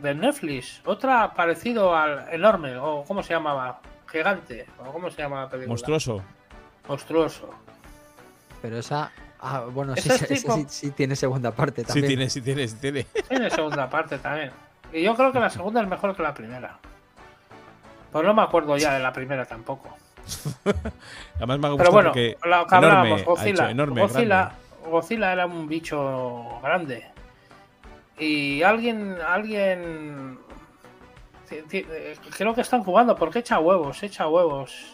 de 0.00 0.14
Netflix, 0.14 0.80
otra 0.84 1.34
parecido 1.34 1.96
al 1.96 2.26
enorme 2.32 2.76
o 2.76 3.04
cómo 3.06 3.22
se 3.22 3.34
llamaba, 3.34 3.80
gigante. 4.10 4.66
¿o 4.78 4.84
¿Cómo 4.92 5.10
se 5.10 5.22
llama 5.22 5.42
la 5.42 5.48
película? 5.48 5.68
Monstruoso. 5.70 6.22
Monstruoso. 6.88 7.50
Pero 8.62 8.78
esa. 8.78 9.10
Ah, 9.40 9.64
bueno, 9.70 9.94
sí, 9.96 10.08
tipo- 10.26 10.54
sí, 10.54 10.64
sí 10.68 10.90
tiene 10.92 11.16
segunda 11.16 11.50
parte 11.50 11.82
Sí 11.82 11.86
también. 11.88 12.06
tiene, 12.06 12.30
sí 12.30 12.40
tiene, 12.40 12.66
sí 12.68 12.76
tiene. 12.80 13.04
Tiene 13.28 13.50
segunda 13.50 13.90
parte 13.90 14.16
también. 14.18 14.50
Y 14.92 15.02
yo 15.02 15.14
creo 15.16 15.32
que 15.32 15.40
la 15.40 15.50
segunda 15.50 15.82
es 15.82 15.88
mejor 15.88 16.14
que 16.16 16.22
la 16.22 16.32
primera. 16.32 16.78
Pues 18.12 18.24
no 18.24 18.32
me 18.32 18.42
acuerdo 18.42 18.76
ya 18.78 18.94
de 18.94 19.00
la 19.00 19.12
primera 19.12 19.44
tampoco. 19.44 19.94
Además 21.36 21.58
me 21.58 21.66
ha 21.68 21.70
Pero 21.70 21.72
gustado 21.72 21.92
bueno, 21.92 22.08
porque 22.10 22.36
lo 22.44 22.66
que 22.66 22.74
enorme, 22.76 22.76
hablábamos, 22.76 23.24
Godzilla. 23.24 23.70
enorme, 23.70 24.00
Godzilla, 24.86 25.32
era 25.32 25.46
un 25.46 25.66
bicho 25.68 26.60
grande. 26.62 27.04
Y 28.18 28.62
alguien, 28.62 29.16
alguien. 29.26 30.38
eh, 31.50 32.16
Creo 32.36 32.54
que 32.54 32.60
están 32.60 32.82
jugando 32.84 33.16
porque 33.16 33.40
echa 33.40 33.58
huevos, 33.58 34.02
echa 34.02 34.28
huevos. 34.28 34.90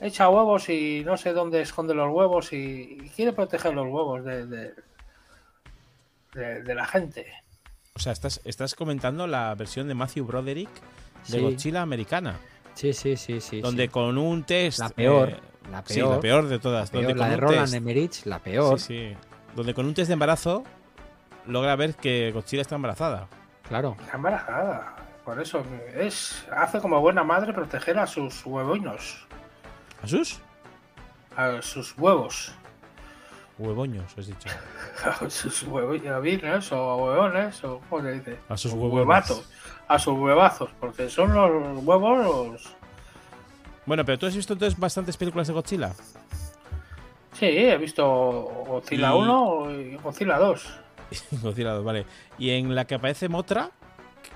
Echa 0.00 0.28
huevos 0.28 0.68
y 0.68 1.02
no 1.04 1.16
sé 1.16 1.32
dónde 1.32 1.60
esconde 1.60 1.92
los 1.92 2.08
huevos 2.12 2.52
y, 2.52 2.98
y 3.02 3.08
quiere 3.10 3.32
proteger 3.32 3.74
los 3.74 3.86
huevos 3.86 4.24
de, 4.24 4.46
de, 4.46 4.74
de- 6.34 6.62
de 6.62 6.74
la 6.74 6.86
gente. 6.86 7.26
O 7.96 7.98
sea, 7.98 8.12
estás, 8.12 8.40
estás 8.44 8.76
comentando 8.76 9.26
la 9.26 9.52
versión 9.56 9.88
de 9.88 9.94
Matthew 9.94 10.24
Broderick 10.24 10.70
de 11.26 11.38
Sí. 11.38 11.40
Godzilla 11.40 11.82
americana. 11.82 12.36
Sí, 12.78 12.92
sí, 12.92 13.16
sí, 13.16 13.40
sí. 13.40 13.60
donde 13.60 13.84
sí. 13.84 13.88
con 13.88 14.16
un 14.16 14.44
test. 14.44 14.78
La 14.78 14.88
peor, 14.90 15.30
eh, 15.30 15.40
la 15.70 15.82
Sí, 15.84 15.94
peor. 15.94 16.14
la 16.14 16.20
peor 16.20 16.46
de 16.48 16.58
todas. 16.60 16.90
Peor, 16.90 17.04
donde 17.04 17.18
la 17.18 17.24
con 17.24 17.30
de 17.30 17.34
un 17.34 17.40
Roland 17.40 17.68
test- 17.68 17.76
Emmerich, 17.76 18.26
la 18.26 18.38
peor. 18.38 18.78
Sí, 18.78 18.86
sí. 19.10 19.16
Donde 19.56 19.74
con 19.74 19.86
un 19.86 19.94
test 19.94 20.06
de 20.08 20.12
embarazo 20.12 20.62
logra 21.46 21.74
ver 21.74 21.96
que 21.96 22.30
Godzilla 22.32 22.62
está 22.62 22.76
embarazada. 22.76 23.26
Claro. 23.66 23.96
Está 24.00 24.16
embarazada. 24.16 24.94
Por 25.24 25.40
eso 25.42 25.62
es 25.94 26.46
hace 26.56 26.80
como 26.80 27.00
buena 27.00 27.24
madre 27.24 27.52
proteger 27.52 27.98
a 27.98 28.06
sus 28.06 28.46
huevinos. 28.46 29.26
¿A 30.02 30.06
sus? 30.06 30.38
A 31.36 31.60
sus 31.60 31.98
huevos. 31.98 32.52
Huevoños, 33.58 34.16
has 34.16 34.26
dicho. 34.28 34.48
A 35.04 35.28
sus 35.28 35.64
huevinos 35.64 36.70
o 36.70 36.96
huevones 36.96 37.62
o 37.64 37.80
¿cómo 37.90 38.02
se 38.02 38.12
dice? 38.12 38.38
A 38.48 38.56
sus 38.56 38.72
Huevazos. 38.72 39.48
A 39.88 39.98
sus 39.98 40.18
huevazos. 40.18 40.70
Porque 40.80 41.08
son 41.10 41.34
los 41.34 41.82
huevos 41.84 42.18
los... 42.52 42.74
Bueno, 43.86 44.04
pero 44.04 44.18
tú 44.18 44.26
has 44.26 44.36
visto 44.36 44.52
entonces 44.52 44.78
bastantes 44.78 45.16
películas 45.16 45.46
de 45.48 45.54
Godzilla. 45.54 45.92
Sí, 47.32 47.46
he 47.46 47.76
visto 47.78 48.04
Godzilla 48.66 49.10
Y- 49.14 49.18
1 49.18 49.70
y 49.70 49.96
Godzilla 49.96 50.38
2. 50.38 50.80
Godzilla 51.42 51.72
2, 51.72 51.84
vale. 51.84 52.04
Y 52.36 52.50
en 52.50 52.74
la 52.74 52.84
que 52.86 52.96
aparece 52.96 53.28
Motra, 53.28 53.70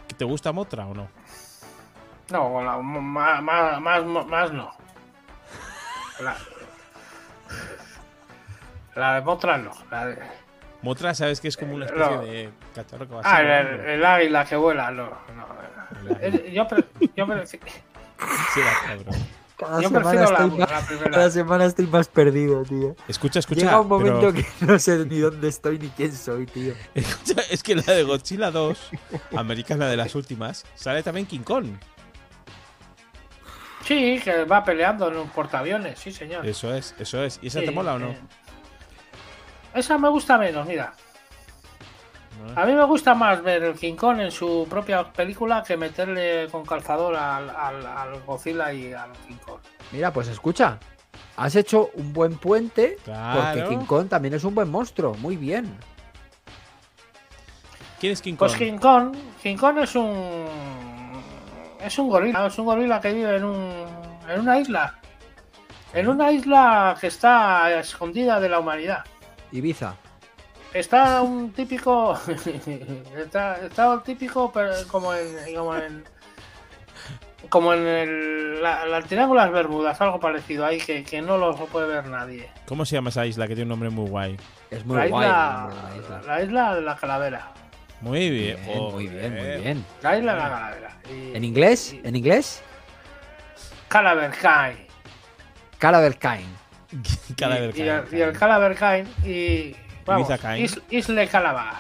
¿que 0.08 0.14
¿te 0.14 0.24
gusta 0.24 0.52
Motra 0.52 0.86
o 0.86 0.94
no? 0.94 1.08
No, 2.30 2.62
la- 2.62 2.78
más, 2.78 3.42
más, 3.42 3.80
más, 3.80 4.26
más 4.26 4.52
no. 4.52 4.72
La, 6.20 6.36
la 8.94 9.14
de 9.14 9.20
Motra 9.22 9.58
no. 9.58 9.72
La 9.90 10.06
de, 10.06 10.18
Motra, 10.82 11.14
sabes 11.14 11.40
que 11.40 11.48
es 11.48 11.56
como 11.56 11.74
una 11.74 11.86
especie 11.86 12.06
No. 12.16 12.22
de 12.22 12.50
cacharro 12.74 13.06
que 13.08 13.14
va 13.14 13.20
ah, 13.24 13.36
así, 13.36 13.46
el, 13.46 13.80
el 13.90 14.04
águila 14.04 14.44
que 14.44 14.56
vuela, 14.56 14.90
no. 14.90 15.04
no. 15.04 15.46
El 16.00 16.08
águila. 16.16 16.18
Eh, 16.46 16.52
Yo, 16.52 16.66
pre- 16.68 16.84
yo, 17.16 17.26
pre- 17.26 17.46
Sí, 17.46 17.58
cabrón. 18.86 19.14
Cada 19.56 19.80
yo 19.80 19.88
semana, 19.88 20.10
prefiero 20.10 20.30
la, 20.32 20.44
estoy 20.44 20.58
más, 20.58 20.70
la 20.70 20.86
primera. 20.86 21.10
cada 21.12 21.30
semana 21.30 21.64
estoy 21.66 21.86
más 21.86 22.08
perdido, 22.08 22.62
tío. 22.64 22.96
Escucha, 23.06 23.38
escucha. 23.38 23.60
Llega 23.60 23.80
un 23.80 23.86
momento 23.88 24.20
pero- 24.20 24.32
que 24.34 24.44
no 24.66 24.78
sé 24.80 25.04
ni 25.06 25.18
dónde 25.20 25.48
estoy 25.48 25.78
ni 25.78 25.88
quién 25.90 26.12
soy, 26.12 26.46
tío. 26.46 26.74
escucha, 26.94 27.40
es 27.48 27.62
que 27.62 27.76
la 27.76 27.82
de 27.84 28.02
Godzilla 28.02 28.50
2, 28.50 28.90
americana 29.36 29.86
de 29.86 29.96
las 29.96 30.14
últimas, 30.16 30.64
sale 30.74 31.02
también 31.04 31.26
King 31.26 31.40
Kong. 31.44 31.66
Sí, 33.84 34.20
que 34.22 34.44
va 34.44 34.64
peleando 34.64 35.08
en 35.08 35.16
un 35.16 35.28
portaaviones, 35.30 35.98
sí, 35.98 36.12
señor. 36.12 36.46
Eso 36.46 36.72
es, 36.74 36.94
eso 36.98 37.22
es. 37.24 37.38
¿Y 37.42 37.48
esa 37.48 37.60
Sí, 37.60 37.66
te 37.66 37.72
mola 37.72 37.94
o 37.94 37.98
no? 37.98 38.10
eh. 38.10 38.18
Esa 39.74 39.98
me 39.98 40.08
gusta 40.08 40.38
menos, 40.38 40.66
mira. 40.66 40.92
A 42.56 42.66
mí 42.66 42.72
me 42.72 42.84
gusta 42.84 43.14
más 43.14 43.42
ver 43.42 43.62
el 43.62 43.74
King 43.78 43.94
Kong 43.94 44.20
en 44.20 44.30
su 44.32 44.66
propia 44.68 45.04
película 45.12 45.62
que 45.62 45.76
meterle 45.76 46.48
con 46.50 46.64
calzador 46.66 47.14
al, 47.14 47.48
al, 47.50 47.86
al 47.86 48.20
Godzilla 48.22 48.72
y 48.72 48.92
al 48.92 49.12
King 49.26 49.36
Kong. 49.46 49.60
Mira, 49.92 50.12
pues 50.12 50.28
escucha. 50.28 50.78
Has 51.36 51.54
hecho 51.56 51.90
un 51.94 52.12
buen 52.12 52.36
puente 52.38 52.96
Claro. 53.04 53.40
porque 53.40 53.64
King 53.68 53.84
Kong 53.86 54.08
también 54.08 54.34
es 54.34 54.44
un 54.44 54.54
buen 54.54 54.70
monstruo. 54.70 55.14
Muy 55.14 55.36
bien. 55.36 55.76
¿Quién 58.00 58.12
es 58.12 58.20
King 58.20 58.32
Kong? 58.34 58.38
Pues 58.48 58.56
King 58.58 58.78
Kong, 58.78 59.14
King 59.42 59.56
Kong 59.56 59.78
es 59.78 59.94
un 59.94 60.46
es 61.80 61.98
un 61.98 62.08
gorila, 62.08 62.46
es 62.46 62.58
un 62.58 62.64
gorila 62.66 63.00
que 63.00 63.12
vive 63.12 63.36
en 63.36 63.44
un 63.44 63.86
en 64.28 64.40
una 64.40 64.58
isla. 64.58 64.98
En 65.94 66.08
una 66.08 66.32
isla 66.32 66.96
que 67.00 67.06
está 67.06 67.78
escondida 67.78 68.40
de 68.40 68.48
la 68.48 68.58
humanidad. 68.58 69.04
Ibiza. 69.52 69.94
Está 70.74 71.20
un 71.22 71.52
típico 71.52 72.18
está, 73.18 73.58
está 73.66 73.90
un 73.90 74.02
típico 74.02 74.50
pero 74.52 74.72
como 74.88 75.12
en 75.14 75.54
como 75.54 75.76
en 75.76 76.04
como 77.50 77.74
en 77.74 77.86
el, 77.86 78.62
la, 78.62 78.86
la 78.86 79.02
Triángulo 79.02 79.40
de 79.40 79.46
las 79.46 79.52
Bermudas, 79.54 80.00
algo 80.00 80.18
parecido 80.20 80.64
ahí 80.64 80.78
que, 80.78 81.02
que 81.04 81.20
no 81.20 81.36
lo 81.36 81.54
puede 81.66 81.88
ver 81.88 82.06
nadie. 82.06 82.48
¿Cómo 82.66 82.86
se 82.86 82.94
llama 82.94 83.10
esa 83.10 83.26
isla 83.26 83.46
que 83.48 83.54
tiene 83.54 83.64
un 83.64 83.68
nombre 83.70 83.90
muy 83.90 84.08
guay? 84.08 84.36
Es 84.70 84.86
muy 84.86 84.96
la, 84.96 85.06
guay. 85.08 85.26
isla, 85.26 85.68
la 85.90 85.96
isla. 85.96 86.22
la 86.26 86.42
isla 86.42 86.74
de 86.76 86.80
la 86.82 86.96
calavera. 86.96 87.52
Muy 88.00 88.30
bien. 88.30 88.58
Bien, 88.64 88.78
muy 88.92 89.06
bien, 89.08 89.34
muy 89.34 89.60
bien. 89.60 89.84
La 90.02 90.16
isla 90.16 90.34
de 90.34 90.38
la 90.40 90.48
calavera. 90.48 90.96
Y- 91.10 91.36
¿En 91.36 91.44
inglés? 91.44 91.92
y- 91.92 92.00
¿En 92.06 92.16
inglés? 92.16 92.62
Calaver 95.78 96.16
Kai. 96.16 96.44
Y, 98.12 98.16
y 98.16 98.20
el, 98.20 98.32
Kai. 98.76 99.06
y 99.24 99.76
vamos. 100.04 100.28
Is- 100.58 100.80
Isle 100.90 101.26
Calabar. 101.28 101.74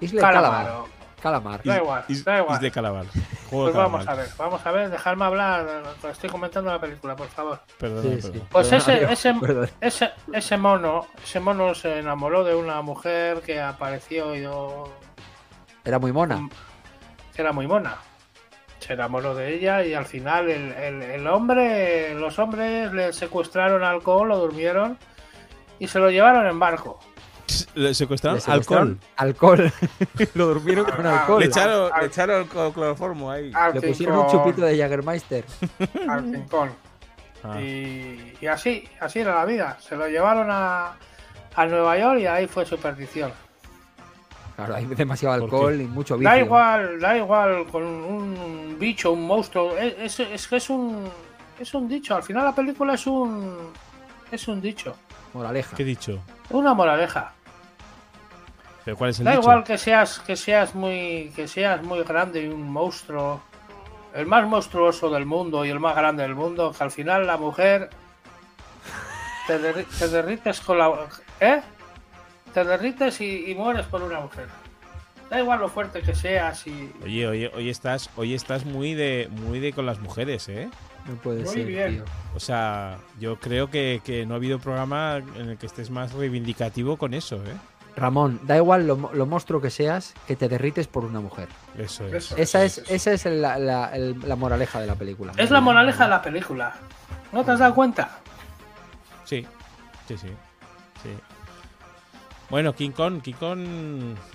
Isle 0.00 0.20
Calamar. 0.20 0.64
Calamar. 0.66 0.84
Calamar. 1.20 1.60
Da 1.64 1.76
igual, 1.78 2.04
Is- 2.08 2.24
da 2.24 2.38
igual. 2.38 2.54
Is 2.54 2.60
de 2.60 2.70
Calabar. 2.70 3.06
Juego 3.50 3.64
Pues 3.64 3.74
vamos 3.74 4.06
a 4.06 4.14
ver, 4.14 4.28
vamos 4.38 4.64
a 4.64 4.70
ver, 4.70 4.90
dejadme 4.90 5.24
hablar, 5.24 5.66
estoy 6.08 6.30
comentando 6.30 6.70
la 6.70 6.78
película, 6.80 7.16
por 7.16 7.28
favor. 7.28 7.60
Sí, 7.80 8.22
sí. 8.22 8.42
Pues 8.50 8.70
ese, 8.70 9.10
ese, 9.10 9.34
perdón. 9.34 9.70
ese, 9.80 10.10
ese 10.32 10.56
mono, 10.56 11.08
ese 11.24 11.40
mono 11.40 11.74
se 11.74 11.98
enamoró 11.98 12.44
de 12.44 12.54
una 12.54 12.80
mujer 12.82 13.40
que 13.40 13.60
apareció 13.60 14.36
y 14.36 14.42
yo, 14.42 14.92
Era 15.84 15.98
muy 15.98 16.12
mona. 16.12 16.48
Era 17.36 17.52
muy 17.52 17.66
mona. 17.66 17.96
Se 18.78 18.92
enamoró 18.92 19.34
de 19.34 19.54
ella 19.54 19.84
y 19.84 19.94
al 19.94 20.06
final 20.06 20.48
el, 20.48 20.72
el- 20.72 21.02
el 21.02 21.26
hombre, 21.26 22.14
los 22.14 22.38
hombres 22.38 22.92
le 22.92 23.12
secuestraron 23.12 23.82
alcohol, 23.82 24.28
lo 24.28 24.38
durmieron 24.38 24.96
y 25.78 25.88
se 25.88 25.98
lo 25.98 26.10
llevaron 26.10 26.46
en 26.46 26.58
barco. 26.58 26.98
Le 27.74 27.94
secuestraron 27.94 28.36
Le 28.36 28.40
secuestraron 28.42 29.00
alcohol. 29.16 29.60
Alcohol. 29.66 30.28
Lo 30.34 30.46
durmieron 30.48 30.84
con 30.84 31.06
Ah, 31.06 31.20
alcohol. 31.20 31.40
Le 31.40 31.46
Le, 31.46 31.50
echaron, 31.50 31.90
Al- 31.92 32.00
le 32.02 32.06
echaron 32.08 32.48
clo- 32.48 32.72
cloroformo 32.74 33.30
ahí. 33.30 33.50
Al 33.54 33.72
pusieron 33.80 34.18
un 34.18 34.26
chupito 34.30 34.62
de 34.62 34.76
Jagermeister. 34.78 35.44
al 36.08 36.46
Kong. 36.50 36.70
Ah. 37.42 37.58
Y, 37.60 38.34
y 38.40 38.46
así, 38.48 38.86
así 39.00 39.20
era 39.20 39.34
la 39.36 39.44
vida. 39.46 39.78
Se 39.80 39.96
lo 39.96 40.08
llevaron 40.08 40.48
a, 40.50 40.96
a 41.54 41.66
Nueva 41.66 41.96
York 41.98 42.20
y 42.20 42.26
ahí 42.26 42.46
fue 42.46 42.66
su 42.66 42.76
perdición. 42.78 43.32
Claro, 44.58 44.74
hay 44.74 44.86
demasiado 44.86 45.36
¿Por 45.36 45.44
alcohol 45.44 45.80
y 45.80 45.84
mucho 45.84 46.16
vicio. 46.18 46.30
Da 46.32 46.36
igual, 46.40 46.98
da 46.98 47.16
igual 47.16 47.64
con 47.70 47.84
un 47.84 48.76
bicho, 48.76 49.12
un 49.12 49.24
monstruo. 49.24 49.76
Es, 49.78 50.18
es, 50.18 50.28
es 50.32 50.48
que 50.48 50.56
es 50.56 50.68
un, 50.68 51.08
es 51.60 51.72
un 51.74 51.88
dicho. 51.88 52.16
Al 52.16 52.24
final 52.24 52.42
la 52.44 52.52
película 52.52 52.94
es 52.94 53.06
un, 53.06 53.70
es 54.32 54.48
un 54.48 54.60
dicho. 54.60 54.96
Moraleja. 55.32 55.76
¿Qué 55.76 55.84
dicho? 55.84 56.18
Una 56.50 56.74
moraleja. 56.74 57.30
¿Pero 58.84 58.96
cuál 58.96 59.10
es 59.10 59.20
el 59.20 59.26
Da 59.26 59.30
dicho? 59.30 59.42
igual 59.42 59.62
que 59.62 59.78
seas, 59.78 60.18
que 60.18 60.34
seas 60.34 60.74
muy, 60.74 61.30
que 61.36 61.46
seas 61.46 61.80
muy 61.84 62.02
grande 62.02 62.42
y 62.42 62.48
un 62.48 62.68
monstruo, 62.68 63.40
el 64.12 64.26
más 64.26 64.44
monstruoso 64.48 65.08
del 65.08 65.24
mundo 65.24 65.64
y 65.64 65.68
el 65.70 65.78
más 65.78 65.94
grande 65.94 66.24
del 66.24 66.34
mundo, 66.34 66.72
que 66.76 66.82
al 66.82 66.90
final 66.90 67.28
la 67.28 67.36
mujer 67.36 67.90
te, 69.46 69.60
derri- 69.62 69.86
te 70.00 70.08
derrites 70.08 70.60
con 70.62 70.78
la, 70.78 70.90
¿eh? 71.38 71.62
Te 72.52 72.64
derrites 72.64 73.20
y, 73.20 73.50
y 73.50 73.54
mueres 73.54 73.86
por 73.86 74.02
una 74.02 74.20
mujer. 74.20 74.46
Da 75.30 75.38
igual 75.40 75.60
lo 75.60 75.68
fuerte 75.68 76.00
que 76.00 76.14
seas 76.14 76.66
y 76.66 76.90
Oye, 77.04 77.26
oye, 77.26 77.50
hoy 77.54 77.68
estás, 77.68 78.08
hoy 78.16 78.34
estás 78.34 78.64
muy 78.64 78.94
de, 78.94 79.28
muy 79.30 79.60
de 79.60 79.72
con 79.74 79.84
las 79.84 80.00
mujeres, 80.00 80.48
¿eh? 80.48 80.70
No 81.06 81.14
puede 81.16 81.42
Muy 81.44 81.52
ser, 81.54 81.66
bien. 81.66 81.94
tío. 81.96 82.04
O 82.34 82.40
sea, 82.40 82.98
yo 83.20 83.36
creo 83.38 83.70
que, 83.70 84.00
que 84.04 84.24
no 84.26 84.34
ha 84.34 84.36
habido 84.38 84.58
programa 84.58 85.16
en 85.36 85.50
el 85.50 85.58
que 85.58 85.66
estés 85.66 85.90
más 85.90 86.12
reivindicativo 86.14 86.96
con 86.96 87.12
eso, 87.14 87.36
¿eh? 87.36 87.54
Ramón, 87.96 88.40
da 88.44 88.56
igual 88.56 88.86
lo, 88.86 88.96
mo- 88.96 89.10
lo 89.12 89.26
monstruo 89.26 89.60
que 89.60 89.70
seas, 89.70 90.14
que 90.26 90.36
te 90.36 90.48
derrites 90.48 90.86
por 90.86 91.04
una 91.04 91.20
mujer. 91.20 91.48
Eso 91.76 92.06
es. 92.06 92.14
Eso. 92.14 92.36
Esa 92.36 92.64
es, 92.64 92.78
esa 92.88 93.12
es 93.12 93.24
la, 93.26 93.58
la- 93.58 93.90
el- 93.94 94.16
la 94.26 94.36
moraleja 94.36 94.80
de 94.80 94.86
la 94.86 94.94
película. 94.94 95.32
es 95.36 95.50
la 95.50 95.60
moraleja 95.60 96.04
de 96.04 96.10
la 96.10 96.22
película. 96.22 96.74
¿No 97.32 97.44
te 97.44 97.50
has 97.50 97.58
dado 97.58 97.74
cuenta? 97.74 98.18
Sí, 99.24 99.46
sí. 100.06 100.16
sí. 100.16 100.28
Bueno, 102.50 102.74
King 102.74 102.90
Kong, 102.92 103.20
King 103.20 103.34
Kong. 103.34 103.66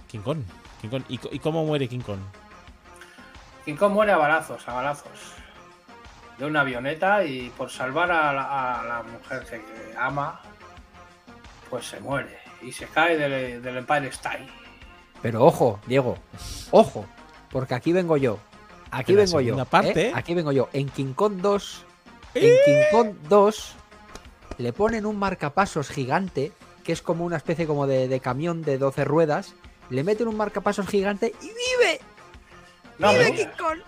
King 0.08 0.20
Kong. 0.22 0.44
King 0.82 0.90
Kong. 0.90 1.04
¿Y, 1.10 1.18
co- 1.18 1.30
y 1.32 1.40
cómo 1.40 1.66
muere 1.66 1.88
King 1.88 2.02
Kong? 2.02 2.20
King 3.66 3.76
Kong 3.76 3.94
muere 3.94 4.12
a 4.12 4.18
balazos, 4.18 4.68
a 4.68 4.74
balazos. 4.74 5.12
de 6.38 6.46
una 6.46 6.62
avioneta 6.62 7.24
y 7.24 7.50
por 7.52 7.70
salvar 7.70 8.12
a 8.12 8.34
la, 8.34 8.82
a 8.82 8.84
la 8.86 9.04
mujer 9.04 9.44
que, 9.46 9.62
que 9.62 9.96
ama, 9.98 10.42
pues 11.70 11.86
se 11.86 12.00
muere 12.00 12.38
y 12.62 12.72
se 12.72 12.86
cae 12.88 13.18
del, 13.18 13.62
del 13.62 13.78
Empire 13.78 14.08
State. 14.08 14.48
Pero 15.22 15.44
ojo, 15.46 15.80
Diego, 15.88 16.18
ojo, 16.72 17.06
porque 17.52 17.76
aquí 17.76 17.94
vengo 17.94 18.18
yo. 18.18 18.40
Aquí 18.92 19.14
En 19.14 19.20
la 19.20 19.24
vengo 19.26 19.42
yo. 19.42 19.66
parte. 19.66 20.08
¿eh? 20.10 20.12
Aquí 20.14 20.34
vengo 20.34 20.52
yo. 20.52 20.70
En 20.74 20.90
King 20.90 21.14
Kong 21.14 21.36
2, 21.38 21.86
en 22.36 22.56
King 22.66 22.82
Kong 22.92 23.14
2 23.30 23.74
le 24.58 24.74
ponen 24.74 25.06
un 25.06 25.18
marcapasos 25.18 25.90
gigante, 25.90 26.52
que 26.84 26.92
es 26.92 27.02
como 27.02 27.26
una 27.26 27.38
especie 27.38 27.66
como 27.68 27.88
de, 27.88 28.08
de 28.08 28.20
camión 28.20 28.62
de 28.62 28.78
12 28.78 29.06
ruedas. 29.06 29.54
Le 29.90 30.04
meten 30.04 30.28
un 30.28 30.38
marcapasos 30.38 30.88
gigante 30.88 31.34
y 31.42 31.46
vive. 31.48 32.00
No, 33.00 33.12
¡Vive 33.12 33.32
me 33.32 33.36
King 33.36 33.46
Kong! 33.58 33.80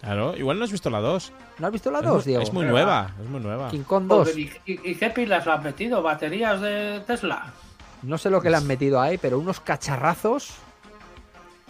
Claro, 0.00 0.36
igual 0.36 0.58
no 0.58 0.64
has 0.64 0.70
visto 0.72 0.90
la 0.90 1.00
2. 1.00 1.32
¿No 1.58 1.66
has 1.66 1.72
visto 1.72 1.90
la 1.90 1.98
Es 1.98 2.04
2, 2.04 2.14
muy- 2.14 2.24
Diego? 2.24 2.42
Es 2.44 2.52
muy 2.52 2.62
Pero 2.62 2.72
nueva, 2.72 3.14
es 3.20 3.28
muy 3.28 3.40
nueva. 3.40 3.68
King 3.70 3.82
Kong 3.82 4.06
2. 4.06 4.18
Joder, 4.28 4.38
¿y, 4.38 4.52
y- 4.66 4.90
y 4.90 4.94
qué 4.94 5.10
pilas 5.10 5.44
le 5.44 5.52
han 5.52 5.62
metido? 5.62 6.02
¿Baterías 6.02 6.60
de 6.60 7.02
Tesla? 7.06 7.52
No 8.02 8.16
sé 8.16 8.30
lo 8.30 8.40
que 8.40 8.48
le 8.50 8.56
han 8.56 8.66
metido 8.66 9.00
ahí, 9.00 9.18
pero 9.18 9.38
unos 9.40 9.58
cacharrazos 9.60 10.54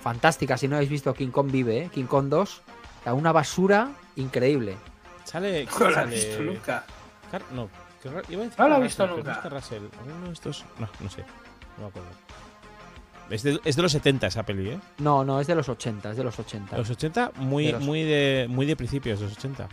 fantásticas. 0.03 0.61
Si 0.61 0.69
no 0.69 0.77
habéis 0.77 0.91
visto 0.91 1.15
King 1.15 1.31
Kong 1.31 1.51
vive, 1.51 1.79
¿eh? 1.85 1.91
King 1.93 2.05
Kong 2.05 2.27
2, 2.29 2.63
a 3.07 3.15
una 3.15 3.33
basura 3.33 3.89
increime. 4.17 4.75
Sale. 5.25 5.67
No 5.81 5.91
sale- 5.93 6.15
visto 6.15 6.43
nunca. 6.43 6.85
Car- 7.31 7.43
no, 7.53 7.69
que 8.03 8.09
iba 8.09 8.43
a 8.43 8.45
decir 8.47 8.59
No 8.59 8.69
la 8.69 8.77
he 8.77 8.81
Russell, 8.81 8.83
visto 8.85 9.03
pero 9.05 9.17
nunca. 9.17 9.31
no 9.31 9.37
es 9.37 9.43
que 9.43 9.49
Russell. 9.49 9.83
Uno 10.17 10.27
de 10.27 10.33
estos. 10.33 10.65
No, 10.79 10.89
no 11.01 11.11
sé. 11.11 11.25
No 11.77 11.83
me 11.85 11.89
acuerdo. 11.89 12.09
Es 13.31 13.43
de, 13.43 13.61
es 13.65 13.77
de 13.77 13.83
los 13.83 13.93
70 13.93 14.27
esa 14.27 14.43
peli, 14.45 14.71
¿eh? 14.71 14.81
No, 14.99 15.23
no, 15.25 15.39
es 15.41 15.47
de 15.47 15.55
los 15.55 15.69
80, 15.69 16.11
es 16.13 16.17
de 16.17 16.25
los 16.25 16.39
80. 16.39 16.77
Los 16.79 16.89
80, 16.91 17.33
muy, 17.37 17.67
De 17.67 17.73
los- 17.73 17.83
muy, 17.83 18.03
de, 18.03 18.47
muy 18.49 18.65
de 18.65 18.75
principios 18.75 19.21
de 19.21 19.27
los 19.27 19.37
80. 19.37 19.69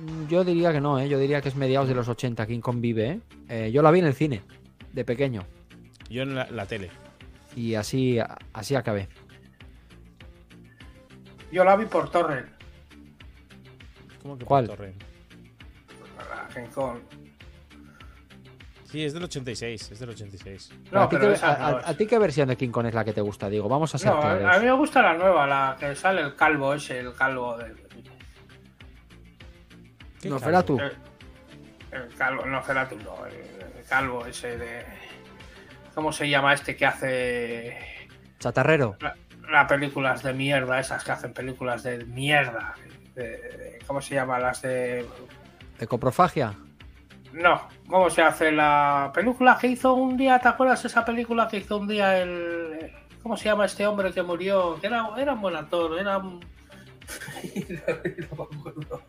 Mm, 0.00 0.26
Yo 0.26 0.42
diría 0.42 0.72
que 0.72 0.80
no, 0.80 0.98
¿eh? 0.98 1.08
yo 1.08 1.18
diría 1.18 1.40
que 1.40 1.48
es 1.48 1.54
mediados 1.54 1.88
de 1.88 1.94
los 1.94 2.08
80 2.08 2.44
King 2.46 2.60
Kong 2.60 2.80
vive. 2.80 3.08
¿eh? 3.08 3.20
Eh, 3.48 3.70
yo 3.72 3.82
la 3.82 3.90
vi 3.92 4.00
en 4.00 4.06
el 4.06 4.14
cine, 4.14 4.42
de 4.92 5.04
pequeño, 5.04 5.44
Yo 6.10 6.22
en 6.22 6.34
la, 6.34 6.50
la 6.50 6.66
tele. 6.66 6.90
y 7.54 7.76
así, 7.76 8.18
así 8.52 8.74
acabé. 8.74 9.08
Yo 11.52 11.64
la 11.64 11.76
vi 11.76 11.86
por 11.86 12.10
Torrent. 12.10 12.48
¿Cómo 14.22 14.34
que 14.36 14.44
por 14.44 14.48
¿Cuál? 14.48 14.66
la 16.28 16.48
King 16.52 16.68
Kong. 16.74 16.98
Sí, 18.90 19.04
es 19.04 19.12
del 19.12 19.24
86. 19.24 19.90
Es 19.92 19.98
del 19.98 20.08
86. 20.10 20.70
¿A, 20.92 20.92
No, 20.92 21.08
ti 21.08 21.16
a- 21.84 21.94
ti 21.94 22.06
qué 22.06 22.18
versión 22.18 22.48
de 22.48 22.56
King 22.56 22.70
Kong 22.70 22.86
es 22.86 22.94
la 22.94 23.04
que 23.04 23.12
te 23.12 23.20
gusta? 23.20 23.48
Digo, 23.50 23.68
vamos 23.68 23.94
a 23.94 23.98
ser 23.98 24.10
No, 24.12 24.20
claros. 24.20 24.56
a 24.56 24.58
mí 24.58 24.64
me 24.64 24.72
gusta 24.72 25.02
la 25.02 25.14
nueva, 25.14 25.46
la 25.46 25.76
que 25.78 25.94
sale 25.94 26.22
el 26.22 26.34
calvo 26.34 26.72
ese, 26.74 27.00
el 27.00 27.12
calvo 27.14 27.56
del. 27.58 27.76
¿Qué 30.20 30.28
No, 30.28 30.38
fuera 30.38 30.62
tú. 30.62 30.78
El, 30.80 30.92
el 31.92 32.14
calvo, 32.16 32.44
no, 32.46 32.62
Feratu, 32.62 32.96
no, 32.96 33.26
el, 33.26 33.34
el 33.78 33.84
calvo 33.88 34.24
ese 34.26 34.56
de. 34.56 34.84
¿Cómo 35.94 36.12
se 36.12 36.28
llama 36.28 36.54
este 36.54 36.76
que 36.76 36.86
hace 36.86 37.76
Chatarrero. 38.38 38.96
las 39.50 39.68
películas 39.68 40.22
de 40.22 40.32
mierda, 40.32 40.80
esas 40.80 41.04
que 41.04 41.12
hacen 41.12 41.32
películas 41.32 41.82
de 41.82 42.04
mierda? 42.04 42.74
de- 43.14 43.24
de- 43.24 43.78
¿Cómo 43.86 44.00
se 44.00 44.14
llama? 44.14 44.38
Las 44.38 44.62
de. 44.62 45.04
¿De 45.78 45.86
coprofagia? 45.86 46.54
No, 47.32 47.60
¿cómo 47.88 48.08
se 48.10 48.22
hace 48.22 48.50
la 48.52 49.10
película 49.14 49.58
que 49.60 49.68
hizo 49.68 49.94
un 49.94 50.16
día? 50.16 50.38
¿Te 50.38 50.48
acuerdas 50.48 50.84
esa 50.84 51.04
película 51.04 51.46
que 51.48 51.58
hizo 51.58 51.76
un 51.78 51.86
día 51.88 52.18
el. 52.18 52.90
¿Cómo 53.22 53.36
se 53.36 53.44
llama 53.46 53.66
este 53.66 53.86
hombre 53.86 54.12
que 54.12 54.22
murió? 54.22 54.78
Que 54.80 54.86
era, 54.86 55.08
era 55.18 55.34
un 55.34 55.40
buen 55.40 55.56
actor, 55.56 55.98
era 55.98 56.18
un. 56.18 56.40
No 58.30 58.36
me 58.36 58.58
acuerdo. 58.58 59.02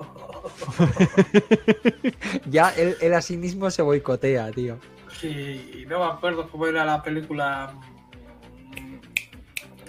Ya 2.45 2.69
él, 2.77 2.95
él 3.01 3.13
a 3.13 3.21
sí 3.21 3.37
mismo 3.37 3.69
se 3.71 3.81
boicotea, 3.81 4.51
tío. 4.51 4.77
Sí, 5.19 5.85
no 5.87 5.99
me 5.99 6.05
acuerdo 6.05 6.47
cómo 6.49 6.67
era 6.67 6.85
la 6.85 7.01
película. 7.01 7.73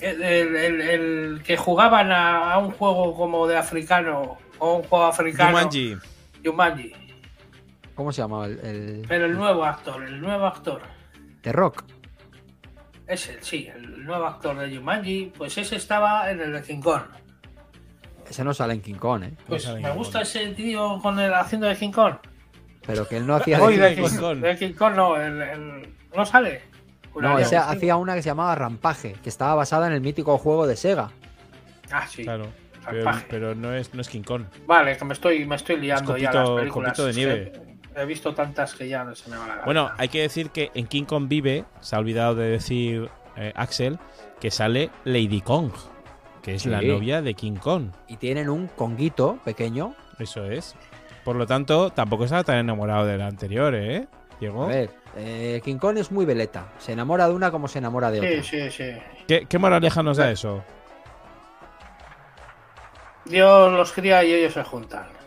El, 0.00 0.22
el- 0.22 0.56
el- 0.56 0.80
el 0.80 1.42
que 1.44 1.56
jugaban 1.56 2.10
a, 2.10 2.52
a 2.54 2.58
un 2.58 2.70
juego 2.70 3.14
como 3.14 3.46
de 3.46 3.56
africano 3.56 4.38
o 4.58 4.74
un 4.76 4.82
juego 4.84 5.04
africano. 5.04 5.50
Jumanji. 5.50 5.96
Jumanji. 6.44 6.92
¿Cómo 8.00 8.12
se 8.12 8.22
llama? 8.22 8.46
El, 8.46 8.58
el- 8.60 9.04
Pero 9.06 9.26
el 9.26 9.34
nuevo 9.34 9.62
actor, 9.62 10.02
el 10.02 10.22
nuevo 10.22 10.46
actor. 10.46 10.80
The 11.42 11.52
Rock. 11.52 11.84
Ese, 13.06 13.36
sí, 13.42 13.68
el 13.76 14.06
nuevo 14.06 14.24
actor 14.24 14.56
de 14.58 14.74
Jumanji, 14.74 15.30
pues 15.36 15.58
ese 15.58 15.76
estaba 15.76 16.30
en 16.30 16.40
el 16.40 16.50
de 16.54 16.62
King 16.62 16.80
Kong. 16.80 17.02
Ese 18.26 18.42
no 18.42 18.54
sale 18.54 18.72
en 18.72 18.80
King 18.80 18.94
Kong, 18.94 19.24
¿eh? 19.24 19.32
Pues 19.46 19.68
me 19.74 19.90
gusta 19.90 20.20
Kong. 20.20 20.22
ese 20.22 20.46
tío 20.54 20.98
con 21.02 21.18
el 21.20 21.34
haciendo 21.34 21.66
de 21.66 21.76
King 21.76 21.92
Kong. 21.92 22.14
Pero 22.86 23.06
que 23.06 23.18
él 23.18 23.26
no 23.26 23.34
hacía 23.34 23.58
de 23.66 23.76
de 23.76 23.94
King 23.96 24.02
King 24.08 24.16
Kong. 24.18 24.38
De 24.38 24.56
King 24.56 24.72
Kong 24.72 24.94
no, 24.96 25.16
el, 25.20 25.42
el- 25.42 25.94
no 26.16 26.24
sale. 26.24 26.62
No, 27.14 27.38
ese 27.38 27.50
sí. 27.50 27.56
hacía 27.56 27.96
una 27.96 28.14
que 28.14 28.22
se 28.22 28.30
llamaba 28.30 28.54
Rampaje, 28.54 29.12
que 29.22 29.28
estaba 29.28 29.54
basada 29.56 29.88
en 29.88 29.92
el 29.92 30.00
mítico 30.00 30.38
juego 30.38 30.66
de 30.66 30.76
Sega. 30.76 31.10
Ah, 31.92 32.06
sí. 32.08 32.22
Claro. 32.22 32.46
Pero, 32.90 33.10
pero 33.28 33.54
no, 33.54 33.74
es, 33.74 33.92
no 33.92 34.00
es 34.00 34.08
King 34.08 34.22
Kong. 34.22 34.44
Vale, 34.66 34.96
que 34.96 35.04
me 35.04 35.12
estoy, 35.12 35.44
me 35.44 35.56
estoy 35.56 35.76
liando 35.76 36.16
Es 36.16 36.22
ya 36.22 36.30
copito- 36.30 36.50
las 36.54 36.60
películas. 36.60 36.90
copito 36.92 37.04
de 37.04 37.10
Es 37.10 37.16
nieve. 37.18 37.52
He 37.96 38.04
visto 38.04 38.34
tantas 38.34 38.74
que 38.74 38.88
ya 38.88 39.04
no 39.04 39.14
se 39.14 39.30
me 39.30 39.36
va 39.36 39.46
la 39.46 39.54
gana. 39.54 39.64
Bueno, 39.64 39.90
hay 39.98 40.08
que 40.08 40.22
decir 40.22 40.50
que 40.50 40.70
en 40.74 40.86
King 40.86 41.04
Kong 41.04 41.28
Vive, 41.28 41.64
se 41.80 41.96
ha 41.96 41.98
olvidado 41.98 42.34
de 42.34 42.50
decir 42.50 43.08
eh, 43.36 43.52
Axel, 43.56 43.98
que 44.40 44.50
sale 44.50 44.90
Lady 45.04 45.40
Kong, 45.40 45.72
que 46.42 46.54
es 46.54 46.66
la 46.66 46.80
novia 46.80 47.20
de 47.20 47.34
King 47.34 47.56
Kong. 47.56 47.90
Y 48.08 48.16
tienen 48.16 48.48
un 48.48 48.68
conguito 48.68 49.38
pequeño. 49.44 49.94
Eso 50.18 50.44
es. 50.50 50.76
Por 51.24 51.36
lo 51.36 51.46
tanto, 51.46 51.90
tampoco 51.90 52.24
estaba 52.24 52.44
tan 52.44 52.58
enamorado 52.58 53.06
del 53.06 53.20
anterior, 53.20 53.74
¿eh? 53.74 54.06
Diego. 54.38 54.64
A 54.64 54.68
ver, 54.68 54.90
eh, 55.16 55.60
King 55.64 55.76
Kong 55.76 55.98
es 55.98 56.10
muy 56.10 56.24
veleta. 56.24 56.72
Se 56.78 56.92
enamora 56.92 57.28
de 57.28 57.34
una 57.34 57.50
como 57.50 57.68
se 57.68 57.78
enamora 57.78 58.10
de 58.10 58.20
otra. 58.20 58.42
sí, 58.42 58.42
sí, 58.42 58.70
sí. 58.70 58.92
¿Qué, 59.26 59.46
qué 59.46 59.58
moraleja 59.58 60.02
nos 60.02 60.16
da 60.16 60.30
eso? 60.30 60.64
Dios 63.26 63.72
los 63.72 63.92
cría 63.92 64.24
y 64.24 64.32
ellos 64.32 64.54
se 64.54 64.64
juntan. 64.64 65.19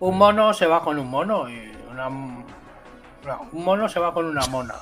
Un 0.00 0.18
mono 0.18 0.52
se 0.54 0.66
va 0.66 0.82
con 0.82 0.98
un 0.98 1.08
mono 1.10 1.48
y 1.48 1.72
una. 1.90 2.08
No, 2.08 2.44
un 3.52 3.64
mono 3.64 3.88
se 3.88 4.00
va 4.00 4.12
con 4.14 4.24
una 4.26 4.46
mona. 4.46 4.74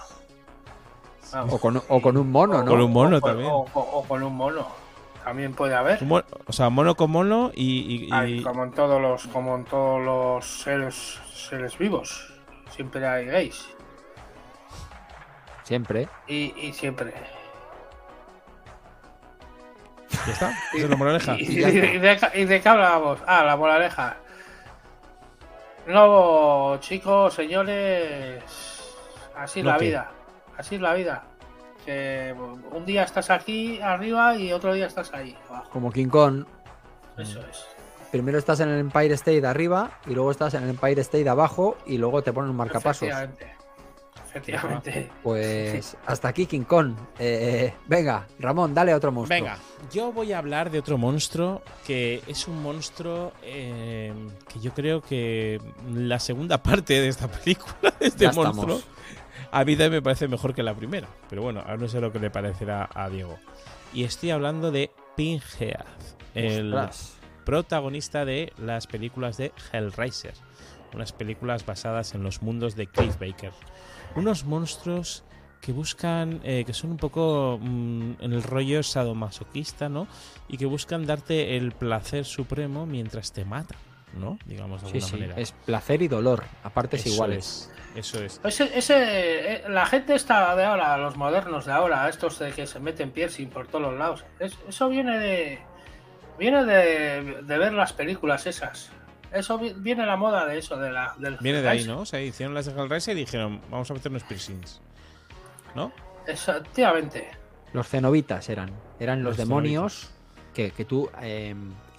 Vamos. 1.33 1.55
O 1.55 1.59
con, 1.61 1.83
o 1.89 2.01
con 2.01 2.17
un 2.17 2.31
mono, 2.33 2.63
¿no? 2.63 2.71
Con 2.71 2.81
un 2.81 2.93
mono 2.93 3.17
o 3.19 3.21
con- 3.21 3.31
también. 3.33 3.51
O, 3.51 3.67
o- 3.75 3.99
o 3.99 4.03
con 4.05 4.23
un 4.23 4.35
mono. 4.37 4.67
También 5.25 5.53
puede 5.55 5.75
haber. 5.75 5.99
O 6.47 6.53
sea, 6.53 6.71
mono 6.71 6.95
con 6.95 7.11
mono 7.11 7.51
y. 7.55 7.81
y- 7.81 8.05
y- 8.07 8.13
Hay, 8.13 8.43
como 8.43 8.65
en 8.65 8.71
todos 8.73 9.01
los, 9.03 9.27
como 9.27 9.57
en 9.57 9.65
todos 9.65 10.01
los 10.03 10.47
seres, 10.63 11.21
seres 11.35 11.77
vivos. 11.77 12.33
Siempre 12.71 13.07
hay 13.07 13.27
gays. 13.27 13.67
Siempre. 15.65 16.09
Y, 16.29 16.55
y 16.57 16.73
siempre. 16.73 17.13
¿Ya 20.27 20.33
está? 20.33 20.51
¿Esa 20.75 20.85
es 20.85 20.91
la 20.91 20.97
moraleja? 20.97 21.35
¿Y, 21.39 21.61
ya 21.61 21.69
y- 21.69 21.77
y 21.77 21.99
de, 21.99 22.19
y 22.35 22.45
de 22.45 22.61
qué 22.61 22.69
hablábamos? 22.69 23.19
Ah, 23.27 23.45
la 23.45 23.57
moraleja. 23.57 24.17
No, 25.89 26.77
chicos, 26.81 27.33
señores. 27.33 28.43
Así 29.35 29.61
es 29.61 29.65
¿No 29.65 29.73
la 29.73 29.79
qué? 29.79 29.85
vida. 29.87 30.11
Así 30.57 30.75
es 30.75 30.81
la 30.81 30.95
vida. 30.95 31.25
Que 31.85 32.35
un 32.73 32.85
día 32.85 33.05
estás 33.05 33.31
aquí 33.31 33.81
arriba 33.81 34.37
y 34.37 34.53
otro 34.53 34.75
día 34.75 34.87
estás 34.87 35.13
ahí 35.15 35.35
abajo. 35.49 35.71
Como 35.71 35.91
King 35.91 36.09
Kong. 36.09 36.45
Eso 37.17 37.41
es. 37.41 37.65
Primero 38.11 38.39
estás 38.39 38.61
en 38.61 38.69
el 38.69 38.81
Empire 38.81 39.15
State 39.15 39.41
de 39.41 39.49
arriba 39.49 39.91
y 40.07 40.15
luego 40.15 40.31
estás 40.31 40.55
en 40.55 40.65
el 40.65 40.71
Empire 40.71 41.01
State 41.01 41.29
abajo 41.29 41.79
y 41.87 41.97
luego 41.97 42.23
te 42.23 42.33
ponen 42.33 42.51
un 42.51 42.57
marcapasos. 42.57 43.09
Efectivamente. 43.09 43.58
Efectivamente. 44.39 45.11
Pues 45.23 45.97
hasta 46.07 46.29
aquí 46.29 46.47
King 46.47 46.63
Kong. 46.63 46.95
Eh, 47.19 47.73
venga, 47.87 48.27
Ramón, 48.39 48.75
dale 48.75 48.93
a 48.93 48.97
otro 48.97 49.13
monstruo. 49.13 49.39
Venga, 49.41 49.59
yo 49.93 50.13
voy 50.13 50.33
a 50.33 50.39
hablar 50.39 50.71
de 50.71 50.79
otro 50.79 50.97
monstruo 50.99 51.63
que 51.87 52.23
es 52.27 52.49
un 52.49 52.63
monstruo 52.63 53.33
eh, 53.43 54.13
que 54.53 54.61
yo 54.61 54.73
creo 54.75 55.03
que 55.03 55.61
la 55.93 56.19
segunda 56.19 56.63
parte 56.63 56.95
de 57.01 57.09
esta 57.09 57.29
película, 57.29 57.93
de 58.01 58.07
este 58.07 58.25
Ya 58.25 58.31
estamos. 58.31 58.57
monstruo, 58.57 58.81
a 59.51 59.65
mí 59.65 59.73
también 59.73 59.93
me 59.93 60.03
parece 60.03 60.29
mejor 60.29 60.55
que 60.55 60.63
la 60.63 60.75
primera. 60.75 61.09
Pero 61.29 61.43
bueno, 61.43 61.61
ahora 61.61 61.77
no 61.77 61.89
sé 61.89 62.01
lo 62.01 62.13
que 62.13 62.19
le 62.19 62.31
parecerá 62.31 62.89
a 62.95 63.09
Diego. 63.09 63.39
Y 63.93 64.05
estoy 64.05 64.31
hablando 64.31 64.71
de 64.71 64.91
Pinhead, 65.17 65.85
el 66.35 66.75
Ostras. 66.75 67.15
protagonista 67.45 68.25
de 68.25 68.53
las 68.59 68.87
películas 68.87 69.37
de 69.39 69.53
Hellraiser, 69.73 70.35
unas 70.95 71.13
películas 71.13 71.65
basadas 71.67 72.15
en 72.15 72.23
los 72.23 72.43
mundos 72.43 72.77
de 72.77 72.87
Cliff 72.87 73.19
Baker. 73.19 73.53
Unos 74.15 74.45
monstruos 74.45 75.25
que 75.61 75.73
buscan, 75.73 76.41
eh, 76.45 76.65
que 76.67 76.73
son 76.73 76.91
un 76.93 76.97
poco 76.97 77.59
mm, 77.61 78.13
en 78.21 78.33
el 78.33 78.43
rollo 78.43 78.83
sadomasoquista, 78.83 79.89
¿no? 79.89 80.07
Y 80.49 80.57
que 80.57 80.67
buscan 80.67 81.05
darte 81.07 81.57
el 81.57 81.73
placer 81.73 82.25
supremo 82.25 82.87
mientras 82.87 83.33
te 83.33 83.45
matan, 83.45 83.77
¿no? 84.19 84.39
Digamos 84.47 84.83
de 84.83 84.89
Sí, 84.89 84.95
alguna 84.99 85.07
sí, 85.09 85.17
manera. 85.17 85.35
es 85.41 85.53
placer 85.53 86.03
y 86.03 86.09
dolor 86.09 86.45
a 86.63 86.71
partes 86.71 87.05
Eso 87.05 87.15
iguales. 87.15 87.71
es, 87.97 88.15
eso 88.15 88.25
es. 88.25 88.41
Ese, 88.45 88.79
ese, 88.79 88.95
eh, 89.55 89.65
la 89.69 89.85
gente 89.87 90.15
está 90.15 90.55
de 90.57 90.65
ahora, 90.65 90.97
los 90.97 91.17
modernos 91.17 91.67
de 91.67 91.73
ahora, 91.73 92.09
estos 92.09 92.39
de 92.39 92.53
que 92.53 92.67
se 92.67 92.79
meten 92.81 93.11
piercing 93.11 93.49
por 93.49 93.67
todos 93.67 93.83
los 93.91 93.99
lados, 93.99 94.25
es- 94.39 94.59
eso 94.69 94.89
viene 94.89 95.19
de 95.19 95.59
viene 96.39 96.65
de, 96.65 97.43
de 97.43 97.59
ver 97.59 97.73
las 97.73 97.93
películas 97.93 98.47
esas. 98.47 98.91
Eso 99.33 99.59
vi- 99.59 99.75
viene 99.77 100.07
la 100.07 100.17
moda 100.17 100.47
de 100.47 100.59
eso, 100.59 100.77
de 100.79 100.91
la, 100.91 101.15
del 101.19 101.37
Viene 101.39 101.61
de 101.63 101.69
ahí. 101.69 101.85
¿no? 101.85 102.01
O 102.01 102.07
sea, 102.07 102.21
hicieron 102.23 102.55
las 102.55 102.67
de 102.67 102.73
Hellraiser 102.73 103.17
y 103.17 103.21
dijeron, 103.21 103.61
vamos 103.71 103.91
a 103.91 103.95
meter 103.95 104.11
unos 104.11 104.23
piercings. 104.25 104.81
¿No? 105.75 105.93
Efectivamente. 106.27 107.29
Los 107.73 107.87
cenobitas 107.89 108.49
eran. 108.49 108.71
Eran 108.99 109.23
los, 109.23 109.37
Los 109.37 109.37
demonios 109.37 110.11
que, 110.55 110.71
que 110.71 110.85
tú 110.85 111.11
eh, 111.21 111.55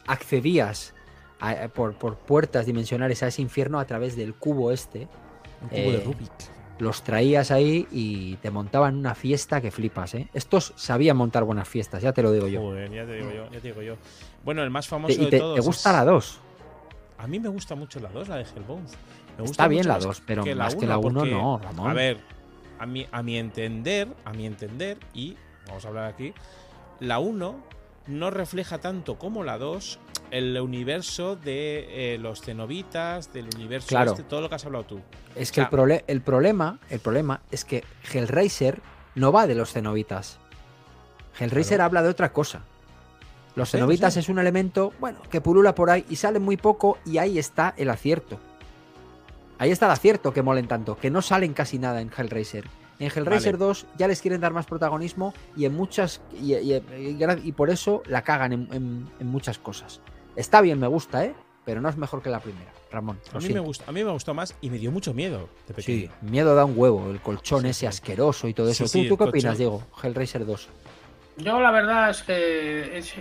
accedías 0.08 0.94
a- 1.40 1.68
por, 1.70 1.94
por 1.96 2.18
puertas 2.18 2.66
dimensionales 2.66 3.22
a 3.24 3.28
ese 3.28 3.42
infierno 3.42 3.80
a 3.80 3.86
través 3.86 4.16
del 4.16 4.34
cubo 4.34 4.72
este. 4.72 5.08
Un 5.62 5.70
cubo 5.70 5.78
de 5.92 5.98
Eh, 5.98 6.04
Rubik. 6.06 6.32
Los 6.80 7.04
traías 7.04 7.52
ahí 7.52 7.88
y 7.92 8.38
te 8.38 8.52
montaban 8.52 8.96
una 8.98 9.14
fiesta 9.14 9.60
que 9.60 9.70
flipas, 9.70 10.16
¿eh? 10.16 10.30
Estos 10.34 10.72
sabían 10.78 11.18
montar 11.18 11.44
buenas 11.44 11.68
fiestas, 11.68 12.02
ya 12.02 12.14
te 12.14 12.24
lo 12.24 12.32
digo 12.32 12.48
yo. 12.48 12.62
Joder, 12.62 12.90
ya 12.90 13.06
te 13.06 13.16
digo 13.16 13.32
yo, 13.32 13.44
ya 13.52 13.60
te 13.60 13.68
digo 13.68 13.82
yo. 13.82 13.98
Bueno, 14.46 14.64
el 14.64 14.70
más 14.70 14.86
Te- 14.86 14.90
famoso 14.90 15.22
de 15.22 15.28
te, 15.30 15.40
todos. 15.40 15.56
te 15.56 15.62
gusta 15.62 15.90
es- 15.90 15.96
la 15.98 16.06
2. 16.06 16.40
A 17.20 17.28
mí 17.28 17.40
me 17.40 17.50
gusta 17.50 17.76
mucho 17.76 18.00
la 18.00 18.10
2, 18.10 18.28
la 18.30 18.38
de 18.38 18.44
Hellbones. 18.44 18.94
Me 19.38 19.42
gusta 19.44 19.52
Está 19.52 19.68
bien 19.68 19.88
la 19.88 19.96
más 19.96 20.04
2, 20.06 20.24
pero 20.26 20.44
que 20.44 20.56
más 20.56 20.74
que 20.76 20.86
uno, 20.86 20.88
la 20.88 20.98
1 20.98 21.14
porque, 21.20 21.32
no, 21.32 21.60
Ramón. 21.60 21.92
A 21.92 21.94
ver, 21.94 22.18
a 22.80 22.86
mi, 22.86 23.06
a 23.12 23.22
mi 23.22 23.38
entender, 23.38 24.08
a 24.26 24.32
mi 24.32 24.46
entender, 24.46 24.98
y 25.14 25.36
vamos 25.68 25.84
a 25.86 25.90
hablar 25.90 26.06
aquí, 26.06 26.34
la 27.00 27.20
1 27.20 27.56
no 28.08 28.32
refleja 28.32 28.80
tanto 28.80 29.20
como 29.20 29.44
la 29.44 29.58
2 29.60 30.00
el 30.32 30.60
universo 30.60 31.36
de 31.36 32.14
eh, 32.14 32.18
los 32.18 32.42
cenobitas, 32.42 33.32
del 33.34 33.50
universo 33.56 33.88
Claro. 33.90 34.12
este, 34.12 34.24
todo 34.24 34.42
lo 34.42 34.50
que 34.50 34.56
has 34.56 34.66
hablado 34.66 34.86
tú. 34.86 35.02
Es 35.36 35.52
que 35.52 35.62
o 35.62 35.64
el, 35.66 35.70
prole- 35.70 36.04
el 36.08 36.22
problema, 36.22 36.80
el 36.90 37.00
problema 37.00 37.42
es 37.52 37.66
que 37.66 37.84
Hellraiser 38.14 38.80
no 39.16 39.32
va 39.32 39.46
de 39.46 39.56
los 39.56 39.74
cenobitas. 39.74 40.40
Hellraiser 41.40 41.78
Claro. 41.78 41.84
habla 41.86 42.02
de 42.04 42.10
otra 42.10 42.32
cosa. 42.32 42.62
Los 43.60 43.72
cenobitas 43.72 44.16
es 44.18 44.30
un 44.30 44.40
elemento, 44.40 44.94
bueno, 45.00 45.20
que 45.30 45.42
pulula 45.42 45.76
por 45.76 45.90
ahí 45.90 46.06
y 46.10 46.16
sale 46.16 46.40
muy 46.40 46.56
poco 46.58 46.98
y 47.06 47.18
ahí 47.18 47.38
está 47.38 47.74
el 47.78 47.90
acierto. 47.90 48.40
Ahí 49.58 49.72
está 49.72 49.86
el 49.88 49.92
acierto 49.92 50.32
que 50.34 50.42
molen 50.42 50.68
tanto, 50.68 50.96
que 50.98 51.10
no 51.12 51.22
salen 51.22 51.54
casi 51.54 51.78
nada 51.78 52.00
en 52.02 52.10
Hellraiser. 52.16 52.66
En 53.00 53.08
Hellraiser 53.08 53.54
Vale. 53.58 53.66
2 53.66 53.86
ya 53.98 54.08
les 54.08 54.22
quieren 54.22 54.40
dar 54.42 54.54
más 54.54 54.66
protagonismo 54.66 55.34
y 55.58 55.66
en 55.66 55.74
muchas 55.76 56.22
y, 56.34 56.54
y- 56.56 56.74
y 56.76 57.18
gra- 57.18 57.40
y 57.44 57.52
por 57.52 57.70
eso 57.70 58.02
la 58.08 58.22
cagan 58.22 58.54
en, 58.54 58.68
en- 58.72 59.10
en 59.20 59.28
muchas 59.28 59.58
cosas. 59.58 60.00
Está 60.38 60.62
bien, 60.62 60.80
me 60.80 60.88
gusta, 60.88 61.26
¿eh? 61.26 61.34
Pero 61.66 61.82
no 61.82 61.90
es 61.90 61.98
mejor 61.98 62.22
que 62.22 62.30
la 62.30 62.40
primera, 62.40 62.72
Ramón. 62.92 63.20
A 63.34 63.40
mí, 63.40 63.50
me 63.50 63.60
gustó, 63.60 63.84
a 63.88 63.92
mí 63.92 64.04
me 64.04 64.12
gustó 64.12 64.34
más 64.34 64.56
y 64.62 64.70
me 64.70 64.78
dio 64.78 64.92
mucho 64.92 65.14
miedo 65.14 65.50
de 65.68 65.74
pequeño. 65.74 66.10
Sí, 66.22 66.26
miedo 66.30 66.56
da 66.56 66.64
un 66.66 66.74
huevo, 66.78 67.12
el 67.12 67.20
colchón 67.20 67.62
Sí, 67.64 67.68
ese 67.68 67.88
asqueroso 67.88 68.48
y 68.48 68.54
todo 68.54 68.70
eso. 68.70 68.88
sí, 68.88 69.08
¿Tú, 69.10 69.18
qué 69.18 69.26
opinas. 69.26 69.58
Diego? 69.58 69.84
Hellraiser 70.02 70.46
2. 70.46 70.70
Yo 71.38 71.60
la 71.60 71.72
verdad 71.72 72.10
es 72.10 72.24
que 72.24 72.98
es- 72.98 73.14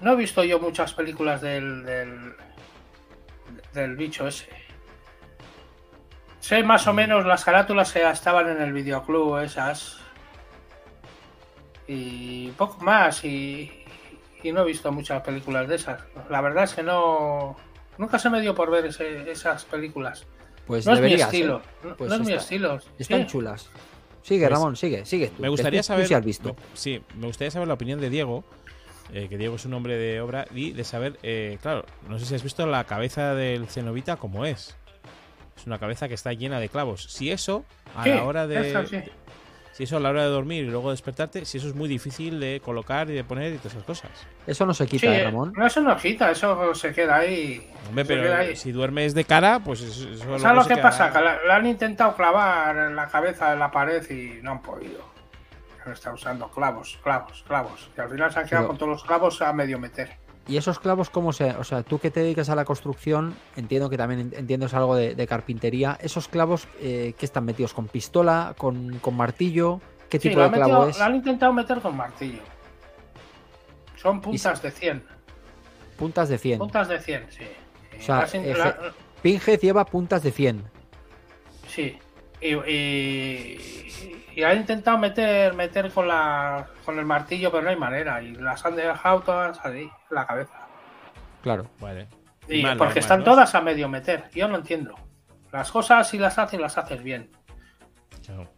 no 0.00 0.12
he 0.12 0.16
visto 0.16 0.44
yo 0.44 0.58
muchas 0.60 0.92
películas 0.94 1.40
del, 1.40 1.84
del, 1.84 2.34
del 3.72 3.96
bicho 3.96 4.26
ese. 4.28 4.48
Sé 6.40 6.62
más 6.62 6.86
o 6.86 6.92
Mm. 6.92 6.96
menos 6.96 7.26
las 7.26 7.44
carátulas 7.44 7.92
que 7.92 8.08
estaban 8.08 8.48
en 8.48 8.60
el 8.62 8.72
videoclub 8.72 9.38
esas. 9.38 9.98
Y 11.88 12.48
poco 12.52 12.82
más. 12.84 13.24
Y, 13.24 13.70
y 14.42 14.52
no 14.52 14.62
he 14.62 14.66
visto 14.66 14.90
muchas 14.92 15.22
películas 15.22 15.68
de 15.68 15.76
esas. 15.76 16.02
La 16.30 16.40
verdad 16.40 16.64
es 16.64 16.74
que 16.74 16.82
no... 16.82 17.56
Nunca 17.98 18.18
se 18.18 18.28
me 18.28 18.40
dio 18.40 18.54
por 18.54 18.70
ver 18.70 18.86
ese- 18.86 19.30
esas 19.30 19.64
películas. 19.64 20.26
Pues 20.66 20.84
No 20.86 20.94
es 20.94 21.00
mi 21.00 21.14
estilo. 21.14 21.58
¿eh? 21.58 21.86
No, 21.88 21.96
Pues 21.96 22.10
no 22.10 22.16
es 22.16 22.22
mi 22.22 22.32
estilo. 22.34 22.78
Están 22.98 23.22
Sí. 23.22 23.26
chulas. 23.26 23.70
Sigue, 24.22 24.46
Pues, 24.48 24.52
Ramón, 24.58 24.74
sigue, 24.76 25.04
sigue. 25.06 25.28
tú, 25.28 25.40
Me 25.42 25.48
gustaría 25.48 25.80
tú- 25.80 25.84
tú 25.84 25.86
saber. 25.88 26.06
sí 26.08 26.14
has 26.14 26.24
visto. 26.24 26.54
me- 26.54 26.60
sí, 26.74 27.02
me 27.14 27.26
gustaría 27.28 27.50
saber 27.52 27.68
la 27.68 27.74
opinión 27.74 28.00
de 28.00 28.10
Diego. 28.10 28.44
Eh, 29.12 29.28
que 29.28 29.38
Diego 29.38 29.56
es 29.56 29.64
un 29.64 29.74
hombre 29.74 29.96
de 29.96 30.20
obra. 30.20 30.46
Y 30.54 30.72
de 30.72 30.84
saber, 30.84 31.18
eh, 31.22 31.58
claro, 31.62 31.84
no 32.08 32.18
sé 32.18 32.26
si 32.26 32.34
has 32.34 32.42
visto 32.42 32.66
la 32.66 32.84
cabeza 32.84 33.34
del 33.34 33.68
cenobita 33.68 34.16
como 34.16 34.44
es. 34.44 34.76
Es 35.56 35.66
una 35.66 35.78
cabeza 35.78 36.08
que 36.08 36.14
está 36.14 36.32
llena 36.32 36.60
de 36.60 36.68
clavos. 36.68 37.04
Si 37.04 37.30
eso, 37.30 37.64
a 37.96 38.04
Sí, 38.04 38.10
la 38.10 38.24
hora 38.24 38.46
de. 38.46 38.70
eso 38.70 38.86
sí. 38.86 38.98
Si 39.72 39.82
eso 39.84 39.98
a 39.98 40.00
la 40.00 40.08
hora 40.08 40.22
de 40.22 40.30
dormir 40.30 40.64
y 40.64 40.68
luego 40.68 40.90
despertarte, 40.90 41.44
si 41.44 41.58
eso 41.58 41.68
es 41.68 41.74
muy 41.74 41.86
difícil 41.86 42.40
de 42.40 42.62
colocar 42.64 43.10
y 43.10 43.12
de 43.12 43.24
poner 43.24 43.52
y 43.52 43.56
todas 43.58 43.74
esas 43.74 43.84
cosas. 43.84 44.10
Eso 44.46 44.64
no 44.64 44.72
se 44.72 44.84
Sí, 44.84 44.92
quita, 44.92 45.14
¿eh, 45.14 45.24
Ramón. 45.24 45.52
no 45.54 45.66
es 45.66 45.76
una 45.76 45.92
hojita, 45.92 46.30
eso 46.30 46.74
se 46.74 46.94
queda 46.94 47.16
ahí. 47.16 47.70
Hombre, 47.90 48.06
queda 48.06 48.22
pero 48.22 48.34
ahí. 48.36 48.56
si 48.56 48.72
duermes 48.72 49.12
de 49.12 49.24
cara, 49.24 49.60
pues 49.62 49.82
eso, 49.82 50.08
eso 50.08 50.38
¿Sabes 50.38 50.66
lo 50.66 50.74
que 50.74 50.80
pasa? 50.80 51.12
Que 51.12 51.20
la 51.46 51.56
han 51.56 51.66
intentado 51.66 52.16
clavar 52.16 52.74
en 52.88 52.96
la 52.96 53.06
cabeza 53.08 53.50
de 53.50 53.58
la 53.58 53.70
pared 53.70 54.02
y 54.10 54.40
no 54.42 54.52
han 54.52 54.62
podido. 54.62 55.14
Estado 55.94 56.14
usando 56.16 56.48
clavos, 56.50 56.98
clavos, 57.02 57.44
clavos. 57.46 57.90
Y 57.96 58.00
al 58.00 58.10
final 58.10 58.32
se 58.32 58.38
han 58.40 58.46
quedado 58.46 58.62
Pero- 58.64 58.68
con 58.68 58.78
todos 58.78 58.90
los 58.92 59.04
clavos 59.04 59.42
a 59.42 59.52
medio 59.52 59.78
meter. 59.78 60.10
¿Y 60.48 60.56
esos 60.56 60.78
clavos 60.78 61.10
cómo 61.10 61.32
se...? 61.32 61.50
O 61.56 61.64
sea, 61.64 61.82
tú 61.82 61.98
que 61.98 62.10
te 62.12 62.20
dedicas 62.20 62.48
a 62.50 62.54
la 62.54 62.64
construcción, 62.64 63.34
entiendo 63.56 63.90
que 63.90 63.96
también 63.96 64.20
en- 64.20 64.34
entiendes 64.38 64.74
algo 64.74 64.94
de, 64.94 65.14
de 65.16 65.26
carpintería. 65.26 65.98
¿Esos 66.00 66.28
clavos 66.28 66.68
eh, 66.80 67.14
qué 67.18 67.26
están 67.26 67.44
metidos? 67.44 67.74
¿Con 67.74 67.88
pistola? 67.88 68.54
¿Con, 68.56 68.98
con 69.00 69.16
martillo? 69.16 69.80
¿Qué 70.08 70.20
Sí, 70.20 70.28
tipo 70.28 70.38
la, 70.40 70.48
de 70.48 70.54
clavo 70.56 70.72
metido- 70.72 70.88
es? 70.90 70.98
la 71.00 71.06
han 71.06 71.16
intentado 71.16 71.52
meter 71.52 71.80
con 71.80 71.96
martillo. 71.96 72.42
Son 73.96 74.20
puntas 74.20 74.62
de 74.62 74.70
100. 74.70 75.04
Puntas 75.98 76.28
de 76.28 76.38
100. 76.38 76.58
Puntas 76.60 76.88
de 76.88 77.00
100, 77.00 77.26
sí. 77.30 77.44
O 77.98 78.02
sea, 78.02 78.16
Las 78.20 78.34
eje- 78.34 78.56
la- 78.56 78.92
Pinhead 79.22 79.58
lleva 79.58 79.84
puntas 79.84 80.22
de 80.22 80.30
100. 80.30 80.62
sí. 81.68 81.98
Y, 82.40 82.54
y, 82.54 84.25
y 84.36 84.44
han 84.44 84.58
intentado 84.58 84.98
meter 84.98 85.54
meter 85.54 85.90
con 85.90 86.06
la 86.06 86.66
con 86.84 86.98
el 86.98 87.04
martillo, 87.04 87.50
pero 87.50 87.64
no 87.64 87.70
hay 87.70 87.76
manera. 87.76 88.22
Y 88.22 88.32
las 88.36 88.64
han 88.64 88.76
dejado 88.76 89.20
todas 89.20 89.58
ahí, 89.64 89.82
en 89.82 89.90
la 90.14 90.26
cabeza. 90.26 90.52
Claro. 91.42 91.66
Vale. 91.80 92.06
Y 92.48 92.62
Mal, 92.62 92.76
porque 92.76 92.94
mal, 92.94 92.98
están 92.98 93.18
¿no? 93.20 93.24
todas 93.24 93.54
a 93.56 93.60
medio 93.60 93.88
meter. 93.88 94.30
Yo 94.32 94.46
no 94.46 94.56
entiendo. 94.56 94.94
Las 95.50 95.72
cosas 95.72 96.08
si 96.08 96.18
las 96.18 96.38
haces, 96.38 96.60
las 96.60 96.76
haces 96.78 97.02
bien. 97.02 97.30
Claro. 98.24 98.48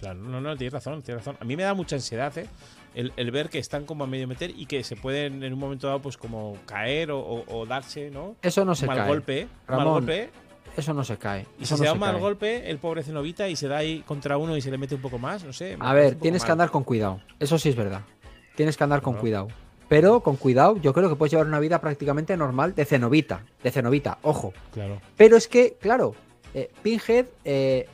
Claro, 0.00 0.18
no, 0.18 0.40
no, 0.40 0.56
tienes 0.56 0.72
razón, 0.72 1.02
tienes 1.02 1.24
razón. 1.24 1.36
A 1.40 1.44
mí 1.44 1.56
me 1.56 1.62
da 1.62 1.74
mucha 1.74 1.96
ansiedad, 1.96 2.36
¿eh? 2.38 2.46
El, 2.94 3.12
el 3.16 3.30
ver 3.30 3.50
que 3.50 3.58
están 3.58 3.84
como 3.84 4.04
a 4.04 4.06
medio 4.06 4.26
meter 4.26 4.50
y 4.50 4.66
que 4.66 4.82
se 4.82 4.96
pueden 4.96 5.44
en 5.44 5.52
un 5.52 5.58
momento 5.58 5.86
dado, 5.86 6.00
pues 6.00 6.16
como 6.16 6.56
caer 6.66 7.10
o, 7.12 7.20
o- 7.20 7.44
o 7.60 7.66
darse, 7.66 8.10
¿no? 8.10 8.34
Eso 8.42 8.64
no 8.64 8.74
se 8.74 8.86
mal 8.86 8.96
cae. 8.96 9.06
golpe, 9.08 9.42
un 9.44 9.48
mal 9.68 9.78
Ramón, 9.78 9.92
golpe. 9.92 10.30
Eso 10.76 10.94
no 10.94 11.04
se 11.04 11.16
cae. 11.16 11.46
Y 11.58 11.66
si 11.66 11.76
se 11.76 11.84
da 11.84 11.92
un 11.92 11.98
mal 11.98 12.18
golpe, 12.18 12.70
el 12.70 12.78
pobre 12.78 13.02
cenovita 13.02 13.48
y 13.48 13.56
se 13.56 13.68
da 13.68 13.78
ahí 13.78 14.02
contra 14.06 14.36
uno 14.38 14.56
y 14.56 14.60
se 14.60 14.70
le 14.70 14.78
mete 14.78 14.94
un 14.94 15.00
poco 15.00 15.18
más, 15.18 15.44
no 15.44 15.52
sé. 15.52 15.76
A 15.80 15.92
ver, 15.92 16.14
tienes 16.16 16.44
que 16.44 16.52
andar 16.52 16.70
con 16.70 16.84
cuidado. 16.84 17.20
Eso 17.38 17.58
sí 17.58 17.68
es 17.68 17.76
verdad. 17.76 18.02
Tienes 18.56 18.76
que 18.76 18.84
andar 18.84 19.02
con 19.02 19.14
cuidado. 19.14 19.48
Pero 19.88 20.20
con 20.20 20.36
cuidado, 20.36 20.76
yo 20.76 20.92
creo 20.92 21.08
que 21.08 21.16
puedes 21.16 21.32
llevar 21.32 21.48
una 21.48 21.58
vida 21.58 21.80
prácticamente 21.80 22.36
normal 22.36 22.74
de 22.76 22.84
cenovita. 22.84 23.44
De 23.62 23.72
cenovita, 23.72 24.18
ojo. 24.22 24.52
Claro. 24.72 25.00
Pero 25.16 25.36
es 25.36 25.48
que, 25.48 25.76
claro, 25.80 26.14
eh, 26.54 26.70
Pinhead 26.82 27.26
eh, 27.44 27.88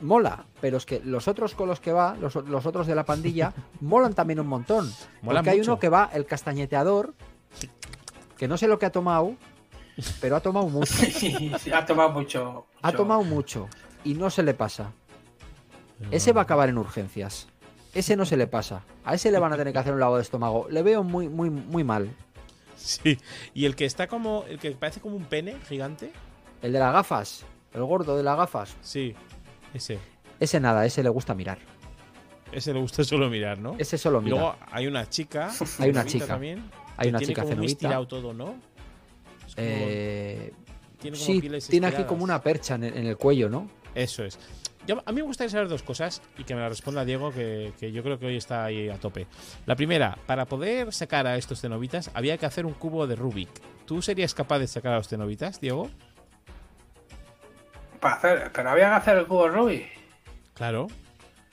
mola. 0.00 0.44
Pero 0.60 0.76
es 0.76 0.86
que 0.86 1.00
los 1.00 1.26
otros 1.26 1.54
con 1.54 1.68
los 1.68 1.80
que 1.80 1.92
va, 1.92 2.16
los, 2.20 2.34
los 2.36 2.66
otros 2.66 2.86
de 2.86 2.94
la 2.94 3.04
pandilla, 3.04 3.52
molan 3.80 4.14
también 4.14 4.38
un 4.38 4.46
montón. 4.46 4.92
Molan 5.22 5.42
porque 5.42 5.50
hay 5.50 5.58
mucho. 5.58 5.72
uno 5.72 5.80
que 5.80 5.88
va, 5.88 6.08
el 6.12 6.24
castañeteador, 6.24 7.14
que 8.36 8.46
no 8.46 8.56
sé 8.56 8.68
lo 8.68 8.78
que 8.78 8.86
ha 8.86 8.92
tomado, 8.92 9.34
pero 10.20 10.36
ha 10.36 10.40
tomado 10.40 10.68
mucho. 10.68 10.92
Sí, 10.94 11.50
ha 11.72 11.84
tomado 11.84 12.10
mucho. 12.10 12.66
Ha 12.82 12.92
tomado 12.92 13.22
mucho. 13.24 13.68
Y 14.04 14.14
no 14.14 14.30
se 14.30 14.42
le 14.42 14.54
pasa. 14.54 14.92
Ese 16.10 16.32
va 16.32 16.42
a 16.42 16.44
acabar 16.44 16.68
en 16.68 16.78
urgencias. 16.78 17.48
Ese 17.94 18.16
no 18.16 18.24
se 18.24 18.36
le 18.36 18.46
pasa. 18.46 18.84
A 19.04 19.14
ese 19.14 19.30
le 19.32 19.38
van 19.38 19.52
a 19.52 19.56
tener 19.56 19.72
que 19.72 19.78
hacer 19.78 19.92
un 19.92 19.98
lavado 20.00 20.16
de 20.16 20.22
estómago. 20.22 20.68
Le 20.70 20.82
veo 20.82 21.02
muy, 21.02 21.28
muy, 21.28 21.50
muy 21.50 21.82
mal. 21.84 22.10
Sí. 22.76 23.18
Y 23.54 23.64
el 23.64 23.74
que 23.74 23.84
está 23.86 24.06
como. 24.06 24.44
El 24.48 24.58
que 24.58 24.70
parece 24.72 25.00
como 25.00 25.16
un 25.16 25.24
pene 25.24 25.56
gigante. 25.68 26.12
El 26.62 26.72
de 26.72 26.78
las 26.78 26.92
gafas. 26.92 27.44
El 27.72 27.82
gordo 27.84 28.16
de 28.16 28.22
las 28.22 28.36
gafas. 28.36 28.76
Sí. 28.82 29.14
Ese. 29.74 29.98
Ese 30.38 30.60
nada, 30.60 30.86
ese 30.86 31.02
le 31.02 31.08
gusta 31.08 31.34
mirar. 31.34 31.58
Ese 32.52 32.72
le 32.72 32.80
gusta 32.80 33.02
solo 33.04 33.28
mirar, 33.28 33.58
¿no? 33.58 33.74
Ese 33.78 33.98
solo 33.98 34.20
Y 34.20 34.24
mira. 34.26 34.36
luego 34.36 34.56
hay 34.70 34.86
una 34.86 35.08
chica. 35.08 35.50
Hay 35.80 35.90
una 35.90 36.04
chica. 36.06 36.26
También, 36.26 36.70
Hay 36.96 37.08
una 37.08 37.18
tiene 37.18 37.32
chica 37.32 37.42
como 37.42 37.56
muy 37.56 37.66
cenobita. 37.68 37.72
estirado 37.72 38.06
todo, 38.06 38.32
¿no? 38.32 38.54
Eh, 39.60 40.52
tiene 41.00 41.16
como 41.16 41.26
sí, 41.26 41.40
pieles 41.40 41.68
tiene 41.68 41.86
aquí 41.88 42.04
como 42.04 42.24
una 42.24 42.40
percha 42.42 42.74
en 42.76 42.84
el, 42.84 42.96
en 42.96 43.06
el 43.06 43.16
cuello, 43.16 43.48
¿no? 43.48 43.68
Eso 43.94 44.24
es. 44.24 44.38
Yo- 44.86 45.02
a 45.04 45.12
mí 45.12 45.16
me 45.16 45.22
gustaría 45.26 45.50
saber 45.50 45.68
dos 45.68 45.82
cosas 45.82 46.22
y 46.38 46.44
que 46.44 46.54
me 46.54 46.60
la 46.60 46.68
responda 46.68 47.04
Diego, 47.04 47.30
que, 47.30 47.72
que 47.78 47.92
yo 47.92 48.02
creo 48.02 48.18
que 48.18 48.26
hoy 48.26 48.36
está 48.36 48.64
ahí 48.64 48.88
a 48.88 48.96
tope. 48.98 49.26
La 49.66 49.76
primera, 49.76 50.16
para 50.26 50.46
poder 50.46 50.92
sacar 50.94 51.26
a 51.26 51.36
estos 51.36 51.60
cenobitas 51.60 52.10
había 52.14 52.38
que 52.38 52.46
hacer 52.46 52.64
un 52.66 52.72
cubo 52.72 53.06
de 53.06 53.14
Rubik. 53.16 53.50
¿Tú 53.84 54.00
serías 54.02 54.34
capaz 54.34 54.58
de 54.60 54.66
sacar 54.66 54.92
a 54.94 54.96
los 54.96 55.08
cenobitas, 55.08 55.60
Diego? 55.60 55.90
Para 58.00 58.14
hacer, 58.14 58.50
pero 58.54 58.70
había 58.70 58.86
que 58.88 58.94
hacer 58.94 59.18
el 59.18 59.26
cubo 59.26 59.48
Ruby. 59.48 59.86
Claro. 60.54 60.86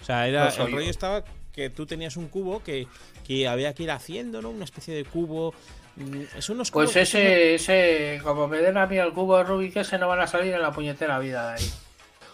O 0.01 0.03
sea, 0.03 0.27
era, 0.27 0.45
No 0.45 0.65
el 0.65 0.71
yo. 0.71 0.77
rollo 0.77 0.89
estaba 0.89 1.23
que 1.51 1.69
tú 1.69 1.85
tenías 1.85 2.17
un 2.17 2.27
cubo 2.27 2.61
que, 2.61 2.87
que 3.25 3.47
había 3.47 3.73
que 3.73 3.83
ir 3.83 3.91
haciendo, 3.91 4.41
¿no? 4.41 4.49
Una 4.49 4.65
especie 4.65 4.93
de 4.93 5.05
cubo. 5.05 5.53
Mm, 5.97 6.23
Son 6.39 6.55
unos 6.57 6.71
Pues 6.71 6.89
cubos 6.89 6.93
que 6.93 7.05
son- 7.05 7.21
ese, 7.21 7.55
ese, 7.55 8.21
como 8.23 8.47
me 8.47 8.57
den 8.57 8.77
a 8.77 8.85
mí 8.85 8.97
el 8.97 9.13
cubo 9.13 9.41
Rubik, 9.43 9.77
ese 9.77 9.97
no 9.97 10.07
van 10.07 10.19
a 10.19 10.27
salir 10.27 10.53
en 10.53 10.61
la 10.61 10.71
puñetera 10.71 11.19
vida 11.19 11.49
de 11.51 11.53
ahí. 11.59 11.69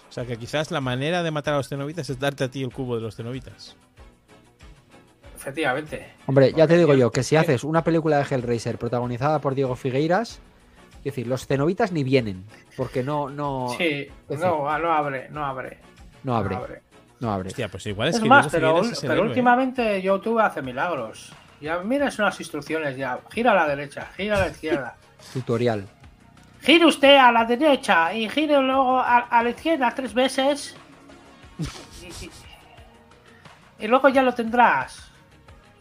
O 0.09 0.11
sea, 0.11 0.25
que 0.25 0.35
quizás 0.37 0.71
la 0.71 0.81
manera 0.81 1.23
de 1.23 1.31
matar 1.31 1.53
a 1.53 1.57
los 1.57 1.69
cenobitas 1.69 2.09
es 2.09 2.19
darte 2.19 2.43
a 2.43 2.47
ti 2.51 2.63
el 2.63 2.73
cubo 2.73 2.95
de 2.95 3.01
los 3.01 3.15
cenobitas. 3.15 3.75
Efectivamente. 5.35 6.13
Hombre, 6.27 6.53
ya 6.55 6.67
te 6.67 6.77
digo 6.77 6.93
yo- 6.93 7.11
que 7.11 7.23
si 7.23 7.35
haces 7.35 7.63
una 7.63 7.83
película 7.83 8.17
de 8.17 8.23
Hellraiser 8.35 8.77
protagonizada 8.77 9.39
por 9.39 9.55
Diego 9.55 9.75
Figueiras, 9.75 10.39
Es 10.99 11.05
decir, 11.05 11.25
los 11.25 11.47
cenobitas 11.47 11.91
ni 11.91 12.03
vienen, 12.03 12.45
porque 12.77 13.01
no, 13.01 13.27
no, 13.27 13.69
Sí, 13.75 14.07
es 14.29 14.39
no, 14.39 14.57
no 14.77 14.93
abre, 14.93 15.29
no 15.31 15.43
abre. 15.43 15.79
no 16.23 16.35
abre, 16.35 16.55
no 16.55 16.57
abre. 16.57 16.81
no 17.19 17.31
abre. 17.33 17.47
Hostia, 17.49 17.69
pues 17.69 17.87
igual 17.87 18.09
es, 18.09 18.17
Es 18.17 18.21
que 18.21 18.29
más, 18.29 18.51
Diego 18.51 18.81
pero, 18.81 18.91
es 18.91 18.99
pero 19.01 19.21
últimamente 19.23 19.99
YouTube 19.99 20.37
hace 20.39 20.61
milagros. 20.61 21.33
Ya 21.61 21.77
miras 21.79 22.17
unas 22.19 22.39
instrucciones 22.39 22.97
ya. 22.97 23.19
Gira 23.31 23.51
a 23.51 23.55
la 23.55 23.67
derecha, 23.67 24.07
gira 24.17 24.37
a 24.37 24.39
la 24.41 24.47
izquierda. 24.47 24.95
Tutorial. 25.33 25.87
Gire 26.61 26.85
usted 26.85 27.15
a 27.17 27.31
la 27.31 27.45
derecha 27.45 28.13
y 28.13 28.29
gire 28.29 28.59
luego 28.61 28.99
a, 28.99 29.17
a 29.19 29.43
la 29.43 29.49
izquierda 29.49 29.93
tres 29.95 30.13
veces. 30.13 30.75
Y, 32.01 32.05
y- 32.25 32.31
y 33.79 33.87
luego 33.87 34.09
ya 34.09 34.21
lo 34.21 34.33
tendrás. 34.33 35.09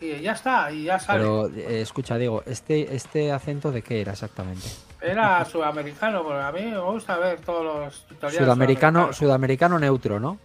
Y 0.00 0.20
ya 0.20 0.32
está, 0.32 0.72
y 0.72 0.84
ya 0.84 0.98
sale. 0.98 1.18
Pero 1.20 1.48
eh, 1.48 1.82
escucha, 1.82 2.16
Diego, 2.16 2.42
este, 2.46 2.94
este 2.96 3.30
acento 3.30 3.70
de 3.70 3.82
qué 3.82 4.00
era 4.00 4.12
exactamente? 4.12 4.66
Era 5.02 5.44
sudamericano, 5.44 6.22
porque 6.22 6.40
a 6.42 6.52
mí 6.52 6.62
me 6.62 6.78
gusta 6.78 7.18
ver 7.18 7.40
todos 7.40 7.62
los 7.62 8.06
tutoriales. 8.06 8.38
Sudamericano, 8.46 9.12
sudamericano 9.12 9.78
neutro, 9.78 10.18
¿no? 10.18 10.38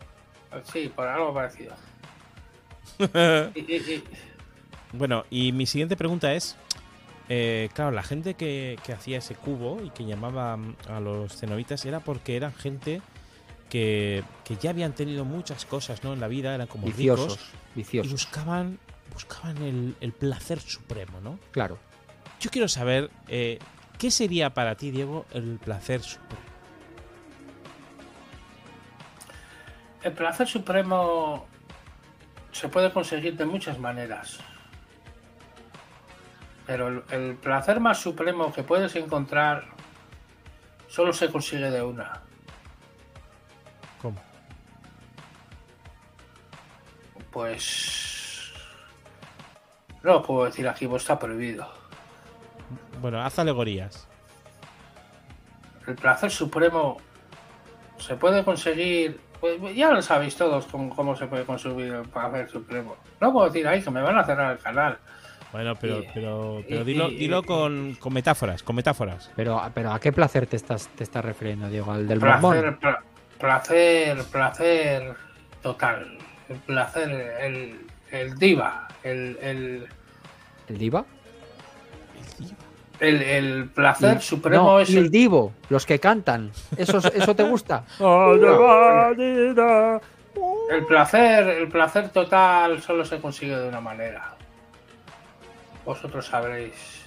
Sí, 0.64 0.92
por 0.94 1.08
algo 1.08 1.34
parecido. 1.34 1.74
Y- 3.00 3.60
y- 3.60 3.76
y- 3.76 4.04
Bueno, 4.98 5.26
y 5.30 5.52
mi 5.52 5.66
siguiente 5.66 5.96
pregunta 5.96 6.34
es: 6.34 6.58
eh, 7.30 7.70
claro, 7.74 7.92
la 7.92 8.04
gente 8.04 8.36
que, 8.36 8.78
que 8.84 8.94
hacía 8.94 9.18
ese 9.18 9.36
cubo 9.36 9.82
y 9.84 9.90
que 9.90 10.06
llamaba 10.06 10.58
mm, 10.58 10.76
a 10.90 11.00
los 11.00 11.36
cenobitas 11.36 11.84
era 11.86 12.00
porque 12.00 12.36
eran 12.36 12.54
gente 12.54 13.02
que, 13.70 14.24
que 14.44 14.58
ya 14.58 14.70
habían 14.70 14.94
tenido 14.94 15.26
muchas 15.26 15.66
cosas 15.66 16.04
¿no? 16.04 16.14
en 16.14 16.20
la 16.20 16.28
vida, 16.28 16.54
eran 16.54 16.68
como 16.68 16.86
Viciosos, 16.86 17.34
ricos 17.34 17.50
y 17.74 17.78
viciosos, 17.78 18.12
buscaban, 18.12 18.80
buscaban 19.12 19.58
el, 19.64 19.96
el 20.02 20.12
placer 20.14 20.60
supremo, 20.60 21.20
¿no? 21.22 21.40
claro. 21.52 21.78
Yo 22.40 22.52
quiero 22.52 22.68
saber, 22.68 23.10
eh, 23.28 23.60
¿qué 23.98 24.12
sería 24.12 24.54
para 24.54 24.76
ti, 24.76 24.92
Diego, 24.92 25.26
el 25.34 25.58
placer 25.58 26.02
supremo? 26.02 26.44
El 30.04 30.12
placer 30.12 30.48
supremo 30.48 31.48
se 32.52 32.68
puede 32.68 32.92
conseguir 32.92 33.36
de 33.38 33.46
muchas 33.46 33.80
maneras. 33.80 34.40
Pero 36.66 36.88
el, 36.88 37.04
el 37.12 37.36
placer 37.36 37.80
más 37.80 38.00
supremo 38.00 38.52
que 38.52 38.64
puedes 38.64 38.96
encontrar 38.96 39.66
solo 40.88 41.14
se 41.14 41.32
consigue 41.32 41.70
de 41.70 41.82
una. 41.82 42.22
¿Cómo? 44.02 44.22
Pues... 47.32 48.54
No 50.04 50.14
lo 50.14 50.24
puedo 50.24 50.46
decir 50.46 50.68
aquí, 50.68 50.88
pues 50.88 51.04
está 51.04 51.18
prohibido. 51.18 51.68
Bueno, 53.02 53.22
haz 53.22 53.40
alegorías. 53.40 54.08
El 55.88 55.96
placer 55.96 56.32
supremo 56.32 56.98
se 57.98 58.16
puede 58.16 58.44
conseguir... 58.44 59.20
Pues 59.40 59.76
ya 59.76 59.92
lo 59.92 60.02
sabéis 60.02 60.36
todos 60.36 60.66
cómo, 60.68 60.96
cómo 60.96 61.16
se 61.16 61.28
puede 61.28 61.44
conseguir 61.44 61.94
el 61.94 62.08
placer 62.08 62.50
supremo. 62.50 62.96
No 63.20 63.34
puedo 63.34 63.48
decir 63.48 63.68
ahí 63.68 63.84
que 63.84 63.92
me 63.92 64.02
van 64.02 64.18
a 64.18 64.24
cerrar 64.24 64.54
el 64.54 64.60
canal. 64.60 64.98
Bueno, 65.56 65.74
pero, 65.80 66.00
Y- 66.04 66.08
pero, 66.14 66.62
pero 66.68 66.82
y- 66.82 66.84
dilo, 66.84 67.08
dilo 67.08 67.40
y- 67.40 67.44
con, 67.44 67.96
con 67.98 68.12
metáforas, 68.12 68.62
con 68.62 68.76
metáforas. 68.76 69.32
Pero, 69.38 69.62
pero 69.74 69.94
¿a 69.94 70.02
qué 70.02 70.12
placer 70.12 70.48
te 70.48 70.58
estás, 70.58 70.90
te 70.90 71.06
estás 71.06 71.24
refiriendo, 71.24 71.70
Diego? 71.70 71.94
¿Al 71.94 72.06
del 72.10 72.20
placer, 72.20 72.42
bombón? 72.42 72.78
pla- 72.78 73.02
placer, 73.40 74.18
placer 74.30 75.14
total. 75.62 76.18
El 76.50 76.58
placer, 76.58 77.10
el, 77.40 77.80
el 78.12 78.36
diva, 78.38 78.90
el, 79.02 79.38
el, 79.42 79.88
¿El 80.68 80.78
diva? 80.78 81.06
el, 83.00 83.22
el 83.22 83.70
placer 83.70 84.18
Y- 84.18 84.22
supremo 84.22 84.64
no, 84.74 84.80
es 84.82 84.90
y 84.90 84.98
el 84.98 85.06
el, 85.06 85.10
divo, 85.12 85.54
los 85.70 85.86
que 85.86 86.00
cantan. 86.02 86.52
¿Eso, 86.76 86.98
¿Eso 86.98 87.34
te 87.34 87.44
gusta? 87.44 87.86
el 90.70 90.86
placer, 90.86 91.48
el 91.48 91.68
placer 91.70 92.10
total 92.10 92.82
solo 92.82 93.06
se 93.06 93.22
consigue 93.22 93.56
de 93.56 93.70
una 93.70 93.80
manera. 93.80 94.35
Vosotros 95.86 96.26
sabréis. 96.26 97.04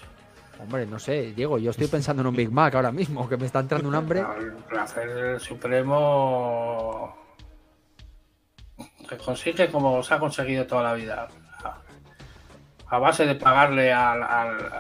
Hombre, 0.61 0.87
no 0.87 0.99
sé, 0.99 1.33
Diego, 1.35 1.59
yo 1.59 1.71
estoy 1.71 1.87
pensando 1.87 2.23
en 2.23 2.27
un 2.29 2.35
Big 2.37 2.51
Mac 2.51 2.75
ahora 2.75 2.91
mismo, 2.91 3.29
que 3.29 3.37
me 3.37 3.47
está 3.47 3.61
entrando 3.61 3.89
un 3.89 3.95
hambre. 3.95 4.25
El 4.39 4.53
placer 4.65 5.39
supremo 5.41 7.17
se 9.09 9.17
consigue 9.19 9.71
como 9.71 10.03
se 10.03 10.15
ha 10.15 10.19
conseguido 10.19 10.67
toda 10.67 10.83
la 10.83 10.95
vida. 10.95 11.29
A, 12.91 12.99
base 12.99 13.27
de 13.27 13.35
pagarle 13.35 13.93
al. 13.93 14.23
al 14.23 14.73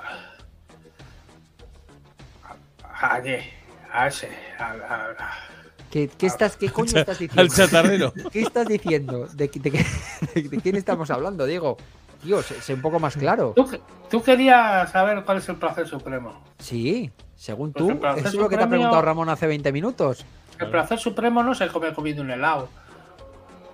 a, 2.83 3.15
a, 3.17 3.21
a 3.93 4.07
ese. 4.09 4.29
al- 4.59 4.83
al- 4.83 5.17
¿Qué, 5.91 6.09
qué 6.09 6.27
estás, 6.27 6.57
¿Qué 6.57 6.69
coño 6.73 6.87
estás 6.99 7.09
Al 7.21 7.29
diciendo? 7.29 7.55
chatarrero. 7.55 8.13
¿Qué 8.33 8.43
estás 8.43 8.67
diciendo? 8.67 9.27
¿De, 9.29 9.49
de 9.49 9.71
qué- 9.71 9.87
de 10.35 10.59
quién 10.61 10.77
estamos 10.77 11.11
hablando, 11.11 11.47
Diego? 11.47 11.77
Tío, 12.23 12.43
sé, 12.43 12.61
sé 12.61 12.75
un 12.75 12.83
poco 12.83 12.99
más 12.99 13.17
claro. 13.17 13.53
¿Tú, 13.55 13.69
tú 14.11 14.23
querías 14.23 14.91
saber 14.91 15.25
cuál 15.25 15.39
es 15.39 15.49
el 15.49 15.57
placer 15.57 15.87
supremo. 15.87 16.43
Sí, 16.59 17.11
según 17.37 17.73
Pues 17.73 17.87
tú. 18.01 18.07
Eso 18.17 18.29
es 18.29 18.35
lo 18.35 18.49
que 18.49 18.57
te 18.57 18.65
ha 18.65 18.69
preguntado 18.69 19.01
Ramón 19.03 19.29
hace 19.29 19.47
20 19.47 19.71
minutos. 19.73 20.25
El 20.59 20.71
placer 20.71 20.99
supremo 20.99 21.43
no 21.43 21.55
se 21.55 21.69
come 21.69 21.93
comiendo 21.95 22.23
un 22.23 22.31
helado. 22.31 22.69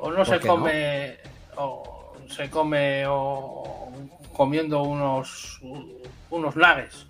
O 0.00 0.10
no 0.10 0.24
se 0.24 0.38
no? 0.38 0.46
come. 0.46 1.16
O 1.56 2.14
se 2.28 2.50
come 2.50 3.04
o 3.08 3.90
comiendo 4.34 4.82
unos. 4.82 5.60
unos 6.30 6.56
nuggets. 6.56 7.06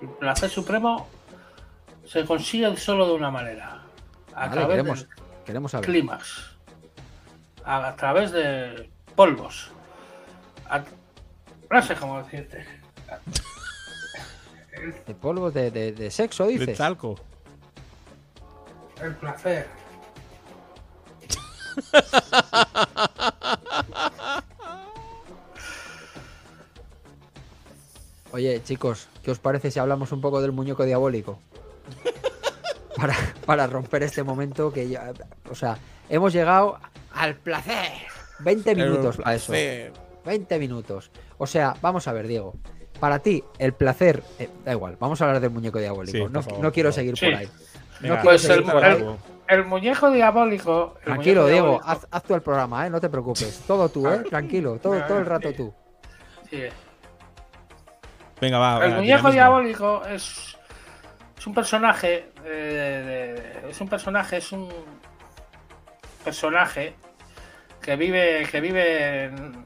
El 0.00 0.08
placer 0.10 0.48
supremo 0.50 1.06
se 2.04 2.24
consigue 2.24 2.76
solo 2.76 3.06
de 3.06 3.12
una 3.14 3.30
manera. 3.30 3.82
A 4.34 4.40
Vale, 4.40 4.52
través 4.52 4.68
queremos, 4.70 4.98
del 5.00 5.08
queremos 5.44 5.70
saber. 5.70 5.86
clímax. 5.88 6.56
A, 7.64 7.88
a 7.88 7.96
través 7.96 8.32
de 8.32 8.90
polvos. 9.18 9.72
A- 10.70 10.84
no 11.70 11.82
sé 11.82 11.96
cómo 11.96 12.22
decirte. 12.22 12.64
De 15.08 15.14
polvos 15.16 15.52
de, 15.54 15.72
de- 15.72 15.90
de 15.90 16.08
sexo, 16.12 16.46
De 16.46 16.52
dices. 16.52 16.78
talco. 16.78 17.16
El 19.02 19.16
placer. 19.16 19.66
Oye, 28.32 28.62
chicos, 28.62 29.08
¿qué 29.22 29.30
os 29.30 29.38
parece 29.38 29.70
si 29.70 29.78
hablamos 29.78 30.12
un 30.12 30.20
poco 30.20 30.40
del 30.40 30.52
muñeco 30.52 30.84
diabólico? 30.84 31.38
Para, 32.96 33.14
para 33.46 33.66
romper 33.66 34.02
este 34.02 34.22
momento 34.22 34.72
que 34.72 34.88
ya. 34.88 35.12
O 35.50 35.54
sea, 35.54 35.78
hemos 36.08 36.32
llegado 36.32 36.78
al 37.14 37.36
placer. 37.36 37.92
20 38.40 38.74
minutos 38.74 39.16
para 39.16 39.34
eso. 39.34 39.52
20 40.24 40.58
minutos. 40.58 41.10
O 41.38 41.46
sea, 41.46 41.74
vamos 41.80 42.06
a 42.08 42.12
ver, 42.12 42.26
Diego. 42.26 42.54
Para 43.00 43.20
ti, 43.20 43.42
el 43.58 43.72
placer. 43.74 44.22
eh, 44.38 44.48
da 44.64 44.72
igual, 44.72 44.96
vamos 44.98 45.20
a 45.20 45.24
hablar 45.26 45.40
del 45.40 45.50
muñeco 45.50 45.78
diabólico. 45.78 46.18
Sí, 46.18 46.24
no, 46.32 46.42
favor, 46.42 46.60
no 46.60 46.72
quiero 46.72 46.90
seguir 46.92 47.16
Sí. 47.16 47.26
por 47.26 47.34
ahí. 47.36 47.48
Venga, 48.00 48.22
Pues 48.22 48.42
seguir 48.42 48.58
el, 48.58 48.64
por 48.64 48.84
el- 48.84 49.16
el 49.48 49.64
muñeco 49.64 50.10
diabólico. 50.10 50.94
el 50.98 51.04
Tranquilo, 51.04 51.42
muñeco 51.42 51.46
Diego, 51.52 51.66
diabólico- 51.78 51.84
haz, 51.90 52.06
haz 52.10 52.22
tú 52.24 52.34
el 52.34 52.42
programa, 52.42 52.86
¿eh? 52.86 52.90
No 52.90 53.00
te 53.00 53.08
preocupes. 53.08 53.62
Todo 53.66 53.88
tú, 53.88 54.08
¿eh? 54.08 54.22
Tranquilo, 54.30 54.78
todo, 54.82 55.00
todo 55.04 55.18
el 55.18 55.26
rato 55.26 55.52
tú. 55.52 55.72
Sí. 56.50 56.62
Venga, 58.40 58.58
va. 58.58 58.84
El 58.84 58.92
va, 58.92 58.96
muñeco 58.96 59.02
dinamismo. 59.02 59.30
diabólico 59.32 60.04
es, 60.06 60.56
es 61.38 61.46
un 61.46 61.54
personaje. 61.54 62.32
eh, 62.44 63.60
de- 63.62 63.70
es 63.70 63.80
un 63.80 63.88
personaje, 63.88 64.36
es 64.38 64.52
un 64.52 64.68
personaje 66.24 66.94
que 67.88 67.96
vive. 67.96 68.46
que 68.50 68.60
vive 68.60 69.24
en- 69.24 69.64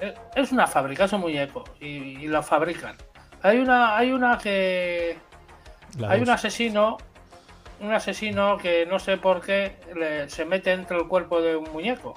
eh, 0.00 0.14
es 0.36 0.52
una 0.52 0.66
fábrica, 0.68 1.04
es 1.04 1.12
un 1.12 1.20
muñeco. 1.22 1.64
Y, 1.80 1.86
y 1.86 2.28
lo 2.28 2.42
fabrican. 2.42 2.94
Hay 3.42 3.58
una. 3.58 3.96
Hay 3.96 4.12
una 4.12 4.38
que. 4.38 5.18
La 5.98 6.10
hay 6.10 6.20
dos. 6.20 6.28
un 6.28 6.34
asesino. 6.34 6.98
Un 7.80 7.92
asesino 7.92 8.56
que 8.58 8.84
no 8.86 8.98
sé 8.98 9.16
por 9.16 9.40
qué 9.40 9.76
le- 9.96 10.28
se 10.28 10.44
mete 10.44 10.70
entre 10.72 10.96
el 10.98 11.08
cuerpo 11.08 11.40
de 11.42 11.56
un 11.56 11.70
muñeco. 11.72 12.14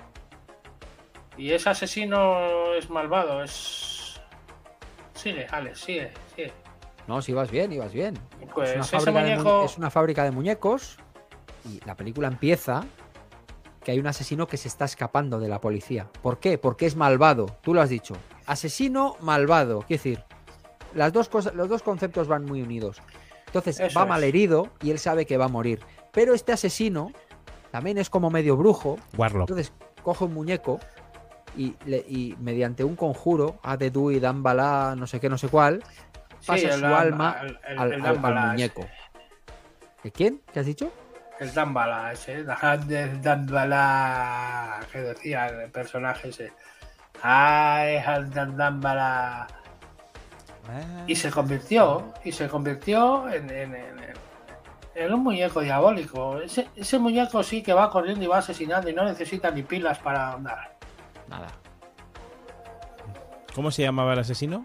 Y 1.38 1.52
ese 1.52 1.70
asesino 1.70 2.74
es 2.76 2.90
malvado, 2.92 3.42
es. 3.44 4.22
Sigue, 5.16 5.48
Alex, 5.50 5.80
sigue, 5.80 6.12
sigue. 6.36 6.52
No, 7.08 7.22
si 7.22 7.34
vas 7.34 7.50
bien, 7.50 7.72
ibas 7.72 7.92
bien. 7.94 8.14
Pues 8.54 8.70
es, 8.72 8.76
una 8.76 9.00
ese 9.02 9.12
de 9.12 9.20
muñeco. 9.20 9.66
es 9.66 9.78
una 9.78 9.90
fábrica 9.90 10.24
de 10.26 10.32
muñecos 10.32 10.98
y 11.66 11.80
la 11.86 11.96
película 11.96 12.28
empieza 12.28 12.84
que 13.84 13.92
hay 13.92 14.00
un 14.00 14.08
asesino 14.08 14.48
que 14.48 14.58
se 14.58 14.68
está 14.68 14.86
escapando 14.86 15.40
de 15.40 15.48
la 15.50 15.60
policía. 15.60 16.08
¿Por 16.22 16.40
qué? 16.40 16.58
Porque 16.58 16.86
es 16.86 16.96
malvado. 16.96 17.48
Tú 17.62 17.74
lo 17.74 17.82
has 17.82 17.90
dicho. 17.90 18.16
Asesino 18.46 19.16
malvado. 19.22 19.80
Quiero 19.88 20.02
decir, 20.04 20.24
las 20.96 21.12
dos 21.14 21.28
cosas, 21.30 21.54
los 21.56 21.68
dos 21.70 21.84
conceptos 21.84 22.28
van 22.28 22.46
muy 22.46 22.62
unidos. 22.62 23.02
Entonces 23.48 23.80
Eso 23.80 23.98
va 24.00 24.04
es. 24.04 24.10
mal 24.10 24.24
herido 24.24 24.70
y 24.82 24.92
él 24.92 25.00
sabe 25.00 25.26
que 25.26 25.38
va 25.38 25.46
a 25.46 25.50
morir. 25.50 25.80
Pero 26.12 26.34
este 26.34 26.52
asesino 26.54 27.12
también 27.72 27.98
es 27.98 28.10
como 28.10 28.30
medio 28.30 28.56
brujo. 28.58 28.98
Warlock. 29.18 29.50
Entonces 29.50 29.74
coge 30.02 30.26
un 30.26 30.34
muñeco 30.34 30.80
y, 31.58 31.76
le- 31.86 32.06
y 32.08 32.36
mediante 32.40 32.84
un 32.84 32.96
conjuro, 32.96 33.60
Adedu 33.64 34.12
y 34.12 34.20
Dambala, 34.20 34.96
no 34.98 35.06
sé 35.08 35.20
qué, 35.20 35.30
no 35.30 35.38
sé 35.38 35.50
cuál, 35.50 35.84
pasa 36.46 36.78
su 36.78 36.86
alma 36.86 37.38
el- 37.42 37.48
el- 37.48 37.58
al, 37.58 37.72
el 37.74 37.80
al- 37.80 37.94
al 37.94 38.02
Dambala 38.02 38.46
muñeco. 38.48 38.86
¿De 40.04 40.12
quién? 40.12 40.42
¿Qué 40.52 40.60
has 40.60 40.66
dicho? 40.66 40.92
El 41.40 41.54
Dambala 41.54 42.12
ese. 42.14 42.44
Dejad 42.44 42.80
de 42.80 43.18
Dambala. 43.20 44.80
Que 44.92 45.00
decía 45.00 45.48
el 45.48 45.72
personaje 45.72 46.30
ese. 46.30 46.54
Ay, 47.22 47.98
el 48.16 48.30
Dambala. 48.32 49.48
Ah, 50.70 51.04
Y 51.08 51.16
se 51.16 51.30
convirtió, 51.30 52.14
y 52.24 52.32
se 52.32 52.48
convirtió 52.48 53.28
en, 53.30 53.50
en- 53.50 53.76
en- 53.76 54.00
en- 54.00 54.14
en 54.96 55.14
un 55.14 55.24
muñeco 55.24 55.60
diabólico. 55.62 56.40
Ese, 56.40 56.70
ese 56.76 57.00
muñeco 57.00 57.44
sí 57.44 57.62
que 57.64 57.74
va 57.74 57.90
corriendo 57.90 58.24
y 58.24 58.28
va 58.28 58.38
asesinando 58.38 58.90
y 58.90 58.94
no 58.94 59.04
necesita 59.04 59.52
ni 59.52 59.64
pilas 59.64 60.00
para 60.00 60.32
andar. 60.34 60.76
Nada. 61.28 61.48
¿Cómo 63.56 63.72
se 63.72 63.82
llamaba 63.82 64.14
el 64.14 64.20
asesino? 64.20 64.64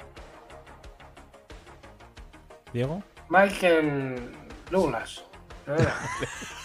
¿Diego? 2.73 3.03
Michael 3.29 4.33
Douglas. 4.71 5.25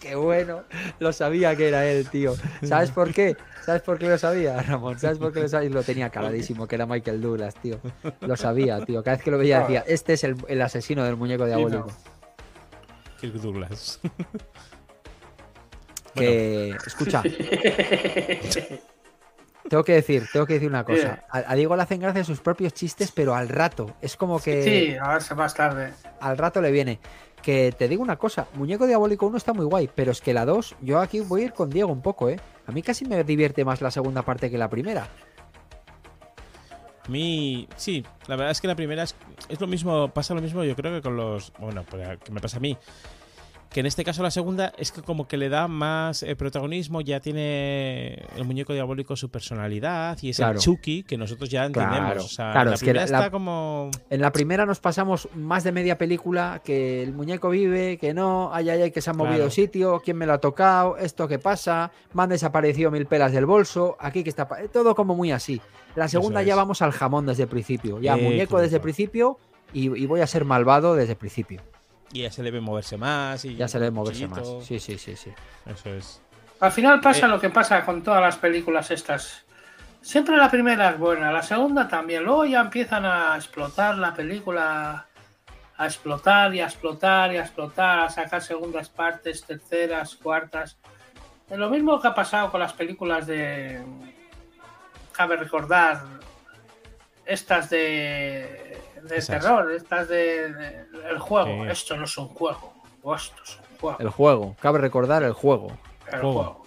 Qué 0.00 0.14
bueno. 0.14 0.64
Lo 0.98 1.12
sabía 1.12 1.54
que 1.54 1.68
era 1.68 1.86
él, 1.86 2.08
tío. 2.08 2.34
¿Sabes 2.62 2.90
por 2.90 3.12
qué? 3.12 3.36
¿Sabes 3.64 3.82
por 3.82 3.98
qué 3.98 4.08
lo 4.08 4.16
sabía, 4.18 4.60
Ramón? 4.62 4.98
¿Sabes 4.98 5.18
por 5.18 5.32
qué 5.32 5.40
lo 5.40 5.48
sabía? 5.48 5.68
Lo 5.70 5.82
tenía 5.82 6.08
caladísimo, 6.10 6.66
que 6.66 6.76
era 6.76 6.86
Michael 6.86 7.20
Douglas, 7.20 7.54
tío. 7.56 7.78
Lo 8.20 8.36
sabía, 8.36 8.84
tío. 8.84 9.02
Cada 9.02 9.16
vez 9.18 9.24
que 9.24 9.30
lo 9.30 9.38
veía 9.38 9.60
decía, 9.60 9.84
este 9.86 10.14
es 10.14 10.24
el, 10.24 10.36
el 10.48 10.62
asesino 10.62 11.04
del 11.04 11.16
muñeco 11.16 11.46
diabólico. 11.46 11.88
Kirk 13.20 13.34
Douglas. 13.34 14.00
Que, 16.12 16.70
escucha, 16.86 17.22
tengo 19.68 19.84
que 19.84 19.92
decir, 19.92 20.26
tengo 20.32 20.44
que 20.44 20.54
decir 20.54 20.68
una 20.68 20.82
cosa. 20.84 21.24
A, 21.30 21.52
a 21.52 21.54
Diego 21.54 21.76
le 21.76 21.82
hacen 21.82 22.00
gracia 22.00 22.24
sus 22.24 22.40
propios 22.40 22.74
chistes, 22.74 23.12
pero 23.12 23.36
al 23.36 23.48
rato. 23.48 23.94
Es 24.00 24.16
como 24.16 24.40
que 24.40 24.62
Sí, 24.64 24.96
a 25.00 25.12
verse 25.12 25.36
más 25.36 25.54
tarde. 25.54 25.92
al 26.20 26.36
rato 26.36 26.60
le 26.60 26.72
viene. 26.72 26.98
Que 27.42 27.72
te 27.72 27.88
digo 27.88 28.02
una 28.02 28.16
cosa, 28.16 28.48
Muñeco 28.54 28.86
Diabólico 28.86 29.26
1 29.26 29.36
está 29.36 29.52
muy 29.52 29.64
guay, 29.64 29.88
pero 29.94 30.12
es 30.12 30.20
que 30.20 30.34
la 30.34 30.44
2, 30.44 30.76
yo 30.82 31.00
aquí 31.00 31.20
voy 31.20 31.42
a 31.42 31.44
ir 31.46 31.52
con 31.52 31.70
Diego 31.70 31.90
un 31.90 32.02
poco, 32.02 32.28
¿eh? 32.28 32.38
A 32.66 32.72
mí 32.72 32.82
casi 32.82 33.06
me 33.06 33.24
divierte 33.24 33.64
más 33.64 33.80
la 33.80 33.90
segunda 33.90 34.22
parte 34.22 34.50
que 34.50 34.58
la 34.58 34.68
primera. 34.68 35.08
A 37.06 37.08
mí, 37.08 37.66
sí, 37.76 38.04
la 38.28 38.36
verdad 38.36 38.52
es 38.52 38.60
que 38.60 38.68
la 38.68 38.76
primera 38.76 39.02
es, 39.02 39.16
es 39.48 39.60
lo 39.60 39.66
mismo, 39.66 40.08
pasa 40.08 40.34
lo 40.34 40.42
mismo 40.42 40.62
yo 40.64 40.76
creo 40.76 40.94
que 40.94 41.00
con 41.00 41.16
los, 41.16 41.52
bueno, 41.58 41.84
pues, 41.88 42.18
que 42.18 42.30
me 42.30 42.40
pasa 42.40 42.58
a 42.58 42.60
mí. 42.60 42.76
Que 43.72 43.78
en 43.78 43.86
este 43.86 44.02
caso 44.02 44.24
la 44.24 44.32
segunda 44.32 44.72
es 44.78 44.90
que 44.90 45.00
como 45.00 45.28
que 45.28 45.36
le 45.36 45.48
da 45.48 45.68
más 45.68 46.24
eh, 46.24 46.34
protagonismo, 46.34 47.02
ya 47.02 47.20
tiene 47.20 48.14
el 48.36 48.44
muñeco 48.44 48.72
diabólico 48.72 49.14
su 49.14 49.30
personalidad 49.30 50.18
y 50.22 50.30
es 50.30 50.38
Claro. 50.38 50.54
el 50.54 50.58
Chucky 50.58 51.04
que 51.04 51.16
nosotros 51.16 51.48
ya 51.50 51.66
entendemos. 51.66 52.00
Claro, 52.00 52.24
o 52.24 52.28
sea, 52.28 52.50
claro, 52.50 52.70
la 52.70 52.74
es 52.74 52.82
que 52.82 52.92
la- 52.92 53.04
está 53.04 53.30
como... 53.30 53.92
En 54.10 54.20
la 54.20 54.32
primera 54.32 54.66
nos 54.66 54.80
pasamos 54.80 55.28
más 55.36 55.62
de 55.62 55.70
media 55.70 55.96
película, 55.98 56.60
que 56.64 57.00
el 57.04 57.12
muñeco 57.12 57.48
vive, 57.50 57.96
que 57.96 58.12
no, 58.12 58.50
ay, 58.52 58.70
ay, 58.70 58.82
ay, 58.82 58.90
que 58.90 59.00
se 59.00 59.10
ha 59.10 59.12
movido 59.12 59.36
Claro. 59.36 59.50
sitio, 59.52 60.02
quién 60.04 60.16
me 60.16 60.26
lo 60.26 60.32
ha 60.32 60.38
tocado, 60.38 60.96
esto 60.96 61.28
que 61.28 61.38
pasa, 61.38 61.92
me 62.12 62.24
han 62.24 62.30
desaparecido 62.30 62.90
mil 62.90 63.06
pelas 63.06 63.30
del 63.30 63.46
bolso, 63.46 63.96
aquí 64.00 64.24
que 64.24 64.30
está, 64.30 64.48
todo 64.72 64.96
como 64.96 65.14
muy 65.14 65.30
así. 65.30 65.60
La 65.94 66.08
segunda 66.08 66.42
ya 66.42 66.56
vamos 66.56 66.82
al 66.82 66.90
jamón 66.90 67.24
desde 67.26 67.44
el 67.44 67.48
principio, 67.48 68.00
ya 68.00 68.16
Eh, 68.16 68.20
muñeco 68.22 68.58
desde 68.60 68.76
el 68.76 68.82
principio 68.82 69.38
y, 69.72 69.84
y 69.96 70.06
voy 70.06 70.22
a 70.22 70.26
ser 70.26 70.44
malvado 70.44 70.96
desde 70.96 71.12
el 71.12 71.18
principio. 71.18 71.60
Y 72.12 72.22
ya 72.22 72.30
se 72.30 72.42
le 72.42 72.50
ve 72.50 72.60
moverse 72.60 72.96
más 72.96 73.44
y... 73.44 73.54
Ya 73.54 73.68
se 73.68 73.78
le 73.78 73.86
ve 73.86 73.90
moverse 73.92 74.26
cuchillito. 74.26 74.56
más. 74.58 74.66
Sí, 74.66 74.80
sí, 74.80 74.98
sí, 74.98 75.16
sí. 75.16 75.30
Eso 75.66 75.90
es. 75.94 76.20
Al 76.60 76.72
final 76.72 77.00
pasa 77.00 77.26
Eh. 77.26 77.28
lo 77.28 77.40
que 77.40 77.50
pasa 77.50 77.84
con 77.84 78.02
todas 78.02 78.20
las 78.20 78.36
películas 78.36 78.90
estas. 78.90 79.44
Siempre 80.02 80.36
la 80.36 80.50
primera 80.50 80.90
es 80.90 80.98
buena, 80.98 81.30
la 81.30 81.42
segunda 81.42 81.86
también. 81.86 82.24
Luego 82.24 82.44
ya 82.46 82.60
empiezan 82.60 83.04
a 83.04 83.36
explotar 83.36 83.96
la 83.98 84.12
película, 84.14 85.06
a 85.76 85.84
explotar 85.86 86.54
y 86.54 86.60
a 86.60 86.64
explotar 86.64 87.32
y 87.32 87.36
a 87.36 87.42
explotar, 87.42 88.00
a 88.00 88.10
sacar 88.10 88.42
segundas 88.42 88.88
partes, 88.88 89.44
terceras, 89.44 90.16
cuartas. 90.16 90.76
Es 91.48 91.58
lo 91.58 91.68
mismo 91.70 92.00
que 92.00 92.08
ha 92.08 92.14
pasado 92.14 92.50
con 92.50 92.60
las 92.60 92.72
películas 92.72 93.26
de. 93.26 93.82
Cabe 95.12 95.36
recordar. 95.36 96.02
Estas 97.26 97.70
de. 97.70 98.69
De 99.02 99.16
Esas. 99.16 99.40
terror, 99.42 99.70
estas 99.72 100.08
de. 100.08 100.52
de- 100.52 100.86
el 101.10 101.18
juego. 101.18 101.64
Sí. 101.64 101.70
Esto 101.70 101.96
no 101.96 102.04
es 102.04 102.18
un 102.18 102.28
juego. 102.28 102.72
o 103.02 103.14
esto 103.14 103.42
es 103.42 103.56
un 103.58 103.78
juego. 103.78 103.96
El 104.00 104.08
juego, 104.10 104.56
cabe 104.60 104.78
recordar 104.78 105.22
el 105.22 105.32
juego. 105.32 105.68
El 106.06 106.20
Juego. 106.20 106.32
juego. 106.32 106.60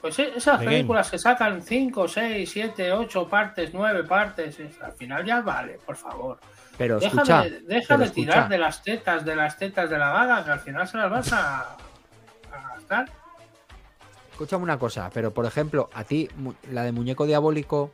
Pues 0.00 0.18
esas 0.18 0.58
The 0.60 0.66
películas 0.66 1.10
que 1.10 1.18
sacan 1.18 1.62
5, 1.62 2.08
6, 2.08 2.50
7, 2.50 2.92
8 2.92 3.26
partes, 3.28 3.70
9 3.72 4.04
partes, 4.04 4.58
es- 4.60 4.80
al 4.82 4.92
final 4.92 5.24
ya 5.24 5.40
vale, 5.40 5.78
por 5.84 5.96
favor. 5.96 6.38
Pero 6.76 6.98
Deja, 6.98 7.06
escucha, 7.14 7.42
de, 7.44 7.60
deja 7.60 7.86
pero 7.88 7.98
de 8.00 8.04
escucha. 8.06 8.14
tirar 8.32 8.48
de 8.48 8.58
las 8.58 8.82
tetas, 8.82 9.24
de 9.24 9.36
las 9.36 9.56
tetas 9.56 9.88
de 9.88 9.98
la 9.98 10.10
vaga, 10.10 10.44
que 10.44 10.50
al 10.50 10.60
final 10.60 10.86
se 10.88 10.96
las 10.98 11.10
vas 11.10 11.32
a, 11.32 11.60
a 12.52 12.68
gastar. 12.74 13.08
Escúchame 14.32 14.64
una 14.64 14.78
cosa, 14.78 15.10
pero 15.14 15.32
por 15.32 15.46
ejemplo, 15.46 15.88
a 15.94 16.04
ti, 16.04 16.28
la 16.70 16.82
de 16.82 16.92
Muñeco 16.92 17.24
Diabólico, 17.26 17.92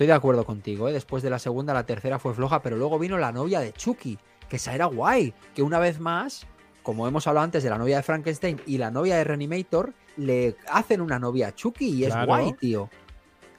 estoy 0.00 0.06
de 0.06 0.14
acuerdo 0.14 0.46
contigo, 0.46 0.88
¿eh? 0.88 0.94
Después 0.94 1.22
de 1.22 1.28
la 1.28 1.38
segunda, 1.38 1.74
la 1.74 1.84
tercera 1.84 2.18
fue 2.18 2.32
floja, 2.32 2.62
pero 2.62 2.78
luego 2.78 2.98
vino 2.98 3.18
la 3.18 3.32
novia 3.32 3.60
de 3.60 3.74
Chucky, 3.74 4.16
que 4.48 4.56
esa 4.56 4.74
era 4.74 4.86
guay, 4.86 5.34
que 5.54 5.62
una 5.62 5.78
vez 5.78 6.00
más, 6.00 6.46
como 6.82 7.06
hemos 7.06 7.26
hablado 7.26 7.44
antes 7.44 7.62
de 7.62 7.68
la 7.68 7.76
novia 7.76 7.98
de 7.98 8.02
Frankenstein 8.02 8.62
y 8.66 8.78
la 8.78 8.90
novia 8.90 9.16
de 9.16 9.24
Reanimator, 9.24 9.92
le 10.16 10.56
hacen 10.70 11.02
una 11.02 11.18
novia 11.18 11.48
a 11.48 11.54
Chucky 11.54 11.90
y 11.90 12.04
es 12.04 12.12
Claro. 12.12 12.28
guay, 12.28 12.52
tío. 12.54 12.88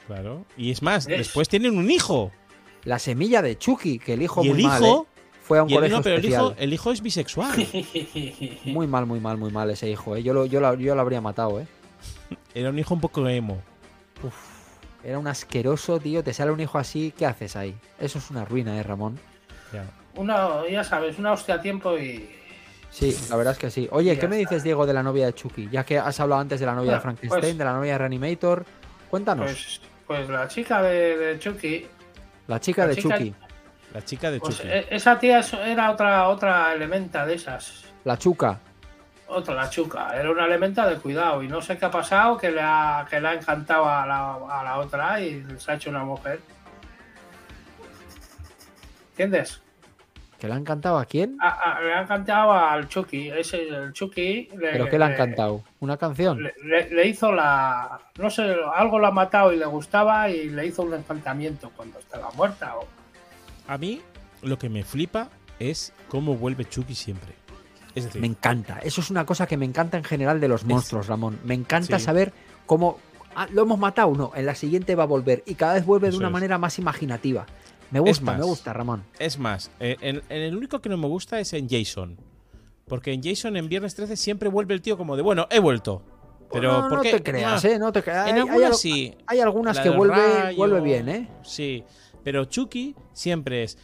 Claro. 0.08 0.44
Y 0.58 0.72
es 0.72 0.82
más, 0.82 1.06
después 1.06 1.48
tienen 1.48 1.78
un 1.78 1.92
hijo. 1.92 2.32
La 2.86 2.98
semilla 2.98 3.44
de 3.44 3.60
Chucky, 3.60 4.00
que 4.00 4.14
el 4.14 4.24
hijo 4.24 4.44
y 4.44 4.48
el 4.48 4.54
muy 4.56 4.64
mal, 4.64 4.82
hijo... 4.82 5.04
¿eh? 5.04 5.22
Fue 5.44 5.60
a 5.60 5.64
un 5.64 5.70
y 5.70 5.74
el, 5.74 5.78
colegio 5.78 5.98
no, 5.98 6.04
pero 6.04 6.16
el 6.16 6.26
hijo, 6.26 6.56
el 6.58 6.74
hijo 6.74 6.92
es 6.92 7.02
bisexual. 7.02 7.68
Muy 8.66 8.88
mal, 8.88 9.06
muy 9.06 9.20
mal, 9.20 9.38
muy 9.38 9.52
mal 9.52 9.70
ese 9.70 9.90
hijo, 9.90 10.16
¿eh? 10.16 10.24
Yo 10.24 10.34
lo, 10.34 10.48
yo 10.48 10.60
lo, 10.60 10.74
yo 10.74 10.96
lo 10.96 11.02
habría 11.02 11.22
matado, 11.22 11.60
¿eh? 11.60 11.68
Era 12.56 12.70
un 12.70 12.80
hijo 12.80 12.96
un 12.96 13.02
poco 13.02 13.28
emo. 13.28 13.62
Era 15.04 15.18
un 15.18 15.28
asqueroso, 15.28 16.00
tío. 16.00 16.24
Te 16.24 16.34
sale 16.34 16.52
un 16.52 16.60
hijo 16.60 16.78
así, 16.78 17.14
¿qué 17.18 17.26
haces 17.26 17.56
ahí? 17.56 17.76
Eso 18.00 18.20
es 18.20 18.30
una 18.30 18.46
ruina, 18.46 18.78
¿eh, 18.78 18.84
Ramón? 18.84 19.20
Ya. 19.74 19.84
Una, 20.16 20.68
ya 20.70 20.84
sabes, 20.84 21.18
una 21.18 21.32
hostia 21.32 21.56
a 21.56 21.62
tiempo 21.62 21.98
y. 21.98 22.30
Sí, 22.90 23.18
la 23.30 23.38
verdad 23.38 23.54
es 23.54 23.60
que 23.60 23.72
sí. 23.72 23.88
Oye, 23.92 24.20
¿qué 24.20 24.28
me 24.28 24.36
está. 24.42 24.50
dices, 24.56 24.64
Diego, 24.64 24.86
de 24.86 24.94
la 24.94 25.02
novia 25.02 25.26
de 25.26 25.34
Chucky? 25.34 25.70
Ya 25.72 25.86
que 25.86 25.98
has 25.98 26.20
hablado 26.20 26.42
antes 26.42 26.60
de 26.60 26.66
la 26.66 26.76
novia 26.76 26.94
de 26.94 27.00
Frankenstein, 27.00 27.42
pues- 27.42 27.58
de 27.58 27.64
la 27.64 27.74
novia 27.74 27.94
de 27.94 27.98
Reanimator, 27.98 28.66
cuéntanos. 29.10 29.46
Pues, 29.46 29.82
pues 30.06 30.30
la 30.30 30.48
chica 30.50 30.82
de, 30.82 31.18
de 31.18 31.40
Chucky, 31.40 31.88
la 32.48 32.60
chica 32.60 32.82
la 32.84 32.88
de 32.90 32.96
chica- 32.98 33.18
Chucky, 33.18 33.34
La 33.94 34.04
chica 34.06 34.30
de 34.32 34.40
pues 34.42 34.58
Chucky. 34.58 34.68
e- 34.70 34.88
esa 34.92 35.18
tía 35.18 35.40
era 35.66 35.90
otra, 35.92 36.28
otra 36.28 36.74
elementa 36.74 37.26
de 37.26 37.36
esas. 37.36 37.86
la 38.04 38.18
Chuca. 38.18 38.60
Otra, 39.34 39.54
la 39.56 39.70
chuca. 39.70 40.16
Era 40.20 40.30
una 40.32 40.46
elementa 40.46 40.88
de 40.88 40.98
cuidado. 40.98 41.42
Y 41.44 41.48
no 41.48 41.62
sé 41.62 41.78
qué 41.78 41.86
ha 41.86 41.92
pasado, 41.92 42.38
que 42.38 42.52
le 42.52 42.62
ha, 42.62 43.06
que 43.10 43.20
le 43.22 43.28
ha 43.30 43.34
encantado 43.34 43.86
a 43.88 44.06
la, 44.06 44.34
a 44.60 44.64
la 44.64 44.78
otra 44.80 45.22
y 45.22 45.46
se 45.58 45.72
ha 45.72 45.76
hecho 45.76 45.90
una 45.90 46.04
mujer. 46.04 46.40
¿Entiendes? 49.12 49.62
¿Que 50.40 50.48
le 50.48 50.54
ha 50.54 50.58
encantado 50.58 50.98
a 50.98 51.06
quién? 51.06 51.38
A- 51.40 51.50
a- 51.78 51.82
le 51.82 51.94
ha 51.94 52.02
encantado 52.02 52.52
al 52.52 52.88
Chucky. 52.88 53.30
Ese, 53.30 53.68
el 53.68 53.94
Chucky. 53.94 54.50
Le, 54.58 54.72
¿Pero 54.72 54.90
qué 54.90 54.98
le 54.98 55.06
ha 55.06 55.14
encantado? 55.14 55.64
¿Una 55.80 55.98
canción? 55.98 56.42
Le, 56.42 56.54
le- 56.64 56.90
le 56.90 57.08
hizo 57.08 57.32
la. 57.32 58.00
No 58.18 58.30
sé, 58.32 58.56
algo 58.74 58.98
lo 58.98 59.08
ha 59.08 59.12
matado 59.12 59.54
y 59.54 59.58
le 59.58 59.66
gustaba 59.68 60.30
y 60.30 60.50
le 60.50 60.66
hizo 60.66 60.82
un 60.82 60.94
encantamiento 60.96 61.72
cuando 61.76 62.00
estaba 62.00 62.32
muerta. 62.32 62.76
O, 62.78 62.88
A 63.68 63.78
mí 63.78 64.02
lo 64.42 64.58
que 64.58 64.68
me 64.70 64.84
flipa 64.84 65.30
es 65.60 65.94
cómo 66.10 66.36
vuelve 66.36 66.66
Chucky 66.66 66.96
siempre. 66.96 67.34
Es 67.96 68.06
decir, 68.06 68.22
Me 68.22 68.28
encanta. 68.28 68.80
Eso 68.84 69.02
es 69.02 69.10
una 69.10 69.26
cosa 69.26 69.48
que 69.48 69.58
me 69.58 69.66
encanta 69.66 69.98
en 69.98 70.04
general 70.04 70.40
de 70.40 70.48
los 70.48 70.64
monstruos, 70.66 71.08
Ramón. 71.08 71.40
Me 71.44 71.54
encanta 71.54 72.00
Sí. 72.00 72.06
saber 72.06 72.34
cómo. 72.66 72.98
Ah, 73.36 73.48
¿Lo 73.52 73.62
hemos 73.64 73.80
matado? 73.80 74.14
No, 74.14 74.32
en 74.36 74.46
la 74.46 74.56
siguiente 74.56 74.96
va 74.96 75.04
a 75.04 75.08
volver. 75.08 75.44
Y 75.46 75.56
cada 75.56 75.74
vez 75.74 75.86
vuelve 75.86 76.10
de 76.12 76.18
una 76.18 76.28
es. 76.28 76.34
manera 76.34 76.58
más 76.58 76.80
imaginativa. 76.80 77.46
Me 77.92 78.00
gusta, 78.00 78.24
más. 78.26 78.38
me 78.40 78.46
gusta, 78.46 78.72
Ramón. 78.74 79.04
es 79.20 79.38
más, 79.38 79.70
eh, 79.82 79.98
en, 80.00 80.22
en 80.30 80.42
el 80.42 80.56
único 80.56 80.80
que 80.80 80.88
no 80.88 80.96
me 80.98 81.08
gusta 81.08 81.40
es 81.42 81.52
en 81.54 81.68
Jason. 81.70 82.18
Porque 82.88 83.12
en 83.14 83.22
Jason 83.24 83.56
en 83.58 83.68
Viernes 83.70 83.96
13 83.96 84.16
siempre 84.16 84.48
vuelve 84.50 84.74
el 84.74 84.82
tío 84.82 84.98
como 84.98 85.16
de, 85.18 85.22
bueno, 85.22 85.48
he 85.50 85.60
vuelto. 85.60 86.02
Pero 86.54 86.72
no, 86.74 86.90
¿por 86.90 86.98
no 86.98 87.02
qué? 87.04 87.12
te 87.12 87.24
creas, 87.24 87.64
Ah, 87.64 87.68
¿eh? 87.70 87.80
No 87.80 87.92
te 87.94 88.02
creas. 88.04 88.28
En 88.30 88.36
Hay- 88.36 88.42
hay 88.42 88.48
algunas 88.50 88.72
al- 88.72 88.76
sí. 88.78 89.16
Hay 89.28 89.40
algunas 89.40 89.80
que 89.80 89.90
vuelve, 89.90 90.16
rayo, 90.44 90.58
vuelve 90.58 90.82
bien, 90.82 91.08
¿eh? 91.10 91.30
Sí, 91.44 91.84
pero 92.24 92.46
Chucky 92.46 92.96
siempre 93.14 93.64
es 93.64 93.78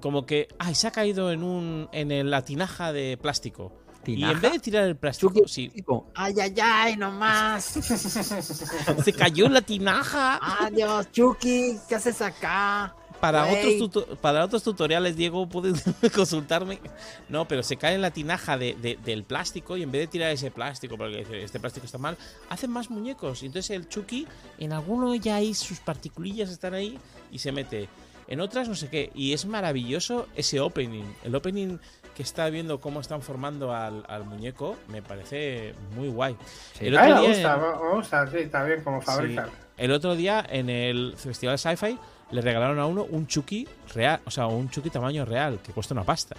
como 0.00 0.26
que, 0.26 0.48
ay, 0.58 0.74
se 0.74 0.86
ha 0.86 0.90
caído 0.90 1.32
en 1.32 1.42
un 1.42 1.88
en 1.92 2.10
el- 2.12 2.30
la 2.30 2.44
tinaja 2.44 2.92
de 2.92 3.16
plástico. 3.20 3.72
Y 4.06 4.24
en 4.24 4.40
vez 4.40 4.52
de 4.52 4.58
tirar 4.58 4.84
el 4.84 4.96
plástico, 4.96 5.46
sí, 5.46 5.70
ay, 6.14 6.34
ay, 6.40 6.54
ay, 6.62 6.96
nomás. 6.96 7.64
se 9.04 9.12
cayó 9.12 9.46
en 9.46 9.52
la 9.54 9.60
tinaja. 9.60 10.38
Adiós, 10.64 11.10
Chucky, 11.12 11.76
¿qué 11.88 11.94
haces 11.94 12.22
acá? 12.22 12.94
Para 13.20 13.46
otros, 13.46 14.04
para 14.20 14.44
otros 14.44 14.62
tutoriales, 14.62 15.16
Diego, 15.16 15.48
puedes 15.48 15.82
consultarme. 16.14 16.78
No, 17.28 17.48
pero 17.48 17.62
se 17.64 17.76
cae 17.76 17.96
en 17.96 18.00
la 18.00 18.12
tinaja 18.12 18.56
de- 18.56 18.74
de- 18.80 18.96
del 19.04 19.24
plástico 19.24 19.76
y 19.76 19.82
en 19.82 19.90
vez 19.90 20.02
de 20.02 20.06
tirar 20.06 20.30
ese 20.30 20.50
plástico, 20.52 20.96
porque 20.96 21.26
este 21.42 21.58
plástico 21.58 21.84
está 21.84 21.98
mal, 21.98 22.16
hacen 22.48 22.70
más 22.70 22.88
muñecos. 22.90 23.42
Y 23.42 23.46
entonces 23.46 23.70
el 23.76 23.88
Chucky, 23.88 24.26
en 24.58 24.72
alguno 24.72 25.14
ya 25.16 25.34
hay 25.36 25.52
sus 25.54 25.80
particulillas 25.80 26.48
están 26.50 26.74
ahí 26.74 26.96
y 27.32 27.40
se 27.40 27.50
mete. 27.52 27.88
En 28.28 28.40
otras 28.40 28.68
no 28.68 28.74
sé 28.74 28.88
qué. 28.88 29.10
Y 29.14 29.32
es 29.32 29.46
maravilloso 29.46 30.26
ese 30.36 30.60
opening. 30.60 31.04
El 31.24 31.34
opening 31.34 31.78
que 32.14 32.22
está 32.22 32.48
viendo 32.50 32.80
cómo 32.80 33.00
están 33.00 33.22
formando 33.22 33.72
al, 33.74 34.04
al 34.08 34.24
muñeco 34.24 34.76
me 34.88 35.02
parece 35.02 35.74
muy 35.96 36.08
guay. 36.08 36.36
Sí. 36.74 36.86
El 36.86 36.94
otro 36.96 37.06
me 37.14 37.20
día 37.20 37.28
gusta, 37.28 37.54
en- 37.54 37.60
me 37.60 37.94
gusta, 37.96 38.26
sí, 38.30 38.36
está 38.38 38.64
bien 38.64 38.82
como 38.82 39.00
fabrican. 39.00 39.46
Sí. 39.46 39.52
El 39.78 39.92
otro 39.92 40.16
día 40.16 40.44
en 40.48 40.68
el 40.68 41.14
Festival 41.16 41.54
de 41.54 41.58
Sci-Fi 41.58 41.98
le 42.32 42.40
regalaron 42.40 42.78
a 42.80 42.86
uno 42.86 43.04
un 43.08 43.26
Chucky 43.28 43.66
real, 43.94 44.20
o 44.24 44.30
sea, 44.30 44.46
un 44.48 44.68
Chucky 44.68 44.90
tamaño 44.90 45.24
real, 45.24 45.60
que 45.64 45.72
cuesta 45.72 45.94
una 45.94 46.02
pasta. 46.04 46.36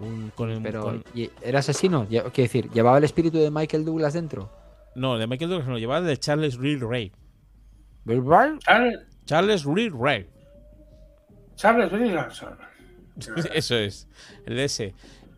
Un, 0.00 0.30
con 0.34 0.50
el, 0.50 0.62
Pero, 0.62 0.82
con- 0.82 1.04
¿y 1.14 1.28
¿era 1.42 1.58
asesino? 1.58 2.06
Quiero 2.08 2.30
decir, 2.34 2.70
¿llevaba 2.70 2.98
el 2.98 3.04
espíritu 3.04 3.38
de 3.38 3.50
Michael 3.50 3.84
Douglas 3.84 4.12
dentro? 4.14 4.50
no, 4.94 5.18
de 5.18 5.26
Michael 5.26 5.50
Douglas 5.50 5.66
no, 5.66 5.74
lo 5.74 5.78
llevaba 5.80 6.00
de 6.06 6.16
Charles 6.18 6.56
Reed 6.56 6.82
Ray. 6.82 7.12
Charles, 8.60 9.00
Charles 9.26 9.64
Reed 9.64 9.92
Ray. 9.94 10.26
Charles 11.62 11.92
Williamson. 11.92 12.58
Eso 13.54 13.76
es, 13.76 14.08
el 14.46 14.56
de 14.56 14.64
ese. 14.64 14.94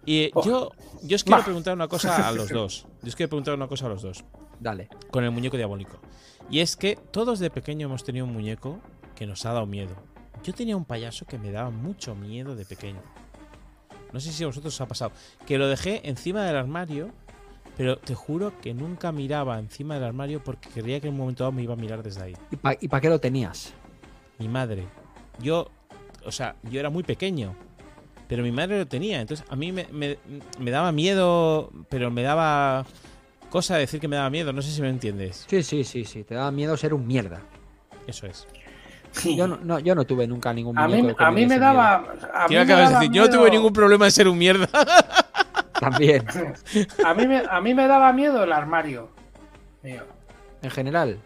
Y 0.06 0.22
eh, 0.24 0.30
Oh. 0.34 0.42
yo, 0.44 0.70
yo 1.02 1.16
os 1.16 1.24
quiero 1.24 1.38
Bah. 1.38 1.44
preguntar 1.44 1.74
una 1.74 1.86
cosa 1.88 2.26
a 2.28 2.32
los 2.32 2.48
dos. 2.48 2.86
Yo 3.02 3.08
os 3.08 3.16
quiero 3.16 3.28
preguntar 3.30 3.54
una 3.54 3.68
cosa 3.68 3.86
a 3.86 3.88
los 3.90 4.02
dos. 4.02 4.24
Dale. 4.60 4.88
Con 5.10 5.24
el 5.24 5.30
muñeco 5.30 5.56
diabólico. 5.56 6.00
Y 6.50 6.60
es 6.60 6.76
que 6.76 6.96
todos 7.10 7.38
de 7.40 7.50
pequeño 7.50 7.86
hemos 7.88 8.04
tenido 8.04 8.24
un 8.26 8.32
muñeco 8.32 8.80
que 9.14 9.26
nos 9.26 9.44
ha 9.44 9.52
dado 9.52 9.66
miedo. 9.66 9.94
Yo 10.42 10.52
tenía 10.54 10.76
un 10.76 10.84
payaso 10.84 11.26
que 11.26 11.38
me 11.38 11.50
daba 11.50 11.70
mucho 11.70 12.14
miedo 12.14 12.54
de 12.54 12.64
pequeño. 12.64 13.00
No 14.12 14.20
sé 14.20 14.30
si 14.32 14.44
a 14.44 14.46
vosotros 14.46 14.74
os 14.74 14.80
ha 14.80 14.86
pasado. 14.86 15.12
Que 15.46 15.58
lo 15.58 15.68
dejé 15.68 16.08
encima 16.08 16.44
del 16.44 16.56
armario, 16.56 17.10
pero 17.76 17.98
te 17.98 18.14
juro 18.14 18.52
que 18.60 18.72
nunca 18.74 19.10
miraba 19.10 19.58
encima 19.58 19.94
del 19.94 20.04
armario 20.04 20.42
porque 20.44 20.68
creía 20.68 21.00
que 21.00 21.08
en 21.08 21.14
un 21.14 21.20
momento 21.20 21.44
dado 21.44 21.52
me 21.52 21.62
iba 21.62 21.72
a 21.74 21.76
mirar 21.76 22.02
desde 22.02 22.22
ahí. 22.22 22.36
¿Y 22.80 22.88
para 22.88 23.00
qué 23.00 23.08
lo 23.08 23.20
tenías? 23.20 23.72
Mi 24.38 24.48
madre. 24.48 24.86
Yo, 25.40 25.68
o 26.26 26.32
sea, 26.32 26.56
yo 26.64 26.80
era 26.80 26.90
muy 26.90 27.02
pequeño, 27.02 27.54
pero 28.28 28.42
mi 28.42 28.52
madre 28.52 28.78
lo 28.78 28.86
tenía. 28.86 29.20
Entonces 29.20 29.46
a 29.50 29.56
mí 29.56 29.72
me, 29.72 29.86
me- 29.92 30.18
me 30.58 30.70
daba 30.70 30.92
miedo, 30.92 31.70
pero 31.88 32.10
me 32.10 32.22
daba 32.22 32.84
cosa 33.50 33.76
decir 33.76 34.00
que 34.00 34.08
me 34.08 34.16
daba 34.16 34.30
miedo. 34.30 34.52
No 34.52 34.62
sé 34.62 34.70
si 34.70 34.80
me 34.82 34.88
entiendes. 34.88 35.44
Sí, 35.48 35.62
sí, 35.62 35.84
sí, 35.84 36.04
sí. 36.04 36.24
Te 36.24 36.34
daba 36.34 36.50
miedo 36.50 36.76
ser 36.76 36.94
un 36.94 37.06
mierda. 37.06 37.40
Eso 38.06 38.26
es. 38.26 38.46
Yo 39.24 39.46
no, 39.46 39.58
no, 39.58 39.78
yo 39.78 39.94
no 39.94 40.04
tuve 40.04 40.26
nunca 40.26 40.52
ningún 40.52 40.76
A 40.76 40.88
mí, 40.88 41.14
a 41.16 41.30
mí 41.30 41.46
me 41.46 41.58
daba. 41.60 41.94
A 42.34 42.48
mí 42.48 42.48
¿Qué 42.48 42.54
me 42.56 42.60
acabas 42.62 42.88
de 42.88 42.92
daba 42.94 43.00
decir? 43.00 43.12
Yo 43.14 43.22
no 43.26 43.30
tuve 43.30 43.50
ningún 43.50 43.72
problema 43.72 44.06
en 44.06 44.10
ser 44.12 44.26
un 44.26 44.36
mierda. 44.36 44.68
También, 45.80 46.24
A 47.04 47.14
mí, 47.14 47.26
me, 47.26 47.42
a 47.48 47.60
mí 47.60 47.74
me 47.74 47.86
daba 47.86 48.12
miedo 48.12 48.42
el 48.42 48.52
armario. 48.52 49.10
Mío. 49.82 50.02
en 50.62 50.70
general. 50.70 51.18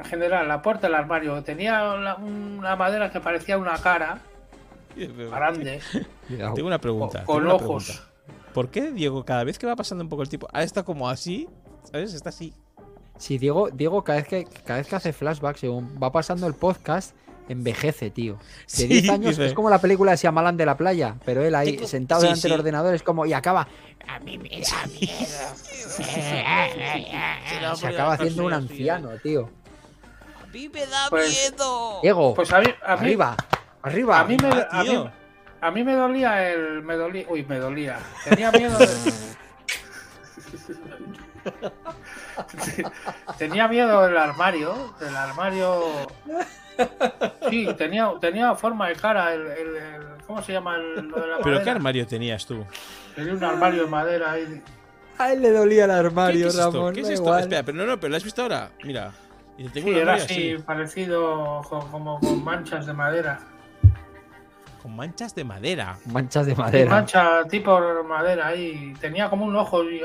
En 0.00 0.04
general, 0.06 0.48
la 0.48 0.62
puerta 0.62 0.86
del 0.86 0.96
armario. 0.96 1.42
Tenía 1.42 1.82
la- 1.94 2.16
una 2.16 2.74
madera 2.76 3.10
que 3.10 3.20
parecía 3.20 3.58
una 3.58 3.76
cara 3.78 4.18
grande. 4.96 5.80
Tengo 6.28 6.66
una 6.66 6.78
pregunta. 6.80 7.24
con, 7.24 7.44
una 7.44 7.54
ojos. 7.54 7.84
pregunta. 7.86 8.06
¿Por 8.54 8.70
qué, 8.70 8.90
Diego, 8.90 9.24
cada 9.24 9.44
vez 9.44 9.58
que 9.58 9.66
va 9.66 9.76
pasando 9.76 10.02
un 10.02 10.10
poco 10.10 10.22
el 10.22 10.28
tiempo, 10.28 10.48
ahora 10.52 10.64
está 10.64 10.82
como 10.82 11.08
así? 11.08 11.48
¿Sabes? 11.90 12.14
Está 12.14 12.30
así. 12.30 12.52
Sí, 13.16 13.38
Diego, 13.38 13.68
Diego 13.70 14.02
cada, 14.02 14.18
vez 14.20 14.28
que, 14.28 14.44
cada 14.64 14.78
vez 14.78 14.88
que 14.88 14.96
hace 14.96 15.12
flashbacks, 15.12 15.60
según 15.60 15.98
va 16.02 16.10
pasando 16.10 16.46
el 16.46 16.54
podcast, 16.54 17.14
envejece, 17.48 18.10
tío. 18.10 18.34
De 18.34 18.40
Sí, 18.66 18.86
10 18.86 19.10
años 19.10 19.36
dice. 19.36 19.46
es 19.46 19.52
como 19.54 19.68
la 19.70 19.78
película 19.80 20.12
de 20.12 20.16
Shyamalan 20.16 20.56
de 20.56 20.64
la 20.66 20.76
playa, 20.76 21.16
pero 21.24 21.42
él 21.44 21.54
ahí 21.54 21.72
Tengo- 21.76 21.86
sentado 21.86 22.20
sí, 22.22 22.26
delante 22.28 22.48
del 22.48 22.58
ordenador 22.60 22.94
es 22.94 23.02
como 23.02 23.26
y 23.26 23.32
acaba 23.34 23.68
A 24.08 24.18
mí 24.20 24.38
me 24.38 24.48
da 24.48 24.86
miedo. 24.86 25.16
se 27.76 27.86
acaba 27.86 28.14
haciendo 28.14 28.46
un 28.46 28.52
anciano, 28.54 29.10
tío. 29.22 29.50
A 30.50 30.52
mí 30.52 30.68
me 30.68 30.86
da 30.86 31.06
Pues- 31.10 31.50
miedo. 31.50 32.00
Diego, 32.02 32.34
Pues 32.34 32.52
a 32.52 32.60
mí, 32.60 32.66
a 32.82 32.96
mí, 32.96 33.00
arriba, 33.02 33.36
arriba. 33.82 34.20
a 34.20 34.24
mí 34.24 34.36
me, 34.42 34.48
Ah, 34.50 34.68
a 34.72 34.84
mí, 34.84 35.10
a 35.60 35.70
mí 35.70 35.84
me 35.84 35.94
dolía 35.94 36.50
el. 36.50 36.82
Me 36.82 36.96
dolía, 36.96 37.24
uy, 37.28 37.44
me 37.44 37.58
dolía. 37.58 37.98
Tenía 38.28 38.50
miedo 38.52 38.76
de. 38.78 38.88
tenía 43.38 43.68
miedo 43.68 44.02
del 44.06 44.16
armario. 44.16 44.94
Del 44.98 45.16
armario. 45.16 46.06
Sí, 47.48 47.68
tenía, 47.76 48.10
tenía 48.20 48.54
forma 48.54 48.88
de 48.88 48.96
cara. 48.96 49.34
El, 49.34 49.42
el- 49.46 49.76
el- 49.76 50.06
¿Cómo 50.26 50.42
se 50.42 50.52
llama? 50.52 50.76
El, 50.76 51.08
lo 51.08 51.20
de 51.20 51.26
la 51.28 51.38
¿Pero 51.38 51.62
qué 51.62 51.70
armario 51.70 52.06
tenías 52.06 52.46
tú? 52.46 52.64
Tenía 53.14 53.34
un 53.34 53.44
armario 53.44 53.84
de 53.84 53.90
madera 53.90 54.32
ahí. 54.32 54.62
A 55.18 55.32
él 55.32 55.42
le 55.42 55.50
dolía 55.52 55.84
el 55.84 55.90
¿Qué, 55.90 55.96
armario, 55.96 56.40
qué 56.42 56.48
es 56.48 56.54
esto? 56.54 56.72
Ramón. 56.72 56.94
¿Qué 56.94 57.00
es 57.02 57.08
esto? 57.08 57.22
igual. 57.22 57.40
Espera, 57.40 57.62
pero 57.62 57.78
no, 57.78 57.86
no, 57.86 58.00
pero 58.00 58.10
lo 58.10 58.16
has 58.16 58.24
visto 58.24 58.42
ahora. 58.42 58.70
Mira. 58.84 59.12
Y 59.62 59.68
tengo 59.68 59.88
Sí, 59.88 59.92
un 59.94 60.00
era 60.00 60.14
así, 60.14 60.54
así, 60.54 60.62
parecido 60.64 61.60
co- 61.68 61.86
como 61.90 62.18
con 62.18 62.42
manchas 62.42 62.86
de 62.86 62.94
madera. 62.94 63.40
con 64.82 64.96
manchas 64.96 65.34
de 65.34 65.44
madera. 65.44 65.98
Manchas 66.06 66.46
de 66.46 66.54
madera. 66.54 66.90
Mancha 66.90 67.44
tipo 67.44 67.78
madera 68.08 68.46
ahí. 68.46 68.94
Tenía 68.98 69.28
como 69.28 69.44
un 69.44 69.54
ojo. 69.54 69.84
y- 69.84 70.00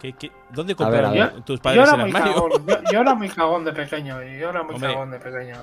¿Qué- 0.00 0.12
qué- 0.14 0.32
dónde 0.50 0.74
compraron 0.74 1.12
ver. 1.12 1.42
tus 1.42 1.60
Yo 1.60 1.62
padres 1.62 1.86
era, 1.88 1.94
el 1.94 2.00
armario? 2.00 2.34
cagón, 2.34 2.66
yo, 2.66 2.76
yo 2.92 3.00
era 3.00 3.14
muy 3.14 3.28
cagón 3.30 3.64
de 3.64 3.72
pequeño. 3.72 4.20
y 4.24 4.40
Yo 4.40 4.50
era 4.50 4.64
muy 4.64 4.74
Hombre. 4.74 4.92
cagón 4.94 5.10
de 5.12 5.18
pequeño. 5.20 5.56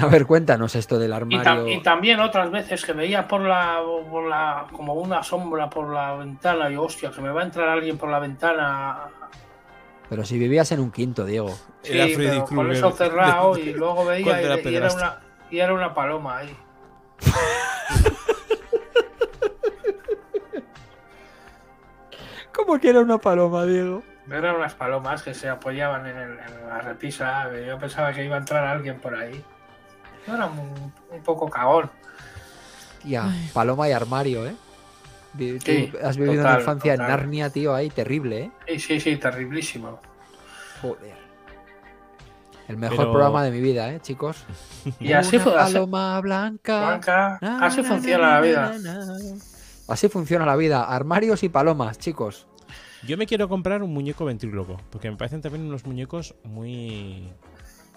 A 0.00 0.06
ver, 0.06 0.26
cuéntanos 0.26 0.76
esto 0.76 0.96
del 1.00 1.10
Y, 1.10 1.14
armario. 1.14 1.42
tam- 1.42 1.72
y 1.72 1.82
también 1.82 2.20
otras 2.20 2.52
veces 2.52 2.84
que 2.84 2.92
veía 2.92 3.26
por 3.26 3.40
la, 3.40 3.80
por 4.08 4.28
la. 4.28 4.66
como 4.70 4.94
una 4.94 5.24
sombra 5.24 5.68
por 5.68 5.92
la 5.92 6.14
ventana. 6.14 6.70
Y 6.70 6.76
hostia, 6.76 7.10
que 7.10 7.20
me 7.20 7.30
va 7.30 7.40
a 7.40 7.44
entrar 7.46 7.68
alguien 7.68 7.98
por 7.98 8.08
la 8.08 8.20
ventana. 8.20 8.98
Pero 10.08 10.24
si 10.24 10.38
vivías 10.38 10.70
en 10.72 10.80
un 10.80 10.90
quinto, 10.90 11.24
Diego. 11.24 11.56
Sí, 11.82 11.92
Era 11.92 12.04
Freddy 12.06 12.28
pero 12.30 12.44
con 12.46 12.72
eso 12.72 12.90
cerrado. 12.92 13.54
de- 13.54 13.60
y 13.62 13.72
luego 13.74 14.04
veía 14.04 14.42
y, 14.42 14.74
era 14.74 14.92
una, 14.92 15.20
y 15.50 15.58
era 15.58 15.74
una 15.74 15.94
paloma 15.94 16.38
ahí. 16.38 16.56
¿Cómo 22.54 22.78
que 22.78 22.90
era 22.90 23.00
una 23.00 23.18
paloma, 23.18 23.64
Diego? 23.64 24.02
Eran 24.30 24.56
unas 24.56 24.74
palomas 24.74 25.22
que 25.22 25.32
se 25.34 25.48
apoyaban 25.48 26.06
en, 26.06 26.16
el- 26.16 26.38
en 26.38 26.68
la 26.68 26.80
repisa. 26.80 27.50
Yo 27.66 27.78
pensaba 27.78 28.12
que 28.12 28.24
iba 28.24 28.36
a 28.36 28.38
entrar 28.38 28.64
alguien 28.66 29.00
por 29.00 29.14
ahí. 29.14 29.42
Yo 30.26 30.34
era 30.34 30.46
un, 30.46 30.92
un 31.10 31.22
poco 31.22 31.48
cagón. 31.48 31.90
Tía, 33.02 33.24
paloma 33.54 33.88
y 33.88 33.92
armario, 33.92 34.46
¿eh? 34.46 34.54
Vi- 35.34 35.58
tú 35.58 35.64
Sí, 35.66 35.92
has 36.02 36.16
vivido 36.16 36.36
total, 36.36 36.50
una 36.52 36.60
infancia 36.60 36.92
total. 36.94 37.06
en 37.10 37.16
Narnia, 37.16 37.50
tío, 37.50 37.74
ahí 37.74 37.90
terrible, 37.90 38.40
¿eh? 38.44 38.50
Sí, 38.66 38.78
sí, 38.80 39.00
sí, 39.00 39.16
terriblísimo. 39.16 40.00
Joder. 40.82 41.16
El 42.68 42.76
mejor 42.76 42.98
Pero- 42.98 43.12
programa 43.12 43.42
de 43.44 43.50
mi 43.50 43.60
vida, 43.60 43.92
¿eh, 43.92 44.00
chicos? 44.00 44.44
Y 45.00 45.12
así 45.12 45.36
Una 45.36 45.44
fue. 45.44 45.58
Así, 45.58 45.74
paloma 45.74 46.20
blanca. 46.20 46.80
Blanca, 46.86 47.38
Na, 47.40 47.66
así 47.66 47.82
na, 47.82 47.88
funciona 47.88 48.26
na, 48.26 48.34
la 48.34 48.40
vida. 48.40 48.72
na, 48.82 49.04
na. 49.06 49.16
Así 49.88 50.08
funciona 50.08 50.44
la 50.44 50.56
vida. 50.56 50.84
Armarios 50.84 51.42
y 51.42 51.48
palomas, 51.48 51.98
chicos. 51.98 52.46
Yo 53.06 53.16
me 53.16 53.26
quiero 53.26 53.48
comprar 53.48 53.82
un 53.82 53.92
muñeco 53.94 54.24
ventríloco, 54.24 54.76
porque 54.90 55.10
me 55.10 55.16
parecen 55.16 55.40
también 55.40 55.64
unos 55.66 55.86
muñecos 55.86 56.34
muy. 56.44 57.32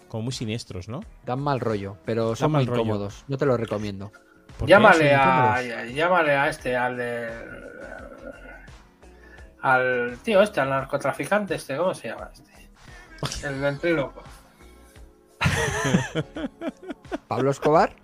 como 0.08 0.24
muy 0.24 0.34
siniestros, 0.34 0.88
¿no? 0.90 1.00
Dan 1.26 1.40
mal 1.42 1.60
rollo, 1.60 1.98
pero 2.06 2.36
son 2.36 2.52
mal 2.52 2.62
muy 2.62 2.70
rollo. 2.70 2.82
incómodos. 2.84 3.24
No 3.28 3.38
te 3.38 3.46
lo 3.46 3.58
recomiendo. 3.58 4.12
¿Por 4.58 4.66
qué? 4.68 4.72
Llámale 4.72 5.12
¿Son 5.12 5.20
a, 5.22 5.86
llámale 5.86 6.32
a 6.36 6.50
este, 6.50 6.76
al 6.76 6.98
de. 6.98 7.30
Al 9.62 10.18
tío 10.24 10.42
este, 10.42 10.60
al 10.60 10.70
narcotraficante 10.70 11.56
este, 11.56 11.78
¿cómo 11.78 11.94
se 11.94 12.08
llama 12.10 12.32
este? 12.34 12.52
El 13.48 13.60
ventríloco. 13.60 14.24
¿Pablo 17.28 17.52
Escobar? 17.52 17.96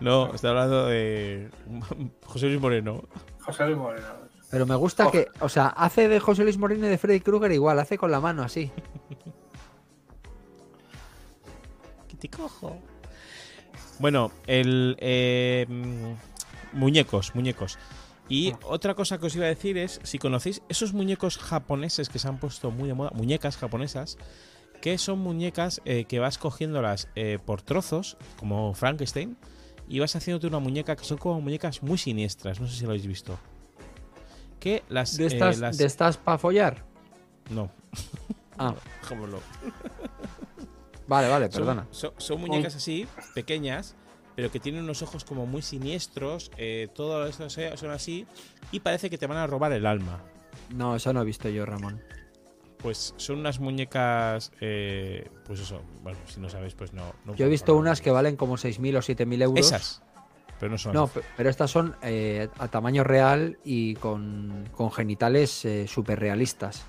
No, 0.00 0.32
estoy 0.34 0.50
hablando 0.50 0.86
de. 0.86 1.50
José 2.26 2.46
Luis 2.46 2.60
Moreno. 2.60 3.02
José 3.42 3.64
Luis 3.66 3.76
Moreno. 3.78 4.06
Pero 4.50 4.66
me 4.66 4.74
gusta 4.76 5.06
Oh. 5.06 5.10
que, 5.10 5.28
o 5.40 5.48
sea, 5.48 5.66
hace 5.68 6.06
de 6.08 6.20
José 6.20 6.44
Luis 6.44 6.58
Moreno 6.58 6.86
y 6.86 6.88
de 6.88 6.98
Freddy 6.98 7.20
Krueger 7.20 7.50
igual, 7.50 7.78
hace 7.80 7.98
con 7.98 8.10
la 8.12 8.20
mano 8.20 8.42
así. 8.44 8.70
Que 12.08 12.16
te 12.16 12.28
cojo. 12.28 12.78
Bueno, 13.98 14.30
el. 14.46 14.96
eh, 15.00 15.66
mm, 15.68 16.76
muñecos, 16.78 17.34
muñecos. 17.34 17.78
Y 18.28 18.52
otra 18.64 18.94
cosa 18.94 19.18
que 19.18 19.26
os 19.26 19.36
iba 19.36 19.44
a 19.46 19.48
decir 19.48 19.76
es: 19.78 20.00
si 20.02 20.18
conocéis 20.18 20.62
esos 20.68 20.92
muñecos 20.92 21.38
japoneses 21.38 22.08
que 22.08 22.18
se 22.18 22.28
han 22.28 22.38
puesto 22.38 22.70
muy 22.70 22.88
de 22.88 22.94
moda, 22.94 23.10
muñecas 23.14 23.56
japonesas, 23.56 24.16
que 24.80 24.98
son 24.98 25.18
muñecas 25.18 25.80
eh, 25.84 26.04
que 26.06 26.18
vas 26.18 26.38
cogiéndolas 26.38 27.08
eh, 27.14 27.38
por 27.44 27.62
trozos, 27.62 28.16
como 28.38 28.72
Frankenstein, 28.74 29.36
y 29.88 29.98
vas 29.98 30.16
haciéndote 30.16 30.46
una 30.46 30.58
muñeca 30.58 30.96
que 30.96 31.04
son 31.04 31.18
como 31.18 31.40
muñecas 31.40 31.82
muy 31.82 31.98
siniestras. 31.98 32.60
No 32.60 32.66
sé 32.66 32.76
si 32.76 32.82
lo 32.84 32.90
habéis 32.90 33.06
visto. 33.06 33.38
Que 34.58 34.82
las. 34.88 35.16
¿De 35.18 35.24
eh, 35.24 35.26
estas, 35.28 35.58
las- 35.58 35.76
de 35.78 35.84
estas 35.84 36.16
para 36.16 36.38
follar? 36.38 36.82
No, 37.50 37.70
Ah, 38.56 38.74
déjamelo. 39.02 39.40
Vale, 41.06 41.28
vale, 41.28 41.48
perdona. 41.48 41.86
Son, 41.90 42.12
son 42.18 42.40
muñecas 42.40 42.74
así, 42.76 43.06
pequeñas, 43.34 43.94
pero 44.36 44.50
que 44.50 44.60
tienen 44.60 44.82
unos 44.84 45.02
ojos 45.02 45.24
como 45.24 45.46
muy 45.46 45.62
siniestros. 45.62 46.50
eh, 46.56 46.88
todo 46.94 47.26
esto 47.26 47.48
son 47.50 47.90
así. 47.90 48.26
Y 48.72 48.80
parece 48.80 49.10
que 49.10 49.18
te 49.18 49.26
van 49.26 49.38
a 49.38 49.46
robar 49.46 49.72
el 49.72 49.86
alma. 49.86 50.20
No, 50.74 50.96
eso 50.96 51.12
no 51.12 51.22
he 51.22 51.24
visto 51.24 51.48
yo, 51.48 51.64
Ramón. 51.66 52.00
Pues 52.78 53.14
son 53.16 53.38
unas 53.38 53.60
muñecas. 53.60 54.52
eh, 54.60 55.28
pues 55.46 55.60
eso, 55.60 55.80
bueno, 56.02 56.18
si 56.26 56.40
no 56.40 56.48
sabes, 56.50 56.74
pues 56.74 56.92
no. 56.92 57.14
no 57.24 57.34
Yo 57.34 57.46
he 57.46 57.48
visto 57.48 57.74
unas 57.76 58.00
que 58.00 58.10
valen 58.10 58.36
como 58.36 58.56
6.000 58.56 58.96
o 58.96 59.02
7.000 59.02 59.40
euros. 59.42 59.66
Esas. 59.66 60.02
Pero 60.60 60.72
no 60.72 60.78
son. 60.78 60.92
No, 60.92 61.06
pe- 61.08 61.22
pero 61.36 61.48
estas 61.50 61.70
son 61.70 61.96
eh, 62.02 62.48
a 62.58 62.68
tamaño 62.68 63.02
real 63.02 63.58
y 63.64 63.94
con, 63.96 64.68
con 64.72 64.90
genitales 64.92 65.66
súper 65.86 66.20
realistas. 66.20 66.84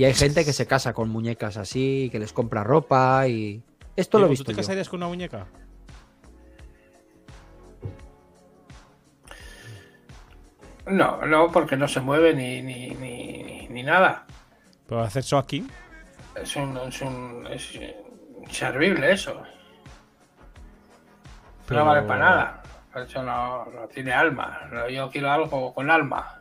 Y 0.00 0.04
hay 0.06 0.14
gente 0.14 0.46
que 0.46 0.54
se 0.54 0.66
casa 0.66 0.94
con 0.94 1.10
muñecas 1.10 1.58
así, 1.58 2.08
que 2.10 2.18
les 2.18 2.32
compra 2.32 2.64
ropa 2.64 3.28
y... 3.28 3.62
Esto 3.96 4.18
lo 4.18 4.24
he 4.24 4.28
visto 4.30 4.44
¿Tú 4.44 4.52
te 4.52 4.52
yo. 4.54 4.56
casarías 4.62 4.88
con 4.88 4.96
una 5.00 5.08
muñeca? 5.08 5.46
No, 10.86 11.24
no, 11.26 11.50
porque 11.52 11.76
no 11.76 11.86
se 11.86 12.00
mueve 12.00 12.34
ni, 12.34 12.62
ni, 12.62 12.90
ni, 12.90 13.68
ni 13.68 13.82
nada. 13.82 14.24
¿Pero 14.88 15.02
hacer 15.02 15.20
eso 15.20 15.38
aquí? 15.38 15.66
Es 16.34 16.56
un, 16.56 16.76
es 16.78 17.00
un 17.02 17.46
es 17.50 17.78
inservible 18.42 19.12
eso. 19.12 19.42
Pero- 21.66 21.80
No 21.80 21.86
vale 21.86 22.02
para 22.02 22.20
nada. 22.20 22.62
Eso 22.96 23.22
no, 23.22 23.66
no 23.66 23.86
tiene 23.88 24.12
alma. 24.12 24.68
Yo 24.90 25.10
quiero 25.10 25.30
algo 25.30 25.72
con 25.72 25.90
alma. 25.90 26.39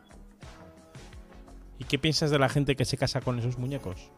¿Y 1.79 1.85
qué 1.85 1.97
piensas 1.97 2.29
de 2.29 2.37
la 2.37 2.49
gente 2.49 2.75
que 2.75 2.85
se 2.85 2.97
casa 2.97 3.21
con 3.21 3.39
esos 3.39 3.57
muñecos? 3.57 4.11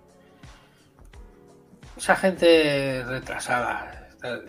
Esa 1.97 2.15
gente 2.15 3.03
retrasada. 3.05 4.09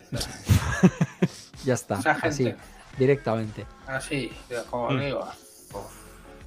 Ya 1.64 1.74
está, 1.74 1.94
Esa 2.00 2.10
así, 2.12 2.44
gente. 2.44 2.60
directamente. 2.98 3.64
Así, 3.86 4.32
como 4.68 4.90
Mm. 4.90 4.98
digo. 5.00 5.24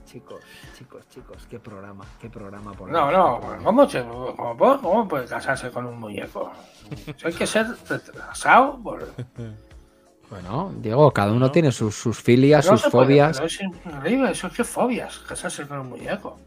Chicos, 0.05 0.41
chicos, 0.77 1.09
chicos, 1.09 1.47
qué 1.49 1.57
programa, 1.59 2.05
qué 2.21 2.29
programa 2.29 2.73
por 2.73 2.89
No, 2.89 3.11
no. 3.11 3.39
¿cómo, 3.63 3.87
se- 3.89 4.03
cómo 4.03 4.55
puede- 4.57 4.79
cómo 4.79 5.07
puede 5.07 5.25
casarse 5.25 5.71
con 5.71 5.85
un 5.85 5.97
muñeco? 5.99 6.51
Hay 7.23 7.33
que 7.33 7.47
ser 7.47 7.67
retrasado. 7.87 8.77
por- 8.81 9.07
Bueno, 10.29 10.73
Diego, 10.77 11.11
cada 11.11 11.31
uno 11.31 11.47
No. 11.47 11.51
tiene 11.51 11.71
sus, 11.71 11.95
sus 11.95 12.21
filias, 12.21 12.65
No 12.65 12.71
sus 12.73 12.81
se 12.81 12.89
puede, 12.89 13.05
fobias. 13.05 13.37
pero 13.37 13.47
es 13.47 13.61
increíble, 13.61 14.31
eso 14.31 14.47
es 14.47 14.53
que 14.53 14.63
fobias, 14.65 15.17
casarse 15.19 15.65
con 15.67 15.79
un 15.79 15.89
muñeco. 15.89 16.39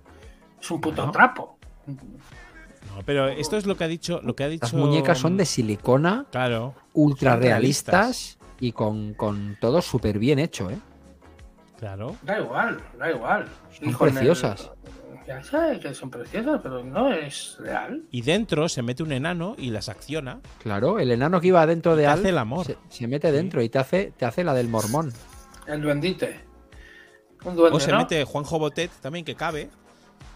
Es 0.61 0.71
un 0.71 0.81
puto 0.81 1.11
trapo. 1.11 1.59
No, 1.87 3.03
pero 3.05 3.29
esto 3.29 3.57
es 3.57 3.67
lo 3.67 3.77
que 3.77 3.85
ha 3.85 3.89
dicho. 3.89 4.21
Lo 4.23 4.35
que 4.35 4.45
ha 4.45 4.49
dicho 4.49 4.65
Las 4.67 4.75
muñecas 4.75 5.19
son 5.19 5.37
de 5.37 5.45
silicona, 5.45 6.27
Claro. 6.31 6.75
ultra 6.95 7.37
realistas. 7.37 7.95
realistas 7.95 8.39
y 8.61 8.73
con, 8.73 9.15
con 9.15 9.57
todo 9.61 9.81
súper 9.83 10.19
bien 10.19 10.39
hecho, 10.39 10.71
¿eh? 10.71 10.79
Claro. 11.79 12.17
Da 12.23 12.41
igual, 12.41 12.81
da 12.99 13.11
igual. 13.11 13.47
Son 13.79 13.89
el- 13.89 13.97
preciosas. 13.97 14.71
Ya 15.29 15.43
sé 15.45 15.79
que 15.81 15.93
son 15.95 16.11
preciosas, 16.11 16.59
pero 16.63 16.83
no 16.83 17.13
es 17.13 17.57
real. 17.61 18.03
Y 18.11 18.23
dentro 18.23 18.67
se 18.69 18.81
mete 18.81 19.03
un 19.03 19.13
enano 19.13 19.55
y 19.59 19.69
las 19.71 19.91
acciona. 19.91 20.41
Claro, 20.63 20.99
el 20.99 21.11
enano 21.11 21.39
que 21.41 21.49
iba 21.49 21.67
dentro 21.67 21.97
de 21.97 22.05
te 22.05 22.09
hace 22.09 22.29
el 22.31 22.39
amor. 22.39 22.65
Se, 22.65 22.79
se 22.89 23.07
mete 23.07 23.31
dentro 23.31 23.61
y 23.63 23.69
te 23.69 23.79
hace, 23.79 24.13
te 24.17 24.25
hace 24.25 24.43
la 24.43 24.55
del 24.55 24.69
mormón. 24.69 25.13
El 25.67 25.83
duendite. 25.83 26.41
Un 27.45 27.55
duende, 27.57 27.77
O 27.77 27.81
se 27.81 27.93
¿no? 27.93 27.99
mete 27.99 28.25
Juanjo 28.25 28.59
Botet 28.59 28.91
también, 29.03 29.23
que 29.25 29.35
cabe. 29.35 29.69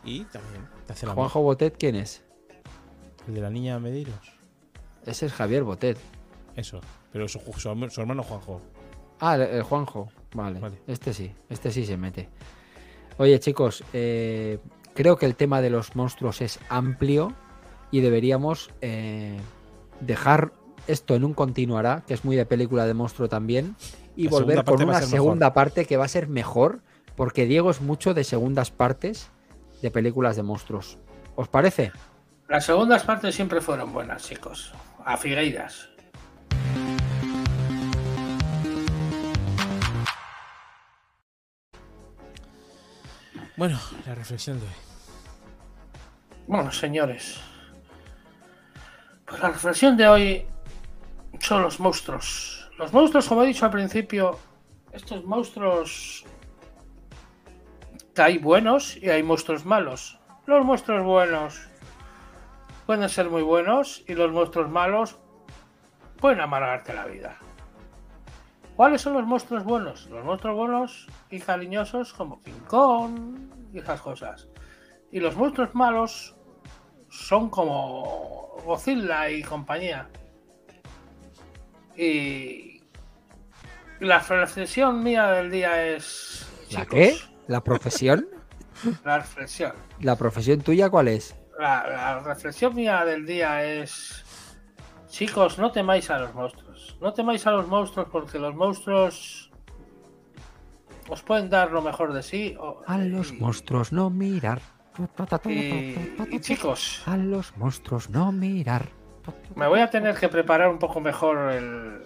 Y 0.05 0.24
también 0.24 0.66
te 0.87 0.93
hace 0.93 1.07
el 1.07 1.12
amor. 1.12 1.24
Juanjo 1.24 1.43
Botet, 1.43 1.77
¿quién 1.79 1.95
es? 1.97 2.23
El 3.29 3.35
de 3.35 3.41
la 3.41 3.51
niña 3.51 3.79
Medeiros. 3.79 4.33
Ese 5.07 5.27
es 5.27 5.33
Javier 5.33 5.62
Botet. 5.62 5.99
Eso. 6.57 6.81
Pero 7.12 7.29
su, 7.29 7.39
su- 7.39 7.91
su 7.91 8.01
hermano 8.01 8.23
Juanjo. 8.23 8.61
Ah, 9.20 9.37
el, 9.37 9.43
el 9.43 9.62
Juanjo. 9.62 10.09
Vale. 10.35 10.59
Vale. 10.61 10.79
Este 10.87 11.12
sí, 11.12 11.33
este 11.49 11.70
sí 11.70 11.85
se 11.87 11.97
mete. 11.97 12.29
Oye, 13.19 13.39
chicos, 13.39 13.85
eh, 13.93 14.59
creo 14.95 15.16
que 15.16 15.27
el 15.27 15.37
tema 15.37 15.61
de 15.61 15.70
los 15.70 15.95
monstruos 15.95 16.41
es 16.41 16.59
amplio 16.69 17.33
y 17.91 18.01
deberíamos 18.01 18.70
eh, 18.81 19.39
dejar 20.01 20.53
esto 20.87 21.15
en 21.15 21.23
un 21.24 21.35
continuará, 21.35 22.03
que 22.07 22.15
es 22.15 22.24
muy 22.24 22.35
de 22.35 22.47
película 22.47 22.87
de 22.87 22.95
monstruo 22.95 23.29
también, 23.29 23.77
y 24.16 24.24
La 24.24 24.31
volver 24.31 24.65
con 24.65 24.83
una 24.83 24.95
mejor. 24.95 25.09
segunda 25.09 25.53
parte 25.53 25.85
que 25.85 25.97
va 25.97 26.07
a 26.07 26.09
ser 26.09 26.27
mejor, 26.27 26.81
porque 27.15 27.45
Diego 27.47 27.70
es 27.70 27.81
mucho 27.83 28.15
de 28.15 28.24
segundas 28.24 28.70
partes 28.70 29.31
de 29.83 29.91
películas 29.91 30.37
de 30.37 30.43
monstruos. 30.43 30.99
¿Os 31.35 31.49
parece? 31.49 31.93
Las 32.49 32.65
segundas 32.65 33.03
partes 33.05 33.35
siempre 33.35 33.61
fueron 33.61 33.93
buenas, 33.93 34.23
chicos. 34.23 34.73
A 35.05 35.17
Figueiras. 35.17 35.89
Bueno, 43.57 43.79
la 44.07 44.15
reflexión 44.15 44.59
de 44.59 44.67
hoy. 44.67 44.73
Bueno, 46.47 46.73
señores. 46.73 47.41
Pues 49.27 49.41
la 49.41 49.51
reflexión 49.51 49.97
de 49.97 50.09
hoy 50.09 50.47
son 51.41 51.63
los 51.63 51.81
monstruos. 51.81 52.71
Los 52.79 52.93
monstruos, 52.93 53.29
como 53.29 53.43
he 53.43 53.47
dicho 53.47 53.65
al 53.65 53.71
principio, 53.71 54.39
estos 54.93 55.25
monstruos 55.25 56.25
hay 58.16 58.39
buenos 58.39 58.97
y 58.97 59.10
hay 59.10 59.22
monstruos 59.22 59.64
malos. 59.64 60.18
Los 60.47 60.64
monstruos 60.64 61.05
buenos 61.05 61.68
pueden 62.86 63.09
ser 63.09 63.30
muy 63.30 63.43
buenos 63.43 64.05
y 64.06 64.14
los 64.14 64.30
monstruos 64.32 64.68
malos 64.68 65.18
pueden 66.18 66.40
amargarte 66.40 66.93
la 66.93 67.06
vida. 67.06 67.39
¿Cuáles 68.76 69.02
son 69.02 69.14
los 69.14 69.24
monstruos 69.24 69.64
buenos? 69.64 70.06
Los 70.06 70.24
monstruos 70.24 70.56
buenos 70.56 71.06
y 71.30 71.39
cariñosos 71.40 72.12
como 72.12 72.40
King 72.40 72.60
Kong 72.66 73.39
y 73.72 73.78
esas 73.78 74.01
cosas. 74.01 74.48
Y 75.10 75.20
los 75.20 75.36
monstruos 75.36 75.74
malos 75.74 76.34
son 77.10 77.51
como 77.51 78.56
Godzilla 78.64 79.30
y 79.30 79.43
compañía. 79.43 80.09
Y 81.97 82.82
la 84.01 84.18
reflexión 84.18 85.02
mía 85.02 85.26
del 85.32 85.51
día 85.51 85.86
es... 85.86 86.48
¿La 86.70 86.80
chicos, 86.80 86.94
qué? 86.94 87.32
¿La 87.53 87.62
profesión? 87.62 88.27
La 89.05 89.19
reflexión. 89.19 89.73
¿La 90.01 90.16
profesión 90.16 90.61
tuya 90.62 90.89
cuál 90.89 91.09
es? 91.09 91.37
La, 91.59 91.87
la 91.87 92.19
reflexión 92.20 92.74
mía 92.74 93.05
del 93.05 93.27
día 93.27 93.62
es... 93.62 94.24
Chicos, 95.09 95.59
no 95.59 95.70
temáis 95.70 96.09
a 96.09 96.19
los 96.19 96.33
monstruos. 96.35 96.97
No 96.99 97.12
temáis 97.12 97.47
a 97.47 97.51
los 97.51 97.69
monstruos 97.69 98.09
porque 98.11 98.39
los 98.39 98.55
monstruos 98.55 99.51
os 101.11 101.23
pueden 101.23 101.51
dar 101.51 101.70
lo 101.70 101.83
mejor 101.83 102.15
de 102.15 102.23
sí. 102.23 102.57
o- 102.59 102.83
A 102.87 102.97
los 102.97 103.33
y- 103.33 103.37
monstruos 103.37 103.93
no 103.93 104.09
mirar. 104.09 104.62
Y, 105.47 105.95
y 106.31 106.41
chicos, 106.41 107.03
A 107.07 107.16
los 107.19 107.55
monstruos 107.59 108.09
no 108.09 108.33
mirar. 108.33 108.89
me 109.55 109.66
voy 109.66 109.81
a 109.81 109.91
tener 109.91 110.15
que 110.16 110.29
preparar 110.31 110.69
un 110.69 110.79
poco 110.79 111.01
mejor 111.01 111.53
el, 111.53 112.03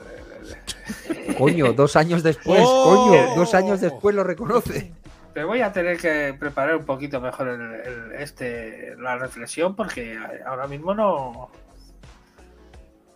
Coño, 1.39 1.73
dos 1.73 1.95
años 1.97 2.23
después, 2.25 2.61
¡Oh! 2.65 3.09
coño, 3.09 3.35
dos 3.37 3.55
años 3.55 3.81
después 3.81 4.15
lo 4.15 4.25
reconoce. 4.25 4.93
Me 5.37 5.45
voy 5.45 5.61
a 5.61 5.71
tener 5.71 5.99
que 5.99 6.35
preparar 6.39 6.77
un 6.77 6.85
poquito 6.87 7.21
mejor 7.21 7.49
el, 7.49 7.61
el- 7.61 8.13
este 8.19 8.97
la 8.99 9.19
reflexión 9.19 9.77
porque 9.77 10.19
ahora 10.47 10.67
mismo 10.67 10.95
no 10.95 11.51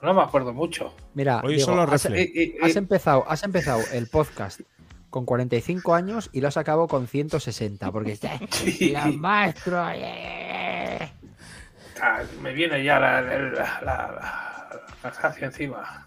no 0.03 0.15
me 0.15 0.23
acuerdo 0.23 0.53
mucho. 0.53 0.95
Mira, 1.15 1.41
Hoy 1.43 1.55
Diego, 1.57 1.71
solo 1.73 1.83
has, 1.83 1.91
refle. 1.91 2.21
Y- 2.23 2.25
y- 2.43 2.43
y- 2.59 2.59
has 2.63 2.77
empezado, 2.77 3.25
has 3.27 3.43
empezado 3.43 3.81
el 3.93 4.07
podcast 4.07 4.61
con 5.09 5.25
45 5.25 5.95
años 5.95 6.29
y 6.33 6.43
lo 6.43 6.49
has 6.49 6.57
acabado 6.59 6.89
con 6.89 7.07
160, 7.07 7.91
porque 7.91 8.13
está 8.21 8.33
los 8.39 9.17
monstruos. 9.17 9.91
eh". 9.95 11.11
ah, 12.03 12.21
me 12.43 12.53
viene 12.53 12.85
ya 12.85 12.99
la, 13.01 13.23
la, 13.23 13.39
la, 13.83 14.81
la- 15.03 15.35
encima. 15.41 16.07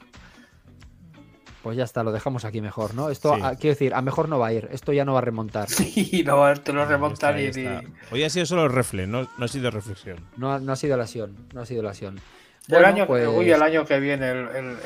Pues 1.64 1.77
ya 1.77 1.85
está, 1.85 2.03
lo 2.03 2.11
dejamos 2.11 2.44
aquí 2.45 2.60
mejor, 2.61 2.94
¿no? 2.94 3.10
Esto, 3.10 3.35
Sí. 3.35 3.41
a- 3.41 3.56
quiero 3.56 3.73
decir, 3.73 3.94
a 3.94 4.02
mejor 4.02 4.27
no 4.27 4.38
va 4.38 4.48
a 4.48 4.53
ir, 4.53 4.68
esto 4.72 4.91
ya 4.91 5.06
no 5.06 5.14
va 5.14 5.19
a 5.19 5.22
remontar. 5.22 5.68
Y 5.95 6.23
no 6.23 6.53
te 6.56 6.73
lo 6.73 6.81
Ya 6.84 6.90
remonta 6.90 7.40
está, 7.40 7.61
ni. 7.81 7.88
Hoy 8.11 8.23
ha 8.23 8.30
sido 8.30 8.45
solo 8.45 8.68
refle, 8.68 9.07
no, 9.07 9.27
no 9.38 9.45
ha 9.45 9.48
sido 9.48 9.72
reflexión. 9.72 10.18
No, 10.38 10.53
ha- 10.53 10.60
no 10.60 10.73
ha 10.73 10.76
sido 10.76 10.98
lesión, 10.98 11.35
no 11.53 11.61
ha 11.61 11.65
sido 11.65 11.81
lesión. 11.81 12.15
El 12.68 12.76
Bueno, 12.76 12.88
año, 12.88 13.07
pues- 13.07 13.27
uy, 13.27 13.49
el 13.52 13.61
año 13.61 13.85
que 13.85 13.99
viene, 13.99 14.30
el, 14.31 14.38
el- 14.38 14.65
el- 14.68 14.77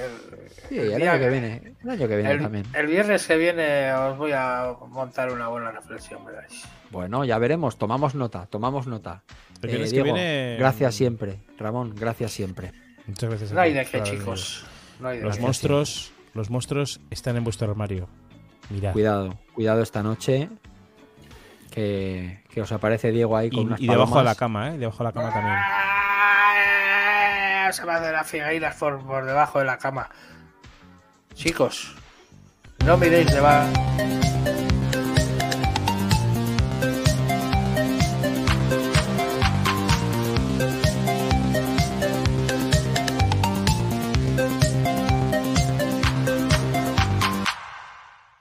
Sí, 0.69 0.77
el 0.79 0.91
el 0.93 0.97
día- 1.01 1.11
año 1.13 1.19
que 1.23 1.29
viene, 1.29 1.73
el 1.83 1.89
año 1.89 2.07
que 2.07 2.15
viene 2.15 2.31
el- 2.31 2.41
también. 2.41 2.65
el 2.73 2.87
viernes 2.87 3.27
que 3.27 3.37
viene 3.37 3.93
os 3.93 4.17
voy 4.17 4.31
a 4.33 4.73
montar 4.89 5.31
una 5.31 5.47
buena 5.47 5.71
reflexión, 5.71 6.25
veráis. 6.25 6.63
Bueno, 6.91 7.23
ya 7.25 7.37
veremos, 7.39 7.77
tomamos 7.77 8.13
nota, 8.15 8.45
tomamos 8.47 8.85
nota. 8.87 9.23
El 9.61 9.69
Eh, 9.83 9.89
que 9.91 10.03
viene- 10.03 10.55
gracias 10.59 10.93
siempre. 10.95 11.39
Ramón, 11.57 11.93
gracias 11.95 12.31
siempre. 12.31 12.71
Muchas 13.07 13.29
gracias. 13.29 13.51
a 13.51 13.55
No 13.55 13.61
hay 13.61 13.73
de 13.73 13.85
qué, 13.85 14.03
chicos. 14.03 14.65
No 14.99 15.07
hay 15.09 15.17
de 15.17 15.23
venido. 15.23 15.35
Los 15.35 15.39
monstruos, 15.39 16.11
los 16.37 16.49
monstruos 16.49 17.01
están 17.09 17.35
en 17.35 17.43
vuestro 17.43 17.69
armario. 17.69 18.07
Mirad. 18.69 18.93
Cuidado, 18.93 19.37
cuidado 19.53 19.81
esta 19.81 20.01
noche. 20.03 20.49
Que, 21.71 22.43
que 22.49 22.61
os 22.61 22.71
aparece 22.71 23.11
Diego 23.11 23.35
ahí 23.35 23.49
con 23.49 23.59
Y, 23.59 23.65
unas 23.65 23.81
y 23.81 23.87
debajo 23.87 24.17
de 24.17 24.23
la 24.23 24.35
cama, 24.35 24.69
¿eh? 24.69 24.77
Debajo 24.77 24.99
de 24.99 25.03
la 25.03 25.11
cama 25.11 25.33
también. 25.33 25.57
Se 27.73 27.85
me 27.85 27.91
hace 27.91 28.11
las 28.11 28.27
figueiras 28.27 28.75
por, 28.77 29.05
por 29.05 29.25
debajo 29.25 29.59
de 29.59 29.65
la 29.65 29.77
cama. 29.77 30.09
Chicos, 31.33 31.95
no 32.85 32.97
miréis 32.97 33.31
debajo. 33.31 33.67